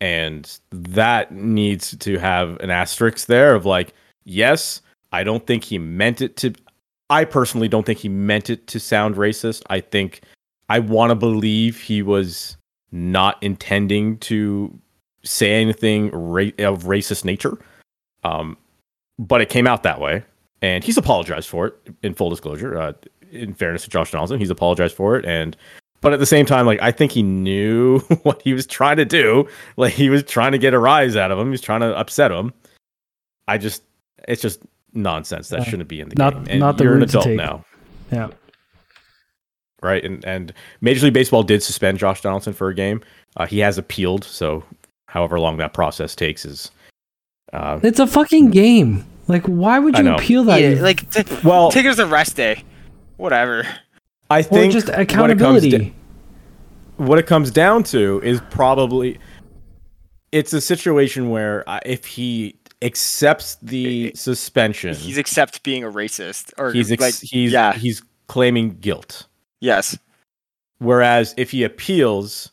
And 0.03 0.59
that 0.71 1.31
needs 1.31 1.95
to 1.95 2.17
have 2.17 2.57
an 2.59 2.69
asterisk 2.69 3.27
there 3.27 3.55
of 3.55 3.65
like, 3.65 3.93
yes, 4.25 4.81
I 5.13 5.23
don't 5.23 5.47
think 5.47 5.63
he 5.63 5.77
meant 5.77 6.19
it 6.19 6.35
to. 6.37 6.53
I 7.09 7.23
personally 7.23 7.69
don't 7.69 7.85
think 7.85 7.99
he 7.99 8.09
meant 8.09 8.49
it 8.49 8.67
to 8.67 8.81
sound 8.81 9.15
racist. 9.15 9.61
I 9.69 9.79
think 9.79 10.19
I 10.67 10.79
want 10.79 11.11
to 11.11 11.15
believe 11.15 11.79
he 11.79 12.01
was 12.01 12.57
not 12.91 13.41
intending 13.41 14.17
to 14.17 14.77
say 15.23 15.61
anything 15.61 16.09
ra- 16.11 16.51
of 16.59 16.83
racist 16.83 17.23
nature. 17.23 17.57
Um, 18.25 18.57
but 19.17 19.39
it 19.39 19.47
came 19.47 19.67
out 19.67 19.83
that 19.83 20.01
way, 20.01 20.25
and 20.61 20.83
he's 20.83 20.97
apologized 20.97 21.47
for 21.47 21.67
it. 21.67 21.75
In 22.03 22.13
full 22.13 22.29
disclosure, 22.29 22.77
uh, 22.77 22.91
in 23.31 23.53
fairness 23.53 23.83
to 23.85 23.89
Josh 23.89 24.11
Donaldson, 24.11 24.37
he's 24.37 24.49
apologized 24.49 24.97
for 24.97 25.15
it, 25.15 25.23
and 25.23 25.55
but 26.03 26.13
at 26.13 26.19
the 26.19 26.25
same 26.27 26.45
time, 26.45 26.67
like 26.67 26.79
I 26.81 26.91
think 26.91 27.11
he 27.11 27.23
knew 27.23 27.99
what 28.23 28.41
he 28.43 28.53
was 28.53 28.67
trying 28.67 28.97
to 28.97 29.05
do. 29.05 29.47
Like 29.77 29.93
he 29.93 30.09
was 30.11 30.21
trying 30.23 30.51
to 30.51 30.59
get 30.59 30.75
a 30.75 30.79
rise 30.79 31.15
out 31.15 31.31
of 31.31 31.39
him. 31.39 31.49
He's 31.49 31.61
trying 31.61 31.81
to 31.81 31.97
upset 31.97 32.31
him. 32.31 32.53
I 33.47 33.57
just, 33.57 33.81
it's 34.27 34.41
just 34.41 34.61
nonsense. 34.93 35.49
That 35.49 35.59
Yeah. 35.61 35.65
shouldn't 35.65 35.89
be 35.89 35.99
in 35.99 36.09
the 36.09 36.15
Not- 36.15 36.33
game. 36.35 36.45
And 36.49 36.59
not 36.59 36.77
the 36.77 36.83
you're 36.83 36.95
an 36.95 37.01
adult 37.03 37.27
now 37.29 37.65
yeah 38.11 38.27
right? 39.81 40.03
And 40.05 40.23
and 40.25 40.53
Major 40.81 41.05
League 41.05 41.13
Baseball 41.13 41.43
did 41.43 41.61
suspend 41.63 41.97
Josh 41.97 42.21
Donaldson 42.21 42.53
for 42.53 42.69
a 42.69 42.75
game. 42.75 43.01
Uh, 43.35 43.45
he 43.45 43.59
has 43.59 43.77
appealed, 43.77 44.23
so 44.23 44.63
however 45.07 45.39
long 45.39 45.57
that 45.57 45.73
process 45.73 46.15
takes 46.15 46.45
is 46.45 46.71
Uh, 47.51 47.79
It's 47.83 47.99
a 47.99 48.07
fucking 48.07 48.51
game. 48.51 49.05
Like, 49.27 49.45
why 49.45 49.79
would 49.79 49.97
you 49.97 50.13
appeal 50.13 50.43
that? 50.45 50.61
Yeah, 50.61 50.81
like 50.81 51.09
t- 51.11 51.23
well, 51.43 51.71
take 51.71 51.85
it 51.85 51.89
as 51.89 51.99
a 51.99 52.05
rest 52.05 52.35
day. 52.35 52.63
Whatever. 53.17 53.65
I 54.33 54.39
or 54.39 54.43
think 54.43 54.73
just 54.73 54.87
what 54.87 54.99
it 54.99 55.07
comes 55.09 55.31
accountability. 55.31 55.69
da- 55.77 55.93
what 56.97 57.19
it 57.19 57.25
comes 57.27 57.51
down 57.51 57.83
to 57.83 58.21
is 58.23 58.41
probably 58.49 59.19
it's 60.31 60.53
a 60.53 60.61
situation 60.61 61.29
where 61.29 61.67
uh, 61.69 61.79
if 61.85 62.05
he 62.05 62.55
accepts 62.81 63.55
the 63.61 64.11
suspension, 64.15 64.93
He's 64.95 65.17
accept 65.17 65.63
being 65.63 65.83
a 65.83 65.89
racist 65.91 66.51
or 66.57 66.71
he's 66.73 66.91
ex- 66.91 67.01
like 67.01 67.15
he's 67.29 67.51
yeah 67.51 67.73
he's 67.73 68.01
claiming 68.27 68.77
guilt. 68.79 69.27
yes 69.61 69.97
Whereas 70.79 71.33
if 71.37 71.51
he 71.51 71.63
appeals, 71.63 72.51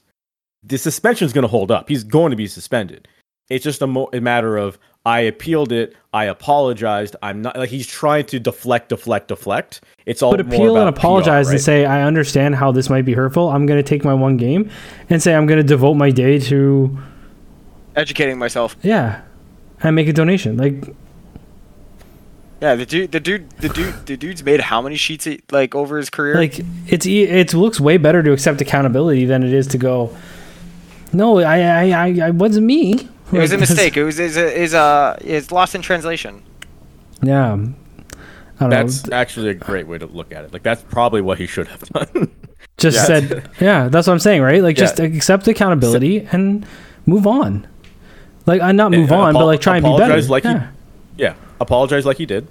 the 0.62 0.78
suspension 0.78 1.26
is 1.26 1.32
going 1.32 1.42
to 1.42 1.48
hold 1.48 1.72
up. 1.72 1.88
He's 1.88 2.04
going 2.04 2.30
to 2.30 2.36
be 2.36 2.46
suspended. 2.46 3.08
It's 3.48 3.64
just 3.64 3.82
a, 3.82 3.88
mo- 3.88 4.08
a 4.12 4.20
matter 4.20 4.56
of 4.56 4.78
I 5.06 5.20
appealed 5.20 5.72
it. 5.72 5.96
I 6.12 6.24
apologized. 6.24 7.16
I'm 7.22 7.40
not 7.40 7.56
like 7.56 7.70
he's 7.70 7.86
trying 7.86 8.26
to 8.26 8.40
deflect, 8.40 8.90
deflect, 8.90 9.28
deflect. 9.28 9.80
It's 10.04 10.22
all 10.22 10.36
But 10.36 10.46
more 10.46 10.54
appeal 10.54 10.76
and 10.76 10.88
apologize 10.88 11.46
PR, 11.46 11.52
and 11.52 11.60
say, 11.60 11.84
I 11.86 12.02
understand 12.02 12.56
how 12.56 12.72
this 12.72 12.90
might 12.90 13.04
be 13.04 13.14
hurtful. 13.14 13.48
I'm 13.48 13.64
going 13.64 13.78
to 13.78 13.88
take 13.88 14.04
my 14.04 14.12
one 14.12 14.36
game 14.36 14.70
and 15.08 15.22
say, 15.22 15.34
I'm 15.34 15.46
going 15.46 15.58
to 15.58 15.66
devote 15.66 15.94
my 15.94 16.10
day 16.10 16.38
to, 16.40 16.98
educating 17.96 18.38
myself 18.38 18.76
yeah, 18.82 19.22
and 19.82 19.96
make 19.96 20.08
a 20.08 20.12
donation. 20.12 20.56
Like, 20.56 20.94
yeah 22.60 22.74
the 22.74 22.84
dude 22.84 23.10
the 23.10 23.20
dude 23.20 23.48
the 23.52 23.70
dude 23.70 24.06
the 24.06 24.18
dude's 24.18 24.44
made 24.44 24.60
how 24.60 24.82
many 24.82 24.94
sheets 24.94 25.26
like 25.50 25.74
over 25.74 25.96
his 25.96 26.10
career 26.10 26.34
like 26.34 26.60
it's 26.88 27.06
e- 27.06 27.22
it 27.22 27.54
looks 27.54 27.80
way 27.80 27.96
better 27.96 28.22
to 28.22 28.32
accept 28.32 28.60
accountability 28.60 29.24
than 29.24 29.42
it 29.42 29.54
is 29.54 29.66
to 29.68 29.78
go, 29.78 30.14
no, 31.12 31.38
I, 31.40 31.60
I, 31.60 31.90
I, 31.90 32.26
I 32.26 32.30
wasn't 32.30 32.66
me. 32.66 33.08
It 33.32 33.38
was 33.38 33.52
a 33.52 33.58
mistake 33.58 33.96
it 33.96 34.04
was 34.04 34.18
is 34.18 34.36
a 34.36 34.60
is 34.60 34.74
a 34.74 35.18
is 35.22 35.50
lost 35.52 35.74
in 35.74 35.82
translation 35.82 36.42
Yeah. 37.22 37.52
I 37.54 38.64
don't 38.64 38.70
That's 38.70 39.06
know. 39.06 39.16
actually 39.16 39.48
a 39.50 39.54
great 39.54 39.86
way 39.86 39.96
to 39.96 40.04
look 40.06 40.32
at 40.32 40.44
it. 40.44 40.52
Like 40.52 40.62
that's 40.62 40.82
probably 40.82 41.22
what 41.22 41.38
he 41.38 41.46
should 41.46 41.66
have 41.68 41.80
done. 41.88 42.30
Just 42.76 42.96
yeah. 42.98 43.04
said, 43.04 43.50
yeah, 43.58 43.88
that's 43.88 44.06
what 44.06 44.12
I'm 44.12 44.18
saying, 44.18 44.42
right? 44.42 44.62
Like, 44.62 44.76
Yeah. 44.76 44.84
just 44.84 45.00
accept 45.00 45.48
accountability 45.48 46.26
and 46.32 46.66
move 47.06 47.26
on. 47.26 47.66
Like, 48.46 48.60
I 48.60 48.72
not 48.72 48.90
move 48.90 49.10
And 49.12 49.20
on, 49.20 49.32
but 49.34 49.46
like 49.46 49.60
try 49.62 49.76
and 49.76 49.84
be 49.84 49.90
better. 49.90 50.04
apologize 50.04 50.28
like 50.30 50.42
he- 50.44 50.48
yeah. 50.50 50.70
yeah, 51.16 51.34
apologize 51.60 52.04
like 52.06 52.16
he 52.18 52.26
did. 52.26 52.48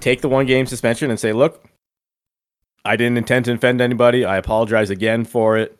Take 0.00 0.20
the 0.20 0.28
one 0.28 0.46
game 0.46 0.66
suspension 0.66 1.10
and 1.10 1.18
say, 1.18 1.32
"Look, 1.32 1.64
I 2.84 2.96
didn't 2.96 3.18
intend 3.18 3.44
to 3.46 3.52
offend 3.52 3.80
anybody. 3.80 4.24
I 4.24 4.36
apologize 4.36 4.90
again 4.90 5.24
for 5.24 5.56
it, 5.58 5.76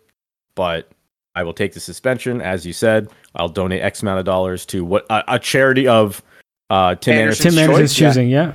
but 0.55 0.89
I 1.35 1.43
will 1.43 1.55
take 1.55 1.73
the 1.73 1.81
suspension. 1.81 2.41
As 2.41 2.65
you 2.67 2.73
said, 2.73 3.09
I'll 3.35 3.49
donate 3.49 3.83
X 3.83 4.03
amount 4.03 4.19
of 4.19 4.25
dollars 4.25 4.67
to 4.67 4.85
what 4.85 5.07
a, 5.11 5.35
a 5.35 5.39
charity 5.39 5.89
of 5.89 6.23
uh, 6.71 6.95
Tim 6.97 7.15
Anderson's 7.17 7.47
Anderson's 7.47 7.55
Tim 7.55 7.63
Anderson's 7.63 7.95
choice. 7.95 8.09
Choosing, 8.11 8.29
yeah. 8.29 8.53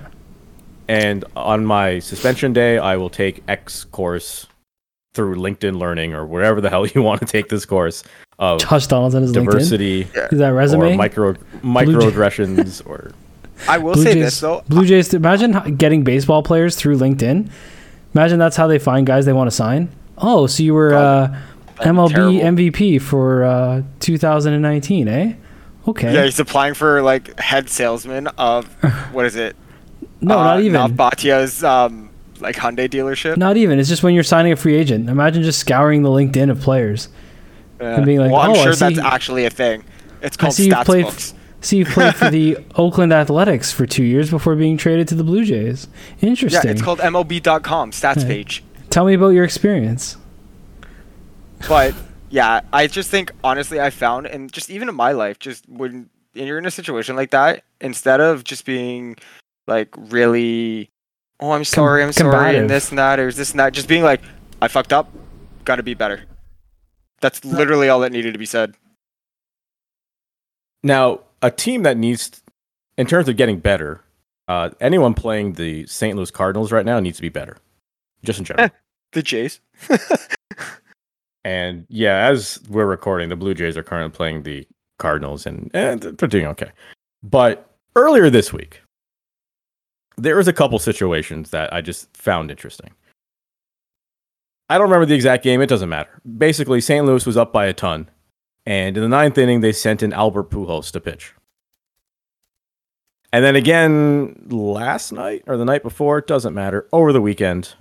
And 0.88 1.26
on 1.36 1.66
my 1.66 1.99
suspension 1.99 2.54
day, 2.54 2.78
I 2.78 2.95
will 2.95 3.10
take 3.10 3.44
X 3.48 3.84
course 3.86 4.48
through 5.14 5.36
LinkedIn 5.36 5.80
Learning 5.80 6.14
or 6.14 6.26
wherever 6.26 6.62
the 6.62 6.70
hell 6.70 6.86
you 6.88 7.02
want 7.02 7.20
to 7.22 7.26
take 7.26 7.49
this 7.49 7.66
course 7.66 8.04
of 8.40 8.60
Josh 8.60 8.88
Donaldson 8.88 9.24
is 9.24 9.32
LinkedIn. 9.32 9.45
diversity 9.45 10.02
Is 10.14 10.38
that 10.38 10.49
resume? 10.49 10.94
or 10.94 10.95
micro 10.95 11.34
microaggressions 11.64 12.86
or 12.90 13.12
i 13.68 13.78
will 13.80 13.94
Blue 13.94 14.04
say 14.04 14.14
Jays, 14.14 14.24
this 14.26 14.40
though 14.40 14.64
Blue 14.70 14.86
Jays. 14.86 15.14
Imagine 15.14 15.76
getting 15.76 16.04
baseball 16.04 16.44
players 16.44 16.76
through 16.76 16.98
LinkedIn. 16.98 17.49
Imagine 18.14 18.38
that's 18.40 18.56
how 18.56 18.68
they 18.68 18.78
find 18.80 19.08
guys 19.08 19.26
they 19.26 19.34
want 19.34 19.49
to 19.49 19.56
sign. 19.56 19.90
Oh, 20.20 20.45
so 20.48 20.62
you 20.64 20.74
were 20.76 20.94
uh, 20.94 21.28
That'd 21.28 21.34
be 21.36 21.57
MLB 21.80 22.10
terrible. 22.12 22.40
MVP 22.40 23.02
for 23.02 23.44
uh, 23.44 23.82
2019, 23.99 25.08
eh? 25.08 25.34
Okay. 25.88 26.14
yeah 26.14 26.26
he's 26.26 26.40
applying 26.40 26.74
for 26.74 27.02
like 27.02 27.40
head 27.40 27.70
salesman 27.70 28.28
of 28.38 28.66
what 29.14 29.26
is 29.26 29.36
it 29.38 29.56
no, 30.20 30.38
Uh, 30.40 30.44
not 30.44 30.60
even. 30.60 30.74
Nav 30.74 30.91
Bhatia's 30.98 31.64
um 31.64 32.10
like 32.40 32.56
Hyundai 32.56 32.90
dealership 32.90 33.38
Not 33.38 33.56
even. 33.58 33.80
It's 33.80 33.88
just 33.90 34.04
when 34.04 34.14
you're 34.14 34.24
signing 34.24 34.52
a 34.52 34.56
free 34.56 34.76
agent. 34.76 35.10
Imagine 35.10 35.44
just 35.44 35.60
scouring 35.60 36.02
the 36.04 36.10
LinkedIn 36.10 36.49
of 36.52 36.60
players. 36.62 37.08
Yeah. 37.80 37.95
and 37.98 38.06
being 38.06 38.20
like, 38.20 38.32
well 38.32 38.41
i'm 38.41 38.49
"Oh, 38.52 38.54
I 38.60 38.64
sure 38.64 38.76
that's 38.76 38.98
actually 38.98 39.45
a 39.45 39.49
thing 39.52 39.84
it's 40.22 40.36
I 40.38 40.41
called 40.41 40.54
see 40.56 40.66
you 40.68 40.74
stats 40.74 40.86
play. 40.86 41.04
books 41.04 41.34
See, 41.62 41.78
you 41.78 41.86
played 41.86 42.16
for 42.16 42.30
the 42.30 42.58
Oakland 42.76 43.12
Athletics 43.14 43.72
for 43.72 43.86
two 43.88 44.04
years 44.04 44.30
before 44.30 44.56
being 44.56 44.78
traded 44.78 45.08
to 45.10 45.16
the 45.16 45.24
Blue 45.24 45.44
Jays. 45.45 45.88
Interesting. 46.22 46.62
Yeah 46.66 46.72
it's 46.72 46.82
called 46.82 46.99
mlb.com 46.99 47.91
stats 47.91 48.22
Yeah. 48.22 48.28
page 48.28 48.64
Tell 48.90 49.06
me 49.06 49.14
about 49.14 49.30
your 49.30 49.44
experience. 49.44 50.18
But 51.68 51.94
yeah 52.30 52.62
i 52.74 52.88
just 52.88 53.10
think 53.10 53.32
honestly 53.44 53.80
i 53.80 53.90
found 53.90 54.28
and 54.28 54.52
just 54.52 54.70
even 54.70 54.90
in 54.90 54.96
my 54.96 55.12
life 55.12 55.40
just 55.40 55.68
when 55.70 56.10
and 56.36 56.46
you're 56.48 56.58
in 56.58 56.66
a 56.66 56.72
situation 56.72 57.16
like 57.16 57.32
that 57.32 57.64
instead 57.82 58.20
of 58.20 58.44
just 58.44 58.66
being 58.66 59.16
like 59.68 59.90
really 59.98 60.90
oh 61.40 61.52
i'm 61.52 61.64
sorry 61.64 62.04
i'm 62.04 62.12
sorry 62.12 62.58
and 62.58 62.70
this 62.70 62.90
and 62.90 63.00
that 63.00 63.20
or 63.20 63.32
this 63.32 63.52
and 63.52 63.60
that 63.60 63.74
just 63.74 63.88
being 63.88 64.04
like 64.04 64.22
i 64.62 64.68
fucked 64.68 64.94
up 64.94 65.10
gotta 65.66 65.84
be 65.84 65.94
better 65.94 66.24
that's 67.22 67.44
literally 67.44 67.90
all 67.90 68.00
that 68.02 68.12
needed 68.12 68.34
to 68.34 68.40
be 68.40 68.46
said 68.46 68.76
Now, 70.84 71.22
a 71.42 71.50
team 71.52 71.84
that 71.84 71.98
needs, 71.98 72.42
in 72.98 73.08
terms 73.08 73.28
of 73.28 73.36
getting 73.36 73.60
better, 73.60 74.04
uh, 74.48 74.70
anyone 74.80 75.14
playing 75.14 75.54
the 75.54 75.86
St. 75.88 76.16
Louis 76.16 76.32
Cardinals 76.32 76.72
right 76.72 76.86
now 76.86 77.00
needs 77.00 77.18
to 77.18 77.22
be 77.22 77.30
better, 77.30 77.58
just 78.24 78.40
in 78.40 78.46
general. 78.46 78.70
the 79.14 79.24
jays 79.24 79.60
and 81.48 81.86
yeah, 81.88 82.28
as 82.28 82.60
we're 82.68 82.86
recording, 82.86 83.30
the 83.30 83.38
Blue 83.38 83.53
Jays 83.53 83.78
are 83.78 83.84
currently 83.84 84.14
playing 84.14 84.44
the 84.44 84.68
Cardinals, 84.99 85.45
and, 85.45 85.72
and 85.74 86.02
they're 86.02 86.28
doing 86.28 86.45
okay. 86.48 86.72
But 87.24 87.74
earlier 87.95 88.30
this 88.30 88.52
week, 88.52 88.82
there 90.18 90.36
was 90.36 90.49
a 90.49 90.53
couple 90.53 90.78
situations 90.78 91.52
that 91.52 91.72
I 91.72 91.80
just 91.80 92.15
found 92.18 92.52
interesting. 92.52 92.91
I 94.69 94.78
don't 94.78 94.90
remember 94.90 95.06
the 95.06 95.15
exact 95.15 95.41
game. 95.41 95.61
It 95.61 95.68
doesn't 95.68 95.88
matter. 95.88 96.22
Basically, 96.38 96.82
St. 96.82 97.06
Louis 97.06 97.26
was 97.26 97.38
up 97.38 97.53
by 97.53 97.68
a 97.68 97.74
ton, 97.74 98.10
and 98.65 98.98
in 98.98 99.02
the 99.02 99.07
ninth 99.07 99.38
inning, 99.38 99.61
they 99.61 99.72
sent 99.72 100.03
in 100.03 100.11
Albert 100.11 100.49
Pujols 100.49 100.91
to 100.91 100.99
pitch. 100.99 101.34
And 103.32 103.45
then 103.45 103.56
again 103.56 104.48
last 104.49 105.14
night 105.14 105.44
or 105.48 105.56
the 105.56 105.64
night 105.64 105.84
before, 105.84 106.18
it 106.18 106.28
doesn't 106.28 106.53
matter. 106.53 106.90
Over 106.91 107.14
the 107.14 107.22
weekend, 107.22 107.76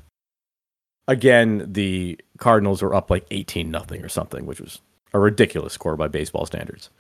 again 1.09 1.73
the 1.73 2.19
Cardinals 2.39 2.83
were 2.83 2.95
up 2.95 3.11
like 3.11 3.27
18 3.31 3.71
nothing 3.71 4.03
or 4.03 4.09
something, 4.09 4.47
which 4.47 4.61
was 4.61 4.81
a 5.13 5.19
ridiculous 5.19 5.73
score 5.73 5.97
by 5.97 6.09
baseball 6.09 6.47
standards. 6.47 6.91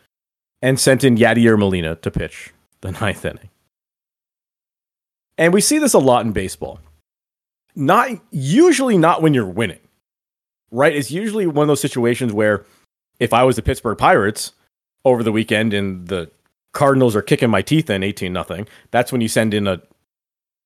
And 0.63 0.81
sent 0.81 1.05
in 1.05 1.17
Yadier 1.17 1.59
Molina 1.59 1.97
to 1.97 2.11
pitch 2.11 2.53
the 2.81 2.93
ninth 3.01 3.25
inning. 3.25 3.51
And 5.39 5.53
we 5.53 5.61
see 5.61 5.79
this 5.79 5.95
a 5.95 5.99
lot 5.99 6.25
in 6.25 6.33
baseball. 6.33 6.81
Not 7.75 8.09
usually 8.31 8.97
not 8.97 9.21
when 9.21 9.35
you're 9.35 9.45
winning. 9.45 9.81
Right? 10.71 10.97
It's 10.97 11.11
usually 11.11 11.47
one 11.47 11.65
of 11.65 11.69
those 11.69 11.81
situations 11.81 12.33
where 12.33 12.65
if 13.21 13.33
I 13.33 13.45
was 13.45 13.57
the 13.57 13.63
Pittsburgh 13.63 13.99
Pirates 13.99 14.53
over 15.05 15.23
the 15.23 15.33
weekend 15.33 15.75
and 15.75 16.09
the 16.09 16.31
Cardinals 16.73 17.15
are 17.15 17.23
kicking 17.23 17.51
my 17.51 17.63
teeth 17.63 17.89
in 17.89 18.03
18 18.03 18.33
nothing, 18.33 18.67
that's 18.91 19.13
when 19.13 19.21
you 19.21 19.29
send 19.29 19.55
in 19.55 19.67
a 19.67 19.81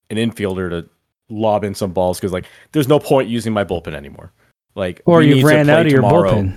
an 0.08 0.16
infielder 0.16 0.70
to 0.70 0.88
lob 1.30 1.64
in 1.64 1.74
some 1.74 1.92
balls 1.92 2.18
because 2.18 2.32
like 2.32 2.46
there's 2.72 2.88
no 2.88 2.98
point 2.98 3.28
using 3.28 3.52
my 3.52 3.64
bullpen 3.64 3.94
anymore. 3.94 4.32
Like 4.74 5.02
Or 5.04 5.22
you 5.22 5.46
ran 5.46 5.68
out 5.70 5.86
of 5.86 5.92
your 5.92 6.02
bullpen. 6.02 6.56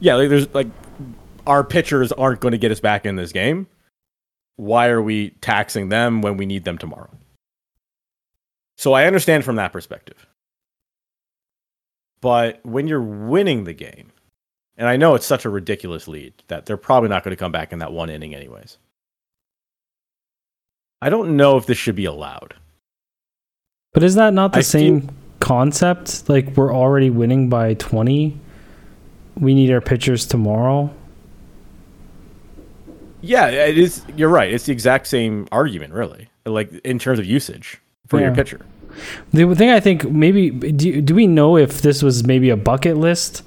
Yeah, 0.00 0.16
like 0.16 0.28
there's 0.28 0.52
like 0.54 0.68
our 1.46 1.64
pitchers 1.64 2.12
aren't 2.12 2.40
going 2.40 2.52
to 2.52 2.58
get 2.58 2.70
us 2.70 2.80
back 2.80 3.06
in 3.06 3.16
this 3.16 3.32
game. 3.32 3.66
Why 4.56 4.88
are 4.88 5.02
we 5.02 5.30
taxing 5.40 5.88
them 5.88 6.22
when 6.22 6.36
we 6.36 6.46
need 6.46 6.64
them 6.64 6.78
tomorrow? 6.78 7.10
So 8.76 8.92
I 8.92 9.06
understand 9.06 9.44
from 9.44 9.56
that 9.56 9.72
perspective. 9.72 10.26
But 12.20 12.64
when 12.64 12.86
you're 12.86 13.02
winning 13.02 13.64
the 13.64 13.72
game, 13.72 14.12
and 14.76 14.88
I 14.88 14.96
know 14.96 15.14
it's 15.14 15.26
such 15.26 15.44
a 15.44 15.50
ridiculous 15.50 16.08
lead 16.08 16.34
that 16.48 16.66
they're 16.66 16.76
probably 16.76 17.08
not 17.08 17.24
going 17.24 17.36
to 17.36 17.40
come 17.40 17.52
back 17.52 17.72
in 17.72 17.80
that 17.80 17.92
one 17.92 18.10
inning 18.10 18.34
anyways. 18.34 18.78
I 21.00 21.10
don't 21.10 21.36
know 21.36 21.56
if 21.56 21.66
this 21.66 21.78
should 21.78 21.96
be 21.96 22.04
allowed. 22.04 22.54
But 23.92 24.02
is 24.02 24.14
that 24.14 24.32
not 24.32 24.52
the 24.52 24.60
I 24.60 24.62
same 24.62 25.10
concept? 25.38 26.28
Like 26.28 26.56
we're 26.56 26.74
already 26.74 27.10
winning 27.10 27.50
by 27.50 27.74
20. 27.74 28.38
We 29.38 29.54
need 29.54 29.70
our 29.70 29.82
pitchers 29.82 30.26
tomorrow. 30.26 30.90
Yeah, 33.20 33.48
it 33.48 33.76
is. 33.76 34.02
You're 34.16 34.30
right. 34.30 34.52
It's 34.52 34.64
the 34.64 34.72
exact 34.72 35.06
same 35.06 35.46
argument, 35.52 35.92
really. 35.92 36.30
Like 36.46 36.72
in 36.84 36.98
terms 36.98 37.18
of 37.18 37.26
usage 37.26 37.80
for 38.08 38.18
your 38.18 38.34
pitcher. 38.34 38.64
The 39.32 39.54
thing 39.54 39.70
I 39.70 39.80
think 39.80 40.10
maybe 40.10 40.50
do, 40.50 41.00
do 41.00 41.14
we 41.14 41.26
know 41.26 41.56
if 41.56 41.82
this 41.82 42.02
was 42.02 42.26
maybe 42.26 42.50
a 42.50 42.56
bucket 42.56 42.96
list 42.96 43.42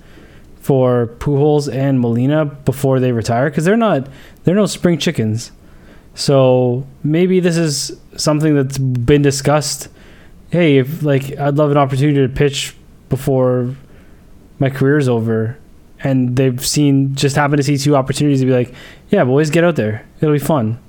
for 0.60 1.08
Pujols 1.20 1.72
and 1.72 2.00
Molina 2.00 2.46
before 2.46 3.00
they 3.00 3.12
retire 3.12 3.50
because 3.50 3.66
they're 3.66 3.78
not 3.78 4.08
they're 4.44 4.56
no 4.56 4.66
spring 4.66 4.98
chickens. 4.98 5.52
So 6.16 6.88
maybe 7.04 7.40
this 7.40 7.58
is 7.58 8.00
something 8.16 8.56
that's 8.56 8.78
been 8.78 9.22
discussed. 9.22 9.90
Hey, 10.56 10.77
if 10.77 11.03
like 11.03 11.38
I'd 11.38 11.56
love 11.56 11.69
an 11.69 11.76
opportunity 11.76 12.26
to 12.26 12.30
pitch 12.34 12.73
before 13.10 13.76
my 14.57 14.69
career's 14.69 15.10
over, 15.10 15.57
and 16.02 16.38
they've 16.38 16.65
seen 16.65 17.14
just 17.14 17.36
happen 17.36 17.57
to 17.57 17.64
see 17.64 17.77
two 17.77 17.94
opportunities 17.94 18.40
to 18.40 18.45
be 18.45 18.53
like, 18.53 18.73
yeah, 19.10 19.26
boys, 19.26 19.49
get 19.49 19.65
out 19.65 19.76
there. 19.76 20.06
It'll 20.22 20.32
be 20.34 20.40
fun. 20.40 20.80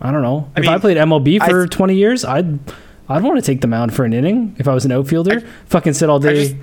I 0.00 0.12
don't 0.12 0.22
know. 0.22 0.48
I 0.56 0.60
if 0.60 0.68
I 0.68 0.78
played 0.78 0.98
MLB 0.98 1.40
for 1.44 1.66
th- 1.66 1.70
20 1.70 1.96
years, 1.96 2.24
I'd 2.24 2.60
I'd 3.08 3.24
want 3.24 3.40
to 3.40 3.42
take 3.42 3.60
the 3.60 3.66
mound 3.66 3.92
for 3.92 4.04
an 4.04 4.12
inning 4.12 4.54
if 4.56 4.68
I 4.68 4.72
was 4.72 4.84
an 4.84 4.92
outfielder. 4.92 5.40
Fucking 5.66 5.94
sit 5.94 6.08
all 6.08 6.20
day, 6.20 6.46
just- 6.46 6.56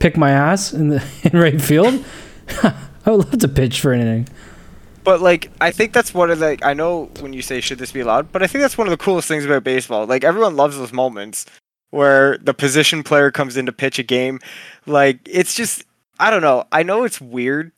pick 0.00 0.16
my 0.16 0.32
ass 0.32 0.72
in 0.72 0.88
the 0.88 1.04
in 1.22 1.38
right 1.38 1.62
field. 1.62 2.04
I 2.64 3.10
would 3.10 3.24
love 3.26 3.38
to 3.38 3.46
pitch 3.46 3.80
for 3.80 3.92
an 3.92 4.00
inning. 4.00 4.28
But 5.04 5.20
like, 5.20 5.50
I 5.60 5.70
think 5.70 5.92
that's 5.92 6.14
one 6.14 6.30
of 6.30 6.38
the. 6.38 6.58
I 6.62 6.74
know 6.74 7.10
when 7.20 7.32
you 7.32 7.42
say 7.42 7.60
should 7.60 7.78
this 7.78 7.92
be 7.92 8.00
allowed, 8.00 8.32
but 8.32 8.42
I 8.42 8.46
think 8.46 8.62
that's 8.62 8.78
one 8.78 8.86
of 8.86 8.90
the 8.90 8.96
coolest 8.96 9.28
things 9.28 9.44
about 9.44 9.62
baseball. 9.62 10.06
Like 10.06 10.24
everyone 10.24 10.56
loves 10.56 10.76
those 10.76 10.92
moments 10.92 11.44
where 11.90 12.38
the 12.38 12.54
position 12.54 13.02
player 13.02 13.30
comes 13.30 13.56
in 13.56 13.66
to 13.66 13.72
pitch 13.72 13.98
a 13.98 14.02
game. 14.02 14.40
Like 14.86 15.20
it's 15.26 15.54
just, 15.54 15.84
I 16.18 16.30
don't 16.30 16.42
know. 16.42 16.64
I 16.72 16.82
know 16.82 17.04
it's 17.04 17.20
weird, 17.20 17.70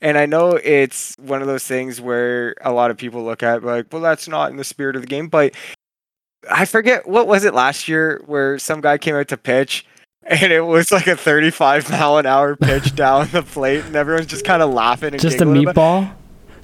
and 0.00 0.16
I 0.16 0.24
know 0.24 0.52
it's 0.52 1.14
one 1.18 1.42
of 1.42 1.46
those 1.46 1.64
things 1.64 2.00
where 2.00 2.54
a 2.62 2.72
lot 2.72 2.90
of 2.90 2.96
people 2.96 3.24
look 3.24 3.42
at 3.42 3.62
like, 3.62 3.92
well, 3.92 4.02
that's 4.02 4.26
not 4.26 4.50
in 4.50 4.56
the 4.56 4.64
spirit 4.64 4.96
of 4.96 5.02
the 5.02 5.08
game. 5.08 5.28
But 5.28 5.54
I 6.50 6.64
forget 6.64 7.06
what 7.06 7.26
was 7.26 7.44
it 7.44 7.52
last 7.52 7.88
year 7.88 8.22
where 8.24 8.58
some 8.58 8.80
guy 8.80 8.96
came 8.98 9.14
out 9.14 9.28
to 9.28 9.36
pitch. 9.36 9.86
And 10.22 10.52
it 10.52 10.60
was 10.60 10.92
like 10.92 11.06
a 11.06 11.16
35 11.16 11.90
mile 11.90 12.18
an 12.18 12.26
hour 12.26 12.54
pitch 12.54 12.94
down 12.96 13.28
the 13.32 13.42
plate, 13.42 13.84
and 13.86 13.96
everyone's 13.96 14.26
just 14.26 14.44
kind 14.44 14.62
of 14.62 14.72
laughing 14.72 15.14
and 15.14 15.20
Just 15.20 15.40
a 15.40 15.46
meatball. 15.46 16.12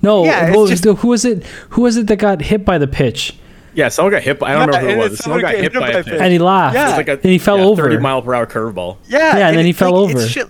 No, 0.02 0.24
Yeah, 0.24 0.46
it's 0.48 0.56
who, 0.56 0.68
just- 0.68 0.84
who 0.84 1.08
was 1.08 1.24
it? 1.24 1.44
Who 1.70 1.82
was 1.82 1.96
it 1.96 2.06
that 2.08 2.16
got 2.16 2.40
hit 2.42 2.64
by 2.64 2.78
the 2.78 2.86
pitch 2.86 3.34
Yeah, 3.74 3.88
someone 3.88 4.12
got 4.12 4.22
hit. 4.22 4.38
By, 4.38 4.50
I 4.50 4.52
don't 4.52 4.72
Yeah, 4.72 4.78
remember 4.78 4.94
who 4.94 5.00
it 5.06 5.10
was. 5.10 5.18
Someone 5.18 5.40
someone 5.40 5.52
got 5.54 5.62
hit 5.62 5.72
by 5.74 5.88
a 5.90 5.92
pitch. 6.02 6.06
pitch. 6.12 6.20
and 6.20 6.32
he 6.32 6.38
laughed? 6.38 6.74
Yeah. 6.74 6.92
It 6.94 6.96
like 6.96 7.08
a, 7.08 7.12
And 7.12 7.24
he 7.24 7.38
fell 7.38 7.58
yeah, 7.58 7.64
over. 7.64 7.82
30 7.84 7.98
mile 7.98 8.22
per 8.22 8.34
hour 8.34 8.46
curveball. 8.46 8.96
Yeah, 9.08 9.36
yeah, 9.38 9.48
and 9.48 9.56
then 9.58 9.64
he 9.66 9.72
fell 9.72 9.92
like- 10.04 10.14
over. 10.16 10.26
shit- 10.26 10.48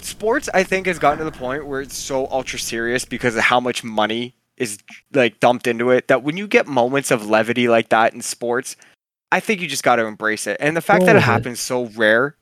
Sports, 0.00 0.48
I 0.54 0.62
think, 0.62 0.86
has 0.86 0.98
gotten 1.00 1.18
to 1.18 1.24
the 1.24 1.32
point 1.36 1.66
where 1.66 1.80
it's 1.80 1.96
so 1.96 2.28
ultra 2.30 2.58
serious 2.60 3.04
because 3.04 3.34
of 3.34 3.42
how 3.42 3.58
much 3.58 3.82
money 3.82 4.34
is 4.56 4.78
like 5.12 5.40
dumped 5.40 5.66
into 5.66 5.90
it. 5.90 6.06
That 6.08 6.22
when 6.22 6.36
you 6.36 6.46
get 6.46 6.66
moments 6.68 7.10
of 7.10 7.28
levity 7.28 7.66
like 7.68 7.88
that 7.88 8.14
in 8.14 8.20
sports, 8.22 8.76
I 9.32 9.40
think 9.40 9.60
you 9.60 9.66
just 9.66 9.82
got 9.82 9.96
to 9.96 10.06
embrace 10.06 10.46
it. 10.46 10.58
And 10.60 10.76
the 10.76 10.80
fact 10.80 11.00
Roll 11.00 11.06
that 11.06 11.16
it 11.16 11.18
it. 11.18 11.22
happens 11.22 11.58
so 11.60 11.86
rare, 11.96 12.36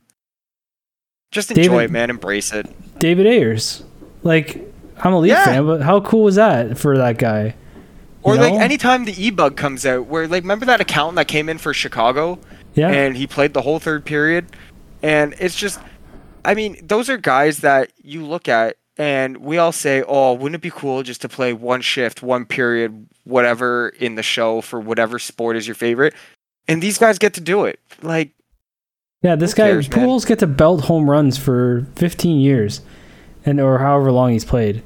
just 1.30 1.50
enjoy 1.52 1.62
David- 1.62 1.84
it, 1.84 1.90
man. 1.90 2.10
Embrace 2.10 2.52
it. 2.52 2.98
David 2.98 3.26
Ayres. 3.26 3.82
Like, 4.22 4.60
I'm 5.02 5.12
a 5.12 5.18
Leaf 5.18 5.30
Yeah. 5.30 5.44
fan, 5.44 5.66
but 5.66 5.82
how 5.82 6.00
cool 6.00 6.24
was 6.24 6.36
that 6.36 6.78
for 6.78 6.96
that 6.98 7.18
guy? 7.18 7.54
Or 8.22 8.34
You 8.36 8.40
like 8.40 8.54
know? 8.54 8.60
anytime 8.60 9.04
the 9.04 9.22
e-bug 9.26 9.56
comes 9.56 9.84
out, 9.84 10.06
where 10.06 10.26
like 10.26 10.42
remember 10.44 10.64
that 10.66 10.80
accountant 10.80 11.16
that 11.16 11.28
came 11.28 11.48
in 11.48 11.58
for 11.58 11.74
Chicago? 11.74 12.38
Yeah. 12.74 12.88
and 12.90 13.16
he 13.16 13.28
played 13.28 13.54
the 13.54 13.62
whole 13.62 13.78
third 13.78 14.04
period. 14.04 14.46
And 15.00 15.34
it's 15.38 15.54
just, 15.54 15.78
I 16.44 16.54
mean, 16.54 16.76
those 16.82 17.08
are 17.08 17.16
guys 17.16 17.58
that 17.58 17.92
you 18.02 18.26
look 18.26 18.48
at 18.48 18.76
and 18.98 19.36
we 19.36 19.58
all 19.58 19.70
say, 19.70 20.02
oh, 20.08 20.32
wouldn't 20.32 20.56
it 20.56 20.60
be 20.60 20.70
cool 20.70 21.04
just 21.04 21.20
to 21.20 21.28
play 21.28 21.52
one 21.52 21.82
shift, 21.82 22.20
one 22.22 22.44
period, 22.46 23.06
whatever 23.22 23.90
in 24.00 24.16
the 24.16 24.24
show 24.24 24.60
for 24.60 24.80
whatever 24.80 25.20
sport 25.20 25.56
is 25.56 25.68
your 25.68 25.76
favorite? 25.76 26.14
And 26.66 26.82
these 26.82 26.98
guys 26.98 27.16
get 27.18 27.34
to 27.34 27.40
do 27.40 27.64
it. 27.64 27.78
Like, 28.02 28.30
yeah, 29.22 29.36
this 29.36 29.54
guy 29.54 29.68
cares, 29.68 29.88
man? 29.88 30.00
Pujols 30.08 30.26
get 30.26 30.40
to 30.40 30.46
belt 30.48 30.80
home 30.82 31.08
runs 31.08 31.38
for 31.38 31.86
15 31.96 32.40
years, 32.40 32.80
and 33.44 33.60
or 33.60 33.78
however 33.78 34.10
long 34.12 34.32
he's 34.32 34.44
played, 34.44 34.82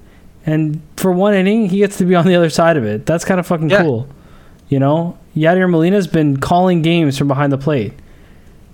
and 0.47 0.80
for 0.97 1.12
one 1.12 1.35
inning 1.35 1.68
he 1.68 1.78
gets 1.78 1.98
to 1.98 2.05
be 2.05 2.14
on 2.14 2.26
the 2.26 2.35
other 2.35 2.51
side 2.51 2.76
of 2.76 2.85
it. 2.85 3.06
That's 3.06 3.24
kind 3.24 3.39
of 3.40 3.47
fucking 3.47 3.70
Yeah. 3.70 3.82
cool, 3.82 4.09
you 4.68 4.78
know. 4.78 5.18
Yadier 5.36 5.70
Molina's 5.70 6.06
been 6.09 6.39
calling 6.39 6.82
games 6.82 7.16
from 7.16 7.28
behind 7.28 7.52
the 7.52 7.59
plate 7.59 7.93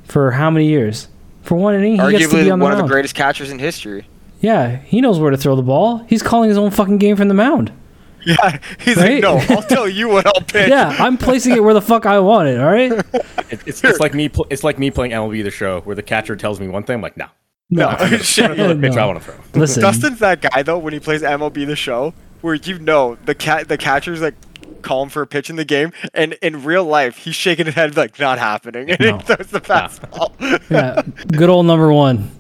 for 0.05 0.31
how 0.33 0.51
many 0.51 0.67
years? 0.67 1.09
For 1.43 1.57
one 1.57 1.75
inning, 1.75 1.93
he 2.01 2.11
gets 2.11 2.31
to 2.31 2.37
arguably 2.37 2.45
be 2.45 2.51
on 2.51 2.59
the 2.59 2.63
one 2.65 2.73
of 2.73 2.79
the 2.79 2.87
greatest 2.87 3.15
catchers 3.15 3.51
in 3.51 3.59
history. 3.59 4.07
Yeah, 4.41 4.77
he 4.77 5.01
knows 5.03 5.19
where 5.19 5.31
to 5.31 5.37
throw 5.37 5.57
the 5.57 5.63
ball. 5.63 5.99
He's 6.09 6.23
calling 6.23 6.49
his 6.49 6.57
own 6.59 6.71
fucking 6.71 6.99
game 6.99 7.17
from 7.17 7.29
the 7.29 7.35
mound. 7.35 7.73
Yeah, 8.27 8.59
he's 8.81 8.97
Right? 8.97 9.23
like, 9.23 9.49
no, 9.49 9.55
I'll 9.55 9.63
tell 9.69 9.87
you 9.87 10.09
what 10.09 10.27
I'll 10.27 10.41
pitch. 10.41 10.71
Yeah, 10.71 10.97
I'm 10.99 11.19
placing 11.19 11.53
it 11.57 11.63
where 11.63 11.75
the 11.75 11.83
fuck 11.83 12.07
I 12.07 12.19
want 12.21 12.49
it. 12.49 12.59
All 12.59 12.73
right. 12.73 12.91
It, 13.51 13.61
it's, 13.67 13.85
it's 13.85 14.01
like 14.01 14.15
me. 14.15 14.31
It's 14.49 14.65
like 14.65 14.79
me 14.79 14.91
playing 14.91 15.13
MLB 15.13 15.45
the 15.45 15.51
Show, 15.51 15.83
where 15.83 15.95
the 15.95 16.03
catcher 16.03 16.35
tells 16.35 16.59
me 16.59 16.67
one 16.67 16.85
thing. 16.85 16.95
I'm 16.95 17.03
like, 17.03 17.19
no, 17.19 17.27
No, 17.71 17.91
shit. 18.23 18.57
that's 18.57 18.73
the 18.75 18.79
pitch 18.81 18.95
No. 18.95 19.03
I 19.03 19.07
want 19.07 19.23
to 19.23 19.25
throw. 19.25 19.61
Listen, 19.61 19.83
Dustin's 19.83 20.19
that 20.21 20.41
guy 20.43 20.63
though 20.63 20.79
when 20.79 20.93
he 20.93 21.01
plays 21.01 21.23
MLB 21.23 21.67
the 21.67 21.77
Show, 21.77 22.15
where 22.41 22.55
you 22.55 22.79
know 22.79 23.17
the 23.25 23.35
cat 23.35 23.69
the 23.69 23.79
catcher's 23.79 24.21
like 24.21 24.35
calling 24.83 25.09
for 25.09 25.23
a 25.23 25.27
pitch 25.27 25.49
in 25.51 25.57
the 25.57 25.65
game, 25.65 25.93
and 26.13 26.35
in 26.43 26.63
real 26.63 26.85
life 26.85 27.17
he's 27.19 27.35
shaking 27.35 27.67
his 27.67 27.75
head 27.75 27.97
like 27.97 28.19
not 28.21 28.39
happening, 28.39 28.91
and 28.91 29.01
No. 29.01 29.17
he 29.19 29.23
throws 29.25 29.47
the 29.51 29.61
fastball. 29.61 30.33
yeah, 30.71 31.03
good 31.29 31.49
old 31.49 31.67
number 31.67 31.93
one. 31.93 32.31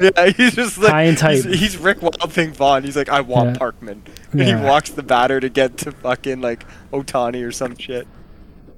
Yeah, 0.00 0.30
he's 0.30 0.54
just 0.54 0.78
like 0.78 0.92
High 0.92 1.02
and 1.02 1.18
tight. 1.18 1.44
He's, 1.44 1.58
he's 1.58 1.76
Rick 1.76 2.00
Wild 2.02 2.32
Thing 2.32 2.52
Vaughn. 2.52 2.84
He's 2.84 2.96
like, 2.96 3.08
I 3.08 3.20
want 3.20 3.50
Yeah. 3.50 3.56
Parkman, 3.56 3.98
and 4.30 4.42
he 4.42 4.54
walks 4.54 4.90
the 4.90 5.02
batter 5.02 5.40
to 5.40 5.48
get 5.48 5.76
to 5.78 5.90
fucking 5.90 6.40
like 6.40 6.64
Ohtani 6.92 7.44
or 7.44 7.50
some 7.50 7.76
shit. 7.76 8.06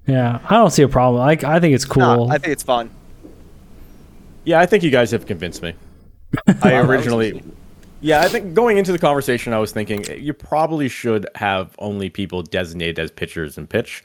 Yeah, 0.06 0.40
I 0.48 0.54
don't 0.56 0.70
see 0.70 0.82
a 0.82 0.88
problem. 0.88 1.22
I, 1.22 1.32
I 1.44 1.60
think 1.60 1.74
it's 1.74 1.84
cool. 1.84 2.26
Nah, 2.26 2.34
I 2.34 2.38
think 2.38 2.52
it's 2.54 2.62
fun. 2.62 2.88
Yeah, 4.44 4.58
I 4.60 4.64
think 4.66 4.82
you 4.82 4.90
guys 4.90 5.10
have 5.10 5.26
convinced 5.26 5.62
me. 5.62 5.74
I 6.62 6.76
originally, 6.76 7.42
yeah, 8.00 8.20
I 8.20 8.28
think 8.28 8.54
going 8.54 8.78
into 8.78 8.92
the 8.92 8.98
conversation, 8.98 9.52
I 9.52 9.58
was 9.58 9.72
thinking 9.72 10.08
eh, 10.08 10.14
you 10.14 10.32
probably 10.32 10.88
should 10.88 11.28
have 11.34 11.74
only 11.78 12.08
people 12.10 12.42
designated 12.42 12.98
as 12.98 13.10
pitchers 13.10 13.58
and 13.58 13.68
pitch, 13.68 14.02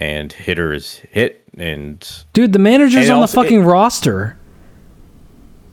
and 0.00 0.32
hitters 0.32 0.96
hit, 1.10 1.44
and 1.56 2.24
Dude, 2.32 2.52
the 2.52 2.58
manager's 2.58 3.08
on 3.10 3.20
also- 3.20 3.40
the 3.40 3.44
fucking 3.44 3.62
roster. 3.64 4.36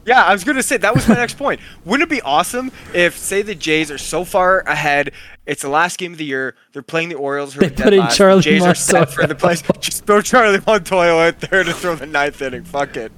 Yeah, 0.06 0.24
I 0.24 0.34
was 0.34 0.44
gonna 0.44 0.64
say 0.64 0.78
that 0.78 0.96
was 0.96 1.08
my 1.08 1.14
next 1.16 1.38
point. 1.38 1.60
Wouldn't 1.86 2.10
it 2.10 2.16
be 2.16 2.22
awesome 2.22 2.72
if, 2.96 3.16
say, 3.16 3.44
the 3.44 3.54
Jays 3.54 3.92
are 3.92 3.98
so 4.00 4.24
far 4.24 4.62
ahead, 4.62 5.12
it's 5.46 5.62
the 5.62 5.70
last 5.70 6.00
game 6.00 6.14
of 6.14 6.18
the 6.18 6.26
year, 6.26 6.56
they're 6.74 6.82
playing 6.82 7.10
the 7.10 7.16
Orioles, 7.16 7.54
who 7.54 7.60
They 7.60 7.68
are 7.68 7.70
dead 7.70 7.84
put 7.84 7.94
in 7.94 8.00
last, 8.00 8.18
Charlie 8.18 8.40
the 8.40 8.44
Jays 8.44 8.66
are 8.66 8.74
set 8.74 9.12
for 9.12 9.28
the 9.28 9.36
place. 9.36 9.62
Just 9.80 10.06
throw 10.06 10.22
Charlie 10.22 10.58
Montoyo 10.60 11.28
out 11.28 11.40
there 11.42 11.64
to 11.64 11.74
throw 11.74 11.94
the 11.96 12.08
ninth 12.08 12.42
inning. 12.42 12.64
Fuck 12.64 12.98
it. 12.98 13.12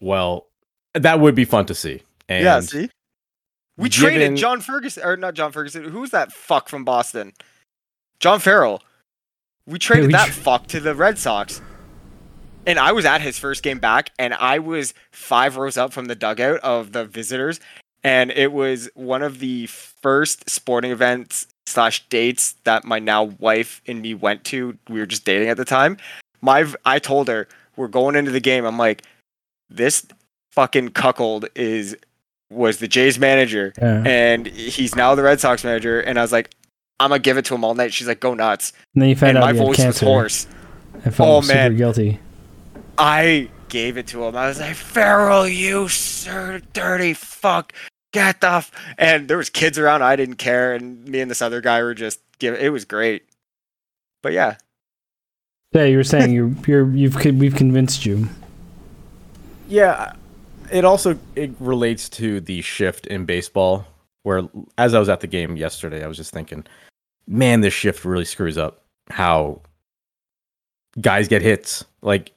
well, 0.00 0.46
that 0.94 1.20
would 1.20 1.34
be 1.34 1.44
fun 1.44 1.66
to 1.66 1.74
see. 1.74 2.02
And 2.28 2.44
yeah, 2.44 2.60
see, 2.60 2.88
we 3.76 3.88
given- 3.88 4.08
traded 4.10 4.36
John 4.36 4.60
Ferguson, 4.60 5.04
or 5.04 5.16
not 5.16 5.34
John 5.34 5.52
Ferguson. 5.52 5.84
Who 5.84 6.00
was 6.00 6.10
that 6.10 6.32
fuck 6.32 6.68
from 6.68 6.84
Boston? 6.84 7.32
John 8.20 8.40
Farrell. 8.40 8.82
We 9.66 9.78
traded 9.78 10.08
we 10.08 10.12
that 10.12 10.26
tr- 10.26 10.32
fuck 10.32 10.66
to 10.68 10.80
the 10.80 10.94
Red 10.94 11.18
Sox. 11.18 11.60
And 12.66 12.78
I 12.78 12.92
was 12.92 13.04
at 13.04 13.22
his 13.22 13.38
first 13.38 13.62
game 13.62 13.78
back, 13.78 14.10
and 14.18 14.34
I 14.34 14.58
was 14.58 14.92
five 15.12 15.56
rows 15.56 15.76
up 15.78 15.92
from 15.92 16.06
the 16.06 16.14
dugout 16.14 16.60
of 16.60 16.92
the 16.92 17.04
visitors, 17.06 17.58
and 18.04 18.30
it 18.30 18.52
was 18.52 18.90
one 18.94 19.22
of 19.22 19.38
the 19.38 19.66
first 19.66 20.48
sporting 20.50 20.90
events 20.90 21.46
slash 21.66 22.06
dates 22.08 22.52
that 22.64 22.84
my 22.84 22.98
now 22.98 23.24
wife 23.38 23.80
and 23.86 24.02
me 24.02 24.12
went 24.14 24.44
to. 24.44 24.76
We 24.88 25.00
were 25.00 25.06
just 25.06 25.24
dating 25.24 25.48
at 25.48 25.56
the 25.56 25.64
time. 25.64 25.96
My 26.42 26.66
I 26.84 26.98
told 26.98 27.28
her 27.28 27.48
we're 27.76 27.88
going 27.88 28.14
into 28.14 28.30
the 28.30 28.40
game. 28.40 28.64
I'm 28.66 28.78
like, 28.78 29.04
this 29.70 30.06
fucking 30.52 30.90
cuckold 30.90 31.46
is 31.54 31.96
was 32.50 32.78
the 32.78 32.88
Jays 32.88 33.18
manager, 33.18 33.72
Yeah. 33.80 34.02
and 34.04 34.46
he's 34.46 34.94
now 34.96 35.14
the 35.14 35.22
Red 35.22 35.40
Sox 35.40 35.62
manager. 35.64 36.00
And 36.00 36.18
I 36.18 36.22
was 36.22 36.32
like, 36.32 36.50
I'm 36.98 37.10
gonna 37.10 37.20
give 37.20 37.36
it 37.38 37.44
to 37.46 37.54
him 37.54 37.64
all 37.64 37.74
night. 37.74 37.92
She's 37.92 38.08
like, 38.08 38.20
go 38.20 38.34
nuts. 38.34 38.72
And 38.94 39.02
then 39.02 39.08
you 39.08 39.16
found 39.16 39.30
and 39.30 39.38
out 39.38 39.42
my 39.46 39.52
he 39.52 39.58
had 39.58 39.66
voice 39.66 39.76
cancer. 39.76 40.06
was 40.06 40.12
hoarse. 40.12 40.46
I 41.06 41.10
felt 41.10 41.28
Oh, 41.28 41.40
super 41.40 41.54
man. 41.56 41.76
guilty. 41.76 42.18
I 42.98 43.48
gave 43.68 43.96
it 43.96 44.08
to 44.08 44.24
him. 44.24 44.36
I 44.36 44.48
was 44.48 44.58
like, 44.60 44.74
Farrell, 44.74 45.46
you 45.48 45.88
sir, 45.88 46.60
dirty 46.72 47.14
fuck, 47.14 47.72
get 48.12 48.40
the. 48.40 48.50
F-. 48.54 48.72
And 48.98 49.28
there 49.28 49.36
was 49.38 49.48
kids 49.48 49.78
around. 49.78 50.02
I 50.02 50.16
didn't 50.16 50.34
care, 50.36 50.74
and 50.74 51.06
me 51.08 51.20
and 51.20 51.30
this 51.30 51.40
other 51.40 51.60
guy 51.60 51.82
were 51.82 51.94
just 51.94 52.20
give. 52.40 52.54
It 52.56 52.70
was 52.70 52.84
great. 52.84 53.22
But 54.22 54.32
yeah, 54.32 54.56
Yeah, 55.72 55.84
you 55.84 55.96
were 55.96 56.04
saying 56.04 56.32
you're 56.34 56.52
you're 56.66 56.90
you've 56.94 57.14
we've 57.38 57.54
convinced 57.54 58.04
you. 58.04 58.28
Yeah, 59.68 60.12
it 60.70 60.84
also 60.84 61.18
it 61.36 61.52
relates 61.60 62.08
to 62.10 62.40
the 62.40 62.60
shift 62.62 63.06
in 63.06 63.24
baseball. 63.24 63.86
Where 64.22 64.42
as 64.76 64.94
I 64.94 64.98
was 64.98 65.08
at 65.08 65.20
the 65.20 65.26
game 65.26 65.56
yesterday, 65.56 66.04
I 66.04 66.06
was 66.06 66.16
just 66.16 66.32
thinking, 66.32 66.66
man, 67.26 67.62
this 67.62 67.72
shift 67.72 68.04
really 68.04 68.26
screws 68.26 68.58
up 68.58 68.82
how 69.08 69.62
guys 71.00 71.28
get 71.28 71.42
hits. 71.42 71.84
Like 72.02 72.32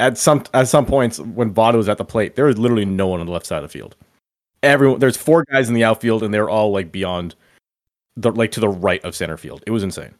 at 0.00 0.18
some 0.18 0.44
at 0.54 0.68
some 0.68 0.86
points 0.86 1.20
when 1.20 1.52
Votto 1.52 1.76
was 1.76 1.88
at 1.88 1.98
the 1.98 2.04
plate, 2.04 2.36
there 2.36 2.46
was 2.46 2.58
literally 2.58 2.84
no 2.84 3.06
one 3.06 3.20
on 3.20 3.26
the 3.26 3.32
left 3.32 3.46
side 3.46 3.62
of 3.62 3.70
the 3.70 3.78
field. 3.78 3.96
Everyone, 4.62 4.98
there's 4.98 5.16
four 5.16 5.44
guys 5.52 5.68
in 5.68 5.74
the 5.74 5.84
outfield, 5.84 6.22
and 6.22 6.34
they're 6.34 6.50
all 6.50 6.72
like 6.72 6.90
beyond 6.90 7.34
the 8.16 8.32
like 8.32 8.50
to 8.52 8.60
the 8.60 8.68
right 8.68 9.04
of 9.04 9.14
center 9.14 9.36
field. 9.36 9.62
It 9.66 9.70
was 9.70 9.82
insane. 9.82 10.14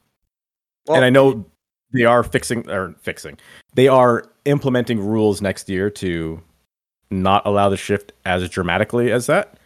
well, 0.86 0.96
and 0.96 1.04
I 1.04 1.10
know 1.10 1.44
they 1.92 2.04
are 2.04 2.22
fixing 2.22 2.68
or 2.70 2.94
fixing. 3.00 3.38
They 3.74 3.88
are 3.88 4.30
implementing 4.44 5.00
rules 5.00 5.40
next 5.40 5.68
year 5.68 5.90
to 5.90 6.40
not 7.10 7.46
allow 7.46 7.68
the 7.68 7.76
shift 7.76 8.12
as 8.24 8.48
dramatically 8.48 9.10
as 9.12 9.26
that. 9.26 9.58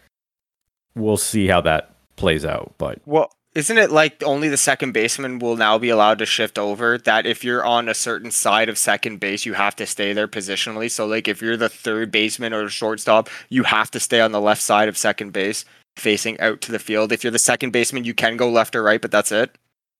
We'll 0.94 1.16
see 1.16 1.48
how 1.48 1.60
that 1.62 1.94
plays 2.16 2.44
out, 2.44 2.74
but 2.78 2.98
Well, 3.06 3.32
isn't 3.54 3.76
it 3.76 3.90
like 3.90 4.22
only 4.22 4.48
the 4.48 4.56
second 4.56 4.92
baseman 4.92 5.38
will 5.38 5.56
now 5.56 5.76
be 5.76 5.90
allowed 5.90 6.18
to 6.18 6.26
shift 6.26 6.58
over? 6.58 6.96
That 6.98 7.26
if 7.26 7.44
you're 7.44 7.64
on 7.64 7.88
a 7.88 7.94
certain 7.94 8.30
side 8.30 8.68
of 8.68 8.78
second 8.78 9.20
base, 9.20 9.44
you 9.44 9.54
have 9.54 9.76
to 9.76 9.86
stay 9.86 10.12
there 10.12 10.28
positionally. 10.28 10.90
So 10.90 11.06
like 11.06 11.28
if 11.28 11.42
you're 11.42 11.56
the 11.56 11.68
third 11.68 12.10
baseman 12.10 12.54
or 12.54 12.68
shortstop, 12.68 13.28
you 13.50 13.64
have 13.64 13.90
to 13.90 14.00
stay 14.00 14.20
on 14.20 14.32
the 14.32 14.40
left 14.40 14.62
side 14.62 14.88
of 14.88 14.96
second 14.96 15.32
base, 15.32 15.64
facing 15.96 16.40
out 16.40 16.62
to 16.62 16.72
the 16.72 16.78
field. 16.78 17.12
If 17.12 17.24
you're 17.24 17.30
the 17.30 17.38
second 17.38 17.72
baseman, 17.72 18.04
you 18.04 18.14
can 18.14 18.36
go 18.38 18.50
left 18.50 18.74
or 18.74 18.82
right, 18.82 19.02
but 19.02 19.10
that's 19.10 19.32
it. 19.32 19.56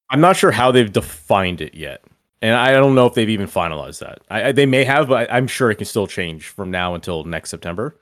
I'm 0.09 0.20
not 0.20 0.36
sure 0.36 0.51
how 0.51 0.70
they've 0.73 0.93
defined 0.93 1.60
it 1.60 1.74
yet, 1.74 2.02
and 2.43 2.56
I 2.56 2.73
don't 2.73 2.94
know 2.94 3.06
if 3.06 3.14
they've 3.14 3.28
even 3.31 3.47
finalized 3.47 4.01
that. 4.01 4.20
I, 4.28 4.48
I, 4.48 4.52
they 4.52 4.66
may 4.66 4.85
have, 4.85 5.09
but 5.09 5.32
I'm 5.32 5.47
sure 5.47 5.70
it 5.70 5.77
can 5.77 5.86
still 5.86 6.09
change 6.09 6.48
from 6.48 6.70
now 6.70 6.94
until 6.94 7.24
next 7.24 7.51
September. 7.51 7.97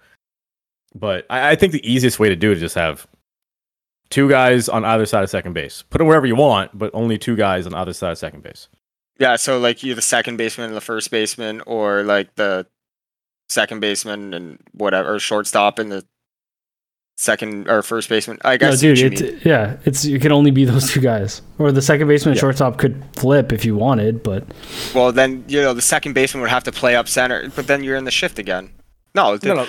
But 0.95 1.27
I, 1.31 1.51
I 1.51 1.55
think 1.55 1.73
the 1.73 1.91
easiest 1.93 2.19
way 2.19 2.31
to 2.31 2.37
do 2.37 2.51
it 2.51 2.55
is 2.55 2.61
just 2.61 2.75
have 2.75 3.07
two 4.09 4.29
guys 4.29 4.69
on 4.69 4.85
either 4.85 5.07
side 5.07 5.23
of 5.23 5.31
second 5.31 5.53
base. 5.53 5.83
Put 5.83 5.99
them 5.99 6.09
wherever 6.09 6.27
you 6.27 6.35
want, 6.35 6.77
but 6.77 6.91
only 6.95 7.19
two 7.19 7.37
guys 7.37 7.67
on 7.67 7.75
either 7.75 7.93
side 7.93 8.13
of 8.13 8.19
second 8.19 8.43
base. 8.43 8.69
Yeah, 9.19 9.37
so 9.37 9.59
like 9.59 9.83
you're 9.83 9.95
the 9.95 10.03
second 10.03 10.39
baseman 10.39 10.69
and 10.69 10.77
the 10.77 10.81
first 10.81 11.11
baseman, 11.11 11.61
or 11.67 12.03
like 12.03 12.35
the 12.37 12.67
second 13.51 13.81
baseman 13.81 14.33
and 14.33 14.59
whatever, 14.73 15.15
or 15.15 15.19
shortstop 15.19 15.79
and 15.79 15.93
the 15.93 16.07
second 17.21 17.69
or 17.69 17.83
first 17.83 18.09
baseman. 18.09 18.39
I 18.45 18.53
No, 18.53 18.59
guess. 18.59 18.81
dude, 18.81 18.99
it's 18.99 19.45
yeah, 19.45 19.77
it's 19.85 20.05
it 20.05 20.21
can 20.23 20.33
only 20.33 20.51
be 20.51 20.65
those 20.65 20.91
two 20.91 21.01
guys, 21.01 21.43
or 21.59 21.71
the 21.73 21.83
second 21.83 22.09
baseman 22.09 22.33
and 22.33 22.37
Yeah. 22.37 22.41
shortstop 22.41 22.79
could 22.79 23.03
flip 23.17 23.53
if 23.53 23.65
you 23.65 23.77
wanted, 23.77 24.23
but 24.23 24.45
well, 24.95 25.13
then 25.13 25.45
you 25.49 25.61
know 25.61 25.75
the 25.75 25.83
second 25.83 26.15
baseman 26.15 26.41
would 26.43 26.51
have 26.51 26.65
to 26.65 26.73
play 26.73 26.97
up 26.97 27.09
center, 27.09 27.49
but 27.55 27.67
then 27.67 27.85
you're 27.85 27.97
in 27.97 28.05
the 28.05 28.11
shift 28.11 28.39
again. 28.39 28.71
No, 29.15 29.37
the- 29.37 29.49
No, 29.49 29.55
no. 29.55 29.67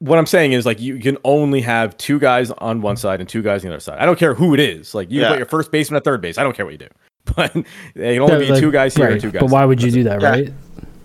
What 0.00 0.18
I'm 0.18 0.26
saying 0.26 0.52
is 0.52 0.66
like 0.66 0.80
you 0.80 0.98
can 0.98 1.16
only 1.24 1.62
have 1.62 1.96
two 1.96 2.18
guys 2.18 2.50
on 2.50 2.82
one 2.82 2.96
side 2.96 3.20
and 3.20 3.28
two 3.28 3.42
guys 3.42 3.64
on 3.64 3.68
the 3.70 3.74
other 3.76 3.80
side. 3.80 3.98
I 3.98 4.04
don't 4.06 4.18
care 4.18 4.34
who 4.34 4.52
it 4.52 4.60
is. 4.60 4.94
Like 4.94 5.10
you 5.10 5.20
Yeah. 5.22 5.28
put 5.30 5.38
your 5.38 5.46
first 5.46 5.70
baseman 5.72 5.96
at 5.96 6.04
third 6.04 6.20
base. 6.20 6.36
I 6.36 6.42
don't 6.42 6.54
care 6.54 6.64
what 6.66 6.72
you 6.72 6.78
do. 6.78 6.88
But 7.36 7.54
they 7.94 8.14
can 8.14 8.22
only 8.22 8.44
be 8.44 8.52
Like, 8.52 8.60
two 8.60 8.70
guys 8.70 8.94
here 8.94 9.06
right, 9.06 9.12
and 9.14 9.20
two 9.22 9.30
guys. 9.30 9.40
But 9.40 9.50
why 9.50 9.64
would 9.64 9.80
you 9.82 9.90
do 9.90 10.00
it. 10.00 10.04
that, 10.04 10.20
Yeah. 10.20 10.28
right? 10.28 10.52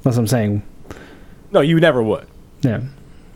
That's 0.03 0.17
what 0.17 0.23
I'm 0.23 0.27
saying. 0.27 0.63
No, 1.53 1.61
you 1.61 1.79
never 1.79 2.03
would. 2.03 2.27
Yeah. 2.61 2.81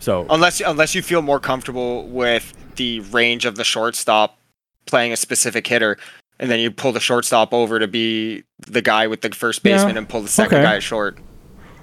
So 0.04 0.26
unless 0.30 0.60
unless 0.60 0.94
you 0.96 1.02
feel 1.02 1.22
more 1.22 1.40
comfortable 1.40 2.06
with 2.10 2.54
the 2.76 3.00
range 3.12 3.46
of 3.46 3.56
the 3.56 3.64
shortstop 3.64 4.38
playing 4.86 5.14
a 5.14 5.16
specific 5.16 5.66
hitter, 5.66 5.98
and 6.40 6.52
then 6.52 6.60
you 6.60 6.72
pull 6.72 6.92
the 6.92 7.00
shortstop 7.00 7.54
over 7.54 7.80
to 7.80 7.88
be 7.88 8.44
the 8.68 8.82
guy 8.82 9.08
with 9.08 9.22
the 9.22 9.30
first 9.30 9.62
Yeah. 9.64 9.78
baseman 9.78 9.96
and 9.98 10.10
pull 10.10 10.20
the 10.22 10.28
second 10.28 10.58
Okay. 10.58 10.64
guy 10.66 10.80
short. 10.80 11.20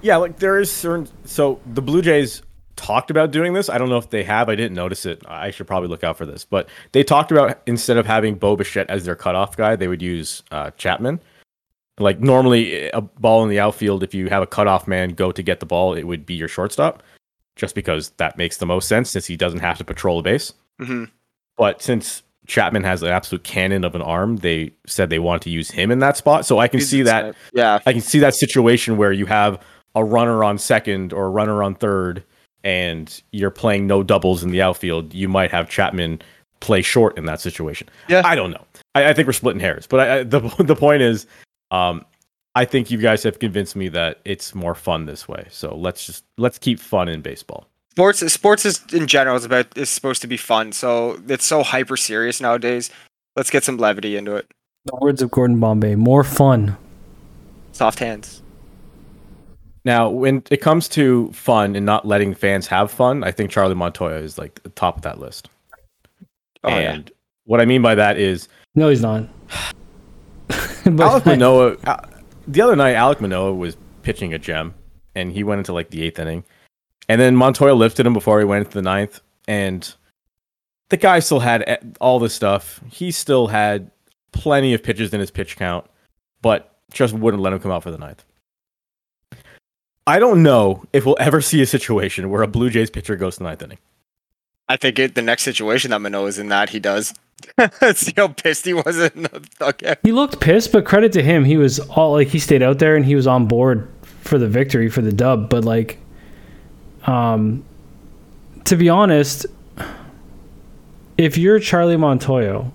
Yeah, 0.03 0.17
like 0.17 0.37
there 0.37 0.59
is 0.59 0.71
certain. 0.71 1.07
So 1.25 1.59
the 1.65 1.81
Blue 1.81 2.03
Jays 2.03 2.43
talked 2.75 3.09
about 3.09 3.31
doing 3.31 3.53
this. 3.53 3.69
I 3.69 3.79
don't 3.79 3.89
know 3.89 3.97
if 3.97 4.11
they 4.11 4.23
have. 4.23 4.49
I 4.49 4.55
didn't 4.55 4.75
notice 4.75 5.03
it. 5.07 5.23
I 5.27 5.49
should 5.49 5.65
probably 5.65 5.89
look 5.89 6.03
out 6.03 6.15
for 6.17 6.27
this. 6.27 6.45
But 6.45 6.69
they 6.91 7.03
talked 7.03 7.31
about 7.31 7.59
instead 7.65 7.97
of 7.97 8.05
having 8.05 8.35
Bo 8.35 8.55
Bichette 8.55 8.87
as 8.89 9.03
their 9.05 9.15
cutoff 9.15 9.57
guy, 9.57 9.75
they 9.75 9.87
would 9.87 10.01
use 10.03 10.43
uh, 10.51 10.69
Chapman. 10.77 11.19
Like 11.99 12.19
normally, 12.19 12.89
a 12.91 13.01
ball 13.01 13.41
in 13.43 13.49
the 13.49 13.59
outfield, 13.59 14.03
if 14.03 14.13
you 14.13 14.29
have 14.29 14.43
a 14.43 14.47
cutoff 14.47 14.87
man 14.87 15.09
go 15.09 15.31
to 15.31 15.41
get 15.41 15.59
the 15.59 15.65
ball, 15.65 15.95
it 15.95 16.03
would 16.03 16.25
be 16.25 16.33
your 16.35 16.47
shortstop, 16.47 17.01
just 17.55 17.75
because 17.75 18.09
that 18.17 18.37
makes 18.37 18.57
the 18.57 18.65
most 18.65 18.87
sense 18.87 19.09
since 19.09 19.25
he 19.25 19.37
doesn't 19.37 19.59
have 19.59 19.77
to 19.77 19.83
patrol 19.83 20.17
the 20.17 20.23
base. 20.23 20.53
hmm 20.79 21.05
But 21.57 21.81
since 21.81 22.23
Chapman 22.47 22.83
has 22.83 23.03
an 23.03 23.09
absolute 23.09 23.43
cannon 23.43 23.83
of 23.83 23.95
an 23.95 24.01
arm, 24.01 24.37
they 24.37 24.73
said 24.87 25.09
they 25.09 25.19
wanted 25.19 25.43
to 25.43 25.49
use 25.49 25.69
him 25.69 25.91
in 25.91 25.99
that 25.99 26.17
spot. 26.17 26.45
So 26.45 26.59
I 26.59 26.67
can 26.67 26.81
see 26.81 27.01
that 27.03 27.35
Yeah, 27.53 27.79
I 27.85 27.93
can 27.93 28.01
see 28.01 28.19
that 28.19 28.33
situation 28.35 28.97
where 28.97 29.11
you 29.11 29.25
have 29.27 29.61
a 29.95 30.03
runner 30.03 30.43
on 30.43 30.57
second 30.57 31.13
or 31.13 31.25
a 31.25 31.29
runner 31.29 31.61
on 31.63 31.75
third, 31.75 32.23
and 32.63 33.21
you're 33.31 33.51
playing 33.51 33.87
no 33.87 34.03
doubles 34.03 34.43
in 34.43 34.51
the 34.51 34.61
outfield. 34.61 35.13
You 35.13 35.27
might 35.27 35.51
have 35.51 35.69
Chapman 35.69 36.21
play 36.61 36.81
short 36.81 37.17
in 37.17 37.25
that 37.25 37.41
situation. 37.41 37.89
Yeah. 38.07 38.21
I 38.23 38.35
don't 38.35 38.51
know. 38.51 38.65
I, 38.95 39.09
I 39.09 39.13
think 39.13 39.27
we're 39.27 39.33
splitting 39.33 39.59
hairs, 39.59 39.87
but 39.87 39.99
I, 39.99 40.19
I, 40.19 40.23
the 40.23 40.39
the 40.59 40.75
point 40.75 41.01
is, 41.01 41.27
um, 41.71 42.05
I 42.55 42.65
think 42.65 42.91
you 42.91 42.97
guys 42.97 43.23
have 43.23 43.39
convinced 43.39 43.75
me 43.75 43.87
that 43.89 44.19
it's 44.25 44.53
more 44.53 44.75
fun 44.75 45.05
this 45.05 45.27
way. 45.27 45.47
So 45.49 45.75
let's 45.75 46.05
just 46.05 46.25
let's 46.37 46.57
keep 46.57 46.79
fun 46.79 47.07
in 47.07 47.21
baseball. 47.21 47.67
sports 47.91 48.33
sports 48.33 48.65
is 48.65 48.81
in 48.93 49.07
general 49.07 49.37
is 49.37 49.45
about 49.45 49.77
is 49.77 49.89
supposed 49.89 50.21
to 50.21 50.27
be 50.27 50.37
fun. 50.37 50.71
So 50.71 51.21
it's 51.27 51.45
so 51.45 51.63
hyper 51.63 51.95
serious 51.95 52.41
nowadays. 52.41 52.89
Let's 53.35 53.49
get 53.49 53.63
some 53.63 53.77
levity 53.77 54.17
into 54.17 54.35
it. 54.35 54.51
The 54.85 54.95
words 54.97 55.21
of 55.21 55.31
Gordon 55.31 55.59
Bombay: 55.59 55.95
more 55.95 56.23
fun. 56.23 56.75
Soft 57.71 57.99
hands. 57.99 58.41
Now, 59.83 60.09
when 60.09 60.43
it 60.51 60.57
comes 60.57 60.87
to 60.89 61.31
fun 61.31 61.75
and 61.75 61.85
not 61.85 62.05
letting 62.05 62.35
fans 62.35 62.67
have 62.67 62.91
fun, 62.91 63.23
I 63.23 63.31
think 63.31 63.49
Charlie 63.49 63.73
Montoyo 63.73 64.21
is 64.21 64.37
like 64.37 64.61
the 64.61 64.69
top 64.69 64.97
of 64.97 65.01
that 65.03 65.19
list. 65.19 65.49
Oh, 66.63 66.69
yeah. 66.69 66.99
what 67.45 67.59
I 67.59 67.65
mean 67.65 67.81
by 67.81 67.95
that 67.95 68.19
is 68.19 68.47
No, 68.75 68.89
he's 68.89 69.01
not. 69.01 69.27
but 70.47 70.85
Alek 70.85 71.25
Manoah. 71.25 72.10
The 72.51 72.61
other 72.61 72.75
night, 72.75 72.97
Alek 72.97 73.21
Manoah 73.21 73.53
was 73.53 73.77
pitching 74.01 74.33
a 74.33 74.37
gem, 74.37 74.73
and 75.15 75.31
he 75.31 75.41
went 75.41 75.59
into 75.59 75.71
like 75.71 75.89
the 75.89 76.03
eighth 76.03 76.19
inning, 76.19 76.43
and 77.07 77.21
then 77.21 77.33
Montoyo 77.33 77.77
lifted 77.77 78.05
him 78.05 78.11
before 78.11 78.39
he 78.39 78.45
went 78.45 78.65
into 78.65 78.77
the 78.77 78.81
ninth, 78.81 79.21
and 79.47 79.93
the 80.89 80.97
guy 80.97 81.19
still 81.19 81.39
had 81.39 81.95
all 82.01 82.19
this 82.19 82.33
stuff. 82.33 82.81
He 82.91 83.11
still 83.11 83.47
had 83.47 83.89
plenty 84.33 84.73
of 84.73 84.83
pitches 84.83 85.13
in 85.13 85.21
his 85.21 85.31
pitch 85.31 85.55
count, 85.55 85.85
but 86.41 86.75
just 86.91 87.13
wouldn't 87.13 87.41
let 87.41 87.53
him 87.53 87.59
come 87.59 87.71
out 87.71 87.83
for 87.83 87.91
the 87.91 87.97
ninth. 87.97 88.25
I 90.05 90.19
don't 90.19 90.43
know 90.43 90.83
if 90.91 91.05
we'll 91.05 91.15
ever 91.21 91.39
see 91.39 91.61
a 91.61 91.65
situation 91.65 92.29
where 92.29 92.41
a 92.41 92.47
Blue 92.47 92.69
Jays 92.69 92.89
pitcher 92.89 93.15
goes 93.15 93.35
to 93.35 93.39
the 93.39 93.45
ninth 93.45 93.61
inning. 93.61 93.77
I 94.67 94.75
think 94.75 94.99
it, 94.99 95.15
the 95.15 95.21
next 95.21 95.43
situation 95.43 95.91
that 95.91 96.01
Manoah 96.01 96.27
is 96.27 96.37
in 96.37 96.49
that 96.49 96.71
he 96.71 96.81
does. 96.81 97.13
See 97.95 98.13
how 98.15 98.29
pissed 98.29 98.65
he 98.65 98.73
was 98.73 98.97
in 98.97 99.23
the 99.23 99.47
dugout. 99.59 99.99
he 100.03 100.11
looked 100.11 100.39
pissed, 100.39 100.71
but 100.71 100.85
credit 100.85 101.11
to 101.13 101.23
him, 101.23 101.43
he 101.43 101.57
was 101.57 101.79
all 101.79 102.13
like 102.13 102.29
he 102.29 102.39
stayed 102.39 102.61
out 102.61 102.79
there 102.79 102.95
and 102.95 103.05
he 103.05 103.15
was 103.15 103.27
on 103.27 103.45
board 103.47 103.91
for 104.21 104.37
the 104.37 104.47
victory 104.47 104.89
for 104.89 105.01
the 105.01 105.11
dub. 105.11 105.49
But 105.49 105.65
like, 105.65 105.99
um, 107.05 107.63
to 108.65 108.75
be 108.75 108.89
honest, 108.89 109.45
if 111.17 111.37
you're 111.37 111.59
Charlie 111.59 111.97
Montoyo 111.97 112.71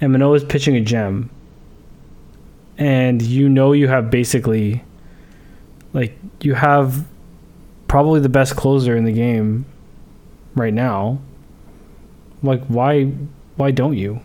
and 0.00 0.12
Manoah's 0.12 0.44
pitching 0.44 0.76
a 0.76 0.80
gem, 0.80 1.30
and 2.78 3.22
you 3.22 3.48
know 3.48 3.72
you 3.72 3.88
have 3.88 4.10
basically, 4.10 4.84
like, 5.92 6.16
you 6.40 6.54
have 6.54 7.06
probably 7.88 8.20
the 8.20 8.28
best 8.28 8.56
closer 8.56 8.96
in 8.96 9.04
the 9.04 9.12
game 9.12 9.64
right 10.54 10.74
now. 10.74 11.18
Like, 12.42 12.62
why, 12.66 13.12
why 13.56 13.70
don't 13.70 13.96
you? 13.96 14.20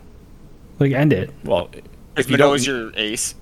Like, 0.80 0.92
end 0.94 1.14
it. 1.14 1.30
Well, 1.44 1.70
If 2.18 2.30
you 2.30 2.38
don't- 2.38 2.48
Manoah's 2.48 2.66
your 2.68 2.92
ace, 2.96 3.36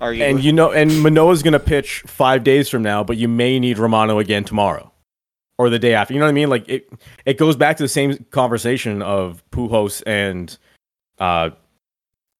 are 0.00 0.12
you? 0.12 0.24
and 0.24 0.42
you 0.42 0.52
know, 0.52 0.72
and 0.72 1.02
Manoah's 1.02 1.42
going 1.42 1.52
to 1.52 1.60
pitch 1.60 2.02
five 2.06 2.42
days 2.44 2.68
from 2.68 2.82
now, 2.82 3.04
but 3.04 3.16
you 3.16 3.28
may 3.28 3.58
need 3.60 3.78
Romano 3.78 4.18
again 4.18 4.44
tomorrow 4.44 4.90
or 5.58 5.70
the 5.70 5.78
day 5.78 5.94
after. 5.94 6.12
You 6.12 6.20
know 6.20 6.26
what 6.26 6.30
I 6.30 6.34
mean? 6.34 6.50
Like 6.50 6.68
it, 6.68 6.88
it 7.24 7.38
goes 7.38 7.56
back 7.56 7.76
to 7.76 7.82
the 7.84 7.88
same 7.88 8.24
conversation 8.30 9.00
of 9.02 9.42
Pujols 9.50 10.02
and 10.06 10.56
uh 11.18 11.50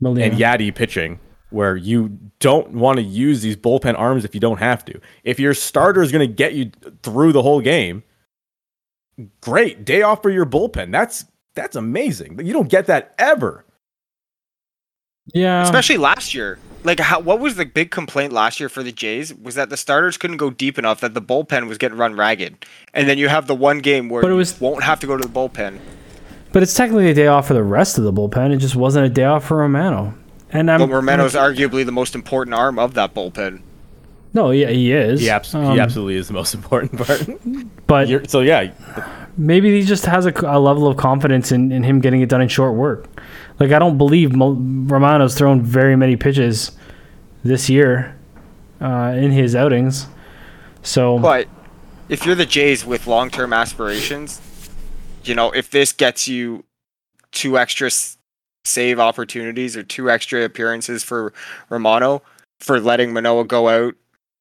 Molina. 0.01 0.27
and 0.27 0.37
Yadi 0.39 0.75
pitching, 0.75 1.21
where 1.51 1.77
you 1.77 2.19
don't 2.41 2.71
want 2.71 2.97
to 2.97 3.03
use 3.05 3.43
these 3.43 3.55
bullpen 3.57 3.97
arms 3.97 4.25
if 4.25 4.35
you 4.35 4.41
don't 4.41 4.59
have 4.59 4.85
to. 4.87 5.01
If 5.23 5.39
your 5.39 5.55
starter 5.55 6.03
is 6.03 6.11
going 6.11 6.27
to 6.29 6.35
get 6.35 6.55
you 6.55 6.73
through 7.05 7.33
the 7.33 7.43
whole 7.43 7.61
game, 7.61 8.03
great 9.41 9.85
day 9.85 10.03
off 10.03 10.23
for 10.23 10.31
your 10.31 10.47
bullpen. 10.47 10.91
That's 10.91 11.25
that's 11.55 11.77
amazing. 11.77 12.41
You 12.45 12.53
don't 12.53 12.69
get 12.69 12.87
that 12.87 13.15
ever. 13.19 13.65
yeah. 15.35 15.63
especially 15.63 15.97
last 15.99 16.35
year. 16.35 16.59
Like, 16.85 16.99
how, 16.99 17.21
what 17.21 17.39
was 17.39 17.55
the 17.55 17.65
big 17.65 17.93
complaint 17.93 18.33
last 18.33 18.59
year 18.59 18.69
for 18.69 18.83
the 18.83 18.91
Jays? 18.91 19.33
Was 19.33 19.55
that 19.55 19.71
the 19.71 19.77
starters 19.77 20.17
couldn't 20.17 20.39
go 20.39 20.51
deep 20.51 20.79
enough 20.79 21.01
that 21.01 21.15
the 21.15 21.23
bullpen 21.23 21.69
was 21.69 21.79
getting 21.79 21.97
run 21.97 22.17
ragged, 22.17 22.67
and 22.93 23.09
then 23.09 23.19
you 23.19 23.29
have 23.29 23.47
the 23.47 23.55
one 23.55 23.79
game 23.79 24.09
where 24.09 24.21
But 24.23 24.29
it 24.29 24.33
you 24.33 24.39
was- 24.39 24.61
won't 24.61 24.83
have 24.83 24.99
to 25.01 25.07
go 25.07 25.17
to 25.17 25.23
the 25.23 25.33
bullpen. 25.33 25.79
But 26.53 26.63
it's 26.63 26.75
technically 26.75 27.09
a 27.09 27.15
day 27.15 27.29
off 27.29 27.47
for 27.47 27.55
the 27.55 27.63
rest 27.63 27.97
of 27.99 28.05
the 28.05 28.13
bullpen. 28.13 28.53
It 28.53 28.59
just 28.59 28.77
wasn't 28.77 29.07
a 29.07 29.09
day 29.09 29.25
off 29.25 29.45
for 29.45 29.59
Romano. 29.59 30.13
And 30.51 30.71
I'm 30.71 30.81
But 30.81 30.91
Romano's 30.91 31.35
arguably 31.35 31.87
the 31.87 31.93
most 31.93 32.15
important 32.15 32.53
arm 32.55 32.79
of 32.79 32.93
that 32.95 33.15
bullpen. 33.15 33.63
no, 34.35 34.51
yeah, 34.51 34.69
he 34.69 34.93
is. 34.93 35.21
He, 35.21 35.31
abs- 35.31 35.55
Um, 35.55 35.73
he 35.73 35.81
absolutely 35.81 36.17
is 36.17 36.27
the 36.29 36.35
most 36.35 36.53
important 36.59 36.99
part. 36.99 37.27
But 37.87 38.09
You're, 38.09 38.25
so 38.27 38.41
yeah, 38.41 38.71
maybe 39.37 39.79
he 39.79 39.87
just 39.87 40.07
has 40.07 40.27
a, 40.27 40.33
a 40.45 40.59
level 40.59 40.87
of 40.87 40.97
confidence 40.97 41.53
in, 41.53 41.73
in 41.73 41.83
him 41.83 42.01
getting 42.01 42.21
it 42.21 42.29
done 42.29 42.43
in 42.43 42.49
short 42.49 42.75
work. 42.75 43.07
Like 43.59 43.73
I 43.73 43.79
don't 43.79 43.99
believe 43.99 44.35
Mo- 44.35 44.57
Romano's 44.59 45.37
thrown 45.37 45.63
very 45.63 45.97
many 45.97 46.17
pitches 46.17 46.73
this 47.45 47.69
year 47.69 48.17
uh, 48.81 49.15
in 49.17 49.31
his 49.31 49.55
outings. 49.55 50.07
So 50.83 51.19
But 51.19 51.49
if 52.09 52.27
you're 52.27 52.35
the 52.35 52.47
Jays 52.47 52.85
with 52.85 53.07
long-term 53.07 53.53
aspirations, 53.53 54.41
you 55.25 55.35
know, 55.35 55.51
if 55.53 55.71
this 55.71 55.93
gets 55.93 56.27
you 56.27 56.65
two 57.31 57.59
extra 57.59 57.91
save 58.65 59.01
opportunities 59.01 59.77
or 59.77 59.83
two 59.83 60.11
extra 60.11 60.45
appearances 60.45 61.03
for 61.03 61.33
Romano 61.69 62.23
for 62.61 62.81
letting 62.81 63.13
Manoah 63.13 63.45
go 63.45 63.69
out 63.69 63.95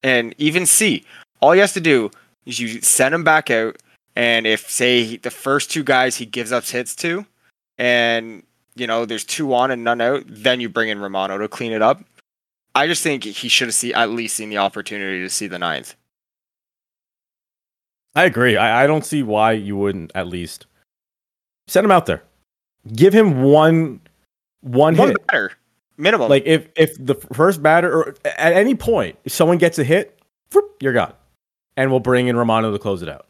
and 0.03 0.35
even 0.37 0.65
see, 0.65 1.05
all 1.39 1.51
he 1.51 1.59
has 1.59 1.73
to 1.73 1.81
do 1.81 2.11
is 2.45 2.59
you 2.59 2.81
send 2.81 3.13
him 3.13 3.23
back 3.23 3.49
out 3.49 3.77
and 4.15 4.45
if 4.47 4.69
say 4.69 5.03
he- 5.03 5.17
the 5.17 5.31
first 5.31 5.71
two 5.71 5.83
guys 5.83 6.15
he 6.17 6.25
gives 6.25 6.51
up 6.51 6.63
hits 6.65 6.95
to 6.97 7.25
and 7.77 8.43
you 8.75 8.87
know, 8.87 9.05
there's 9.05 9.25
two 9.25 9.53
on 9.53 9.69
and 9.69 9.83
none 9.83 9.99
out, 9.99 10.23
then 10.27 10.61
you 10.61 10.69
bring 10.69 10.87
in 10.89 10.99
Romano 11.01 11.37
to 11.37 11.47
clean 11.49 11.73
it 11.73 11.81
up. 11.81 12.01
I 12.73 12.87
just 12.87 13.03
think 13.03 13.25
he 13.25 13.49
should 13.49 13.67
have 13.67 13.75
seen 13.75 13.93
at 13.95 14.09
least 14.11 14.37
seen 14.37 14.49
the 14.49 14.59
opportunity 14.59 15.19
to 15.19 15.29
see 15.29 15.47
the 15.47 15.59
ninth. 15.59 15.95
I 18.15 18.23
agree. 18.25 18.55
I, 18.57 18.83
I 18.83 18.87
don't 18.87 19.05
see 19.05 19.23
why 19.23 19.53
you 19.53 19.75
wouldn't 19.77 20.11
at 20.15 20.27
least 20.27 20.65
send 21.67 21.83
him 21.85 21.91
out 21.91 22.05
there. 22.05 22.23
Give 22.95 23.13
him 23.13 23.41
one 23.43 24.01
one, 24.61 24.95
One 24.95 25.09
hit. 25.09 25.27
batter, 25.27 25.51
minimum. 25.97 26.29
Like 26.29 26.43
if 26.45 26.67
if 26.75 26.95
the 27.03 27.15
first 27.33 27.61
batter 27.61 27.91
or 27.93 28.15
at 28.25 28.53
any 28.53 28.75
point 28.75 29.17
if 29.25 29.31
someone 29.33 29.57
gets 29.57 29.79
a 29.79 29.83
hit, 29.83 30.19
you're 30.79 30.93
gone, 30.93 31.13
and 31.77 31.91
we'll 31.91 31.99
bring 31.99 32.27
in 32.27 32.35
Romano 32.37 32.71
to 32.71 32.79
close 32.79 33.01
it 33.01 33.09
out. 33.09 33.27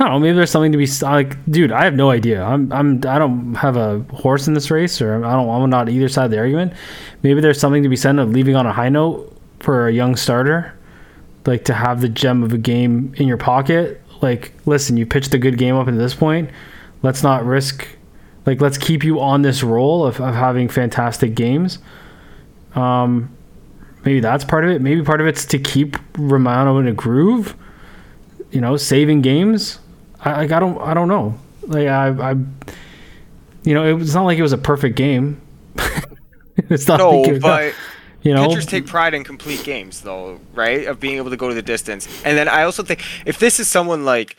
I 0.00 0.04
don't 0.04 0.14
know. 0.14 0.18
Maybe 0.18 0.34
there's 0.34 0.50
something 0.50 0.72
to 0.72 0.78
be 0.78 0.88
like, 1.02 1.44
dude. 1.50 1.70
I 1.70 1.84
have 1.84 1.94
no 1.94 2.10
idea. 2.10 2.42
I'm, 2.42 2.72
I'm, 2.72 2.96
I 3.06 3.18
don't 3.18 3.54
have 3.54 3.76
a 3.76 4.00
horse 4.12 4.48
in 4.48 4.54
this 4.54 4.68
race, 4.68 5.00
or 5.00 5.24
I 5.24 5.32
don't. 5.32 5.48
I'm 5.48 5.70
not 5.70 5.88
either 5.88 6.08
side 6.08 6.24
of 6.24 6.30
the 6.32 6.38
argument. 6.38 6.72
Maybe 7.22 7.40
there's 7.40 7.60
something 7.60 7.84
to 7.84 7.88
be 7.88 7.94
said 7.94 8.18
of 8.18 8.30
leaving 8.30 8.56
on 8.56 8.66
a 8.66 8.72
high 8.72 8.88
note 8.88 9.36
for 9.60 9.86
a 9.86 9.92
young 9.92 10.16
starter, 10.16 10.76
like 11.46 11.64
to 11.66 11.74
have 11.74 12.00
the 12.00 12.08
gem 12.08 12.42
of 12.42 12.52
a 12.52 12.58
game 12.58 13.14
in 13.18 13.28
your 13.28 13.36
pocket. 13.36 14.02
Like, 14.20 14.52
listen, 14.66 14.96
you 14.96 15.06
pitched 15.06 15.32
a 15.32 15.38
good 15.38 15.58
game 15.58 15.76
up 15.76 15.86
to 15.86 15.92
this 15.92 16.14
point. 16.14 16.50
Let's 17.02 17.22
not 17.22 17.44
risk. 17.44 17.86
Like, 18.46 18.60
let's 18.60 18.78
keep 18.78 19.04
you 19.04 19.20
on 19.20 19.42
this 19.42 19.62
roll 19.62 20.04
of, 20.04 20.20
of 20.20 20.34
having 20.34 20.68
fantastic 20.68 21.36
games. 21.36 21.78
Um, 22.74 23.34
maybe 24.04 24.18
that's 24.18 24.44
part 24.44 24.64
of 24.64 24.70
it. 24.70 24.82
Maybe 24.82 25.02
part 25.02 25.20
of 25.20 25.28
it's 25.28 25.44
to 25.46 25.58
keep 25.58 25.96
Romano 26.18 26.78
in 26.78 26.88
a 26.88 26.92
groove. 26.92 27.54
You 28.50 28.60
know, 28.60 28.76
saving 28.76 29.22
games. 29.22 29.78
I 30.24 30.42
I 30.44 30.46
don't 30.46 30.80
I 30.80 30.94
don't 30.94 31.08
know. 31.08 31.38
Like 31.66 31.88
I 31.88 32.08
I 32.08 32.36
you 33.64 33.72
know, 33.74 33.84
it 33.84 33.94
was 33.94 34.14
not 34.14 34.24
like 34.24 34.38
it 34.38 34.42
was 34.42 34.52
a 34.52 34.58
perfect 34.58 34.96
game. 34.96 35.40
it's 36.56 36.86
not 36.86 36.98
no, 36.98 37.20
like 37.20 37.28
it 37.28 37.32
not- 37.34 37.42
but 37.42 37.74
you 38.22 38.34
know 38.34 38.48
pitchers 38.48 38.66
take 38.66 38.86
pride 38.86 39.14
in 39.14 39.24
complete 39.24 39.64
games, 39.64 40.02
though, 40.02 40.38
right? 40.54 40.86
Of 40.86 41.00
being 41.00 41.16
able 41.16 41.30
to 41.30 41.36
go 41.36 41.48
to 41.48 41.54
the 41.54 41.62
distance. 41.62 42.06
And 42.24 42.36
then 42.36 42.48
I 42.48 42.62
also 42.62 42.82
think 42.82 43.02
if 43.26 43.38
this 43.38 43.58
is 43.60 43.68
someone 43.68 44.04
like, 44.04 44.36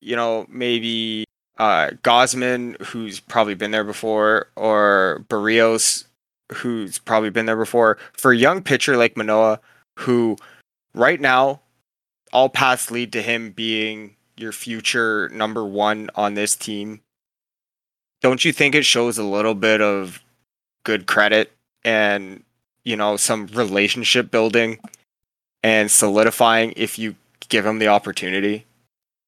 you 0.00 0.16
know, 0.16 0.46
maybe 0.48 1.24
uh, 1.58 1.90
Gausman, 2.02 2.80
who's 2.82 3.20
probably 3.20 3.54
been 3.54 3.70
there 3.70 3.84
before, 3.84 4.48
or 4.56 5.24
Berríos, 5.28 6.04
who's 6.52 6.98
probably 6.98 7.30
been 7.30 7.46
there 7.46 7.56
before, 7.56 7.98
for 8.12 8.32
a 8.32 8.36
young 8.36 8.62
pitcher 8.62 8.96
like 8.96 9.16
Manoah, 9.16 9.60
who 9.98 10.36
right 10.94 11.20
now 11.20 11.60
all 12.32 12.48
paths 12.48 12.90
lead 12.90 13.12
to 13.12 13.22
him 13.22 13.50
being 13.52 14.14
your 14.38 14.52
future 14.52 15.28
number 15.30 15.64
one 15.64 16.10
on 16.14 16.34
this 16.34 16.54
team. 16.54 17.00
Don't 18.20 18.44
you 18.44 18.52
think 18.52 18.74
it 18.74 18.84
shows 18.84 19.18
a 19.18 19.24
little 19.24 19.54
bit 19.54 19.80
of 19.80 20.22
good 20.84 21.06
credit 21.06 21.52
and 21.84 22.42
you 22.84 22.96
know 22.96 23.16
some 23.16 23.46
relationship 23.48 24.30
building 24.30 24.78
and 25.62 25.90
solidifying 25.90 26.72
if 26.76 26.98
you 26.98 27.14
give 27.48 27.64
him 27.64 27.78
the 27.78 27.88
opportunity 27.88 28.64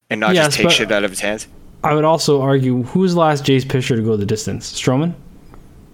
and 0.09 0.20
not 0.20 0.35
Yes, 0.35 0.47
just 0.47 0.57
take 0.59 0.70
shit 0.70 0.93
out 0.93 1.05
of 1.05 1.11
his 1.11 1.20
hands? 1.20 1.47
I 1.82 1.95
would 1.95 2.05
also 2.05 2.43
argue 2.43 2.82
who 2.82 3.01
was 3.01 3.15
the 3.15 3.20
last 3.20 3.45
Jays 3.45 3.65
pitcher 3.65 3.97
to 3.97 4.03
go 4.03 4.16
the 4.16 4.27
distance? 4.27 4.73
Stroman? 4.73 5.15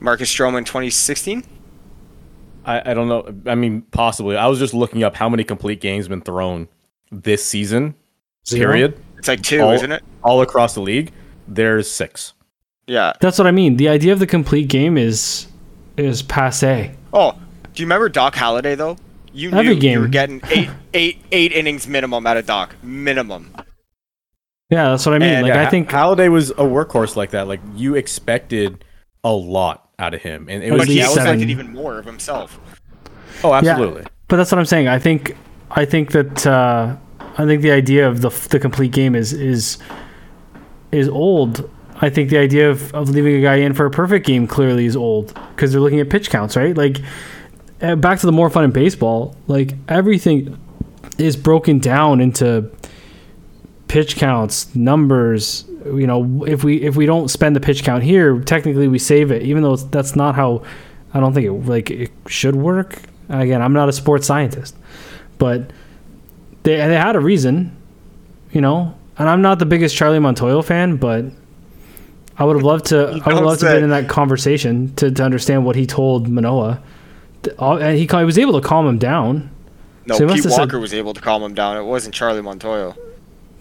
Marcus 0.01 0.33
Stroman 0.33 0.65
2016? 0.67 1.45
I, 2.65 2.91
I 2.91 2.95
don't 2.95 3.09
know. 3.09 3.33
I 3.51 3.55
mean, 3.55 3.83
possibly. 3.83 4.37
I 4.37 4.47
was 4.49 4.59
just 4.59 4.75
looking 4.75 5.05
up 5.05 5.15
how 5.15 5.29
many 5.29 5.45
complete 5.45 5.81
games 5.81 6.09
been 6.09 6.21
thrown 6.21 6.69
this 7.13 7.45
season. 7.45 7.95
Zero? 8.47 8.73
Period. 8.73 9.01
It's 9.19 9.29
like 9.29 9.43
two, 9.43 9.61
All- 9.63 9.71
isn't 9.73 9.91
it? 9.93 10.03
All 10.23 10.43
across 10.43 10.75
the 10.75 10.81
league, 10.81 11.13
there's 11.49 11.91
six. 11.91 12.33
Yeah. 12.87 13.13
That's 13.21 13.39
what 13.39 13.47
I 13.47 13.51
mean. 13.53 13.77
The 13.77 13.89
idea 13.89 14.13
of 14.13 14.19
the 14.19 14.27
complete 14.27 14.69
game 14.69 14.97
is 14.99 15.47
is 15.97 16.23
passe. 16.23 16.93
Oh, 17.13 17.33
do 17.73 17.83
you 17.83 17.87
remember 17.87 18.09
Doc 18.09 18.35
Halladay 18.35 18.77
though? 18.77 18.97
You 19.33 19.51
Every 19.53 19.75
knew 19.77 19.91
you 19.91 20.01
were 20.01 20.09
getting 20.09 20.41
eight, 20.51 20.71
eight, 20.95 21.19
eight 21.33 21.53
innings 21.53 21.87
minimum 21.87 22.27
out 22.27 22.37
of 22.37 22.47
Doc. 22.47 22.75
Minimum. 22.83 23.53
Yeah, 24.71 24.91
that's 24.91 25.07
what 25.07 25.15
I 25.15 25.19
mean. 25.19 25.31
And, 25.31 25.43
like 25.43 25.55
Yeah, 25.55 25.63
I 25.67 25.71
think 25.71 25.89
Halladay 25.89 26.31
was 26.31 26.51
a 26.51 26.55
workhorse 26.65 27.17
like 27.17 27.31
that. 27.31 27.47
Like 27.47 27.61
you 27.75 27.95
expected 27.95 28.85
a 29.25 29.33
lot 29.33 29.89
out 29.99 30.13
of 30.15 30.23
him, 30.23 30.49
and 30.49 30.63
it 30.63 30.73
was 30.73 30.81
But 30.83 30.89
he 30.89 30.95
least 30.97 31.09
was 31.09 31.15
seven. 31.17 31.33
expected 31.35 31.51
even 31.51 31.73
more 31.73 31.99
of 31.99 32.05
himself. 32.05 32.59
oh, 33.45 33.55
absolutely. 33.55 34.05
But 34.29 34.37
that's 34.37 34.51
what 34.51 34.59
I'm 34.59 34.65
saying. 34.67 34.89
I 34.89 34.99
think 34.99 35.37
I 35.71 35.85
think 35.85 36.13
that 36.13 36.47
uh, 36.47 36.97
I 37.39 37.45
think 37.45 37.63
the 37.63 37.71
idea 37.71 38.09
of 38.09 38.21
the 38.21 38.31
the 38.51 38.59
complete 38.59 38.93
game 38.93 39.15
is 39.15 39.33
is 39.33 39.79
is 40.93 41.09
old. 41.09 41.69
I 41.99 42.11
think 42.11 42.29
the 42.29 42.39
idea 42.39 42.71
of, 42.71 42.95
of 42.95 43.09
leaving 43.09 43.37
a 43.37 43.41
guy 43.41 43.57
in 43.57 43.73
for 43.73 43.87
a 43.87 43.91
perfect 43.91 44.27
game 44.27 44.47
clearly 44.47 44.85
is 44.85 44.97
old 44.97 45.33
because 45.51 45.73
they're 45.73 45.81
looking 45.81 46.01
at 46.01 46.11
pitch 46.11 46.29
counts, 46.31 46.57
right? 46.57 46.77
Like 46.77 47.01
uh, 47.81 47.97
back 47.97 48.19
to 48.21 48.27
the 48.27 48.33
more 48.33 48.51
fun 48.51 48.65
in 48.65 48.71
baseball. 48.71 49.37
Like 49.47 49.75
everything 49.89 50.59
is 51.19 51.37
broken 51.37 51.79
down 51.79 52.21
into 52.21 52.71
pitch 53.89 54.17
counts, 54.17 54.75
numbers. 54.75 55.65
You 55.85 56.07
know, 56.07 56.45
if 56.47 56.65
we 56.65 56.83
if 56.83 56.97
we 56.97 57.07
don't 57.07 57.29
spend 57.29 57.57
the 57.57 57.61
pitch 57.61 57.83
count 57.85 58.03
here, 58.03 58.41
technically 58.41 58.89
we 58.89 58.99
save 58.99 59.31
it, 59.31 59.43
even 59.43 59.63
though 59.63 59.77
that's 59.77 60.17
not 60.17 60.35
how. 60.35 60.63
I 61.15 61.21
don't 61.21 61.33
think 61.33 61.47
it 61.47 61.53
like 61.53 61.91
it 61.91 62.11
should 62.27 62.57
work. 62.57 63.01
Again, 63.29 63.63
I'm 63.63 63.73
not 63.73 63.89
a 63.89 63.93
sports 63.93 64.27
scientist, 64.27 64.77
but 65.39 65.71
they 66.67 66.77
they 66.77 66.97
had 66.97 67.17
a 67.17 67.21
reason, 67.21 67.75
you 68.53 68.61
know. 68.61 68.95
And 69.19 69.29
I'm 69.29 69.41
not 69.41 69.59
the 69.59 69.67
biggest 69.67 69.97
Charlie 69.97 70.19
Montoyo 70.19 70.63
fan, 70.63 70.97
but 70.97 71.25
I 72.37 72.45
would 72.45 72.57
have 72.57 72.65
loved 72.65 72.87
to. 72.87 73.09
I 73.25 73.29
would 73.29 73.37
have 73.37 73.45
loved 73.45 73.61
to 73.61 73.67
have 73.67 73.77
been 73.77 73.85
in 73.85 73.91
that 73.91 74.09
conversation 74.09 74.95
to, 74.97 75.11
to 75.11 75.23
understand 75.23 75.65
what 75.65 75.77
he 75.77 75.87
told 75.87 76.29
Manoah. 76.29 76.83
And 77.61 77.97
he, 77.97 78.07
he 78.07 78.25
was 78.25 78.39
able 78.39 78.61
to 78.61 78.67
calm 78.67 78.87
him 78.87 78.99
down. 78.99 79.51
No, 80.07 80.17
So 80.17 80.27
Pete 80.27 80.43
have 80.45 80.53
said- 80.53 80.59
Walker 80.59 80.79
was 80.81 80.93
able 80.93 81.15
to 81.15 81.21
calm 81.21 81.43
him 81.43 81.55
down. 81.55 81.77
It 81.77 81.85
wasn't 81.85 82.15
Charlie 82.15 82.43
Montoyo. 82.43 82.97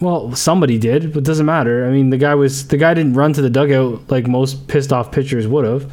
Well, 0.00 0.34
somebody 0.34 0.76
did, 0.76 1.12
but 1.14 1.20
it 1.20 1.24
doesn't 1.24 1.46
matter. 1.46 1.86
I 1.86 1.90
mean, 1.90 2.10
the 2.10 2.18
guy 2.18 2.34
was 2.34 2.68
the 2.68 2.76
guy 2.76 2.92
didn't 2.92 3.14
run 3.14 3.32
to 3.32 3.40
the 3.40 3.48
dugout 3.48 4.10
like 4.10 4.26
most 4.26 4.68
pissed 4.68 4.92
off 4.92 5.10
pitchers 5.10 5.46
would 5.48 5.64
have. 5.64 5.90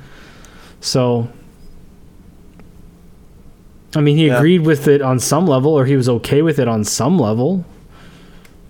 So, 0.81 1.29
I 3.95 4.01
mean, 4.01 4.17
he 4.17 4.27
Yeah. 4.27 4.37
agreed 4.37 4.61
with 4.61 4.87
it 4.87 5.01
on 5.01 5.19
some 5.19 5.45
level, 5.47 5.71
or 5.73 5.85
he 5.85 5.95
was 5.95 6.09
okay 6.09 6.41
with 6.41 6.59
it 6.59 6.67
on 6.67 6.83
some 6.83 7.17
level, 7.19 7.63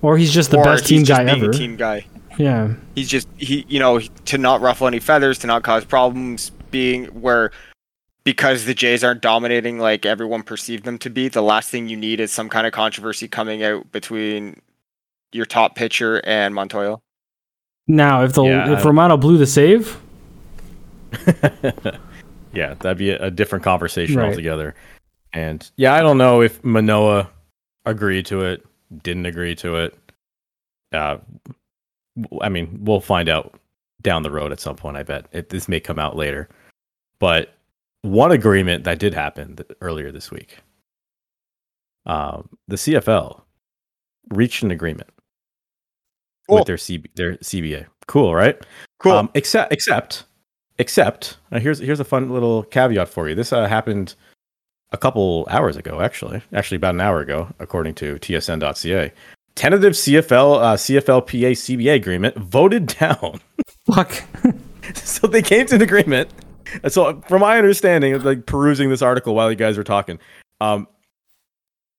or 0.02 0.18
he's 0.18 0.34
just 0.34 0.52
the 0.52 0.58
Or 0.58 0.64
best 0.64 0.88
he's 0.88 1.00
team 1.00 1.06
just 1.06 1.18
guy 1.20 1.26
being 1.26 1.42
a 1.42 1.44
ever. 1.46 1.54
Team 1.54 1.76
guy. 1.76 2.06
Yeah, 2.38 2.74
He's 2.96 3.08
just 3.10 3.28
he, 3.38 3.64
you 3.70 3.80
know, 3.80 4.00
to 4.00 4.38
not 4.40 4.60
ruffle 4.60 4.88
any 4.88 5.00
feathers, 5.00 5.38
to 5.40 5.48
not 5.48 5.62
cause 5.64 5.86
problems, 5.86 6.52
being 6.72 7.06
where 7.06 7.52
because 8.24 8.66
the 8.66 8.74
Jays 8.74 9.04
aren't 9.04 9.22
dominating 9.22 9.78
like 9.80 10.06
everyone 10.06 10.42
perceived 10.44 10.84
them 10.86 10.98
to 11.00 11.10
be. 11.12 11.28
The 11.28 11.44
last 11.44 11.70
thing 11.70 11.90
you 11.90 11.98
need 11.98 12.20
is 12.20 12.32
some 12.32 12.50
kind 12.50 12.66
of 12.66 12.74
controversy 12.74 13.28
coming 13.28 13.62
out 13.64 13.92
between 13.92 14.60
your 15.32 15.46
top 15.46 15.76
pitcher 15.76 16.22
and 16.26 16.56
Montoyo. 16.56 17.00
Now, 17.88 18.24
if 18.24 18.34
the 18.34 18.44
Yeah, 18.46 18.74
if 18.74 18.80
I- 18.80 18.88
Romano 18.88 19.16
blew 19.18 19.38
the 19.38 19.46
save, 19.46 19.98
yeah, 22.54 22.74
that'd 22.80 22.98
be 22.98 23.10
a, 23.12 23.26
a 23.26 23.32
different 23.32 23.64
conversation 23.64 24.18
Right. 24.18 24.30
altogether. 24.30 24.76
And 25.34 25.70
yeah, 25.78 25.94
I 25.94 26.02
don't 26.02 26.18
know 26.18 26.42
if 26.42 26.64
Manoah 26.64 27.30
agreed 27.86 28.26
to 28.28 28.44
it, 28.44 28.66
didn't 29.02 29.26
agree 29.26 29.56
to 29.56 29.76
it. 29.78 29.98
Uh, 30.92 31.18
I 32.42 32.50
mean, 32.50 32.80
we'll 32.84 33.02
find 33.02 33.28
out 33.28 33.60
down 34.02 34.22
the 34.22 34.32
road 34.32 34.52
at 34.52 34.60
some 34.60 34.76
point. 34.76 34.98
I 34.98 35.04
bet 35.04 35.26
it, 35.32 35.50
this 35.50 35.68
may 35.68 35.80
come 35.80 35.98
out 35.98 36.16
later. 36.16 36.50
But 37.20 37.54
one 38.04 38.32
agreement 38.32 38.84
that 38.84 39.00
did 39.00 39.14
happen 39.14 39.56
th- 39.56 39.70
earlier 39.82 40.12
this 40.12 40.30
week, 40.30 40.60
um, 42.06 42.50
the 42.68 42.76
CFL 42.76 43.42
reached 44.30 44.62
an 44.62 44.72
agreement 44.72 45.10
Cool. 46.48 46.58
with 46.58 46.68
their 46.68 46.76
CB, 46.78 47.08
their 47.16 47.38
CBA. 47.38 47.88
Cool, 48.08 48.36
right? 48.36 48.62
Cool. 49.00 49.14
Um, 49.14 49.30
except, 49.34 49.72
except, 49.72 50.26
except. 50.78 51.38
Here's 51.52 51.80
here's 51.80 52.02
a 52.02 52.06
fun 52.06 52.30
little 52.30 52.64
caveat 52.64 53.08
for 53.08 53.30
you. 53.30 53.36
This 53.36 53.54
uh, 53.54 53.68
happened 53.68 54.16
a 54.94 54.98
couple 54.98 55.48
hours 55.50 55.76
ago, 55.76 56.00
actually. 56.00 56.42
Actually, 56.54 56.78
about 56.78 56.94
an 56.94 57.02
hour 57.02 57.20
ago, 57.20 57.50
according 57.60 57.96
to 57.96 58.16
TSN.ca. 58.16 59.12
Tentative 59.56 59.94
CFL 59.94 60.62
uh, 60.62 60.76
CFLPA 60.76 61.52
CBA 61.52 61.96
agreement 61.96 62.36
voted 62.38 62.88
down. 62.88 63.42
fuck. 63.86 64.24
so 64.96 65.28
they 65.28 65.42
came 65.42 65.66
to 65.68 65.76
an 65.76 65.82
agreement. 65.82 66.30
So, 66.88 67.22
from 67.28 67.42
my 67.42 67.58
understanding, 67.58 68.20
like 68.24 68.46
perusing 68.46 68.90
this 68.90 69.02
article 69.02 69.36
while 69.36 69.52
you 69.52 69.58
guys 69.58 69.78
were 69.78 69.84
talking, 69.84 70.18
um, 70.62 70.88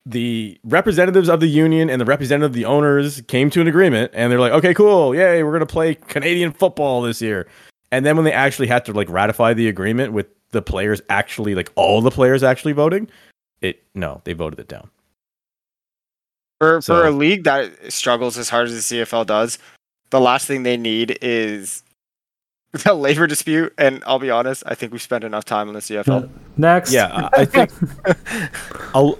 the 0.07 0.59
representatives 0.65 1.29
of 1.29 1.41
the 1.41 1.47
union 1.47 1.89
and 1.89 2.01
the 2.01 2.05
representative 2.05 2.51
of 2.51 2.55
the 2.55 2.65
owners 2.65 3.21
came 3.23 3.51
to 3.51 3.61
an 3.61 3.69
agreement, 3.69 4.11
and 4.15 4.33
they're 4.33 4.41
like, 4.41 4.53
"Okay, 4.53 4.75
cool, 4.75 5.15
yay, 5.15 5.43
we're 5.43 5.53
gonna 5.53 5.67
play 5.67 5.95
Canadian 5.95 6.53
football 6.53 7.03
this 7.03 7.23
year." 7.23 7.47
And 7.93 8.05
then 8.05 8.17
when 8.17 8.25
they 8.25 8.33
actually 8.33 8.67
had 8.67 8.85
to 8.87 8.93
like 8.93 9.09
ratify 9.09 9.55
the 9.55 9.69
agreement 9.69 10.13
with 10.13 10.27
the 10.55 10.63
players 10.63 11.03
actually, 11.11 11.55
like 11.55 11.71
all 11.75 12.01
the 12.01 12.11
players 12.11 12.43
actually 12.43 12.73
voting, 12.73 13.09
it 13.61 13.83
no, 13.95 14.23
they 14.25 14.33
voted 14.33 14.59
it 14.59 14.69
down. 14.69 14.89
For 16.61 16.81
So- 16.81 16.95
for 17.03 17.07
a 17.07 17.11
league 17.11 17.45
that 17.45 17.93
struggles 17.93 18.39
as 18.39 18.49
hard 18.49 18.69
as 18.69 18.75
the 18.89 18.97
CFL 18.97 19.27
does, 19.27 19.59
the 20.11 20.21
last 20.21 20.47
thing 20.47 20.63
they 20.63 20.77
need 20.77 21.19
is 21.21 21.83
the 22.73 22.95
labor 22.95 23.27
dispute, 23.27 23.75
and 23.79 24.03
I'll 24.07 24.19
be 24.19 24.31
honest, 24.31 24.63
I 24.67 24.75
think 24.75 24.93
we 24.93 24.99
spent 24.99 25.25
enough 25.25 25.45
time 25.45 25.69
on 25.69 25.75
the 25.75 25.81
CFL. 25.81 26.29
Next. 26.57 26.93
Yeah, 26.93 27.29
I 27.35 27.43
I 27.43 27.45
think 27.45 27.71
a, 28.95 29.13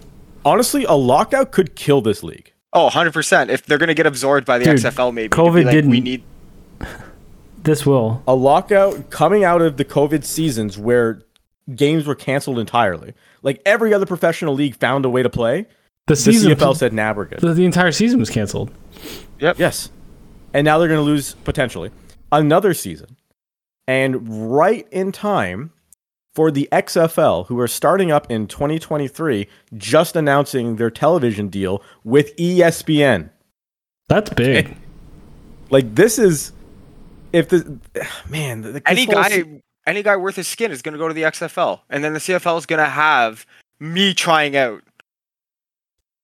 honestly 0.45 0.85
a 0.85 0.93
lockout 0.95 1.53
could 1.53 1.75
kill 1.77 2.01
this 2.01 2.23
league. 2.23 2.53
Oh, 2.73 2.89
100%. 2.91 3.51
If 3.51 3.67
they're 3.67 3.79
going 3.79 3.87
to 3.89 3.95
get 3.95 4.07
absorbed 4.07 4.47
by 4.47 4.59
the 4.59 4.65
Dude, 4.65 4.77
XFL, 4.79 5.15
maybe. 5.15 5.29
COVID 5.29 5.65
like, 5.65 5.67
We 5.67 5.73
didn't- 5.73 5.91
we 5.91 6.01
need. 6.01 6.23
this 7.63 7.87
will. 7.87 8.23
A 8.27 8.35
lockout 8.35 9.11
coming 9.11 9.45
out 9.45 9.63
of 9.63 9.77
the 9.77 9.85
COVID 9.85 10.25
seasons 10.25 10.77
where 10.77 11.23
games 11.75 12.07
were 12.07 12.15
canceled 12.15 12.59
entirely. 12.59 13.15
Like 13.43 13.63
every 13.65 13.95
other 13.95 14.07
professional 14.07 14.55
league 14.55 14.77
found 14.77 15.05
a 15.05 15.11
way 15.11 15.23
to 15.23 15.31
play. 15.31 15.67
The 16.07 16.17
season 16.17 16.51
The 16.51 16.57
season. 16.57 16.69
CFL 16.69 16.77
said, 16.77 16.93
"Nah, 16.93 17.13
we're 17.15 17.25
good." 17.27 17.41
the, 17.41 17.55
the 17.55 17.65
entire 17.65 17.93
season 17.93 18.21
was 18.21 18.31
canceled. 18.31 18.71
Yep. 19.41 19.59
Yes. 19.59 19.91
And 20.53 20.65
now 20.65 20.79
they're 20.79 20.89
going 20.89 21.01
to 21.01 21.05
lose 21.05 21.35
potentially 21.45 21.91
another 22.31 22.75
season. 22.75 23.17
And 23.89 24.55
right 24.57 24.87
in 24.91 25.13
time 25.13 25.73
for 26.35 26.51
the 26.51 26.69
XFL, 26.73 27.47
who 27.47 27.59
are 27.61 27.69
starting 27.69 28.11
up 28.11 28.31
in 28.31 28.47
2023, 28.47 29.47
just 29.77 30.17
announcing 30.17 30.77
their 30.77 30.91
television 30.91 31.49
deal 31.49 31.83
with 32.03 32.35
ESPN. 32.37 33.31
That's 34.09 34.31
big. 34.31 34.77
Like 35.71 35.95
this 35.95 36.19
is 36.19 36.53
if 37.33 37.49
the 37.49 37.79
man, 38.29 38.61
the, 38.63 38.73
the 38.73 38.83
Any 38.89 39.07
guy, 39.07 39.29
se- 39.29 39.61
any 39.87 40.03
guy 40.03 40.17
worth 40.17 40.37
his 40.37 40.49
skin 40.49 40.71
is 40.71 40.83
going 40.83 40.93
to 40.93 40.99
go 40.99 41.09
to 41.09 41.15
the 41.15 41.23
XFL, 41.23 41.81
and 41.91 42.03
then 42.03 42.13
the 42.13 42.19
CFL 42.19 42.59
is 42.59 42.67
going 42.67 42.79
to 42.83 42.91
have 42.91 43.47
me 43.79 44.15
trying 44.15 44.57
out. 44.57 44.83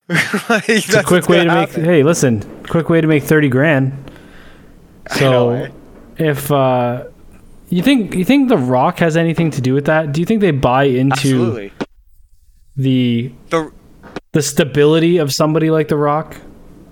Like, 0.48 0.68
It's 0.68 0.92
a 0.92 1.04
quick 1.04 1.28
way 1.28 1.44
to 1.44 1.54
make. 1.54 1.70
Hey, 1.70 2.02
listen, 2.02 2.42
quick 2.64 2.88
way 2.88 3.00
to 3.00 3.06
make 3.06 3.22
thirty 3.22 3.48
grand. 3.48 3.92
So, 5.16 5.50
eh? 5.50 5.70
if 6.18 6.50
uh, 6.50 7.04
you 7.68 7.82
think 7.82 8.14
you 8.14 8.24
think 8.24 8.48
The 8.48 8.58
Rock 8.58 8.98
has 8.98 9.16
anything 9.16 9.52
to 9.52 9.60
do 9.60 9.72
with 9.72 9.84
that, 9.86 10.12
do 10.12 10.20
you 10.20 10.26
think 10.26 10.40
they 10.40 10.50
buy 10.50 10.84
into 10.84 11.12
Absolutely. 11.12 11.72
the 12.76 13.32
The 13.50 13.72
the 14.32 14.42
stability 14.42 15.18
of 15.18 15.32
somebody 15.32 15.70
like 15.70 15.86
The 15.88 15.96
Rock? 15.96 16.36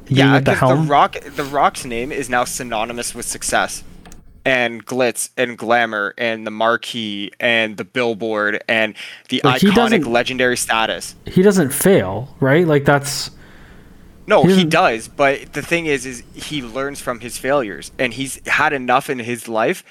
yeah, 0.09 0.39
the 0.40 0.55
the. 0.55 0.85
Rock, 0.89 1.16
the 1.20 1.45
Rock's 1.45 1.85
name 1.85 2.12
is 2.12 2.31
now 2.31 2.45
synonymous 2.45 3.15
with 3.15 3.27
success, 3.27 3.82
and 4.49 4.87
glitz 4.87 5.29
and 5.37 5.59
glamour 5.59 6.15
and 6.16 6.47
the 6.47 6.51
marquee 6.51 7.31
and 7.39 7.77
the 7.77 7.85
billboard 7.85 8.62
and 8.66 8.95
the 9.29 9.43
Like, 9.45 9.61
iconic 9.61 10.07
legendary 10.07 10.57
status. 10.57 11.15
he 11.27 11.43
doesn't 11.43 11.70
fail, 11.73 12.35
right? 12.41 12.66
Like 12.66 12.85
that's 12.87 13.31
No, 14.27 14.45
He 14.45 14.57
he, 14.57 14.65
doesn't- 14.65 15.16
but 15.16 15.53
the 15.53 15.62
thing 15.62 15.85
is, 15.87 16.05
is 16.07 16.23
he 16.35 16.62
learns 16.62 17.01
from 17.01 17.20
his 17.20 17.37
failures, 17.39 17.93
and 17.99 18.12
he's 18.15 18.41
had 18.47 18.73
enough 18.73 19.09
in 19.11 19.19
his 19.19 19.49
life 19.49 19.83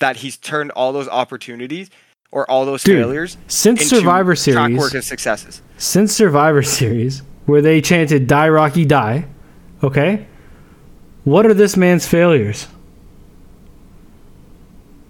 that 0.00 0.16
he's 0.16 0.36
turned 0.36 0.70
all 0.72 0.92
those 0.92 1.08
opportunities 1.08 1.88
or 2.32 2.50
all 2.50 2.64
those 2.66 2.82
Dude, 2.82 3.02
failures 3.02 3.36
since 3.46 3.82
into 3.82 3.96
Survivor 3.96 4.34
track 4.36 4.72
work 4.72 4.94
of 4.94 5.04
successes. 5.04 5.62
since 5.78 6.12
Survivor 6.14 6.62
Series, 6.62 7.22
where 7.46 7.62
they 7.62 7.80
chanted 7.80 8.26
"Die 8.26 8.48
Rocky 8.48 8.84
Die," 8.84 9.24
okay. 9.82 10.26
What 11.24 11.46
are 11.46 11.54
this 11.54 11.76
man's 11.76 12.06
failures? 12.06 12.66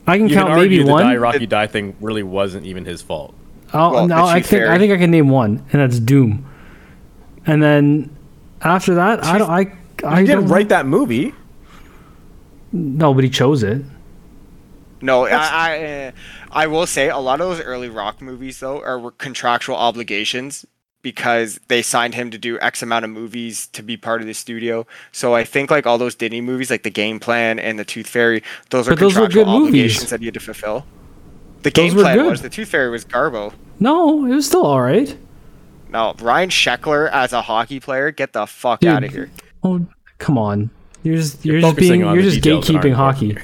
I 0.07 0.19
can 0.19 0.29
you 0.29 0.35
can 0.35 0.47
count 0.47 0.55
maybe 0.57 0.79
argue 0.79 0.85
the 0.85 0.91
one. 0.93 1.05
die 1.05 1.17
Rocky 1.17 1.47
die 1.47 1.67
thing 1.67 1.97
really 2.01 2.23
wasn't 2.23 2.67
even 2.67 2.85
his 2.85 3.03
fault. 3.03 3.35
I'll, 3.73 3.93
Well, 3.93 4.07
no, 4.07 4.25
I 4.25 4.41
Chief 4.41 4.47
think 4.47 4.65
I 4.65 4.79
think 4.79 4.93
I 4.93 4.97
can 4.97 5.11
name 5.11 5.29
one, 5.29 5.65
and 5.73 5.83
that's 5.83 5.99
Doom. 5.99 6.49
And 7.47 7.63
then 7.63 8.15
after 8.61 8.95
that, 8.97 9.25
I 9.25 9.39
don't. 9.39 9.51
I 9.51 9.59
I 10.05 10.21
He 10.21 10.27
don't 10.27 10.41
didn't 10.41 10.49
write 10.49 10.69
that 10.69 10.87
movie. 10.87 11.35
Nobody 12.73 13.29
chose 13.29 13.63
it. 13.63 13.83
No, 15.01 15.27
I, 15.27 15.31
I, 15.33 15.85
uh, 15.85 16.13
I 16.51 16.67
will 16.67 16.87
say 16.87 17.11
a 17.11 17.19
lot 17.19 17.41
of 17.41 17.49
those 17.49 17.61
early 17.61 17.89
rock 17.91 18.23
movies 18.23 18.61
though 18.61 18.81
are 18.81 19.11
contractual 19.13 19.77
obligations 19.77 20.65
because 21.05 21.61
they 21.69 21.83
signed 21.83 22.15
him 22.17 22.33
to 22.33 22.39
do 22.39 22.59
X 22.59 22.83
amount 22.83 23.05
of 23.05 23.13
movies 23.13 23.69
to 23.69 23.83
be 23.85 23.97
part 23.97 24.21
of 24.21 24.27
the 24.27 24.35
studio. 24.35 24.85
So 25.13 25.37
I 25.37 25.45
think 25.45 25.71
like 25.71 25.87
all 25.87 25.99
those 25.99 26.17
Disney 26.17 26.41
movies, 26.41 26.69
like 26.71 26.83
The 26.83 26.91
Game 26.91 27.21
Plan 27.21 27.61
and 27.61 27.79
The 27.79 27.85
Tooth 27.85 28.09
Fairy, 28.09 28.43
those 28.71 28.89
are 28.89 28.93
But 28.93 28.99
those 28.99 29.15
were 29.15 29.27
contractual 29.29 29.45
good 29.45 29.67
movies. 29.67 30.11
that 30.11 30.19
he 30.19 30.27
had 30.27 30.35
to 30.35 30.41
fulfill. 30.41 30.85
The 31.63 31.71
Those 31.71 31.73
Game 31.73 31.95
were 31.95 32.03
Plan 32.03 32.17
good. 32.19 32.31
was 32.31 32.43
The 32.43 32.51
Tooth 32.51 32.69
Fairy 32.71 32.91
was 32.91 33.05
Garbo. 33.05 33.53
No, 33.79 34.25
it 34.25 34.31
was 34.35 34.47
still 34.47 34.65
all 34.67 34.83
right. 34.83 35.17
No, 35.91 36.15
Ryan 36.21 36.49
Sheckler 36.49 37.09
as 37.13 37.33
a 37.33 37.43
hockey 37.43 37.79
player, 37.79 38.11
get 38.11 38.33
the 38.33 38.47
fuck 38.47 38.81
Dude, 38.81 38.91
out 38.91 39.05
of 39.05 39.13
here. 39.13 39.31
Oh, 39.63 39.87
come 40.19 40.37
on. 40.37 40.71
You're 41.05 41.17
just 41.17 41.45
you're, 41.45 41.59
You're 41.59 41.63
just 41.71 41.77
being 41.77 42.01
you're 42.01 42.23
just 42.23 42.41
gatekeeping 42.41 42.95
hockey. 42.95 43.37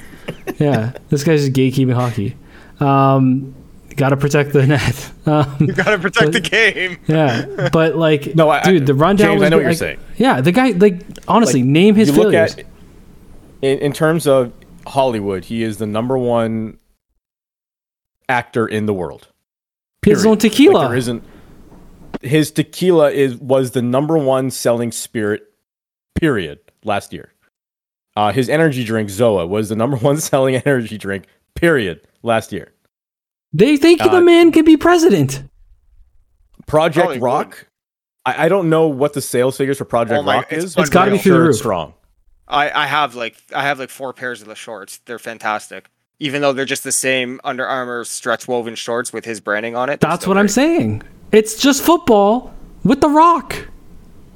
yeah, 0.57 0.91
this 1.09 1.23
guy's 1.23 1.41
just 1.45 1.53
gatekeeping 1.53 1.93
hockey. 1.93 2.35
Um, 2.79 3.53
got 3.95 4.09
to 4.09 4.17
protect 4.17 4.53
the 4.53 4.65
net. 4.67 5.11
Um, 5.27 5.55
You 5.59 5.67
gotta 5.73 5.99
protect 5.99 6.31
But- 6.31 6.33
the 6.33 6.39
game. 6.49 6.97
yeah, 7.07 7.69
but 7.71 7.95
like, 7.95 8.35
No, 8.35 8.49
I- 8.49 8.63
dude, 8.63 8.87
the 8.87 8.95
rundown. 8.95 9.27
James, 9.37 9.39
was 9.41 9.45
I 9.47 9.49
know 9.49 9.57
good, 9.57 9.63
what 9.65 9.69
you're 9.69 9.73
saying. 9.75 9.99
Yeah, 10.17 10.41
the 10.41 10.51
guy, 10.51 10.71
like, 10.71 11.01
honestly, 11.27 11.61
name 11.61 11.93
his 11.93 12.09
you 12.09 12.15
look 12.15 12.31
failures. 12.33 12.55
at 12.57 12.65
in, 13.61 13.77
in 13.79 13.93
terms 13.93 14.25
of 14.25 14.51
Hollywood, 14.87 15.45
he 15.45 15.61
is 15.61 15.77
the 15.77 15.85
number 15.85 16.17
one 16.17 16.79
actor 18.27 18.65
in 18.67 18.85
the 18.87 18.93
world. 18.93 19.27
his 20.03 20.25
own 20.25 20.37
tequila. 20.39 20.73
Like, 20.79 20.87
there 20.89 20.97
isn't 20.97 21.23
his 22.21 22.51
tequila 22.51 23.11
is 23.11 23.35
was 23.37 23.71
the 23.71 23.81
number 23.81 24.17
one 24.17 24.49
selling 24.51 24.91
spirit 24.91 25.43
period 26.15 26.59
last 26.83 27.13
year. 27.13 27.31
Uh, 28.15 28.31
his 28.31 28.49
energy 28.49 28.83
drink 28.83 29.09
Zoa 29.09 29.47
was 29.47 29.69
the 29.69 29.75
number 29.75 29.97
one 30.09 30.17
selling 30.17 30.55
energy 30.55 30.97
drink 30.97 31.25
period 31.55 32.01
last 32.23 32.51
year. 32.51 32.71
They 33.53 33.77
think 33.77 34.01
uh, 34.01 34.07
the 34.09 34.21
man 34.21 34.51
can 34.51 34.65
be 34.65 34.77
president. 34.77 35.43
Project 36.67 37.05
Probably 37.05 37.19
Rock. 37.19 37.67
I, 38.25 38.45
I 38.45 38.49
don't 38.49 38.69
know 38.69 38.87
what 38.87 39.13
the 39.13 39.21
sales 39.21 39.57
figures 39.57 39.77
for 39.77 39.85
Project 39.85 40.19
Oh 40.19 40.23
my- 40.23 40.35
Rock 40.37 40.47
it's 40.51 40.57
is. 40.57 40.63
It's 40.65 40.75
but 40.75 40.91
gotta 40.91 41.11
be 41.11 41.17
through 41.17 41.31
the 41.33 41.37
sure 41.37 41.45
roof. 41.47 41.55
strong. 41.55 41.93
I, 42.47 42.69
I 42.83 42.85
have 42.85 43.15
like 43.15 43.37
I 43.55 43.63
have 43.63 43.79
like 43.79 43.89
four 43.89 44.13
pairs 44.13 44.41
of 44.41 44.47
the 44.47 44.55
shorts. 44.55 44.99
They're 45.05 45.19
fantastic. 45.19 45.89
Even 46.19 46.41
though 46.41 46.53
they're 46.53 46.65
just 46.65 46.83
the 46.83 46.91
same 46.91 47.39
Under 47.43 47.65
Armour 47.65 48.03
stretch 48.03 48.47
woven 48.47 48.75
shorts 48.75 49.11
with 49.11 49.25
his 49.25 49.39
branding 49.39 49.75
on 49.75 49.89
it. 49.89 49.99
That's 50.01 50.23
still 50.23 50.31
what 50.35 50.37
I'm 50.37 50.47
saying. 50.47 51.01
It's 51.31 51.59
just 51.59 51.81
football 51.81 52.53
with 52.83 53.01
the 53.01 53.09
Rock. 53.09 53.67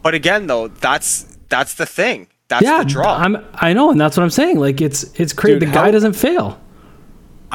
But 0.01 0.13
again, 0.15 0.47
though, 0.47 0.67
that's 0.69 1.37
that's 1.49 1.75
the 1.75 1.85
thing. 1.85 2.27
That's 2.47 2.63
yeah, 2.63 2.79
the 2.79 2.85
draw. 2.85 3.15
I'm. 3.17 3.37
I 3.55 3.73
know, 3.73 3.91
and 3.91 3.99
that's 3.99 4.15
what 4.17 4.23
I'm 4.23 4.29
saying. 4.29 4.59
Like, 4.59 4.79
it's 4.81 5.03
it's 5.19 5.33
crazy. 5.33 5.59
Dude, 5.59 5.69
The 5.69 5.73
guy 5.73 5.85
how- 5.85 5.91
doesn't 5.91 6.13
fail. 6.13 6.59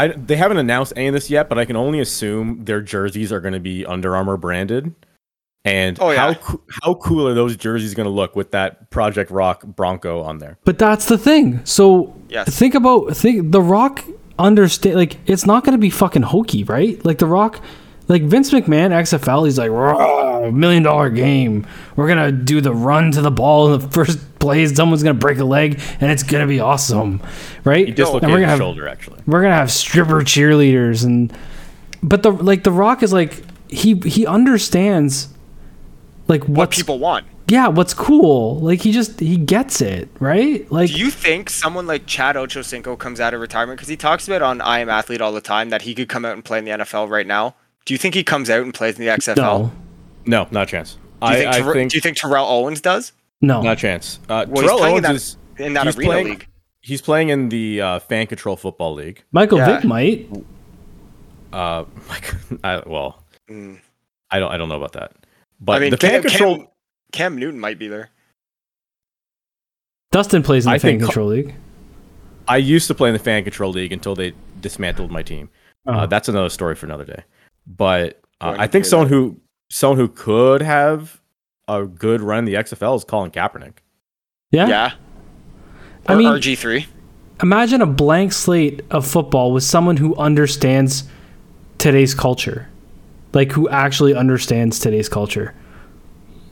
I, 0.00 0.08
they 0.08 0.36
haven't 0.36 0.56
announced 0.58 0.92
any 0.96 1.08
of 1.08 1.14
this 1.14 1.28
yet, 1.30 1.48
but 1.48 1.58
I 1.58 1.64
can 1.64 1.76
only 1.76 2.00
assume 2.00 2.64
their 2.64 2.80
jerseys 2.80 3.32
are 3.32 3.40
going 3.40 3.54
to 3.54 3.60
be 3.60 3.84
Under 3.86 4.16
Armour 4.16 4.36
branded. 4.36 4.94
And 5.64 5.98
Oh, 6.00 6.14
how 6.16 6.28
yeah. 6.28 6.34
coo- 6.34 6.62
how 6.82 6.94
cool 6.94 7.28
are 7.28 7.34
those 7.34 7.54
jerseys 7.56 7.94
going 7.94 8.06
to 8.06 8.10
look 8.10 8.34
with 8.34 8.50
that 8.52 8.88
Project 8.90 9.30
Rock 9.30 9.62
Bronco 9.64 10.22
on 10.22 10.38
there? 10.38 10.56
But 10.64 10.78
that's 10.78 11.06
the 11.06 11.18
thing. 11.18 11.60
So 11.64 12.14
Yes. 12.30 12.48
think 12.58 12.74
about 12.74 13.14
think 13.16 13.52
the 13.52 13.60
Rock 13.60 14.02
understand 14.38 14.96
like 14.96 15.18
it's 15.26 15.44
not 15.44 15.64
going 15.64 15.72
to 15.74 15.78
be 15.78 15.90
fucking 15.90 16.22
hokey, 16.22 16.64
right? 16.64 17.04
Like 17.04 17.18
the 17.18 17.26
Rock, 17.26 17.60
like 18.10 18.22
Vince 18.24 18.50
McMahon 18.50 18.90
XFL, 18.90 19.46
he's 19.46 19.56
like 19.58 19.70
"Rah, 19.70 20.50
million 20.50 20.82
dollar 20.82 21.08
game. 21.08 21.66
We're 21.96 22.08
gonna 22.08 22.32
do 22.32 22.60
the 22.60 22.74
run 22.74 23.10
to 23.12 23.22
the 23.22 23.30
ball 23.30 23.72
in 23.72 23.80
the 23.80 23.88
first 23.88 24.38
plays. 24.38 24.74
Someone's 24.76 25.02
gonna 25.02 25.14
break 25.14 25.38
a 25.38 25.44
leg, 25.44 25.80
and 26.00 26.10
it's 26.10 26.22
gonna 26.22 26.46
be 26.46 26.60
awesome, 26.60 27.22
right? 27.64 27.78
He 27.78 27.86
and 27.86 27.96
dislocated 27.96 28.30
we're 28.30 28.38
his 28.38 28.42
gonna 28.42 28.50
have 28.50 28.58
shoulder 28.58 28.88
actually. 28.88 29.20
we're 29.26 29.40
gonna 29.42 29.54
have 29.54 29.70
stripper 29.70 30.20
cheerleaders 30.20 31.04
and 31.04 31.32
but 32.02 32.22
the 32.22 32.30
like 32.32 32.64
the 32.64 32.72
Rock 32.72 33.02
is 33.02 33.12
like 33.12 33.42
he 33.70 33.94
he 33.94 34.26
understands 34.26 35.28
like 36.28 36.44
what 36.48 36.70
people 36.70 36.98
want. 36.98 37.26
yeah 37.48 37.68
what's 37.68 37.92
cool 37.94 38.58
like 38.60 38.80
he 38.80 38.90
just 38.92 39.20
he 39.20 39.36
gets 39.36 39.80
it 39.80 40.08
right 40.20 40.70
like 40.72 40.90
Do 40.90 40.96
you 40.98 41.10
think 41.10 41.50
someone 41.50 41.86
like 41.86 42.06
Chad 42.06 42.36
Ochocinco 42.36 42.98
comes 42.98 43.20
out 43.20 43.34
of 43.34 43.40
retirement 43.40 43.78
because 43.78 43.88
he 43.88 43.96
talks 43.96 44.26
about 44.28 44.42
on 44.42 44.60
I 44.60 44.78
Am 44.80 44.88
Athlete 44.88 45.20
all 45.20 45.32
the 45.32 45.40
time 45.40 45.70
that 45.70 45.82
he 45.82 45.94
could 45.94 46.08
come 46.08 46.24
out 46.24 46.32
and 46.34 46.44
play 46.44 46.58
in 46.58 46.64
the 46.64 46.70
NFL 46.72 47.08
right 47.08 47.26
now? 47.26 47.54
Do 47.90 47.94
you 47.94 47.98
think 47.98 48.14
he 48.14 48.22
comes 48.22 48.48
out 48.48 48.62
and 48.62 48.72
plays 48.72 48.96
in 49.00 49.04
the 49.04 49.10
XFL? 49.10 49.34
no 49.36 49.72
No, 50.24 50.46
not 50.52 50.62
a 50.62 50.66
chance. 50.66 50.94
Do 50.94 51.00
you, 51.00 51.32
I, 51.32 51.34
think, 51.38 51.54
I 51.54 51.58
Ter- 51.60 51.72
think 51.72 51.90
do 51.90 51.96
you 51.96 52.00
think 52.00 52.16
Terrell 52.18 52.46
Owens 52.46 52.80
does 52.80 53.10
no 53.40 53.62
not 53.62 53.72
a 53.72 53.76
chance. 53.80 54.20
Uh, 54.28 54.46
Well, 54.48 54.62
he's 54.62 54.70
Terrell 54.70 54.78
playing 54.78 54.96
in 54.98 55.04
Owens 55.06 55.34
that- 55.56 55.60
is 55.60 55.66
in 55.66 55.72
that 55.72 55.86
he's 55.86 55.98
arena 55.98 56.08
playing, 56.12 56.26
league? 56.28 56.46
He's 56.82 57.02
playing 57.02 57.28
in 57.30 57.48
the 57.48 57.80
uh, 57.80 57.98
Fan 57.98 58.28
Control 58.28 58.54
Football 58.54 58.94
League. 58.94 59.24
Michael 59.32 59.58
Yeah. 59.58 59.74
Vick 59.80 59.84
might 59.84 60.28
Uh, 61.52 61.84
like, 62.08 62.32
I, 62.62 62.80
well, 62.86 63.24
Mm. 63.50 63.80
I 64.30 64.38
don't 64.38 64.52
I 64.52 64.56
don't 64.56 64.68
know 64.68 64.76
about 64.76 64.92
that. 64.92 65.10
But 65.60 65.72
I 65.72 65.78
mean, 65.80 65.90
the 65.90 65.96
Fan 65.96 66.22
Cam, 66.22 66.30
Control. 66.30 66.56
Cam, 66.58 66.66
Cam 67.10 67.36
Newton 67.38 67.58
might 67.58 67.80
be 67.80 67.88
there. 67.88 68.10
Dustin 70.12 70.44
plays 70.44 70.64
in 70.64 70.70
the 70.70 70.76
I 70.76 70.78
Fan 70.78 70.90
think 70.92 71.00
Co- 71.00 71.06
Control 71.08 71.28
League 71.28 71.54
I 72.46 72.56
used 72.58 72.86
to 72.86 72.94
play 72.94 73.08
in 73.08 73.14
the 73.14 73.18
Fan 73.18 73.42
Control 73.42 73.72
League 73.72 73.92
until 73.92 74.14
they 74.14 74.32
dismantled 74.60 75.10
my 75.10 75.22
team. 75.24 75.50
Uh, 75.88 76.02
Oh. 76.02 76.06
that's 76.06 76.28
another 76.28 76.48
story 76.50 76.76
for 76.76 76.86
another 76.86 77.04
day. 77.04 77.24
But 77.66 78.20
uh, 78.40 78.56
I 78.58 78.66
think 78.66 78.84
hear 78.84 78.90
someone 78.90 79.08
who 79.08 79.40
someone 79.68 79.98
who 79.98 80.08
could 80.08 80.62
have 80.62 81.20
a 81.68 81.84
good 81.86 82.20
run 82.20 82.40
in 82.40 82.44
the 82.46 82.54
XFL 82.54 82.96
is 82.96 83.04
Colin 83.04 83.30
Kaepernick. 83.30 83.74
yeah, 84.50 84.66
Yeah. 84.66 84.92
I 86.06 86.14
mean- 86.16 86.26
RG3. 86.28 86.86
imagine 87.42 87.80
a 87.80 87.86
blank 87.86 88.32
slate 88.32 88.82
of 88.90 89.06
football 89.06 89.52
with 89.52 89.62
someone 89.62 89.96
who 89.98 90.16
understands 90.16 91.04
today's 91.78 92.12
culture, 92.14 92.68
like 93.32 93.52
who 93.52 93.68
actually 93.68 94.14
understands 94.14 94.80
today's 94.80 95.08
culture. 95.08 95.54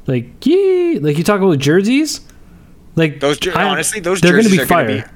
Like, 0.06 0.46
yeah, 0.46 0.98
like 1.00 1.18
you 1.18 1.24
talk 1.24 1.40
about 1.40 1.58
jerseys, 1.58 2.20
like 2.94 3.18
Those 3.20 3.38
jer- 3.38 3.56
I- 3.58 3.64
honestly, 3.68 3.98
those 4.00 4.20
they're 4.20 4.32
jerseys 4.32 4.52
gonna 4.52 4.56
be 4.58 4.62
are 4.62 4.66
fire. 4.66 4.86
gonna 4.86 5.02
be 5.02 5.08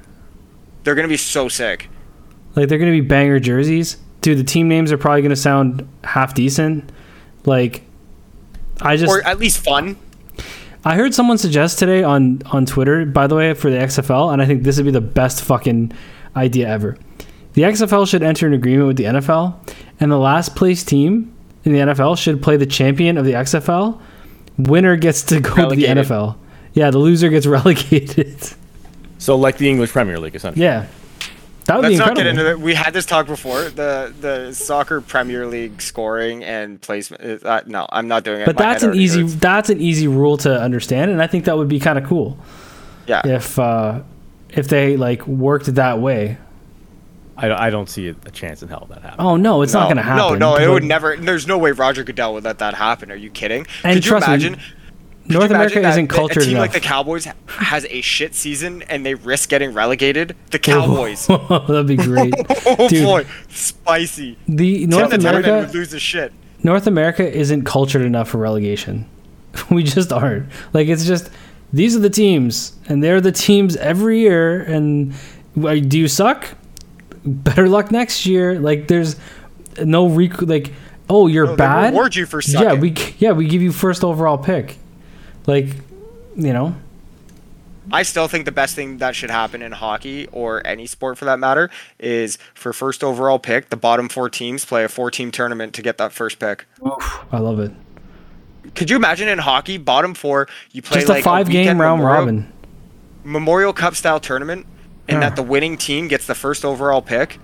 they're 0.83 0.95
gonna 0.95 1.07
be 1.07 1.17
so 1.17 1.47
sick. 1.47 1.87
Like 2.55 2.67
they're 2.67 2.77
gonna 2.77 2.91
be 2.91 3.01
banger 3.01 3.39
jerseys. 3.39 3.95
Dude, 4.23 4.39
the 4.39 4.43
team 4.43 4.67
names 4.67 4.91
are 4.91 4.97
probably 4.97 5.21
gonna 5.21 5.35
sound 5.35 5.87
half 6.03 6.33
decent. 6.33 6.89
Like, 7.45 7.83
I 8.81 8.97
just 8.97 9.11
Or 9.13 9.21
at 9.27 9.37
least 9.37 9.63
fun. 9.63 9.97
I 10.85 10.95
heard 10.95 11.13
someone 11.13 11.37
suggest 11.37 11.77
today 11.77 12.01
on 12.03 12.41
on 12.47 12.65
Twitter, 12.65 13.05
by 13.05 13.27
the 13.27 13.35
way, 13.35 13.53
for 13.53 13.69
the 13.69 13.77
XFL, 13.77 14.33
and 14.33 14.41
I 14.41 14.45
think 14.45 14.63
this 14.63 14.77
would 14.77 14.85
be 14.85 14.91
the 14.91 14.99
best 15.01 15.43
fucking 15.43 15.91
idea 16.35 16.67
ever. 16.67 16.97
The 17.53 17.61
XFL 17.63 18.07
should 18.07 18.23
enter 18.23 18.47
an 18.47 18.53
agreement 18.53 18.87
with 18.87 18.97
the 18.97 19.03
NFL, 19.03 19.55
and 19.99 20.11
the 20.11 20.17
last 20.17 20.55
place 20.55 20.83
team 20.83 21.31
in 21.63 21.71
the 21.73 21.79
NFL 21.79 22.17
should 22.17 22.41
play 22.41 22.57
the 22.57 22.65
champion 22.65 23.17
of 23.17 23.25
the 23.25 23.33
XFL. 23.33 24.01
Winner 24.57 24.95
gets 24.97 25.21
to 25.23 25.39
go 25.39 25.53
Relegated. 25.55 25.97
to 25.97 26.03
the 26.03 26.13
NFL. 26.15 26.35
Yeah, 26.73 26.89
the 26.91 26.97
loser 26.97 27.29
gets 27.29 27.45
relegated. 27.57 28.35
So 29.19 29.35
like 29.37 29.57
the 29.57 29.69
English 29.69 29.91
Premier 29.91 30.19
League, 30.19 30.35
essentially. 30.35 30.63
yeah, 30.65 30.87
that 31.65 31.75
would 31.77 31.83
Let's 31.83 31.93
be 31.95 31.99
not 31.99 32.15
get 32.15 32.27
into 32.27 32.49
it. 32.49 32.59
We 32.59 32.73
had 32.73 32.93
this 32.93 33.05
talk 33.05 33.25
before. 33.27 33.63
The 33.69 34.13
the 34.19 34.51
soccer 34.53 34.99
Premier 35.01 35.47
League 35.47 35.81
scoring 35.81 36.43
and 36.43 36.81
placement. 36.81 37.43
Uh, 37.45 37.61
no, 37.65 37.85
I'm 37.89 38.07
not 38.07 38.23
doing 38.23 38.41
it. 38.41 38.45
but 38.45 38.57
My 38.59 38.65
that's 38.65 38.83
an 38.83 38.95
easy 38.95 39.21
hurts. 39.21 39.35
that's 39.35 39.69
an 39.69 39.79
easy 39.81 40.07
rule 40.07 40.37
to 40.37 40.59
understand, 40.61 41.11
and 41.11 41.21
I 41.21 41.27
think 41.27 41.45
that 41.45 41.57
would 41.57 41.69
be 41.69 41.79
kind 41.79 41.97
of 41.97 42.05
cool 42.05 42.37
Yeah. 43.07 43.21
if 43.25 43.57
uh, 43.57 44.01
if 44.49 44.67
they 44.67 44.97
like 44.97 45.25
worked 45.27 45.73
that 45.75 45.99
way. 45.99 46.37
I, 47.35 47.49
I 47.67 47.69
don't 47.71 47.89
see 47.89 48.09
a 48.09 48.13
chance 48.29 48.61
in 48.61 48.69
hell 48.69 48.85
that 48.91 49.01
happens. 49.01 49.19
Oh 49.19 49.37
no, 49.37 49.63
it's 49.63 49.73
not 49.73 49.85
going 49.85 49.97
to 49.97 50.03
happen. 50.03 50.37
No, 50.37 50.51
no, 50.51 50.55
it 50.57 50.67
would 50.69 50.83
never. 50.83 51.17
There's 51.17 51.47
no 51.47 51.57
way 51.57 51.71
Roger 51.71 52.03
Goodell 52.03 52.35
would 52.35 52.43
let 52.43 52.59
that 52.59 52.75
happen. 52.75 53.11
Are 53.11 53.15
you 53.15 53.31
kidding? 53.31 53.65
And 53.83 53.95
Could 53.95 54.05
you 54.05 54.09
trust 54.09 54.27
me, 54.27 54.33
imagine? 54.35 54.53
could 54.55 54.63
North 55.25 55.49
America 55.51 55.79
that 55.81 55.91
isn't 55.91 56.07
cultured 56.07 56.43
A 56.43 56.45
team 56.45 56.51
enough. 56.57 56.61
like 56.61 56.73
the 56.73 56.79
Cowboys 56.79 57.27
has 57.47 57.85
a 57.89 58.01
shit 58.01 58.35
season 58.35 58.81
and 58.83 59.05
they 59.05 59.13
risk 59.15 59.49
getting 59.49 59.73
relegated. 59.73 60.35
The 60.51 60.57
oh, 60.57 60.59
Cowboys. 60.59 61.27
That'd 61.67 61.87
be 61.87 61.95
great. 61.95 62.33
oh 62.65 62.89
Dude. 62.89 63.05
boy, 63.05 63.25
spicy. 63.49 64.37
The 64.47 64.85
North 64.87 65.13
America 65.13 65.59
would 65.65 65.73
lose 65.73 65.99
shit. 66.01 66.33
North 66.63 66.87
America 66.87 67.29
isn't 67.29 67.63
cultured 67.63 68.01
enough 68.03 68.29
for 68.29 68.37
relegation. 68.37 69.07
we 69.69 69.83
just 69.83 70.11
aren't. 70.11 70.49
Like 70.73 70.87
it's 70.87 71.05
just 71.05 71.29
these 71.71 71.95
are 71.95 71.99
the 71.99 72.09
teams, 72.09 72.73
and 72.87 73.03
they're 73.03 73.21
the 73.21 73.31
teams 73.31 73.75
every 73.77 74.19
year. 74.19 74.61
And 74.61 75.13
do 75.55 75.99
you 75.99 76.07
suck? 76.07 76.47
Better 77.25 77.67
luck 77.69 77.91
next 77.91 78.25
year. 78.25 78.59
Like 78.59 78.87
there's 78.87 79.15
no 79.83 80.07
rec- 80.07 80.41
like 80.41 80.73
oh 81.09 81.27
you're 81.27 81.47
No, 81.47 81.55
bad. 81.55 81.89
reward 81.93 82.15
you 82.15 82.25
for 82.25 82.41
yeah, 82.47 82.73
we 82.73 82.93
yeah 83.17 83.31
we 83.31 83.47
give 83.47 83.61
you 83.61 83.71
first 83.71 84.03
overall 84.03 84.37
pick. 84.37 84.77
Like 85.45 85.67
you 86.35 86.53
know 86.53 86.75
I 87.91 88.03
still 88.03 88.27
think 88.27 88.45
the 88.45 88.51
best 88.51 88.75
thing 88.75 88.97
that 88.99 89.15
should 89.15 89.29
happen 89.29 89.61
in 89.61 89.73
hockey 89.73 90.27
or 90.31 90.65
any 90.65 90.85
sport 90.85 91.17
for 91.17 91.25
that 91.25 91.37
matter 91.37 91.69
is 91.99 92.37
for 92.53 92.71
first 92.71 93.03
overall 93.03 93.39
pick, 93.39 93.69
the 93.69 93.75
bottom 93.75 94.07
four 94.07 94.29
teams 94.29 94.63
play 94.63 94.85
a 94.85 94.89
four 94.89 95.11
team 95.11 95.31
tournament 95.31 95.73
to 95.75 95.81
get 95.81 95.97
that 95.97 96.13
first 96.13 96.39
pick. 96.39 96.65
I 97.31 97.39
love 97.39 97.59
it. 97.59 97.73
Could 98.75 98.89
you 98.89 98.95
imagine 98.95 99.27
in 99.27 99.39
hockey, 99.39 99.77
bottom 99.77 100.13
four, 100.13 100.47
you 100.71 100.81
play 100.81 100.99
Just 100.99 101.09
like 101.09 101.19
a 101.19 101.23
five 101.23 101.49
game 101.49 101.79
round 101.79 101.99
Memorial, 101.99 102.19
robin. 102.21 102.53
Memorial 103.25 103.73
Cup 103.73 103.95
style 103.95 104.21
tournament, 104.21 104.65
and 105.09 105.15
Yeah. 105.21 105.29
that 105.29 105.35
the 105.35 105.43
winning 105.43 105.75
team 105.75 106.07
gets 106.07 106.25
the 106.25 106.35
first 106.35 106.63
overall 106.63 107.01
pick? 107.01 107.37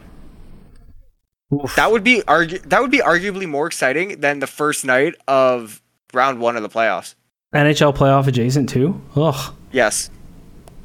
Oof. 1.54 1.76
That 1.76 1.92
would 1.92 2.04
be 2.04 2.22
argu- 2.22 2.62
that 2.70 2.82
would 2.82 2.92
be 2.92 3.00
arguably 3.00 3.48
more 3.48 3.68
exciting 3.68 4.22
than 4.22 4.40
the 4.40 4.48
first 4.48 4.86
night 4.86 5.16
of 5.28 5.82
round 6.14 6.40
one 6.40 6.56
of 6.56 6.64
the 6.64 6.70
playoffs. 6.70 7.16
NHL 7.54 7.96
playoff 7.96 8.28
adjacent 8.28 8.70
too. 8.70 9.02
Ugh. 9.16 9.54
Yes, 9.72 10.10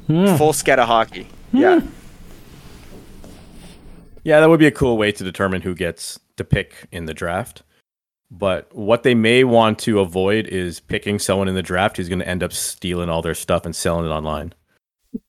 Hmm. 0.07 0.35
full 0.35 0.53
sketa 0.53 0.85
hockey. 0.85 1.27
Yeah, 1.53 1.81
Yeah, 4.23 4.39
that 4.39 4.49
would 4.49 4.59
be 4.59 4.65
a 4.67 4.71
cool 4.71 4.97
way 4.97 5.11
to 5.11 5.23
determine 5.23 5.61
who 5.61 5.75
gets 5.75 6.19
to 6.37 6.43
pick 6.43 6.87
in 6.91 7.05
the 7.05 7.13
draft. 7.13 7.61
But 8.31 8.73
what 8.75 9.03
they 9.03 9.13
may 9.13 9.43
want 9.43 9.77
to 9.79 9.99
avoid 9.99 10.47
is 10.47 10.79
picking 10.79 11.19
someone 11.19 11.47
in 11.47 11.53
the 11.55 11.61
draft 11.61 11.97
who's 11.97 12.09
going 12.09 12.19
to 12.19 12.27
end 12.27 12.41
up 12.41 12.51
stealing 12.51 13.07
all 13.07 13.21
their 13.21 13.35
stuff 13.35 13.65
and 13.65 13.75
selling 13.75 14.05
it 14.07 14.09
online. 14.09 14.53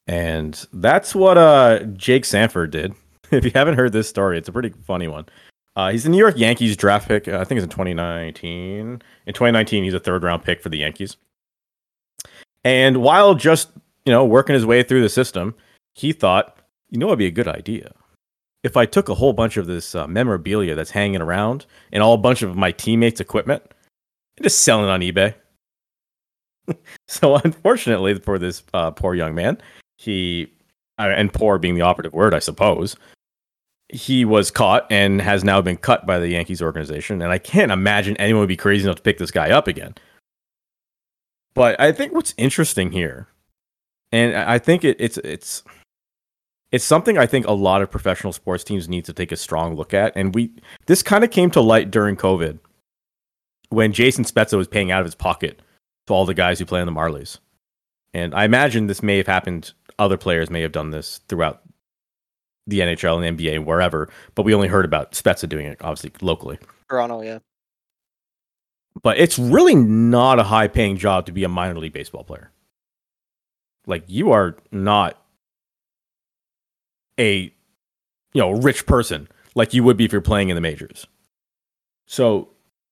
And 0.06 0.66
that's 0.72 1.14
what 1.14 1.36
uh, 1.36 1.80
Jake 1.94 2.24
Sanford 2.24 2.70
did. 2.70 2.94
If 3.32 3.44
you 3.44 3.50
haven't 3.56 3.74
heard 3.74 3.92
this 3.92 4.08
story, 4.08 4.38
it's 4.38 4.48
a 4.48 4.52
pretty 4.52 4.70
funny 4.86 5.08
one. 5.08 5.26
Uh, 5.74 5.90
he's 5.90 6.04
the 6.04 6.10
New 6.10 6.16
York 6.16 6.38
Yankees 6.38 6.76
draft 6.76 7.08
pick. 7.08 7.26
uh, 7.26 7.38
I 7.40 7.44
think 7.44 7.58
it's 7.58 7.64
in 7.64 7.70
2019. 7.70 9.02
In 9.26 9.34
2019, 9.34 9.82
he's 9.84 9.94
a 9.94 9.98
third 10.00 10.22
round 10.22 10.44
pick 10.44 10.62
for 10.62 10.68
the 10.68 10.78
Yankees. 10.78 11.16
And 12.66 12.96
while 12.96 13.36
just 13.36 13.70
you 14.04 14.12
know 14.12 14.24
working 14.24 14.54
his 14.54 14.66
way 14.66 14.82
through 14.82 15.02
the 15.02 15.08
system, 15.08 15.54
he 15.94 16.12
thought, 16.12 16.58
you 16.90 16.98
know, 16.98 17.06
it'd 17.06 17.20
be 17.20 17.26
a 17.26 17.30
good 17.30 17.46
idea 17.46 17.92
if 18.64 18.76
I 18.76 18.86
took 18.86 19.08
a 19.08 19.14
whole 19.14 19.32
bunch 19.32 19.56
of 19.56 19.68
this 19.68 19.94
uh, 19.94 20.08
memorabilia 20.08 20.74
that's 20.74 20.90
hanging 20.90 21.20
around 21.20 21.64
and 21.92 22.02
all 22.02 22.14
a 22.14 22.18
bunch 22.18 22.42
of 22.42 22.56
my 22.56 22.72
teammates' 22.72 23.20
equipment 23.20 23.62
and 24.36 24.42
just 24.42 24.64
selling 24.64 24.90
on 24.90 25.00
eBay. 25.00 25.34
so 27.06 27.36
unfortunately 27.36 28.18
for 28.18 28.36
this 28.36 28.64
uh, 28.74 28.90
poor 28.90 29.14
young 29.14 29.36
man, 29.36 29.58
he 29.96 30.52
uh, 30.98 31.12
and 31.14 31.32
poor 31.32 31.58
being 31.58 31.76
the 31.76 31.82
operative 31.82 32.14
word, 32.14 32.34
I 32.34 32.40
suppose, 32.40 32.96
he 33.90 34.24
was 34.24 34.50
caught 34.50 34.90
and 34.90 35.20
has 35.20 35.44
now 35.44 35.60
been 35.60 35.76
cut 35.76 36.04
by 36.04 36.18
the 36.18 36.30
Yankees 36.30 36.60
organization. 36.60 37.22
And 37.22 37.30
I 37.30 37.38
can't 37.38 37.70
imagine 37.70 38.16
anyone 38.16 38.40
would 38.40 38.48
be 38.48 38.56
crazy 38.56 38.86
enough 38.86 38.96
to 38.96 39.02
pick 39.02 39.18
this 39.18 39.30
guy 39.30 39.50
up 39.50 39.68
again. 39.68 39.94
But 41.56 41.80
I 41.80 41.90
think 41.90 42.12
what's 42.12 42.34
interesting 42.36 42.92
here, 42.92 43.28
and 44.12 44.36
I 44.36 44.58
think 44.58 44.84
it, 44.84 44.96
it's 45.00 45.16
it's 45.18 45.64
it's 46.70 46.84
something 46.84 47.16
I 47.16 47.24
think 47.24 47.46
a 47.46 47.52
lot 47.52 47.80
of 47.80 47.90
professional 47.90 48.34
sports 48.34 48.62
teams 48.62 48.88
need 48.88 49.06
to 49.06 49.14
take 49.14 49.32
a 49.32 49.36
strong 49.36 49.74
look 49.74 49.94
at. 49.94 50.12
And 50.14 50.34
we 50.34 50.52
this 50.84 51.02
kind 51.02 51.24
of 51.24 51.30
came 51.30 51.50
to 51.52 51.60
light 51.62 51.90
during 51.90 52.14
COVID 52.14 52.58
when 53.70 53.92
Jason 53.92 54.24
Spezza 54.24 54.58
was 54.58 54.68
paying 54.68 54.90
out 54.90 55.00
of 55.00 55.06
his 55.06 55.14
pocket 55.14 55.62
to 56.06 56.12
all 56.12 56.26
the 56.26 56.34
guys 56.34 56.58
who 56.58 56.66
play 56.66 56.80
on 56.80 56.86
the 56.86 56.92
Marlies. 56.92 57.38
And 58.12 58.34
I 58.34 58.44
imagine 58.44 58.86
this 58.86 59.02
may 59.02 59.16
have 59.16 59.26
happened. 59.26 59.72
Other 59.98 60.18
players 60.18 60.50
may 60.50 60.60
have 60.60 60.72
done 60.72 60.90
this 60.90 61.20
throughout 61.26 61.62
the 62.66 62.80
NHL 62.80 63.26
and 63.26 63.38
NBA 63.38 63.64
wherever, 63.64 64.10
but 64.34 64.42
we 64.42 64.52
only 64.52 64.68
heard 64.68 64.84
about 64.84 65.12
Spezza 65.12 65.48
doing 65.48 65.66
it, 65.66 65.78
obviously 65.80 66.12
locally. 66.20 66.58
Toronto. 66.90 67.22
Yeah, 67.22 67.38
But 69.02 69.18
it's 69.18 69.38
really 69.38 69.74
not 69.74 70.38
a 70.38 70.44
high 70.44 70.68
paying 70.68 70.96
job 70.96 71.26
to 71.26 71.32
be 71.32 71.44
a 71.44 71.48
minor 71.48 71.78
league 71.78 71.92
baseball 71.92 72.24
player. 72.24 72.50
Like 73.86 74.04
you 74.06 74.32
are 74.32 74.56
not 74.72 75.20
a 77.18 77.52
you 78.32 78.40
know 78.40 78.50
rich 78.50 78.86
person 78.86 79.28
like 79.54 79.72
you 79.74 79.82
would 79.84 79.96
be 79.96 80.04
if 80.04 80.12
you're 80.12 80.20
playing 80.20 80.48
in 80.48 80.54
the 80.54 80.60
majors. 80.60 81.06
So 82.06 82.48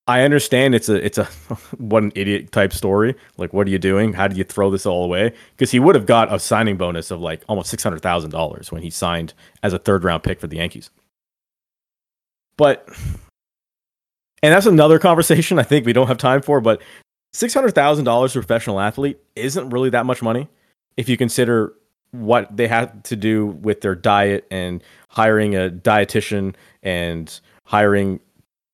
I 0.07 0.21
understand 0.21 0.75
it's 0.75 0.89
a 0.89 1.03
it's 1.03 1.17
a 1.17 1.25
one 1.77 2.11
idiot 2.15 2.51
type 2.51 2.73
story. 2.73 3.15
Like, 3.37 3.53
what 3.53 3.67
are 3.67 3.71
you 3.71 3.79
doing? 3.79 4.13
How 4.13 4.27
did 4.27 4.37
you 4.37 4.43
throw 4.43 4.69
this 4.69 4.85
all 4.85 5.03
away? 5.03 5.33
Because 5.51 5.71
he 5.71 5.79
would 5.79 5.95
have 5.95 6.05
got 6.05 6.33
a 6.33 6.39
signing 6.39 6.77
bonus 6.77 7.11
of 7.11 7.19
like 7.21 7.43
almost 7.47 7.69
six 7.69 7.83
hundred 7.83 8.01
thousand 8.01 8.31
dollars 8.31 8.71
when 8.71 8.81
he 8.81 8.89
signed 8.89 9.33
as 9.63 9.73
a 9.73 9.79
third 9.79 10.03
round 10.03 10.23
pick 10.23 10.39
for 10.39 10.47
the 10.47 10.57
Yankees. 10.57 10.89
But 12.57 12.87
and 14.45 14.53
that's 14.53 14.67
another 14.67 14.99
conversation 14.99 15.57
I 15.57 15.63
think 15.63 15.87
we 15.87 15.93
don't 15.93 16.05
have 16.05 16.19
time 16.19 16.43
for, 16.43 16.61
but 16.61 16.79
six 17.33 17.51
hundred 17.51 17.73
thousand 17.73 18.05
dollars 18.05 18.33
for 18.33 18.39
a 18.39 18.41
professional 18.43 18.79
athlete 18.79 19.19
isn't 19.35 19.71
really 19.71 19.89
that 19.89 20.05
much 20.05 20.21
money 20.21 20.47
if 20.97 21.09
you 21.09 21.17
consider 21.17 21.73
what 22.11 22.55
they 22.55 22.67
have 22.67 23.01
to 23.03 23.15
do 23.15 23.47
with 23.47 23.81
their 23.81 23.95
diet 23.95 24.45
and 24.51 24.83
hiring 25.09 25.55
a 25.55 25.69
dietitian 25.69 26.53
and 26.83 27.39
hiring 27.65 28.19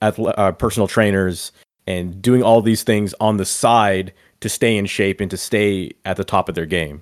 uh, 0.01 0.51
personal 0.51 0.87
trainers 0.87 1.53
and 1.87 2.21
doing 2.21 2.43
all 2.43 2.61
these 2.61 2.83
things 2.83 3.15
on 3.21 3.37
the 3.37 3.45
side 3.45 4.13
to 4.41 4.49
stay 4.49 4.75
in 4.75 4.85
shape 4.85 5.21
and 5.21 5.31
to 5.31 5.37
stay 5.37 5.91
at 6.03 6.17
the 6.17 6.23
top 6.25 6.49
of 6.49 6.55
their 6.55 6.65
game. 6.65 7.01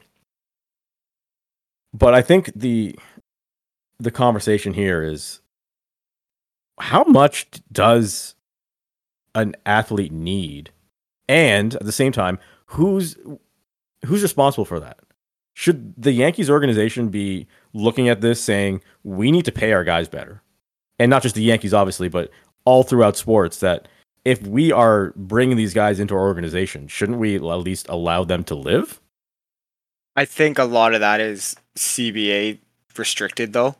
But 1.91 2.13
I 2.13 2.21
think 2.21 2.51
the 2.55 2.97
the 3.99 4.11
conversation 4.11 4.75
here 4.75 5.01
is 5.01 5.41
how 6.79 7.03
much 7.03 7.47
does 7.71 8.35
an 9.35 9.55
athlete 9.65 10.11
need 10.11 10.71
and 11.27 11.75
at 11.75 11.85
the 11.85 11.91
same 11.91 12.11
time 12.11 12.39
who's 12.67 13.17
who's 14.05 14.23
responsible 14.23 14.65
for 14.65 14.79
that 14.79 14.99
should 15.53 15.93
the 16.01 16.11
yankees 16.11 16.49
organization 16.49 17.09
be 17.09 17.47
looking 17.73 18.09
at 18.09 18.21
this 18.21 18.41
saying 18.41 18.81
we 19.03 19.31
need 19.31 19.45
to 19.45 19.51
pay 19.51 19.71
our 19.71 19.83
guys 19.83 20.07
better 20.07 20.41
and 20.97 21.09
not 21.09 21.21
just 21.21 21.35
the 21.35 21.43
yankees 21.43 21.73
obviously 21.73 22.09
but 22.09 22.31
all 22.65 22.83
throughout 22.83 23.15
sports 23.15 23.59
that 23.59 23.87
if 24.25 24.41
we 24.45 24.71
are 24.71 25.13
bringing 25.15 25.57
these 25.57 25.73
guys 25.73 25.99
into 25.99 26.13
our 26.13 26.27
organization 26.27 26.87
shouldn't 26.87 27.19
we 27.19 27.35
at 27.35 27.41
least 27.41 27.87
allow 27.89 28.23
them 28.23 28.43
to 28.43 28.55
live 28.55 28.99
I 30.19 30.25
think 30.25 30.59
a 30.59 30.65
lot 30.65 30.93
of 30.93 30.99
that 30.99 31.21
is 31.21 31.55
CBA 31.77 32.59
restricted 32.97 33.53
though 33.53 33.77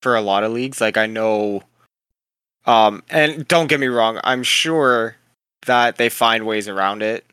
for 0.00 0.16
a 0.16 0.22
lot 0.22 0.42
of 0.42 0.52
leagues. 0.52 0.80
Like 0.80 0.96
I 0.96 1.04
know, 1.04 1.62
um, 2.66 3.02
and 3.10 3.46
don't 3.48 3.66
get 3.66 3.80
me 3.80 3.86
wrong, 3.86 4.20
I'm 4.24 4.42
sure 4.42 5.16
that 5.66 5.96
they 5.96 6.08
find 6.08 6.46
ways 6.46 6.68
around 6.68 7.02
it. 7.02 7.24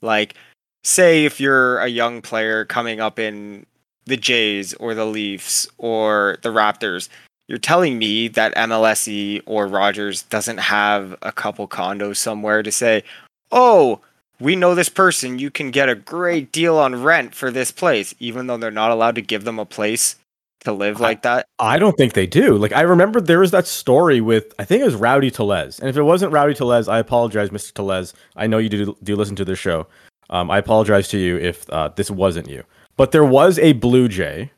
Like, 0.00 0.34
say 0.82 1.24
if 1.24 1.40
you're 1.40 1.78
a 1.78 1.88
young 1.88 2.22
player 2.22 2.64
coming 2.64 3.00
up 3.00 3.18
in 3.18 3.66
the 4.06 4.16
Jays 4.16 4.74
or 4.74 4.94
the 4.94 5.06
Leafs 5.06 5.66
or 5.78 6.38
the 6.42 6.50
Raptors, 6.50 7.08
you're 7.48 7.58
telling 7.58 7.98
me 7.98 8.28
that 8.28 8.54
MLSE 8.54 9.42
or 9.46 9.66
Rogers 9.66 10.22
doesn't 10.22 10.58
have 10.58 11.16
a 11.22 11.32
couple 11.32 11.68
condos 11.68 12.16
somewhere 12.16 12.62
to 12.62 12.72
say, 12.72 13.04
oh, 13.52 14.00
we 14.40 14.56
know 14.56 14.74
this 14.74 14.88
person, 14.88 15.38
you 15.38 15.50
can 15.50 15.70
get 15.70 15.88
a 15.88 15.94
great 15.94 16.50
deal 16.52 16.76
on 16.76 17.02
rent 17.02 17.34
for 17.34 17.50
this 17.50 17.70
place, 17.70 18.14
even 18.18 18.46
though 18.46 18.56
they're 18.56 18.70
not 18.70 18.90
allowed 18.90 19.14
to 19.14 19.22
give 19.22 19.44
them 19.44 19.58
a 19.58 19.66
place 19.66 20.16
to 20.64 20.72
live 20.72 21.00
like 21.00 21.22
that. 21.22 21.46
I 21.58 21.78
don't 21.78 21.96
think 21.96 22.14
they 22.14 22.26
do. 22.26 22.56
Like 22.56 22.72
I 22.72 22.82
remember 22.82 23.20
there 23.20 23.40
was 23.40 23.50
that 23.52 23.66
story 23.66 24.20
with 24.20 24.52
I 24.58 24.64
think 24.64 24.82
it 24.82 24.86
was 24.86 24.94
Rowdy 24.94 25.30
Tellez, 25.30 25.78
and 25.78 25.88
if 25.88 25.96
it 25.96 26.02
wasn't 26.02 26.32
Rowdy 26.32 26.54
Tellez, 26.54 26.88
I 26.88 26.98
apologize, 26.98 27.50
Mr. 27.50 27.72
Tellez. 27.72 28.14
I 28.36 28.46
know 28.46 28.58
you 28.58 28.68
do 28.68 28.96
do 29.02 29.16
listen 29.16 29.36
to 29.36 29.44
this 29.44 29.58
show. 29.58 29.86
Um, 30.30 30.50
I 30.50 30.58
apologize 30.58 31.08
to 31.08 31.18
you 31.18 31.36
if 31.38 31.68
uh, 31.70 31.90
this 31.94 32.10
wasn't 32.10 32.48
you. 32.48 32.64
But 32.96 33.12
there 33.12 33.24
was 33.24 33.58
a 33.58 33.72
Blue 33.74 34.08
Jay 34.08 34.50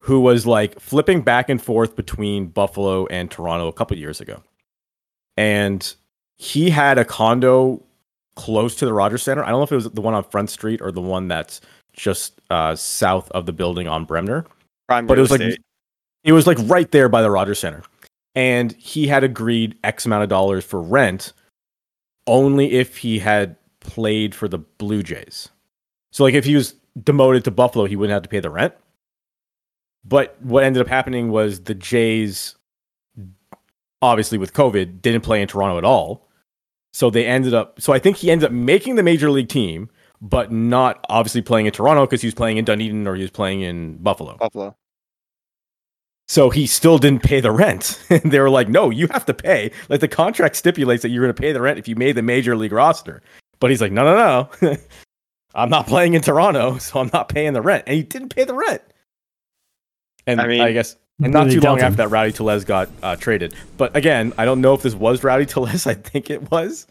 who 0.00 0.20
was 0.20 0.46
like 0.46 0.80
flipping 0.80 1.22
back 1.22 1.48
and 1.48 1.62
forth 1.62 1.94
between 1.94 2.46
Buffalo 2.46 3.06
and 3.06 3.30
Toronto 3.30 3.68
a 3.68 3.72
couple 3.72 3.96
years 3.96 4.20
ago, 4.20 4.42
and 5.36 5.94
he 6.36 6.70
had 6.70 6.98
a 6.98 7.04
condo 7.04 7.82
close 8.34 8.74
to 8.76 8.86
the 8.86 8.94
Rogers 8.94 9.22
Center. 9.22 9.44
I 9.44 9.50
don't 9.50 9.58
know 9.58 9.64
if 9.64 9.72
it 9.72 9.76
was 9.76 9.90
the 9.90 10.00
one 10.00 10.14
on 10.14 10.24
Front 10.24 10.48
Street 10.50 10.80
or 10.80 10.90
the 10.90 11.00
one 11.00 11.28
that's 11.28 11.60
just 11.92 12.40
uh, 12.48 12.74
south 12.74 13.30
of 13.32 13.44
the 13.44 13.52
building 13.52 13.88
on 13.88 14.04
Bremner 14.04 14.46
Prime 14.90 15.06
but 15.06 15.18
it 15.18 15.22
real 15.22 15.22
was 15.22 15.30
like 15.30 15.58
it 16.24 16.32
was 16.32 16.46
like 16.48 16.58
right 16.62 16.90
there 16.90 17.08
by 17.08 17.22
the 17.22 17.30
Rogers 17.30 17.60
Center, 17.60 17.84
and 18.34 18.72
he 18.72 19.06
had 19.06 19.22
agreed 19.22 19.78
X 19.84 20.04
amount 20.04 20.24
of 20.24 20.28
dollars 20.28 20.64
for 20.64 20.82
rent, 20.82 21.32
only 22.26 22.72
if 22.72 22.96
he 22.96 23.20
had 23.20 23.54
played 23.78 24.34
for 24.34 24.48
the 24.48 24.58
Blue 24.58 25.04
Jays. 25.04 25.48
So 26.10 26.24
like 26.24 26.34
if 26.34 26.44
he 26.44 26.56
was 26.56 26.74
demoted 27.00 27.44
to 27.44 27.52
Buffalo, 27.52 27.84
he 27.84 27.94
wouldn't 27.94 28.12
have 28.12 28.24
to 28.24 28.28
pay 28.28 28.40
the 28.40 28.50
rent. 28.50 28.74
But 30.04 30.36
what 30.42 30.64
ended 30.64 30.82
up 30.82 30.88
happening 30.88 31.30
was 31.30 31.60
the 31.60 31.74
Jays, 31.76 32.56
obviously 34.02 34.38
with 34.38 34.54
COVID, 34.54 35.00
didn't 35.02 35.20
play 35.20 35.40
in 35.40 35.46
Toronto 35.46 35.78
at 35.78 35.84
all. 35.84 36.26
So 36.92 37.10
they 37.10 37.26
ended 37.26 37.54
up. 37.54 37.80
So 37.80 37.92
I 37.92 38.00
think 38.00 38.16
he 38.16 38.32
ended 38.32 38.46
up 38.46 38.52
making 38.52 38.96
the 38.96 39.04
major 39.04 39.30
league 39.30 39.48
team, 39.48 39.88
but 40.20 40.50
not 40.50 41.06
obviously 41.08 41.42
playing 41.42 41.66
in 41.66 41.72
Toronto 41.72 42.06
because 42.06 42.22
he 42.22 42.26
was 42.26 42.34
playing 42.34 42.56
in 42.56 42.64
Dunedin 42.64 43.06
or 43.06 43.14
he 43.14 43.22
was 43.22 43.30
playing 43.30 43.60
in 43.60 43.98
Buffalo. 43.98 44.36
Buffalo. 44.36 44.76
So 46.30 46.48
he 46.48 46.68
still 46.68 46.96
didn't 46.96 47.24
pay 47.24 47.40
the 47.40 47.50
rent. 47.50 48.00
And 48.08 48.22
they 48.30 48.38
were 48.38 48.50
like, 48.50 48.68
no, 48.68 48.90
you 48.90 49.08
have 49.08 49.26
to 49.26 49.34
pay. 49.34 49.72
Like 49.88 49.98
the 49.98 50.06
contract 50.06 50.54
stipulates 50.54 51.02
that 51.02 51.08
you're 51.08 51.24
going 51.24 51.34
to 51.34 51.42
pay 51.42 51.50
the 51.50 51.60
rent 51.60 51.80
if 51.80 51.88
you 51.88 51.96
made 51.96 52.12
the 52.12 52.22
major 52.22 52.56
league 52.56 52.70
roster. 52.70 53.20
But 53.58 53.70
he's 53.70 53.80
like, 53.80 53.90
no, 53.90 54.04
no, 54.04 54.48
no. 54.62 54.76
I'm 55.56 55.70
not 55.70 55.88
playing 55.88 56.14
in 56.14 56.22
Toronto, 56.22 56.78
so 56.78 57.00
I'm 57.00 57.10
not 57.12 57.30
paying 57.30 57.52
the 57.52 57.60
rent. 57.60 57.82
And 57.88 57.96
he 57.96 58.04
didn't 58.04 58.28
pay 58.28 58.44
the 58.44 58.54
rent. 58.54 58.80
And 60.24 60.40
I 60.40 60.46
mean, 60.46 60.60
I, 60.60 60.70
guess, 60.70 60.94
and 61.20 61.32
not 61.32 61.48
They 61.48 61.54
too 61.54 61.60
long 61.62 61.78
him. 61.78 61.86
after 61.86 61.96
that, 61.96 62.10
Rowdy 62.10 62.30
Tellez 62.30 62.64
got 62.64 62.88
uh, 63.02 63.16
traded. 63.16 63.52
But 63.76 63.96
again, 63.96 64.32
I 64.38 64.44
don't 64.44 64.60
know 64.60 64.72
if 64.72 64.82
this 64.82 64.94
was 64.94 65.24
Rowdy 65.24 65.46
Tellez. 65.46 65.84
I 65.88 65.94
think 65.94 66.30
it 66.30 66.48
was. 66.52 66.86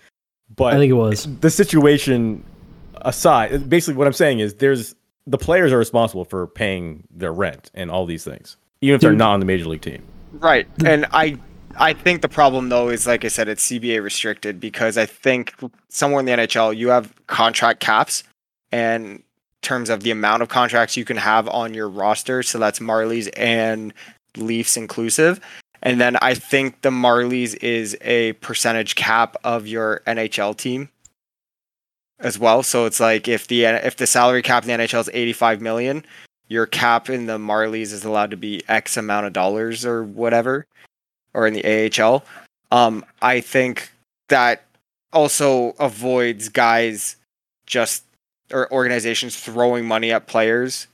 But 0.53 0.73
I 0.73 0.77
think 0.77 0.89
it 0.89 0.95
was. 0.95 1.33
the 1.39 1.49
situation 1.49 2.43
aside, 3.03 3.69
basically 3.69 3.97
what 3.97 4.05
I'm 4.05 4.11
saying 4.11 4.39
is 4.39 4.55
there's 4.55 4.95
the 5.27 5.37
players 5.37 5.71
are 5.71 5.77
responsible 5.77 6.25
for 6.25 6.47
paying 6.47 7.07
their 7.09 7.31
rent 7.31 7.71
and 7.73 7.89
all 7.89 8.05
these 8.05 8.25
things, 8.25 8.57
even 8.81 8.95
if 8.95 9.01
they're 9.01 9.13
not 9.13 9.33
on 9.33 9.39
the 9.39 9.45
major 9.45 9.65
league 9.65 9.81
team. 9.81 10.03
Right. 10.33 10.67
And 10.85 11.05
I 11.11 11.37
I 11.77 11.93
think 11.93 12.21
the 12.21 12.29
problem 12.29 12.69
though 12.69 12.89
is 12.89 13.07
like 13.07 13.25
I 13.25 13.29
said, 13.29 13.47
it's 13.47 13.67
CBA 13.67 14.03
restricted 14.03 14.59
because 14.59 14.97
I 14.97 15.05
think 15.05 15.53
somewhere 15.89 16.19
in 16.19 16.25
the 16.25 16.31
NHL 16.31 16.75
you 16.75 16.89
have 16.89 17.13
contract 17.27 17.79
caps 17.79 18.23
and 18.71 19.23
terms 19.61 19.89
of 19.89 20.03
the 20.03 20.11
amount 20.11 20.41
of 20.41 20.49
contracts 20.49 20.95
you 20.95 21.05
can 21.05 21.17
have 21.17 21.47
on 21.49 21.73
your 21.73 21.89
roster. 21.89 22.43
So 22.43 22.59
that's 22.59 22.79
Marlies 22.79 23.29
and 23.35 23.93
Leafs 24.37 24.77
inclusive. 24.77 25.39
And 25.81 25.99
then 25.99 26.17
I 26.21 26.33
think 26.33 26.81
the 26.81 26.89
Marlies 26.89 27.55
is 27.63 27.97
a 28.01 28.33
percentage 28.33 28.95
cap 28.95 29.37
of 29.43 29.67
your 29.67 30.01
NHL 30.05 30.55
team 30.57 30.89
as 32.19 32.37
well. 32.37 32.63
So 32.63 32.85
it's 32.85 32.99
like 32.99 33.27
if 33.27 33.47
the 33.47 33.65
if 33.65 33.95
the 33.95 34.07
salary 34.07 34.41
cap 34.41 34.63
in 34.63 34.67
the 34.67 34.83
NHL 34.83 35.01
is 35.01 35.09
85 35.13 35.61
million, 35.61 36.05
your 36.49 36.65
cap 36.65 37.09
in 37.09 37.27
the 37.27 37.37
Marlies 37.37 37.93
is 37.93 38.03
allowed 38.03 38.31
to 38.31 38.37
be 38.37 38.63
X 38.67 38.97
amount 38.97 39.27
of 39.27 39.33
dollars 39.33 39.85
or 39.85 40.03
whatever, 40.03 40.65
or 41.33 41.47
in 41.47 41.53
the 41.53 42.01
AHL. 42.01 42.23
Um, 42.71 43.05
I 43.21 43.39
think 43.39 43.91
that 44.27 44.65
also 45.13 45.69
avoids 45.79 46.49
guys 46.49 47.15
just 47.65 48.03
or 48.51 48.71
organizations 48.73 49.39
throwing 49.39 49.85
money 49.85 50.11
at 50.11 50.27
players, 50.27 50.87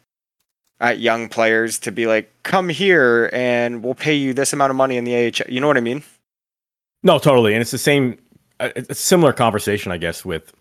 at 0.82 1.00
young 1.00 1.30
players 1.30 1.80
to 1.80 1.92
be 1.92 2.06
like, 2.06 2.32
come 2.44 2.68
here 2.70 3.30
and 3.34 3.82
we'll 3.82 3.96
pay 3.96 4.14
you 4.14 4.34
this 4.34 4.52
amount 4.52 4.72
of 4.72 4.76
money 4.76 4.98
in 4.98 5.06
the 5.06 5.16
AHL. 5.16 5.50
You 5.50 5.62
know 5.62 5.68
what 5.68 5.78
I 5.78 5.82
mean? 5.82 6.04
No, 7.02 7.18
totally, 7.18 7.54
and 7.54 7.62
it's 7.62 7.72
the 7.72 7.78
same. 7.78 8.18
uh, 8.60 8.70
a 8.76 8.96
similar 8.96 9.32
conversation, 9.32 9.92
I 9.92 9.98
guess, 9.98 10.26
with 10.26 10.54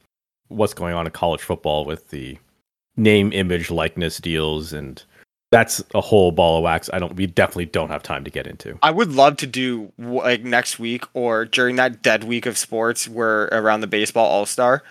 what's 0.48 0.74
going 0.74 0.94
on 0.94 1.06
in 1.06 1.12
college 1.12 1.40
football 1.40 1.84
with 1.84 2.10
the 2.10 2.38
name, 2.96 3.32
image, 3.32 3.70
likeness 3.70 4.18
deals, 4.18 4.72
and 4.72 5.02
that's 5.50 5.82
a 5.94 6.00
whole 6.00 6.32
ball 6.32 6.58
of 6.58 6.64
wax. 6.64 6.90
I 6.92 6.98
don't. 6.98 7.14
We 7.16 7.26
definitely 7.26 7.66
don't 7.66 7.90
have 7.90 8.02
time 8.02 8.24
to 8.24 8.30
get 8.30 8.46
into. 8.46 8.78
I 8.82 8.90
would 8.90 9.12
love 9.12 9.36
to 9.38 9.46
do 9.46 9.92
like 9.98 10.42
next 10.42 10.78
week 10.78 11.04
or 11.14 11.44
during 11.44 11.76
that 11.76 12.02
dead 12.02 12.24
week 12.24 12.46
of 12.46 12.58
sports 12.58 13.08
where 13.08 13.44
around 13.44 13.80
the 13.80 13.86
baseball 13.86 14.26
all 14.26 14.46
star 14.46 14.82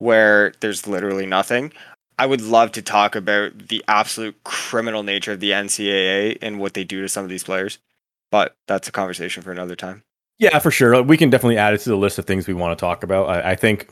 where 0.00 0.52
there's 0.60 0.88
literally 0.88 1.26
nothing. 1.26 1.72
I 2.18 2.26
would 2.26 2.42
love 2.42 2.72
to 2.72 2.82
talk 2.82 3.14
about 3.14 3.68
the 3.68 3.84
absolute 3.88 4.42
criminal 4.44 5.02
nature 5.02 5.32
of 5.32 5.40
the 5.40 5.52
NCAA 5.52 6.38
and 6.42 6.58
what 6.58 6.74
they 6.74 6.84
do 6.84 7.00
to 7.00 7.08
some 7.08 7.24
of 7.24 7.30
these 7.30 7.44
players. 7.44 7.78
But 8.30 8.54
that's 8.66 8.88
a 8.88 8.92
conversation 8.92 9.42
for 9.42 9.52
another 9.52 9.76
time. 9.76 10.02
Yeah, 10.38 10.58
for 10.58 10.70
sure. 10.70 11.02
We 11.02 11.16
can 11.16 11.30
definitely 11.30 11.58
add 11.58 11.74
it 11.74 11.78
to 11.78 11.90
the 11.90 11.96
list 11.96 12.18
of 12.18 12.26
things 12.26 12.46
we 12.46 12.54
want 12.54 12.76
to 12.76 12.80
talk 12.80 13.02
about. 13.02 13.28
I, 13.28 13.52
I 13.52 13.56
think, 13.56 13.90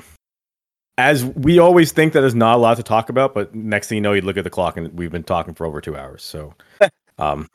as 0.98 1.24
we 1.24 1.58
always 1.60 1.92
think 1.92 2.12
that 2.12 2.20
there's 2.20 2.34
not 2.34 2.56
a 2.56 2.58
lot 2.58 2.76
to 2.76 2.82
talk 2.82 3.08
about, 3.08 3.32
but 3.32 3.54
next 3.54 3.88
thing 3.88 3.96
you 3.96 4.02
know, 4.02 4.12
you 4.12 4.20
look 4.20 4.36
at 4.36 4.44
the 4.44 4.50
clock 4.50 4.76
and 4.76 4.92
we've 4.98 5.12
been 5.12 5.22
talking 5.22 5.54
for 5.54 5.64
over 5.64 5.80
two 5.80 5.96
hours. 5.96 6.22
So, 6.24 6.54
um, 7.18 7.48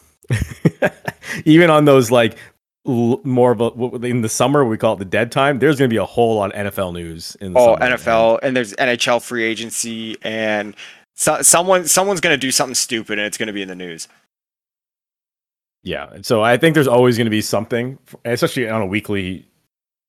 even 1.46 1.70
on 1.70 1.86
those 1.86 2.10
like 2.10 2.38
l- 2.88 3.20
more 3.26 3.52
of 3.52 3.60
a, 3.62 4.06
in 4.08 4.22
the 4.22 4.30
summer 4.30 4.64
we 4.66 4.78
call 4.78 4.94
it 4.94 5.00
the 5.00 5.06
dead 5.06 5.32
time, 5.32 5.60
there's 5.60 5.78
going 5.78 5.90
to 5.90 5.94
be 5.94 5.98
a 5.98 6.06
whole 6.06 6.38
lot 6.38 6.56
of 6.56 6.68
NFL 6.68 6.94
news 6.94 7.36
in 7.42 7.54
the 7.54 7.60
Oh, 7.60 7.76
summer. 7.78 7.98
NFL 7.98 8.40
and 8.42 8.56
there's 8.56 8.74
NHL 8.74 9.22
free 9.22 9.44
agency 9.44 10.18
and 10.24 10.76
so, 11.16 11.42
someone 11.42 11.86
someone's 11.86 12.22
going 12.22 12.34
to 12.34 12.40
do 12.40 12.50
something 12.50 12.74
stupid 12.76 13.20
and 13.20 13.28
it's 13.28 13.38
going 13.38 13.48
to 13.48 13.54
be 13.54 13.62
in 13.62 13.68
the 13.68 13.76
news. 13.76 14.08
Yeah. 15.84 16.10
So 16.22 16.42
I 16.42 16.58
think 16.58 16.76
there's 16.76 16.88
always 16.88 17.18
going 17.18 17.26
to 17.26 17.32
be 17.32 17.42
something, 17.42 18.00
especially 18.24 18.70
on 18.70 18.82
a 18.82 18.86
weekly 18.86 19.46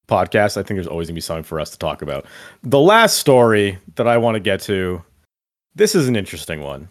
podcast. 0.09 0.57
I 0.57 0.63
think 0.63 0.77
there's 0.77 0.87
always 0.87 1.09
going 1.09 1.15
to 1.15 1.19
be 1.19 1.23
something 1.23 1.45
for 1.45 1.61
us 1.61 1.71
to 1.71 1.79
talk 1.79 2.03
about. 2.03 2.27
The 2.63 2.81
last 2.81 3.19
story 3.19 3.79
that 3.97 4.07
I 4.07 4.17
want 4.17 4.35
to 4.35 4.41
get 4.41 4.61
to, 4.63 5.03
this 5.75 5.95
is 5.95 6.09
an 6.09 6.17
interesting 6.17 6.61
one. 6.61 6.89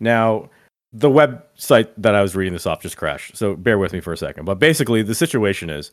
Now, 0.00 0.50
the 0.92 1.08
website 1.08 1.88
that 1.96 2.14
I 2.14 2.22
was 2.22 2.36
reading 2.36 2.52
this 2.52 2.66
off 2.66 2.82
just 2.82 2.96
crashed. 2.96 3.36
So 3.36 3.56
bear 3.56 3.78
with 3.78 3.92
me 3.92 4.00
for 4.00 4.12
a 4.12 4.16
second. 4.16 4.44
But 4.44 4.58
basically, 4.58 5.02
the 5.02 5.14
situation 5.14 5.70
is 5.70 5.90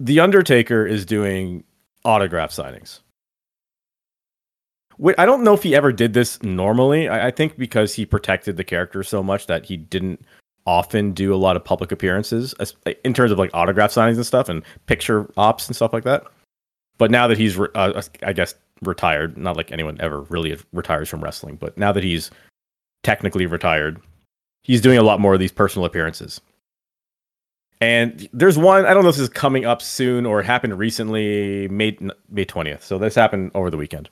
The 0.00 0.20
Undertaker 0.20 0.86
is 0.86 1.06
doing 1.06 1.64
autograph 2.04 2.50
signings. 2.50 3.00
Wait, 4.98 5.16
I 5.18 5.26
don't 5.26 5.42
know 5.42 5.54
if 5.54 5.62
he 5.62 5.74
ever 5.74 5.92
did 5.92 6.14
this 6.14 6.42
normally. 6.42 7.08
I, 7.08 7.28
I 7.28 7.30
think 7.30 7.56
because 7.56 7.94
he 7.94 8.06
protected 8.06 8.56
the 8.56 8.64
character 8.64 9.02
so 9.02 9.22
much 9.22 9.46
that 9.46 9.64
he 9.64 9.76
didn't 9.76 10.24
often 10.66 11.12
do 11.12 11.34
a 11.34 11.36
lot 11.36 11.56
of 11.56 11.64
public 11.64 11.92
appearances 11.92 12.54
in 13.04 13.12
terms 13.14 13.30
of 13.30 13.38
like 13.38 13.50
autograph 13.52 13.90
signings 13.92 14.16
and 14.16 14.26
stuff 14.26 14.48
and 14.48 14.62
picture 14.86 15.30
ops 15.36 15.66
and 15.66 15.76
stuff 15.76 15.92
like 15.92 16.04
that. 16.04 16.24
But 16.96 17.10
now 17.10 17.26
that 17.26 17.38
he's, 17.38 17.56
re- 17.56 17.68
uh, 17.74 18.02
I 18.22 18.32
guess, 18.32 18.54
retired, 18.82 19.36
not 19.36 19.56
like 19.56 19.72
anyone 19.72 20.00
ever 20.00 20.22
really 20.22 20.56
retires 20.72 21.08
from 21.08 21.22
wrestling, 21.22 21.56
but 21.56 21.76
now 21.76 21.92
that 21.92 22.04
he's 22.04 22.30
technically 23.02 23.46
retired, 23.46 24.00
he's 24.62 24.80
doing 24.80 24.98
a 24.98 25.02
lot 25.02 25.20
more 25.20 25.34
of 25.34 25.40
these 25.40 25.52
personal 25.52 25.84
appearances. 25.84 26.40
And 27.80 28.28
there's 28.32 28.56
one, 28.56 28.86
I 28.86 28.94
don't 28.94 29.02
know 29.02 29.10
if 29.10 29.16
this 29.16 29.24
is 29.24 29.28
coming 29.28 29.66
up 29.66 29.82
soon 29.82 30.24
or 30.24 30.40
happened 30.42 30.78
recently, 30.78 31.68
May, 31.68 31.98
May 32.30 32.44
20th. 32.44 32.82
So 32.82 32.98
this 32.98 33.14
happened 33.14 33.50
over 33.54 33.70
the 33.70 33.76
weekend. 33.76 34.08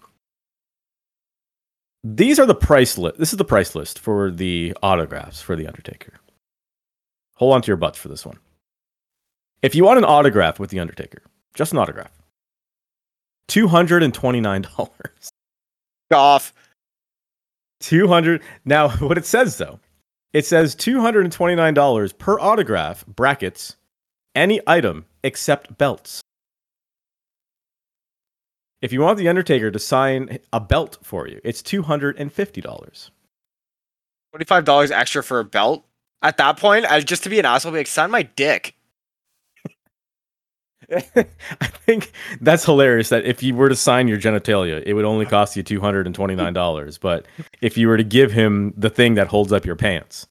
These 2.04 2.38
are 2.40 2.46
the 2.46 2.54
price 2.54 2.98
list. 2.98 3.18
This 3.18 3.32
is 3.32 3.38
the 3.38 3.44
price 3.44 3.74
list 3.74 3.98
for 3.98 4.30
the 4.30 4.76
autographs 4.82 5.40
for 5.40 5.54
The 5.54 5.68
Undertaker. 5.68 6.14
Hold 7.34 7.54
on 7.54 7.62
to 7.62 7.66
your 7.68 7.76
butts 7.76 7.98
for 7.98 8.08
this 8.08 8.24
one. 8.26 8.38
If 9.62 9.74
you 9.74 9.84
want 9.84 9.98
an 9.98 10.04
autograph 10.04 10.58
with 10.58 10.70
The 10.70 10.80
Undertaker, 10.80 11.22
just 11.54 11.72
an 11.72 11.78
autograph, 11.78 12.12
$229. 13.48 14.98
Off. 16.12 16.52
200 17.80 18.42
Now, 18.64 18.88
what 18.98 19.18
it 19.18 19.26
says 19.26 19.56
though, 19.58 19.80
It 20.32 20.46
says 20.46 20.74
$229 20.76 22.18
per 22.18 22.38
autograph, 22.38 23.06
brackets, 23.06 23.76
any 24.34 24.60
item 24.66 25.06
except 25.24 25.78
belts. 25.78 26.20
If 28.80 28.92
you 28.92 29.00
want 29.00 29.18
The 29.18 29.28
Undertaker 29.28 29.70
to 29.70 29.78
sign 29.78 30.38
a 30.52 30.58
belt 30.60 30.98
for 31.02 31.28
you, 31.28 31.40
it's 31.44 31.62
$250. 31.62 33.10
Twenty-five 34.32 34.64
dollars 34.64 34.90
extra 34.90 35.22
for 35.22 35.38
a 35.40 35.44
belt. 35.44 35.84
At 36.22 36.36
that 36.36 36.56
point, 36.56 36.86
I 36.86 37.00
just 37.00 37.24
to 37.24 37.30
be 37.30 37.38
an 37.38 37.44
asshole, 37.44 37.72
be 37.72 37.78
like, 37.78 37.86
sign 37.86 38.10
my 38.10 38.22
dick. 38.22 38.76
I 40.92 41.66
think 41.86 42.12
that's 42.40 42.64
hilarious 42.64 43.08
that 43.08 43.24
if 43.24 43.42
you 43.42 43.54
were 43.54 43.68
to 43.68 43.76
sign 43.76 44.08
your 44.08 44.18
genitalia, 44.18 44.82
it 44.84 44.94
would 44.94 45.04
only 45.04 45.26
cost 45.26 45.56
you 45.56 45.64
$229. 45.64 47.00
But 47.00 47.26
if 47.60 47.78
you 47.78 47.88
were 47.88 47.96
to 47.96 48.04
give 48.04 48.30
him 48.30 48.74
the 48.76 48.90
thing 48.90 49.14
that 49.14 49.28
holds 49.28 49.52
up 49.52 49.64
your 49.64 49.76
pants, 49.76 50.26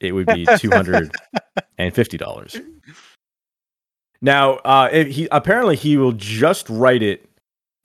it 0.00 0.12
would 0.12 0.26
be 0.26 0.46
$250. 0.46 2.64
Now, 4.20 4.54
uh, 4.54 5.04
he 5.04 5.28
apparently 5.30 5.76
he 5.76 5.96
will 5.96 6.12
just 6.12 6.68
write 6.68 7.02
it 7.02 7.28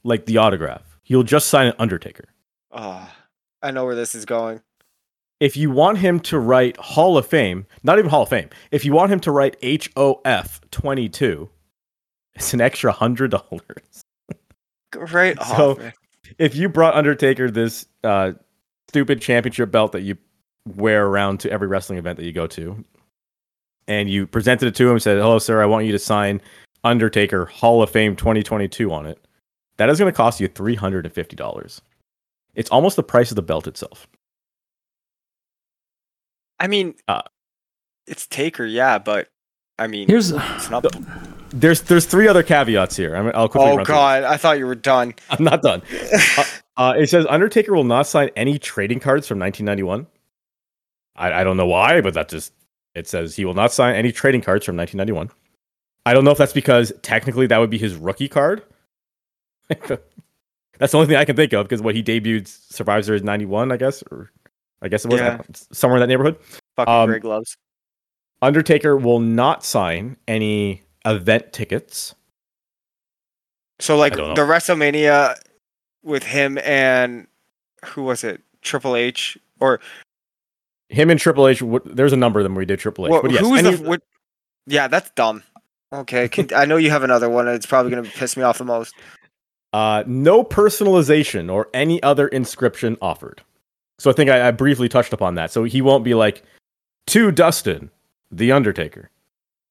like 0.04 0.26
the 0.26 0.38
autograph. 0.38 1.00
He'll 1.04 1.24
just 1.24 1.48
sign 1.48 1.68
an 1.68 1.74
Undertaker. 1.78 2.26
Oh, 2.72 3.08
I 3.62 3.72
know 3.72 3.86
where 3.86 3.96
this 3.96 4.16
is 4.16 4.26
going. 4.26 4.62
If 5.40 5.58
you 5.58 5.72
want 5.72 5.98
him 5.98 6.20
to 6.22 6.40
write 6.40 6.78
Hall 6.78 7.18
of 7.18 7.26
Fame, 7.26 7.66
not 7.84 8.00
even 8.00 8.10
Hall 8.10 8.24
of 8.24 8.30
Fame, 8.30 8.50
if 8.72 8.86
you 8.86 8.94
want 8.94 9.12
him 9.12 9.20
to 9.22 9.32
write 9.32 9.58
HOF 9.64 10.62
22, 10.72 11.50
it's 12.36 12.54
an 12.54 12.62
extra 12.62 12.92
hundred 12.92 13.32
dollars. 13.32 14.04
Right 14.96 15.38
So- 15.44 15.72
off. 15.72 15.94
If 16.40 16.56
you 16.56 16.70
brought 16.70 16.96
Undertaker 16.96 17.52
this 17.52 17.86
uh, 18.04 18.32
stupid 18.90 19.22
championship 19.22 19.70
belt 19.72 19.92
that 19.92 20.02
you 20.02 20.18
wear 20.76 21.06
around 21.06 21.42
to 21.42 21.52
every 21.52 21.68
wrestling 21.68 22.00
event 22.00 22.18
that 22.18 22.26
you 22.26 22.32
go 22.32 22.48
to, 22.48 22.84
and 23.88 24.10
you 24.10 24.26
presented 24.26 24.68
it 24.68 24.76
to 24.76 24.86
him, 24.86 24.92
and 24.94 25.02
said, 25.02 25.18
"Hello, 25.18 25.38
sir, 25.38 25.62
I 25.62 25.66
want 25.66 25.86
you 25.86 25.92
to 25.92 26.00
sign 26.00 26.42
Undertaker 26.84 27.46
Hall 27.46 27.84
of 27.84 27.90
Fame 27.92 28.16
2022 28.16 28.92
on 28.92 29.06
it," 29.06 29.20
that 29.78 29.90
is 29.90 30.00
going 30.00 30.12
to 30.12 30.16
cost 30.16 30.40
you 30.40 30.48
three 30.48 30.76
hundred 30.76 31.06
and 31.06 31.14
fifty 31.14 31.36
dollars. 31.36 31.82
It's 32.56 32.70
almost 32.70 32.96
the 32.96 33.04
price 33.04 33.30
of 33.30 33.36
the 33.36 33.42
belt 33.44 33.68
itself. 33.68 34.08
I 36.60 36.68
mean, 36.68 36.96
Uh, 37.08 37.22
it's 38.08 38.28
Taker, 38.28 38.66
yeah, 38.66 39.00
but 39.00 39.30
I 39.80 39.88
mean, 39.88 40.08
Here's 40.08 40.32
it's 40.32 40.70
not. 40.70 40.86
There's 41.50 41.82
there's 41.82 42.06
three 42.06 42.28
other 42.28 42.44
caveats 42.44 42.96
here. 42.96 43.16
I 43.16 43.22
mean, 43.22 43.32
I'll 43.36 43.48
quickly 43.50 43.72
Oh 43.72 43.76
run 43.78 43.86
through 43.86 43.96
God, 43.96 44.24
I 44.24 44.38
thought 44.38 44.58
you 44.58 44.66
were 44.66 44.76
done. 44.76 45.14
I'm 45.30 45.44
not 45.44 45.62
done. 45.62 45.82
uh, 46.38 46.44
uh, 46.78 46.94
it 46.98 47.10
says 47.10 47.26
Undertaker 47.30 47.74
will 47.74 47.84
not 47.84 48.08
sign 48.08 48.30
any 48.36 48.58
trading 48.58 49.00
cards 49.00 49.28
from 49.28 49.40
1991. 49.40 50.08
I, 51.16 51.42
I 51.42 51.44
don't 51.44 51.58
know 51.58 51.68
why, 51.68 52.02
but 52.02 52.16
that 52.16 52.30
just 52.30 52.54
it 52.96 53.08
says 53.08 53.36
he 53.36 53.46
will 53.46 53.54
not 53.54 53.72
sign 53.72 53.96
any 53.96 54.12
trading 54.12 54.42
cards 54.42 54.66
from 54.66 54.78
1991. 54.78 55.30
I 56.06 56.14
don't 56.14 56.26
know 56.26 56.32
if 56.32 56.38
that's 56.38 56.54
because 56.54 56.92
technically 57.02 57.48
that 57.48 57.58
would 57.60 57.70
be 57.70 57.78
his 57.78 57.96
rookie 57.96 58.28
card. 58.28 58.64
that's 59.70 59.88
the 59.88 60.98
only 60.98 61.08
thing 61.08 61.16
I 61.16 61.26
can 61.26 61.36
think 61.36 61.54
of 61.54 61.66
because 61.66 61.82
what 61.82 61.96
he 61.96 62.04
debuted 62.04 62.48
Survivor 62.48 63.04
Series 63.04 63.24
91, 63.24 63.72
I 63.72 63.78
guess, 63.78 64.04
or 64.12 64.32
I 64.84 64.90
guess 64.90 65.06
it 65.06 65.12
was 65.12 65.20
Yeah. 65.22 65.42
somewhere 65.72 65.98
in 65.98 66.02
that 66.02 66.08
neighborhood. 66.08 66.38
Fucking 66.76 66.94
Um, 66.94 67.10
gray 67.10 67.20
gloves. 67.20 67.56
Undertaker 68.42 68.98
will 68.98 69.20
not 69.22 69.64
sign 69.64 70.18
any 70.28 70.84
event 71.06 71.54
tickets. 71.54 72.14
So 73.80 73.98
like 73.98 74.14
I 74.14 74.16
don't 74.18 74.28
know. 74.30 74.36
the 74.36 74.42
WrestleMania 74.52 75.36
with 76.04 76.24
him 76.24 76.58
and 76.60 77.28
who 77.86 78.04
was 78.04 78.24
it? 78.24 78.42
Triple 78.62 78.96
H 78.96 79.38
or 79.60 79.80
Him 80.90 81.10
and 81.10 81.20
Triple 81.20 81.48
H, 81.48 81.60
w- 81.60 81.82
there's 81.86 82.14
a 82.14 82.18
number 82.18 82.40
of 82.40 82.44
them 82.44 82.54
where 82.54 82.62
he 82.62 82.66
did 82.66 82.80
Triple 82.80 83.06
H. 83.08 83.12
what, 83.12 83.24
but 83.24 83.32
yes, 83.32 83.42
who 83.42 83.50
was 83.52 83.64
any- 83.66 83.76
the? 83.78 83.84
What, 83.90 84.02
yeah, 84.68 84.88
that's 84.88 85.10
dumb. 85.12 85.44
Okay, 85.92 86.28
can, 86.28 86.50
I 86.56 86.66
know 86.66 86.78
you 86.78 86.90
have 86.92 87.04
another 87.04 87.30
one. 87.30 87.48
It's 87.48 87.66
probably 87.66 87.90
gonna 87.92 88.04
piss 88.08 88.36
me 88.38 88.44
off 88.44 88.58
the 88.58 88.64
most. 88.66 88.94
Uh, 89.74 90.04
no 90.06 90.44
personalization 90.44 91.52
or 91.52 91.68
any 91.74 92.02
other 92.04 92.28
inscription 92.28 92.98
offered. 93.02 93.42
So 94.04 94.10
I 94.10 94.14
think 94.14 94.30
I, 94.30 94.50
I 94.50 94.52
briefly 94.52 94.90
touched 94.90 95.14
upon 95.14 95.36
that. 95.36 95.50
So 95.50 95.64
he 95.64 95.82
won't 95.82 96.04
be 96.04 96.14
like, 96.14 96.44
to 97.06 97.32
Dustin, 97.32 97.90
the 98.30 98.52
Undertaker. 98.52 99.10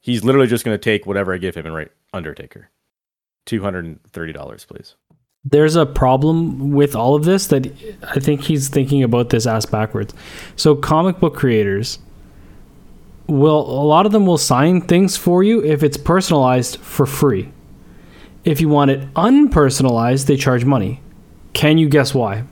He's 0.00 0.24
literally 0.24 0.46
just 0.46 0.64
going 0.64 0.74
to 0.74 0.82
take 0.82 1.04
whatever 1.04 1.34
I 1.34 1.36
give 1.36 1.54
him 1.54 1.66
and 1.66 1.74
write 1.74 1.90
Undertaker. 2.14 2.70
$230, 3.44 4.66
please. 4.66 4.94
there's 5.44 5.76
a 5.76 5.84
problem 5.84 6.70
with 6.70 6.94
all 6.94 7.14
of 7.14 7.24
this 7.24 7.48
that 7.48 7.66
I 8.02 8.20
think 8.20 8.42
he's 8.42 8.70
thinking 8.70 9.02
about 9.02 9.28
this 9.28 9.46
ass 9.46 9.66
backwards. 9.66 10.14
So 10.56 10.76
comic 10.76 11.18
book 11.20 11.34
creators 11.36 11.98
will 13.26 13.60
a 13.60 13.84
lot 13.84 14.06
of 14.06 14.12
them 14.12 14.24
will 14.24 14.38
sign 14.38 14.80
things 14.80 15.14
for 15.14 15.42
you 15.42 15.62
if 15.62 15.82
it's 15.82 15.98
personalized 15.98 16.78
for 16.78 17.04
free. 17.04 17.52
If 18.44 18.62
you 18.62 18.70
want 18.70 18.92
it 18.92 19.12
unpersonalized, 19.14 20.26
they 20.26 20.36
charge 20.36 20.64
money. 20.64 21.02
Can 21.52 21.76
you 21.76 21.90
guess 21.90 22.14
why? 22.14 22.44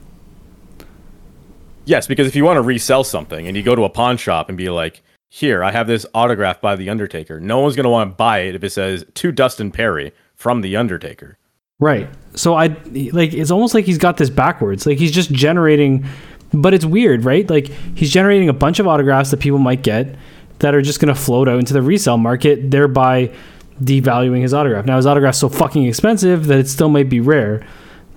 Yes, 1.85 2.07
because 2.07 2.27
if 2.27 2.35
you 2.35 2.43
want 2.43 2.57
to 2.57 2.61
resell 2.61 3.03
something 3.03 3.47
and 3.47 3.57
you 3.57 3.63
go 3.63 3.75
to 3.75 3.83
a 3.83 3.89
pawn 3.89 4.17
shop 4.17 4.49
and 4.49 4.57
be 4.57 4.69
like, 4.69 5.01
here, 5.29 5.63
I 5.63 5.71
have 5.71 5.87
this 5.87 6.05
autograph 6.13 6.61
by 6.61 6.75
The 6.75 6.89
Undertaker, 6.89 7.39
no 7.39 7.59
one's 7.59 7.75
going 7.75 7.85
to 7.85 7.89
want 7.89 8.11
to 8.11 8.15
buy 8.15 8.39
it 8.39 8.55
if 8.55 8.63
it 8.63 8.71
says 8.71 9.05
to 9.13 9.31
Dustin 9.31 9.71
Perry 9.71 10.11
from 10.35 10.61
The 10.61 10.75
Undertaker. 10.75 11.37
Right. 11.79 12.09
So 12.35 12.53
I 12.53 12.67
like 12.93 13.33
it's 13.33 13.49
almost 13.49 13.73
like 13.73 13.85
he's 13.85 13.97
got 13.97 14.17
this 14.17 14.29
backwards. 14.29 14.85
Like 14.85 14.99
he's 14.99 15.11
just 15.11 15.31
generating 15.31 16.05
but 16.53 16.73
it's 16.73 16.85
weird, 16.85 17.25
right? 17.25 17.49
Like 17.49 17.67
he's 17.95 18.11
generating 18.11 18.49
a 18.49 18.53
bunch 18.53 18.79
of 18.79 18.87
autographs 18.87 19.31
that 19.31 19.39
people 19.39 19.59
might 19.59 19.83
get 19.83 20.15
that 20.59 20.75
are 20.75 20.81
just 20.81 20.99
going 20.99 21.13
to 21.13 21.19
float 21.19 21.47
out 21.47 21.59
into 21.59 21.73
the 21.73 21.81
resale 21.81 22.17
market 22.17 22.69
thereby 22.69 23.33
devaluing 23.81 24.41
his 24.41 24.53
autograph. 24.53 24.85
Now 24.85 24.97
his 24.97 25.05
autograph's 25.05 25.39
so 25.39 25.49
fucking 25.49 25.85
expensive 25.85 26.45
that 26.47 26.59
it 26.59 26.67
still 26.67 26.89
might 26.89 27.09
be 27.09 27.19
rare. 27.19 27.65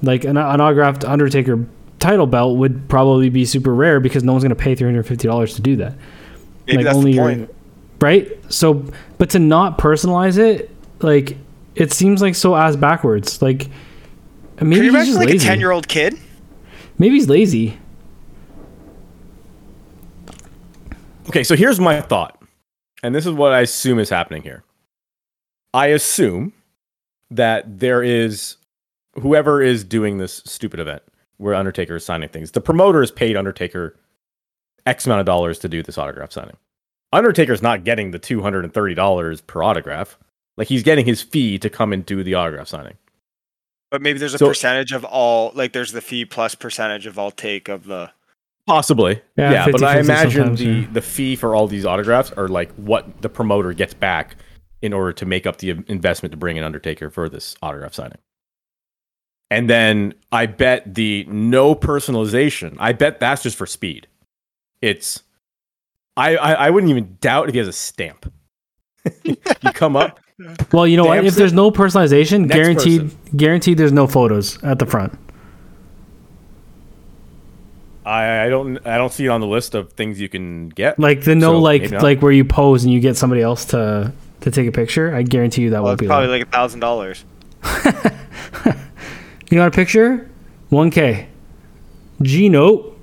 Like 0.02 0.24
an, 0.24 0.36
an 0.36 0.60
autographed 0.60 1.04
Undertaker 1.04 1.64
title 2.05 2.26
belt 2.26 2.59
would 2.59 2.86
probably 2.89 3.31
be 3.31 3.44
super 3.47 3.74
rare 3.74 3.98
because 3.98 4.22
no 4.22 4.32
one's 4.32 4.44
going 4.44 4.55
to 4.55 4.62
pay 4.62 4.76
$350 4.76 5.56
to 5.56 5.62
do 5.62 5.76
that. 5.76 5.94
Maybe 6.66 6.76
like 6.78 6.85
that's 6.85 6.97
only 6.98 7.12
the 7.12 7.16
your- 7.36 7.48
right? 8.01 8.52
So, 8.52 8.85
but 9.18 9.31
to 9.31 9.39
not 9.39 9.78
personalize 9.78 10.36
it, 10.39 10.70
like 11.01 11.36
it 11.74 11.93
seems 11.93 12.20
like 12.20 12.35
so 12.35 12.55
ass 12.56 12.76
backwards. 12.76 13.40
Like 13.40 13.68
maybe 13.68 13.70
Can 14.59 14.72
you 14.72 14.82
he's 14.82 14.89
imagine 14.90 15.06
just 15.06 15.18
like 15.18 15.28
lazy. 15.31 15.47
a 15.47 15.48
ten-year-old 15.48 15.89
kid? 15.89 16.18
Maybe 16.98 17.14
he's 17.14 17.28
lazy. 17.28 17.78
Okay, 21.28 21.43
so 21.43 21.56
here's 21.56 21.81
my 21.81 22.01
thought. 22.01 22.40
And 23.02 23.14
this 23.14 23.26
is 23.26 23.32
what 23.32 23.52
I 23.52 23.60
assume 23.60 23.98
is 23.98 24.10
happening 24.10 24.43
here. 24.43 24.62
I 25.72 25.86
assume 25.89 26.52
that 27.31 27.81
there 27.81 28.02
is 28.02 28.56
whoever 29.20 29.62
is 29.62 29.85
doing 29.85 30.18
this 30.18 30.43
stupid 30.44 30.81
event 30.81 31.02
where 31.39 31.55
Undertaker 31.55 31.97
is 31.97 32.05
signing 32.05 32.28
things. 32.28 32.51
The 32.52 32.61
promoter 32.61 33.01
has 33.01 33.11
paid 33.11 33.36
Undertaker 33.36 33.97
X 34.86 35.06
amount 35.06 35.20
of 35.20 35.27
dollars 35.27 35.59
to 35.61 35.69
do 35.69 35.82
this 35.82 35.98
autograph 35.98 36.32
signing. 36.32 36.56
Undertaker's 37.12 37.62
not 37.62 37.85
getting 37.85 38.11
the 38.11 38.19
$230 38.19 39.47
per 39.47 39.62
autograph. 39.62 40.19
Like 40.56 40.69
he's 40.69 40.82
getting 40.82 41.06
his 41.06 41.23
fee 41.23 41.59
to 41.59 41.70
come 41.70 41.93
and 41.93 42.05
do 42.05 42.23
the 42.23 42.35
autograph 42.35 42.69
signing. 42.69 42.94
But 43.90 44.02
maybe 44.02 44.19
there's 44.19 44.35
a 44.35 44.39
So- 44.39 44.48
percentage 44.48 44.93
of 44.93 45.05
all. 45.05 45.52
Like 45.55 45.73
there's 45.73 45.93
the 45.93 46.01
fee 46.01 46.24
plus 46.24 46.55
percentage 46.55 47.06
of 47.06 47.19
all 47.19 47.31
take 47.31 47.69
of 47.69 47.85
the. 47.85 48.11
Possibly. 48.66 49.20
Yeah, 49.36 49.52
Yeah, 49.52 49.66
but 49.70 49.82
I 49.82 49.97
50-50 49.97 50.01
imagine 50.05 50.55
the, 50.55 50.65
yeah. 50.65 50.86
the 50.93 51.02
fee 51.02 51.36
for 51.36 51.55
all 51.55 51.66
these 51.66 51.85
autographs 51.85 52.32
are 52.32 52.48
like 52.48 52.73
what 52.77 53.20
the 53.20 53.28
promoter 53.28 53.73
gets 53.74 53.93
back 53.94 54.36
in 54.81 54.93
order 54.93 55.12
to 55.12 55.27
make 55.27 55.47
up 55.47 55.59
the 55.59 55.70
investment 55.86 56.31
to 56.32 56.36
bring 56.39 56.56
an 56.59 56.65
Undertaker 56.65 57.11
for 57.11 57.28
this 57.28 57.56
autograph 57.62 57.93
signing. 57.94 58.19
And 59.55 59.70
then 59.70 60.14
I 60.32 60.47
bet 60.47 60.94
the 60.94 61.24
no 61.28 61.74
personalization, 61.74 62.76
I 62.78 62.93
bet 62.93 63.20
that's 63.20 63.43
just 63.43 63.56
for 63.56 63.66
speed. 63.66 64.06
It's 64.82 65.22
I 66.16 66.36
I, 66.36 66.52
I 66.66 66.70
wouldn't 66.70 66.90
even 66.90 67.16
doubt 67.20 67.48
if 67.48 67.55
he 67.55 67.59
has 67.59 67.68
a 67.68 67.72
stamp. 67.72 68.32
you 69.24 69.36
come 69.74 69.97
up, 69.97 70.18
Well, 70.72 70.86
you 70.86 70.97
know 70.97 71.05
what? 71.05 71.24
If 71.24 71.35
there's 71.35 71.52
no 71.52 71.70
personalization, 71.70 72.47
Next 72.47 72.55
guaranteed, 72.55 73.10
guaranteed, 73.36 73.78
there's 73.78 73.93
no 73.93 74.06
photos 74.06 74.62
at 74.64 74.78
the 74.78 74.86
front. 74.86 75.18
I, 78.06 78.47
I 78.47 78.48
don't 78.48 78.85
I 78.86 78.98
don't 78.98 79.12
see 79.12 79.24
it 79.26 79.28
on 79.28 79.40
the 79.40 79.47
list 79.47 79.74
of 79.74 79.93
things 79.94 80.20
you 80.20 80.28
can 80.28 80.68
get. 80.68 80.98
Like 80.98 81.22
the 81.24 81.35
no, 81.35 81.52
So, 81.52 81.59
like 81.59 81.90
like 81.90 82.20
where 82.20 82.32
you 82.32 82.44
pose 82.44 82.85
and 82.85 82.93
you 82.93 83.01
get 83.01 83.16
somebody 83.16 83.40
else 83.40 83.64
to 83.66 84.12
to 84.40 84.51
take 84.51 84.68
a 84.68 84.72
picture. 84.72 85.14
I 85.14 85.22
guarantee 85.22 85.62
you 85.62 85.70
that 85.70 85.76
Well, 85.82 85.93
won't 85.93 85.94
it's 85.94 86.01
be 86.01 86.06
probably 86.09 86.26
there. 86.28 86.39
like 86.39 86.48
a 86.48 86.51
thousand 86.51 86.81
dollars. 86.81 87.24
You 89.55 89.60
got 89.60 89.68
a 89.68 89.70
picture? 89.70 90.28
One 90.70 90.90
K. 90.90 91.28
G 92.20 92.48
note. 92.48 92.98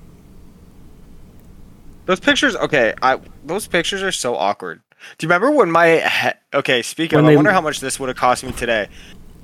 Those 2.07 2.19
pictures, 2.19 2.57
okay. 2.57 2.93
I 3.01 3.21
those 3.45 3.67
pictures 3.67 4.03
are 4.03 4.11
so 4.11 4.35
awkward. 4.35 4.81
Do 5.17 5.25
you 5.25 5.29
remember 5.29 5.49
when 5.55 5.71
my 5.71 5.99
he- 5.99 6.57
okay? 6.57 6.81
Speaking 6.81 7.15
When 7.15 7.23
of, 7.23 7.27
they- 7.29 7.33
I 7.35 7.35
wonder 7.37 7.53
how 7.53 7.61
much 7.61 7.79
this 7.79 8.01
would 8.01 8.09
have 8.09 8.17
cost 8.17 8.43
me 8.43 8.51
today. 8.51 8.89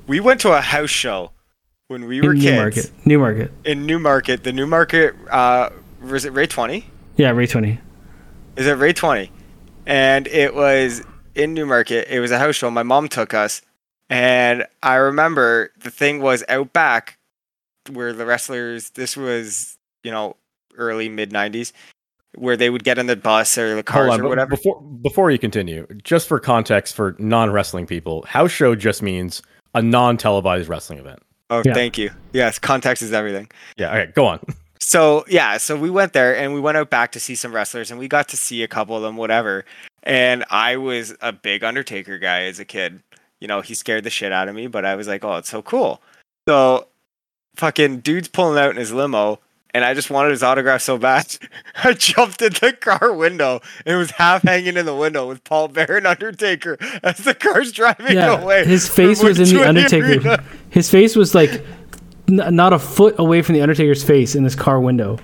We 0.06 0.20
went 0.20 0.42
to 0.42 0.52
a 0.52 0.60
house 0.60 0.90
show 0.90 1.32
when 1.88 2.08
we 2.08 2.20
were 2.20 2.34
in 2.34 2.42
kids 2.42 2.52
Newmarket. 2.52 2.92
Newmarket. 3.06 3.52
in 3.64 3.86
Newmarket. 3.86 4.44
The 4.44 4.52
Newmarket, 4.52 5.16
uh, 5.32 5.70
was 6.02 6.26
it 6.26 6.34
Ray 6.34 6.48
Twinney? 6.48 6.84
Yeah, 7.16 7.30
Ray 7.30 7.48
Twinney. 7.48 7.78
Is 8.58 8.68
It 8.68 8.74
Ray 8.78 8.92
Twinney. 8.92 9.30
And 9.86 10.28
it 10.28 10.54
was 10.54 11.04
in 11.36 11.54
Newmarket. 11.54 12.10
It 12.10 12.20
was 12.20 12.32
a 12.32 12.38
house 12.40 12.56
show. 12.58 12.70
My 12.70 12.84
mom 12.84 13.08
took 13.08 13.34
us. 13.34 13.62
And 14.10 14.66
I 14.84 14.96
remember 14.96 15.72
the 15.80 15.92
thing 15.92 16.22
was 16.22 16.44
out 16.50 16.74
back 16.74 17.18
where 17.92 18.14
the 18.14 18.26
wrestlers, 18.26 18.92
this 18.92 19.18
was, 19.18 19.78
you 20.04 20.12
know, 20.12 20.36
early 20.78 21.10
mid 21.10 21.32
90s, 21.32 21.72
where 22.36 22.56
they 22.56 22.70
would 22.70 22.84
get 22.84 22.98
in 22.98 23.08
the 23.08 23.16
bus 23.16 23.58
or 23.58 23.76
the 23.76 23.84
cars 23.84 24.14
on, 24.14 24.22
or 24.22 24.30
whatever. 24.30 24.50
Before 24.52 24.82
before 24.82 25.32
you 25.32 25.40
continue, 25.40 25.88
just 26.04 26.28
for 26.28 26.40
context 26.40 26.96
for 26.96 27.16
non 27.20 27.52
wrestling 27.52 27.86
people, 27.86 28.24
house 28.28 28.52
show 28.52 28.76
just 28.76 29.02
means 29.02 29.42
a 29.76 29.82
non 29.82 30.18
televised 30.18 30.70
wrestling 30.70 31.00
event. 31.00 31.20
Oh, 31.50 31.62
Yeah. 31.66 31.74
thank 31.74 31.98
you. 31.98 32.12
Yes, 32.34 32.60
context 32.60 33.02
is 33.02 33.14
everything. 33.14 33.50
Yeah. 33.78 33.90
Okay. 33.92 34.12
Go 34.14 34.26
on. 34.26 34.40
So 34.80 35.26
yeah, 35.28 35.58
so 35.58 35.76
we 35.76 35.90
went 35.90 36.14
there 36.14 36.38
and 36.38 36.54
we 36.54 36.62
went 36.62 36.78
out 36.78 36.90
back 36.90 37.12
to 37.14 37.20
see 37.20 37.36
some 37.36 37.54
wrestlers 37.54 37.90
and 37.90 38.00
we 38.00 38.08
got 38.08 38.28
to 38.30 38.38
see 38.38 38.62
a 38.64 38.68
couple 38.68 38.96
of 38.96 39.02
them, 39.02 39.18
whatever. 39.18 39.66
And 40.04 40.46
I 40.50 40.78
was 40.78 41.16
a 41.20 41.34
big 41.34 41.64
Undertaker 41.64 42.20
guy 42.20 42.44
as 42.44 42.60
a 42.60 42.64
kid. 42.64 43.02
You 43.40 43.48
know, 43.48 43.62
he 43.62 43.74
scared 43.74 44.04
the 44.04 44.10
shit 44.10 44.32
out 44.32 44.48
of 44.50 44.56
me, 44.56 44.68
but 44.68 44.84
I 44.86 44.96
was 44.96 45.08
like, 45.08 45.24
oh, 45.24 45.36
it's 45.36 45.50
so 45.50 45.62
cool. 45.62 46.02
So 46.48 46.88
fucking 47.56 48.00
dude's 48.00 48.28
pulling 48.28 48.58
out 48.60 48.72
in 48.72 48.78
his 48.78 48.92
limo 48.94 49.40
and 49.74 49.84
I 49.86 49.94
just 49.94 50.10
wanted 50.10 50.30
his 50.32 50.42
autograph 50.44 50.82
so 50.82 50.98
bad. 50.98 51.38
I 51.84 51.94
jumped 51.94 52.42
in 52.42 52.54
the 52.54 52.74
car 52.80 53.14
window 53.14 53.62
and 53.86 53.96
it 53.96 53.98
was 53.98 54.12
half 54.12 54.42
hanging 54.44 54.78
in 54.78 54.86
the 54.86 54.96
window 54.96 55.28
with 55.28 55.44
Paul 55.44 55.68
Bearer 55.68 55.98
and 55.98 56.08
Undertaker 56.08 56.78
as 57.04 57.18
the 57.18 57.34
car's 57.36 57.72
driving 57.72 58.16
Yeah, 58.16 58.40
away. 58.42 58.66
his 58.66 58.88
face 58.90 59.22
was 59.22 59.40
in 59.40 59.46
the 59.46 59.54
Woodchury 59.56 59.68
Undertaker. 59.68 60.06
Arena. 60.30 60.44
His 60.70 60.90
face 60.90 61.16
was 61.16 61.36
like 61.36 61.64
n- 62.28 62.56
not 62.56 62.74
a 62.74 62.80
foot 62.80 63.16
away 63.20 63.42
from 63.44 63.54
the 63.56 63.62
Undertaker's 63.62 64.04
face 64.04 64.34
in 64.36 64.44
this 64.44 64.56
car 64.56 64.80
window, 64.80 65.20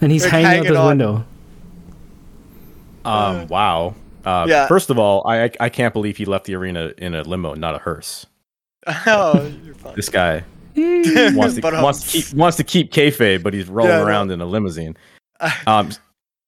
and 0.00 0.10
he's 0.10 0.22
Like, 0.24 0.32
hanging 0.32 0.46
out 0.46 0.50
hanging 0.54 0.68
this 0.72 0.78
on. 0.78 0.86
window. 0.88 1.24
Um. 3.04 3.46
Wow. 3.48 3.94
Uh, 4.26 4.44
Yeah. 4.48 4.66
First 4.66 4.90
of 4.90 4.98
all, 4.98 5.22
I 5.26 5.44
I- 5.44 5.50
I 5.60 5.68
can't 5.68 5.94
believe 5.94 6.16
he 6.18 6.24
left 6.26 6.44
the 6.46 6.54
arena 6.56 6.92
in 6.98 7.14
a 7.14 7.22
limo, 7.22 7.54
not 7.54 7.74
a 7.74 7.78
hearse. 7.78 8.26
oh, 9.06 9.50
you're 9.64 9.74
fine. 9.74 9.94
This 9.96 10.08
guy 10.08 10.44
wants 10.76 11.54
to 11.54 11.60
But, 11.62 11.74
um, 11.74 11.82
wants 11.82 12.00
to 12.12 12.18
keep 12.22 12.34
wants 12.36 12.56
to 12.58 12.64
keep 12.64 12.92
kayfabe, 12.92 13.42
but 13.42 13.54
he's 13.54 13.68
rolling 13.68 13.90
Yeah, 13.92 13.96
I 13.98 14.00
know. 14.02 14.06
around 14.06 14.30
in 14.32 14.40
a 14.40 14.46
limousine. 14.46 14.96
Um. 15.66 15.90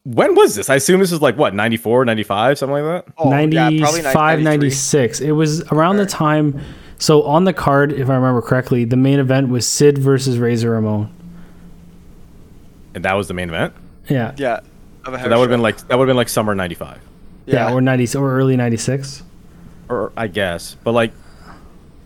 When 0.04 0.34
was 0.34 0.54
this? 0.54 0.70
I 0.70 0.76
assume 0.76 1.00
this 1.00 1.10
was 1.12 1.20
like 1.20 1.36
what 1.36 1.54
94, 1.54 2.06
95, 2.06 2.56
something 2.58 2.82
like 2.82 3.04
that. 3.04 3.12
Oh, 3.18 3.28
95, 3.28 4.40
93. 4.40 4.42
96. 4.42 5.20
It 5.20 5.32
was 5.32 5.60
around 5.70 5.98
the 5.98 6.06
time. 6.06 6.58
So 6.98 7.24
on 7.24 7.44
the 7.44 7.52
card, 7.52 7.92
if 7.92 8.08
I 8.08 8.14
remember 8.14 8.40
correctly, 8.40 8.84
the 8.86 8.96
main 8.96 9.18
event 9.18 9.50
was 9.50 9.66
Sid 9.66 9.98
versus 9.98 10.38
Razor 10.38 10.70
Ramon. 10.70 11.12
And 12.94 13.04
that 13.04 13.12
was 13.14 13.28
the 13.28 13.34
main 13.34 13.48
event. 13.50 13.74
Yeah, 14.08 14.32
Yeah. 14.38 14.60
So 15.04 15.10
that 15.12 15.28
would 15.28 15.30
have 15.40 15.48
been 15.50 15.60
like 15.62 15.76
that 15.88 15.98
would 15.98 16.04
have 16.08 16.10
been 16.10 16.16
like 16.16 16.28
summer 16.30 16.54
'95, 16.54 16.98
yeah, 17.52 17.72
or 17.72 17.80
90 17.80 18.16
or 18.18 18.32
early 18.36 18.56
96. 18.56 19.22
or 19.88 20.12
I 20.16 20.26
guess. 20.28 20.76
But 20.84 20.92
like 20.92 21.12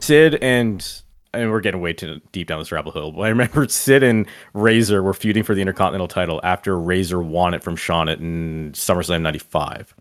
Sid 0.00 0.36
and 0.42 0.86
and 1.34 1.50
we're 1.50 1.60
getting 1.60 1.80
way 1.80 1.92
too 1.94 2.20
deep 2.32 2.48
down 2.48 2.58
this 2.58 2.70
rabbit 2.72 2.90
hole. 2.92 3.12
But 3.12 3.22
I 3.22 3.28
remember 3.28 3.66
Sid 3.68 4.02
and 4.02 4.26
Razor 4.54 5.02
were 5.02 5.14
feuding 5.14 5.42
for 5.44 5.54
the 5.54 5.60
Intercontinental 5.62 6.08
title 6.08 6.40
after 6.44 6.78
Razor 6.78 7.22
won 7.22 7.54
it 7.54 7.62
from 7.62 7.76
Shawn 7.76 8.08
at 8.08 8.18
SummerSlam 8.20 9.22
'95. 9.22 9.94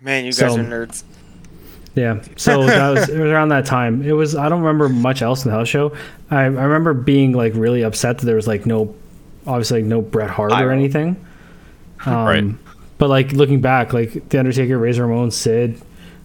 Man, 0.00 0.24
you 0.24 0.32
guys 0.32 0.38
So- 0.38 0.60
are 0.60 0.64
nerds. 0.64 1.02
Yeah, 1.94 2.22
so 2.36 2.62
that 2.66 2.90
was 2.90 3.08
it 3.08 3.18
was 3.18 3.30
around 3.30 3.48
that 3.48 3.66
time. 3.66 4.02
It 4.02 4.12
was 4.12 4.36
I 4.36 4.48
don't 4.48 4.60
remember 4.60 4.88
much 4.88 5.20
else 5.20 5.44
in 5.44 5.50
the 5.50 5.56
house 5.56 5.66
show. 5.68 5.96
I, 6.30 6.42
I 6.42 6.46
remember 6.46 6.94
being 6.94 7.32
like 7.32 7.54
really 7.56 7.82
upset 7.82 8.18
that 8.18 8.26
there 8.26 8.36
was 8.36 8.46
like 8.46 8.66
no, 8.66 8.94
obviously 9.48 9.80
like 9.82 9.88
no 9.88 10.00
Bret 10.00 10.30
Hart 10.30 10.52
I 10.52 10.62
or 10.62 10.70
anything. 10.70 11.16
Um, 12.06 12.14
Right. 12.24 12.44
But 12.98 13.08
like 13.08 13.32
looking 13.32 13.60
back, 13.60 13.92
like 13.92 14.28
the 14.28 14.38
Undertaker, 14.38 14.76
Razor 14.78 15.06
Ramon, 15.06 15.30
Sid, 15.30 15.80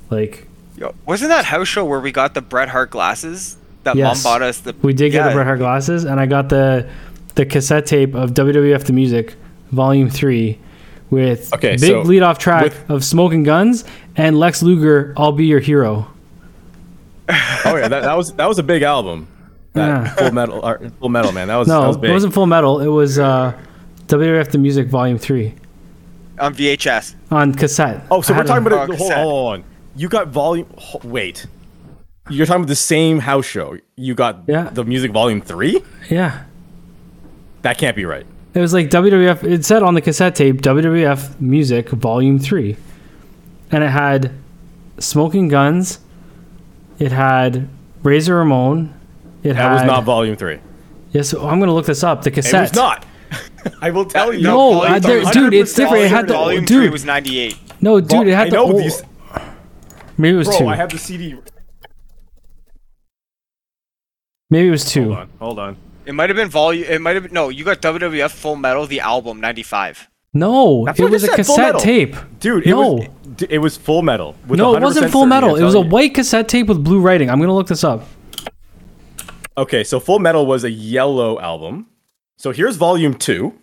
like 0.10 0.48
Yo, 0.78 0.94
wasn't 1.06 1.30
that 1.30 1.46
house 1.46 1.68
show 1.68 1.86
where 1.86 2.00
we 2.00 2.12
got 2.12 2.34
the 2.34 2.42
Bret 2.42 2.68
Hart 2.70 2.90
glasses 2.90 3.58
that 3.84 3.96
Yes. 3.96 4.24
mom 4.24 4.32
bought 4.34 4.42
us? 4.42 4.60
The 4.60 4.76
we 4.82 4.92
did 4.94 5.12
get 5.12 5.28
the 5.28 5.34
Bret 5.34 5.46
Hart 5.46 5.60
glasses, 5.60 6.04
and 6.04 6.20
I 6.20 6.26
got 6.26 6.50
the 6.50 6.88
the 7.36 7.46
cassette 7.46 7.86
tape 7.86 8.16
of 8.16 8.32
WWF 8.34 8.84
the 8.86 8.94
Music, 8.94 9.36
Volume 9.72 10.10
Three, 10.10 10.58
with 11.12 11.54
Okay, 11.54 11.72
big 11.78 11.80
so 11.92 12.02
lead 12.02 12.24
off 12.24 12.40
track 12.40 12.64
with- 12.64 12.90
of 12.90 13.04
Smoking 13.06 13.44
Gunns 13.44 13.86
and 14.16 14.40
Lex 14.40 14.64
Luger, 14.64 15.14
"I'll 15.16 15.32
Be 15.32 15.46
Your 15.46 15.60
Hero." 15.60 16.08
Oh 17.66 17.76
yeah, 17.78 17.88
that, 17.88 18.02
that 18.04 18.18
was 18.18 18.34
that 18.34 18.48
was 18.48 18.60
a 18.60 18.64
big 18.64 18.82
album. 18.82 19.28
That 19.74 19.88
Yeah. 19.88 20.14
Full 20.16 20.32
Metal, 20.32 20.60
or, 20.64 20.80
Full 21.00 21.10
Metal, 21.10 21.32
man. 21.32 21.48
That 21.48 21.56
was 21.58 21.68
that 21.68 21.74
No, 21.80 21.88
was 21.88 21.98
big. 21.98 22.10
it 22.10 22.14
wasn't 22.14 22.34
Full 22.34 22.46
Metal. 22.46 22.80
It 22.82 22.88
was 22.88 23.18
uh, 23.18 23.54
WWF 24.08 24.52
the 24.52 24.58
Music 24.58 24.88
Volume 24.88 25.18
Three 25.18 25.54
on 26.44 26.54
VHS. 26.54 27.16
on 27.32 27.54
cassette. 27.54 28.06
Oh, 28.12 28.22
so 28.22 28.34
I 28.34 28.38
we're 28.38 28.44
talking 28.44 28.66
about 28.68 28.90
it. 28.90 28.98
Hold 28.98 29.00
cassette. 29.00 29.24
hold 29.24 29.54
on. 29.54 29.64
You 29.96 30.10
got 30.10 30.28
volume. 30.28 30.68
ho- 30.78 31.02
Wait, 31.04 31.46
you're 32.30 32.46
talking 32.46 32.62
about 32.62 32.68
the 32.70 32.76
same 32.76 33.20
house 33.20 33.46
show. 33.46 33.78
You 33.96 34.14
got 34.16 34.44
Yeah. 34.48 34.70
the 34.72 34.84
music 34.84 35.12
volume 35.12 35.42
three. 35.42 35.82
yeah. 36.10 36.44
That 37.62 37.78
can't 37.78 37.96
be 37.96 38.04
right. 38.06 38.26
It 38.54 38.60
was 38.60 38.74
like 38.74 38.90
WWF. 38.90 39.44
It 39.44 39.64
said 39.66 39.82
on 39.84 39.94
the 39.96 40.02
cassette 40.02 40.36
tape 40.36 40.62
WWF 40.62 41.40
Music 41.40 41.90
Volume 41.90 42.38
Three, 42.40 42.76
and 43.72 43.84
it 43.84 43.90
had 43.90 44.32
Smoking 45.00 45.48
Gunns. 45.48 46.00
It 47.00 47.12
had 47.12 47.68
Razor 48.04 48.36
Ramon. 48.36 48.94
It 49.44 49.50
That 49.54 49.56
had 49.56 49.74
was 49.74 49.84
not 49.86 50.04
volume 50.04 50.36
three. 50.36 50.60
Yes, 51.12 51.34
I'm 51.34 51.60
gonna 51.60 51.74
look 51.74 51.86
this 51.88 52.04
up. 52.04 52.22
The 52.24 52.30
It 52.30 52.34
cassette. 52.34 52.62
was 52.62 52.76
not. 52.76 53.06
I 53.82 53.90
will 53.92 54.06
tell 54.06 54.34
you. 54.34 54.42
No, 54.44 54.74
volume 54.74 54.94
uh, 54.94 55.00
there- 55.00 55.24
dude, 55.32 55.54
it's 55.54 55.74
different. 55.74 56.04
It 56.06 56.10
had 56.12 56.28
the 56.28 56.34
volume 56.34 56.66
dude. 56.66 56.78
three 56.84 56.90
was 56.90 57.06
ninety 57.06 57.40
eight. 57.40 57.58
No, 57.82 58.00
dude, 58.00 58.28
it 58.28 58.34
had 58.36 58.48
I 58.48 58.50
the 58.50 58.56
know 58.56 58.64
old. 58.72 58.84
these, 58.84 59.02
Maybe 60.18 60.36
it 60.36 60.38
was 60.38 60.48
bro. 60.48 60.60
two. 60.60 60.68
I 60.68 60.76
have 60.76 60.90
the 60.90 60.98
CD. 60.98 61.36
Maybe 64.50 64.68
it 64.68 64.72
was 64.72 64.86
two. 64.86 65.06
Hold 65.06 65.18
on, 65.18 65.30
hold 65.40 65.60
on. 65.60 65.78
It 66.06 66.14
might 66.14 66.30
have 66.30 66.38
been 66.38 66.50
volume. 66.50 66.86
It 66.88 67.02
might 67.02 67.16
have 67.16 67.24
been 67.24 67.34
no. 67.34 67.50
You 67.50 67.64
got 67.64 67.82
WWF 67.82 68.32
Full 68.32 68.56
Metal, 68.56 68.86
the 68.86 69.00
album 69.00 69.40
ninety 69.42 69.64
five. 69.64 70.08
No, 70.36 70.86
That's 70.86 71.00
it 71.00 71.10
was 71.10 71.24
a 71.24 71.30
cassette 71.36 71.78
tape. 71.80 72.16
Dude, 72.40 72.66
it 72.66 72.70
No. 72.72 72.94
was 72.94 73.08
it 73.50 73.60
was 73.60 73.78
Full 73.78 74.02
Metal. 74.02 74.36
with 74.48 74.58
No, 74.60 74.76
it 74.76 74.82
wasn't 74.82 75.12
Full 75.12 75.26
Metal. 75.26 75.56
It 75.56 75.64
was 75.64 75.76
a 75.76 75.80
white 75.82 76.14
cassette 76.16 76.48
tape 76.48 76.68
with 76.68 76.84
blue 76.84 77.00
writing. 77.00 77.30
I'm 77.30 77.40
gonna 77.40 77.54
look 77.54 77.68
this 77.68 77.84
up. 77.84 78.04
Okay, 79.58 79.84
so 79.84 80.00
Full 80.00 80.20
Metal 80.20 80.46
was 80.46 80.64
a 80.64 80.72
yellow 80.72 81.40
album. 81.40 81.88
So 82.44 82.52
here's 82.52 82.76
volume 82.76 83.14
two. 83.14 83.58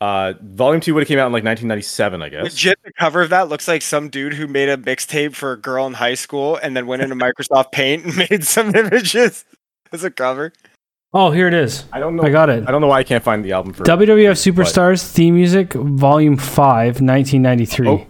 Uh, 0.00 0.32
volume 0.40 0.80
two 0.80 0.94
would 0.94 1.02
have 1.02 1.08
came 1.08 1.18
out 1.18 1.26
in 1.26 1.32
like 1.34 1.44
1997, 1.44 2.22
I 2.22 2.30
guess. 2.30 2.44
Legit, 2.44 2.78
the 2.82 2.92
cover 2.94 3.20
of 3.20 3.28
that 3.28 3.50
looks 3.50 3.68
like 3.68 3.82
some 3.82 4.08
dude 4.08 4.32
who 4.32 4.46
made 4.46 4.70
a 4.70 4.78
mixtape 4.78 5.34
for 5.34 5.52
a 5.52 5.58
girl 5.58 5.86
in 5.86 5.92
high 5.92 6.14
school 6.14 6.56
and 6.56 6.74
then 6.74 6.86
went 6.86 7.02
into 7.02 7.14
Microsoft 7.14 7.70
Paint 7.72 8.06
and 8.06 8.16
made 8.16 8.44
some 8.44 8.74
images 8.74 9.44
as 9.92 10.04
a 10.04 10.10
cover. 10.10 10.54
Oh, 11.12 11.32
here 11.32 11.48
it 11.48 11.52
is. 11.52 11.84
I 11.92 12.00
don't 12.00 12.16
know. 12.16 12.22
I 12.22 12.30
got 12.30 12.48
it. 12.48 12.66
I 12.66 12.70
don't 12.70 12.80
know 12.80 12.86
why 12.86 13.00
I 13.00 13.04
can't 13.04 13.22
find 13.22 13.44
the 13.44 13.52
album 13.52 13.74
for. 13.74 13.84
WWF 13.84 14.38
Superstars 14.40 15.06
theme 15.06 15.34
music, 15.34 15.74
Volume 15.74 16.38
Five, 16.38 17.02
1993. 17.02 17.88
Oh. 17.88 18.06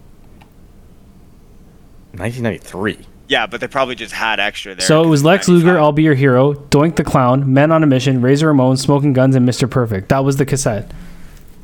1993. 2.13 3.05
Yeah, 3.31 3.47
but 3.47 3.61
they 3.61 3.67
probably 3.69 3.95
just 3.95 4.13
had 4.13 4.41
extra 4.41 4.75
there. 4.75 4.85
So 4.85 5.01
it 5.01 5.07
was 5.07 5.23
Lex 5.23 5.47
95. 5.47 5.65
Luger, 5.65 5.79
I'll 5.79 5.93
Be 5.93 6.03
Your 6.03 6.15
Hero, 6.15 6.53
Doink 6.53 6.97
the 6.97 7.05
Clown, 7.05 7.53
Men 7.53 7.71
on 7.71 7.81
a 7.81 7.87
Mission, 7.87 8.21
Razor 8.21 8.47
Ramon, 8.47 8.75
Smoking 8.75 9.13
Gunns, 9.13 9.37
and 9.37 9.47
Mr. 9.47 9.71
Perfect. 9.71 10.09
That 10.09 10.25
was 10.25 10.35
the 10.35 10.45
cassette. 10.45 10.91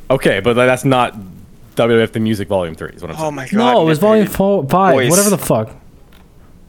Okay, 0.10 0.40
but 0.40 0.54
that's 0.54 0.86
not 0.86 1.14
WWF 1.76 2.14
the 2.14 2.22
Music 2.22 2.48
Volume 2.48 2.74
Three. 2.74 2.92
Is 2.92 3.02
what 3.02 3.12
I'm 3.12 3.18
Oh 3.20 3.32
my 3.32 3.50
god. 3.50 3.58
No, 3.58 3.82
it 3.82 3.84
was. 3.84 4.00
Volume 4.00 4.28
fo- 4.28 4.66
Five. 4.66 4.96
Boys. 4.96 5.10
Whatever 5.10 5.30
the 5.30 5.38
fuck. 5.38 5.76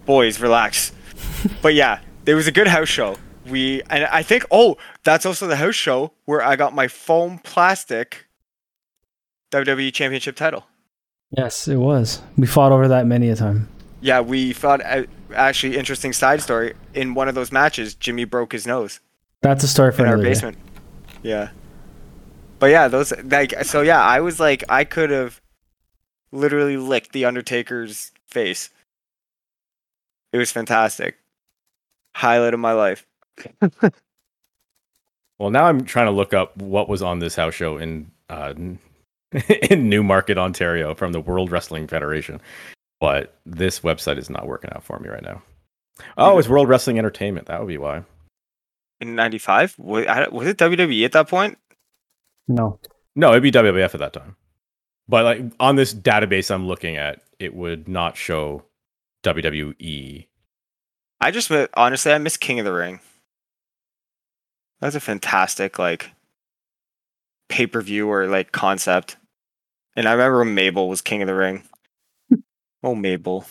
Boys, 0.04 0.40
relax. 0.40 0.90
but 1.62 1.74
yeah, 1.74 2.00
there 2.24 2.34
was 2.34 2.48
a 2.48 2.52
good 2.52 2.66
house 2.66 2.88
show. 2.88 3.14
We 3.48 3.82
and 3.88 4.02
I 4.06 4.24
think 4.24 4.46
oh, 4.50 4.78
that's 5.04 5.24
also 5.24 5.46
the 5.46 5.54
house 5.54 5.76
show 5.76 6.10
where 6.24 6.42
I 6.42 6.56
got 6.56 6.74
my 6.74 6.88
foam 6.88 7.38
plastic 7.44 8.26
WWE 9.52 9.94
Championship 9.94 10.34
title. 10.34 10.66
Yes, 11.30 11.68
it 11.68 11.76
was. 11.76 12.20
We 12.36 12.48
fought 12.48 12.72
over 12.72 12.88
that 12.88 13.06
many 13.06 13.28
a 13.28 13.36
time. 13.36 13.68
Yeah, 14.00 14.20
we 14.20 14.52
thought 14.52 14.80
uh, 14.84 15.04
actually 15.34 15.76
interesting 15.76 16.12
side 16.12 16.40
story. 16.40 16.74
In 16.94 17.14
one 17.14 17.28
of 17.28 17.34
those 17.34 17.50
matches, 17.52 17.94
Jimmy 17.94 18.24
broke 18.24 18.52
his 18.52 18.66
nose 18.66 19.00
That's 19.42 19.64
a 19.64 19.68
story 19.68 19.92
for 19.92 20.02
in 20.02 20.08
our 20.08 20.14
another 20.14 20.24
day. 20.24 20.30
basement. 20.30 20.58
Yeah. 21.22 21.50
But 22.58 22.66
yeah, 22.70 22.88
those 22.88 23.12
like 23.24 23.54
so 23.64 23.82
yeah, 23.82 24.02
I 24.02 24.20
was 24.20 24.38
like 24.40 24.64
I 24.68 24.84
could 24.84 25.10
have 25.10 25.40
literally 26.32 26.76
licked 26.76 27.12
the 27.12 27.24
Undertaker's 27.24 28.12
face. 28.26 28.70
It 30.32 30.38
was 30.38 30.52
fantastic. 30.52 31.16
Highlight 32.14 32.54
of 32.54 32.60
my 32.60 32.72
life. 32.72 33.06
Well, 35.38 35.50
now 35.50 35.66
I'm 35.66 35.84
trying 35.84 36.06
to 36.06 36.10
look 36.12 36.34
up 36.34 36.56
what 36.56 36.88
was 36.88 37.00
on 37.00 37.20
this 37.20 37.36
house 37.36 37.54
show 37.54 37.78
in 37.78 38.10
uh, 38.28 38.54
in 39.70 39.88
Newmarket, 39.88 40.36
Ontario, 40.36 40.94
from 40.96 41.12
the 41.12 41.20
World 41.20 41.52
Wrestling 41.52 41.86
Federation. 41.86 42.40
But 43.00 43.38
this 43.46 43.80
website 43.80 44.18
is 44.18 44.28
not 44.28 44.46
working 44.46 44.70
out 44.74 44.82
for 44.82 44.98
me 44.98 45.08
right 45.08 45.22
now. 45.22 45.42
Oh, 46.16 46.38
it's 46.38 46.48
World 46.48 46.68
Wrestling 46.68 46.98
Entertainment. 46.98 47.46
That 47.46 47.60
would 47.60 47.68
be 47.68 47.78
why. 47.78 48.04
In 49.00 49.14
'95, 49.14 49.76
was, 49.78 50.04
it 50.04 50.58
WWE 50.58 51.04
at 51.04 51.12
that 51.12 51.28
point? 51.28 51.58
No. 52.48 52.78
No, 53.14 53.30
it'd 53.30 53.42
be 53.42 53.52
WWF 53.52 53.94
at 53.94 54.00
that 54.00 54.12
time. 54.12 54.36
but 55.08 55.24
like 55.24 55.42
on 55.60 55.76
this 55.76 55.94
database 55.94 56.52
I'm 56.52 56.66
looking 56.66 56.96
at, 56.96 57.20
it 57.38 57.54
would 57.54 57.88
not 57.88 58.16
show 58.16 58.64
WWE. 59.24 60.26
I 61.20 61.30
just 61.30 61.50
mi- 61.50 61.66
honestly 61.74 62.12
I 62.12 62.18
miss 62.18 62.36
King 62.36 62.58
of 62.58 62.64
the 62.64 62.72
Ring. 62.72 63.00
That's 64.80 64.94
a 64.96 65.00
fantastic 65.00 65.78
like 65.78 66.10
pay 67.48 67.66
per 67.66 67.80
view 67.80 68.08
or 68.08 68.26
like 68.26 68.52
concept. 68.52 69.16
And 69.96 70.08
I 70.08 70.12
remember 70.12 70.38
when 70.38 70.54
Mabel 70.54 70.88
was 70.88 71.00
King 71.02 71.22
of 71.22 71.28
the 71.28 71.34
Ring. 71.34 71.64
Oh 72.82 72.94
Mabel. 72.94 73.44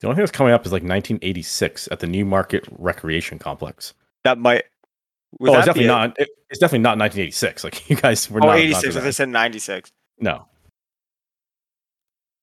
The 0.00 0.08
only 0.08 0.16
thing 0.16 0.22
that's 0.22 0.32
coming 0.32 0.52
up 0.52 0.66
is 0.66 0.72
like 0.72 0.82
1986 0.82 1.88
at 1.90 2.00
the 2.00 2.06
Newmarket 2.06 2.66
Recreation 2.78 3.38
Complex. 3.38 3.94
That 4.24 4.38
might 4.38 4.64
would 5.40 5.50
oh, 5.50 5.52
that 5.54 5.58
it's 5.60 5.66
definitely 5.66 5.88
not. 5.88 6.20
It, 6.20 6.28
it's 6.50 6.58
definitely 6.60 6.80
not 6.80 6.98
1986. 6.98 7.64
Like 7.64 7.88
you 7.90 7.96
guys 7.96 8.30
were 8.30 8.40
Oh, 8.42 8.48
not. 8.48 8.58
86. 8.58 8.94
not 8.96 9.04
I 9.04 9.10
said 9.10 9.28
96. 9.28 9.92
no. 10.20 10.46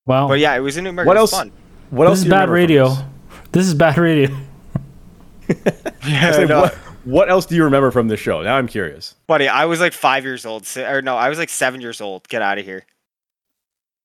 Wow. 0.08 0.28
But 0.28 0.40
yeah, 0.40 0.56
it 0.56 0.60
was 0.62 0.78
in 0.78 0.84
New 0.86 0.92
Market. 0.94 1.08
What 1.08 1.18
It 1.18 1.22
was 1.22 1.32
else- 1.34 1.42
Fun. 1.42 1.52
What 1.92 2.06
this 2.06 2.10
else? 2.10 2.20
is 2.24 2.30
bad 2.30 2.50
radio. 2.50 2.90
this? 2.90 3.04
This 3.52 3.68
is 3.68 3.74
bad 3.76 3.98
radio. 3.98 4.30
I 6.04 6.32
say, 6.32 6.46
no. 6.46 6.62
what, 6.62 6.74
what 7.04 7.30
else 7.30 7.46
do 7.46 7.56
you 7.56 7.64
remember 7.66 7.92
from 7.92 8.08
this 8.08 8.20
show? 8.20 8.42
Now 8.42 8.58
I'm 8.58 8.68
curious. 8.68 9.16
Buddy, 9.28 9.48
I 9.48 9.66
was 9.66 9.80
like 9.80 9.94
five 9.94 10.24
years 10.24 10.46
old. 10.46 10.66
Or 10.78 11.02
no, 11.04 11.16
I 11.18 11.30
was 11.30 11.38
like 11.38 11.50
seven 11.50 11.82
years 11.82 12.02
old. 12.02 12.28
Get 12.30 12.42
out 12.42 12.58
of 12.58 12.66
here. 12.66 12.84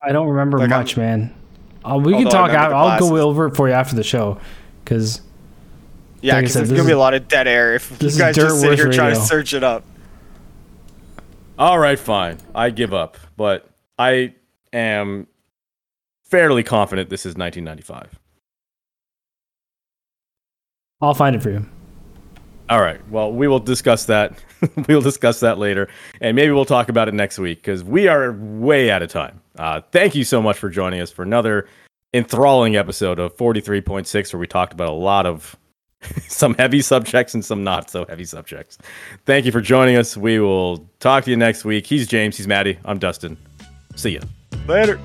I 0.03 0.13
don't 0.13 0.29
remember 0.29 0.59
Like, 0.59 0.71
I'm- 0.71 0.81
much, 0.81 0.97
man. 0.97 1.35
Uh, 1.85 1.99
we 2.03 2.13
can 2.15 2.25
talk. 2.29 2.51
Out, 2.51 2.73
I'll 2.73 2.99
go 2.99 3.17
over 3.19 3.47
it 3.47 3.57
for 3.57 3.69
you 3.69 3.75
after 3.75 3.95
the 3.95 4.03
show, 4.03 4.39
because 4.85 5.21
Yeah, 6.21 6.35
Like 6.35 6.43
because 6.43 6.53
said, 6.55 6.61
there's 6.67 6.77
gonna 6.79 6.87
be 6.89 6.93
a 6.93 6.99
lot 6.99 7.15
of 7.15 7.29
dead 7.29 7.47
air 7.47 7.75
if 7.75 7.91
you 7.91 7.97
this 7.99 8.15
is 8.15 8.19
guys 8.19 8.35
just 8.35 8.61
sit 8.61 8.75
here 8.75 8.87
worth 8.87 8.97
trying 8.97 9.15
to 9.15 9.21
search 9.21 9.55
it 9.55 9.63
up. 9.63 9.85
All 11.59 11.79
right, 11.79 11.99
fine. 11.99 12.39
I 12.55 12.71
give 12.71 12.93
up, 12.93 13.17
but 13.37 13.69
I 13.99 14.35
am 14.73 15.27
fairly 16.25 16.63
confident 16.65 17.11
this 17.11 17.25
is 17.27 17.37
1995. 17.37 18.19
I'll 21.01 21.15
find 21.15 21.37
it 21.37 21.43
for 21.43 21.51
you. 21.51 21.67
All 22.69 22.81
right. 22.81 23.01
Well, 23.11 23.33
we 23.33 23.47
will 23.47 23.61
discuss 23.61 24.07
that. 24.07 24.33
we'll 24.89 25.01
discuss 25.01 25.41
that 25.41 25.59
later, 25.59 25.89
and 26.21 26.37
maybe 26.37 26.53
we'll 26.53 26.65
talk 26.65 26.89
about 26.89 27.09
it 27.09 27.15
next 27.15 27.39
week 27.39 27.59
because 27.59 27.85
we 27.85 28.09
are 28.09 28.33
way 28.33 28.91
out 28.91 29.03
of 29.03 29.11
time. 29.11 29.41
Uh, 29.59 29.81
thank 29.93 30.15
you 30.15 30.25
so 30.25 30.43
much 30.43 30.59
for 30.59 30.69
joining 30.69 31.01
us 31.01 31.11
for 31.11 31.23
another 31.23 31.69
enthralling 32.15 32.77
episode 32.77 33.19
of 33.19 33.37
43.6, 33.37 34.33
where 34.33 34.41
we 34.41 34.47
talked 34.47 34.73
about 34.73 34.89
a 34.89 34.93
lot 34.93 35.27
of 35.27 35.57
some 36.29 36.55
heavy 36.55 36.81
subjects 36.81 37.35
and 37.35 37.45
some 37.45 37.65
not 37.65 37.91
so 37.91 38.05
heavy 38.07 38.25
subjects. 38.25 38.79
Thank 39.25 39.47
you 39.47 39.53
for 39.53 39.61
joining 39.61 39.97
us. 39.97 40.17
We 40.17 40.41
will 40.41 40.89
talk 41.01 41.25
to 41.25 41.31
you 41.31 41.37
next 41.37 41.65
week. 41.65 41.87
He's 41.87 42.07
James. 42.07 42.37
He's 42.37 42.47
Maddie. 42.47 42.79
I'm 42.85 42.99
Dustin. 42.99 43.37
See 43.95 44.11
ya. 44.11 44.21
Later. 44.67 45.01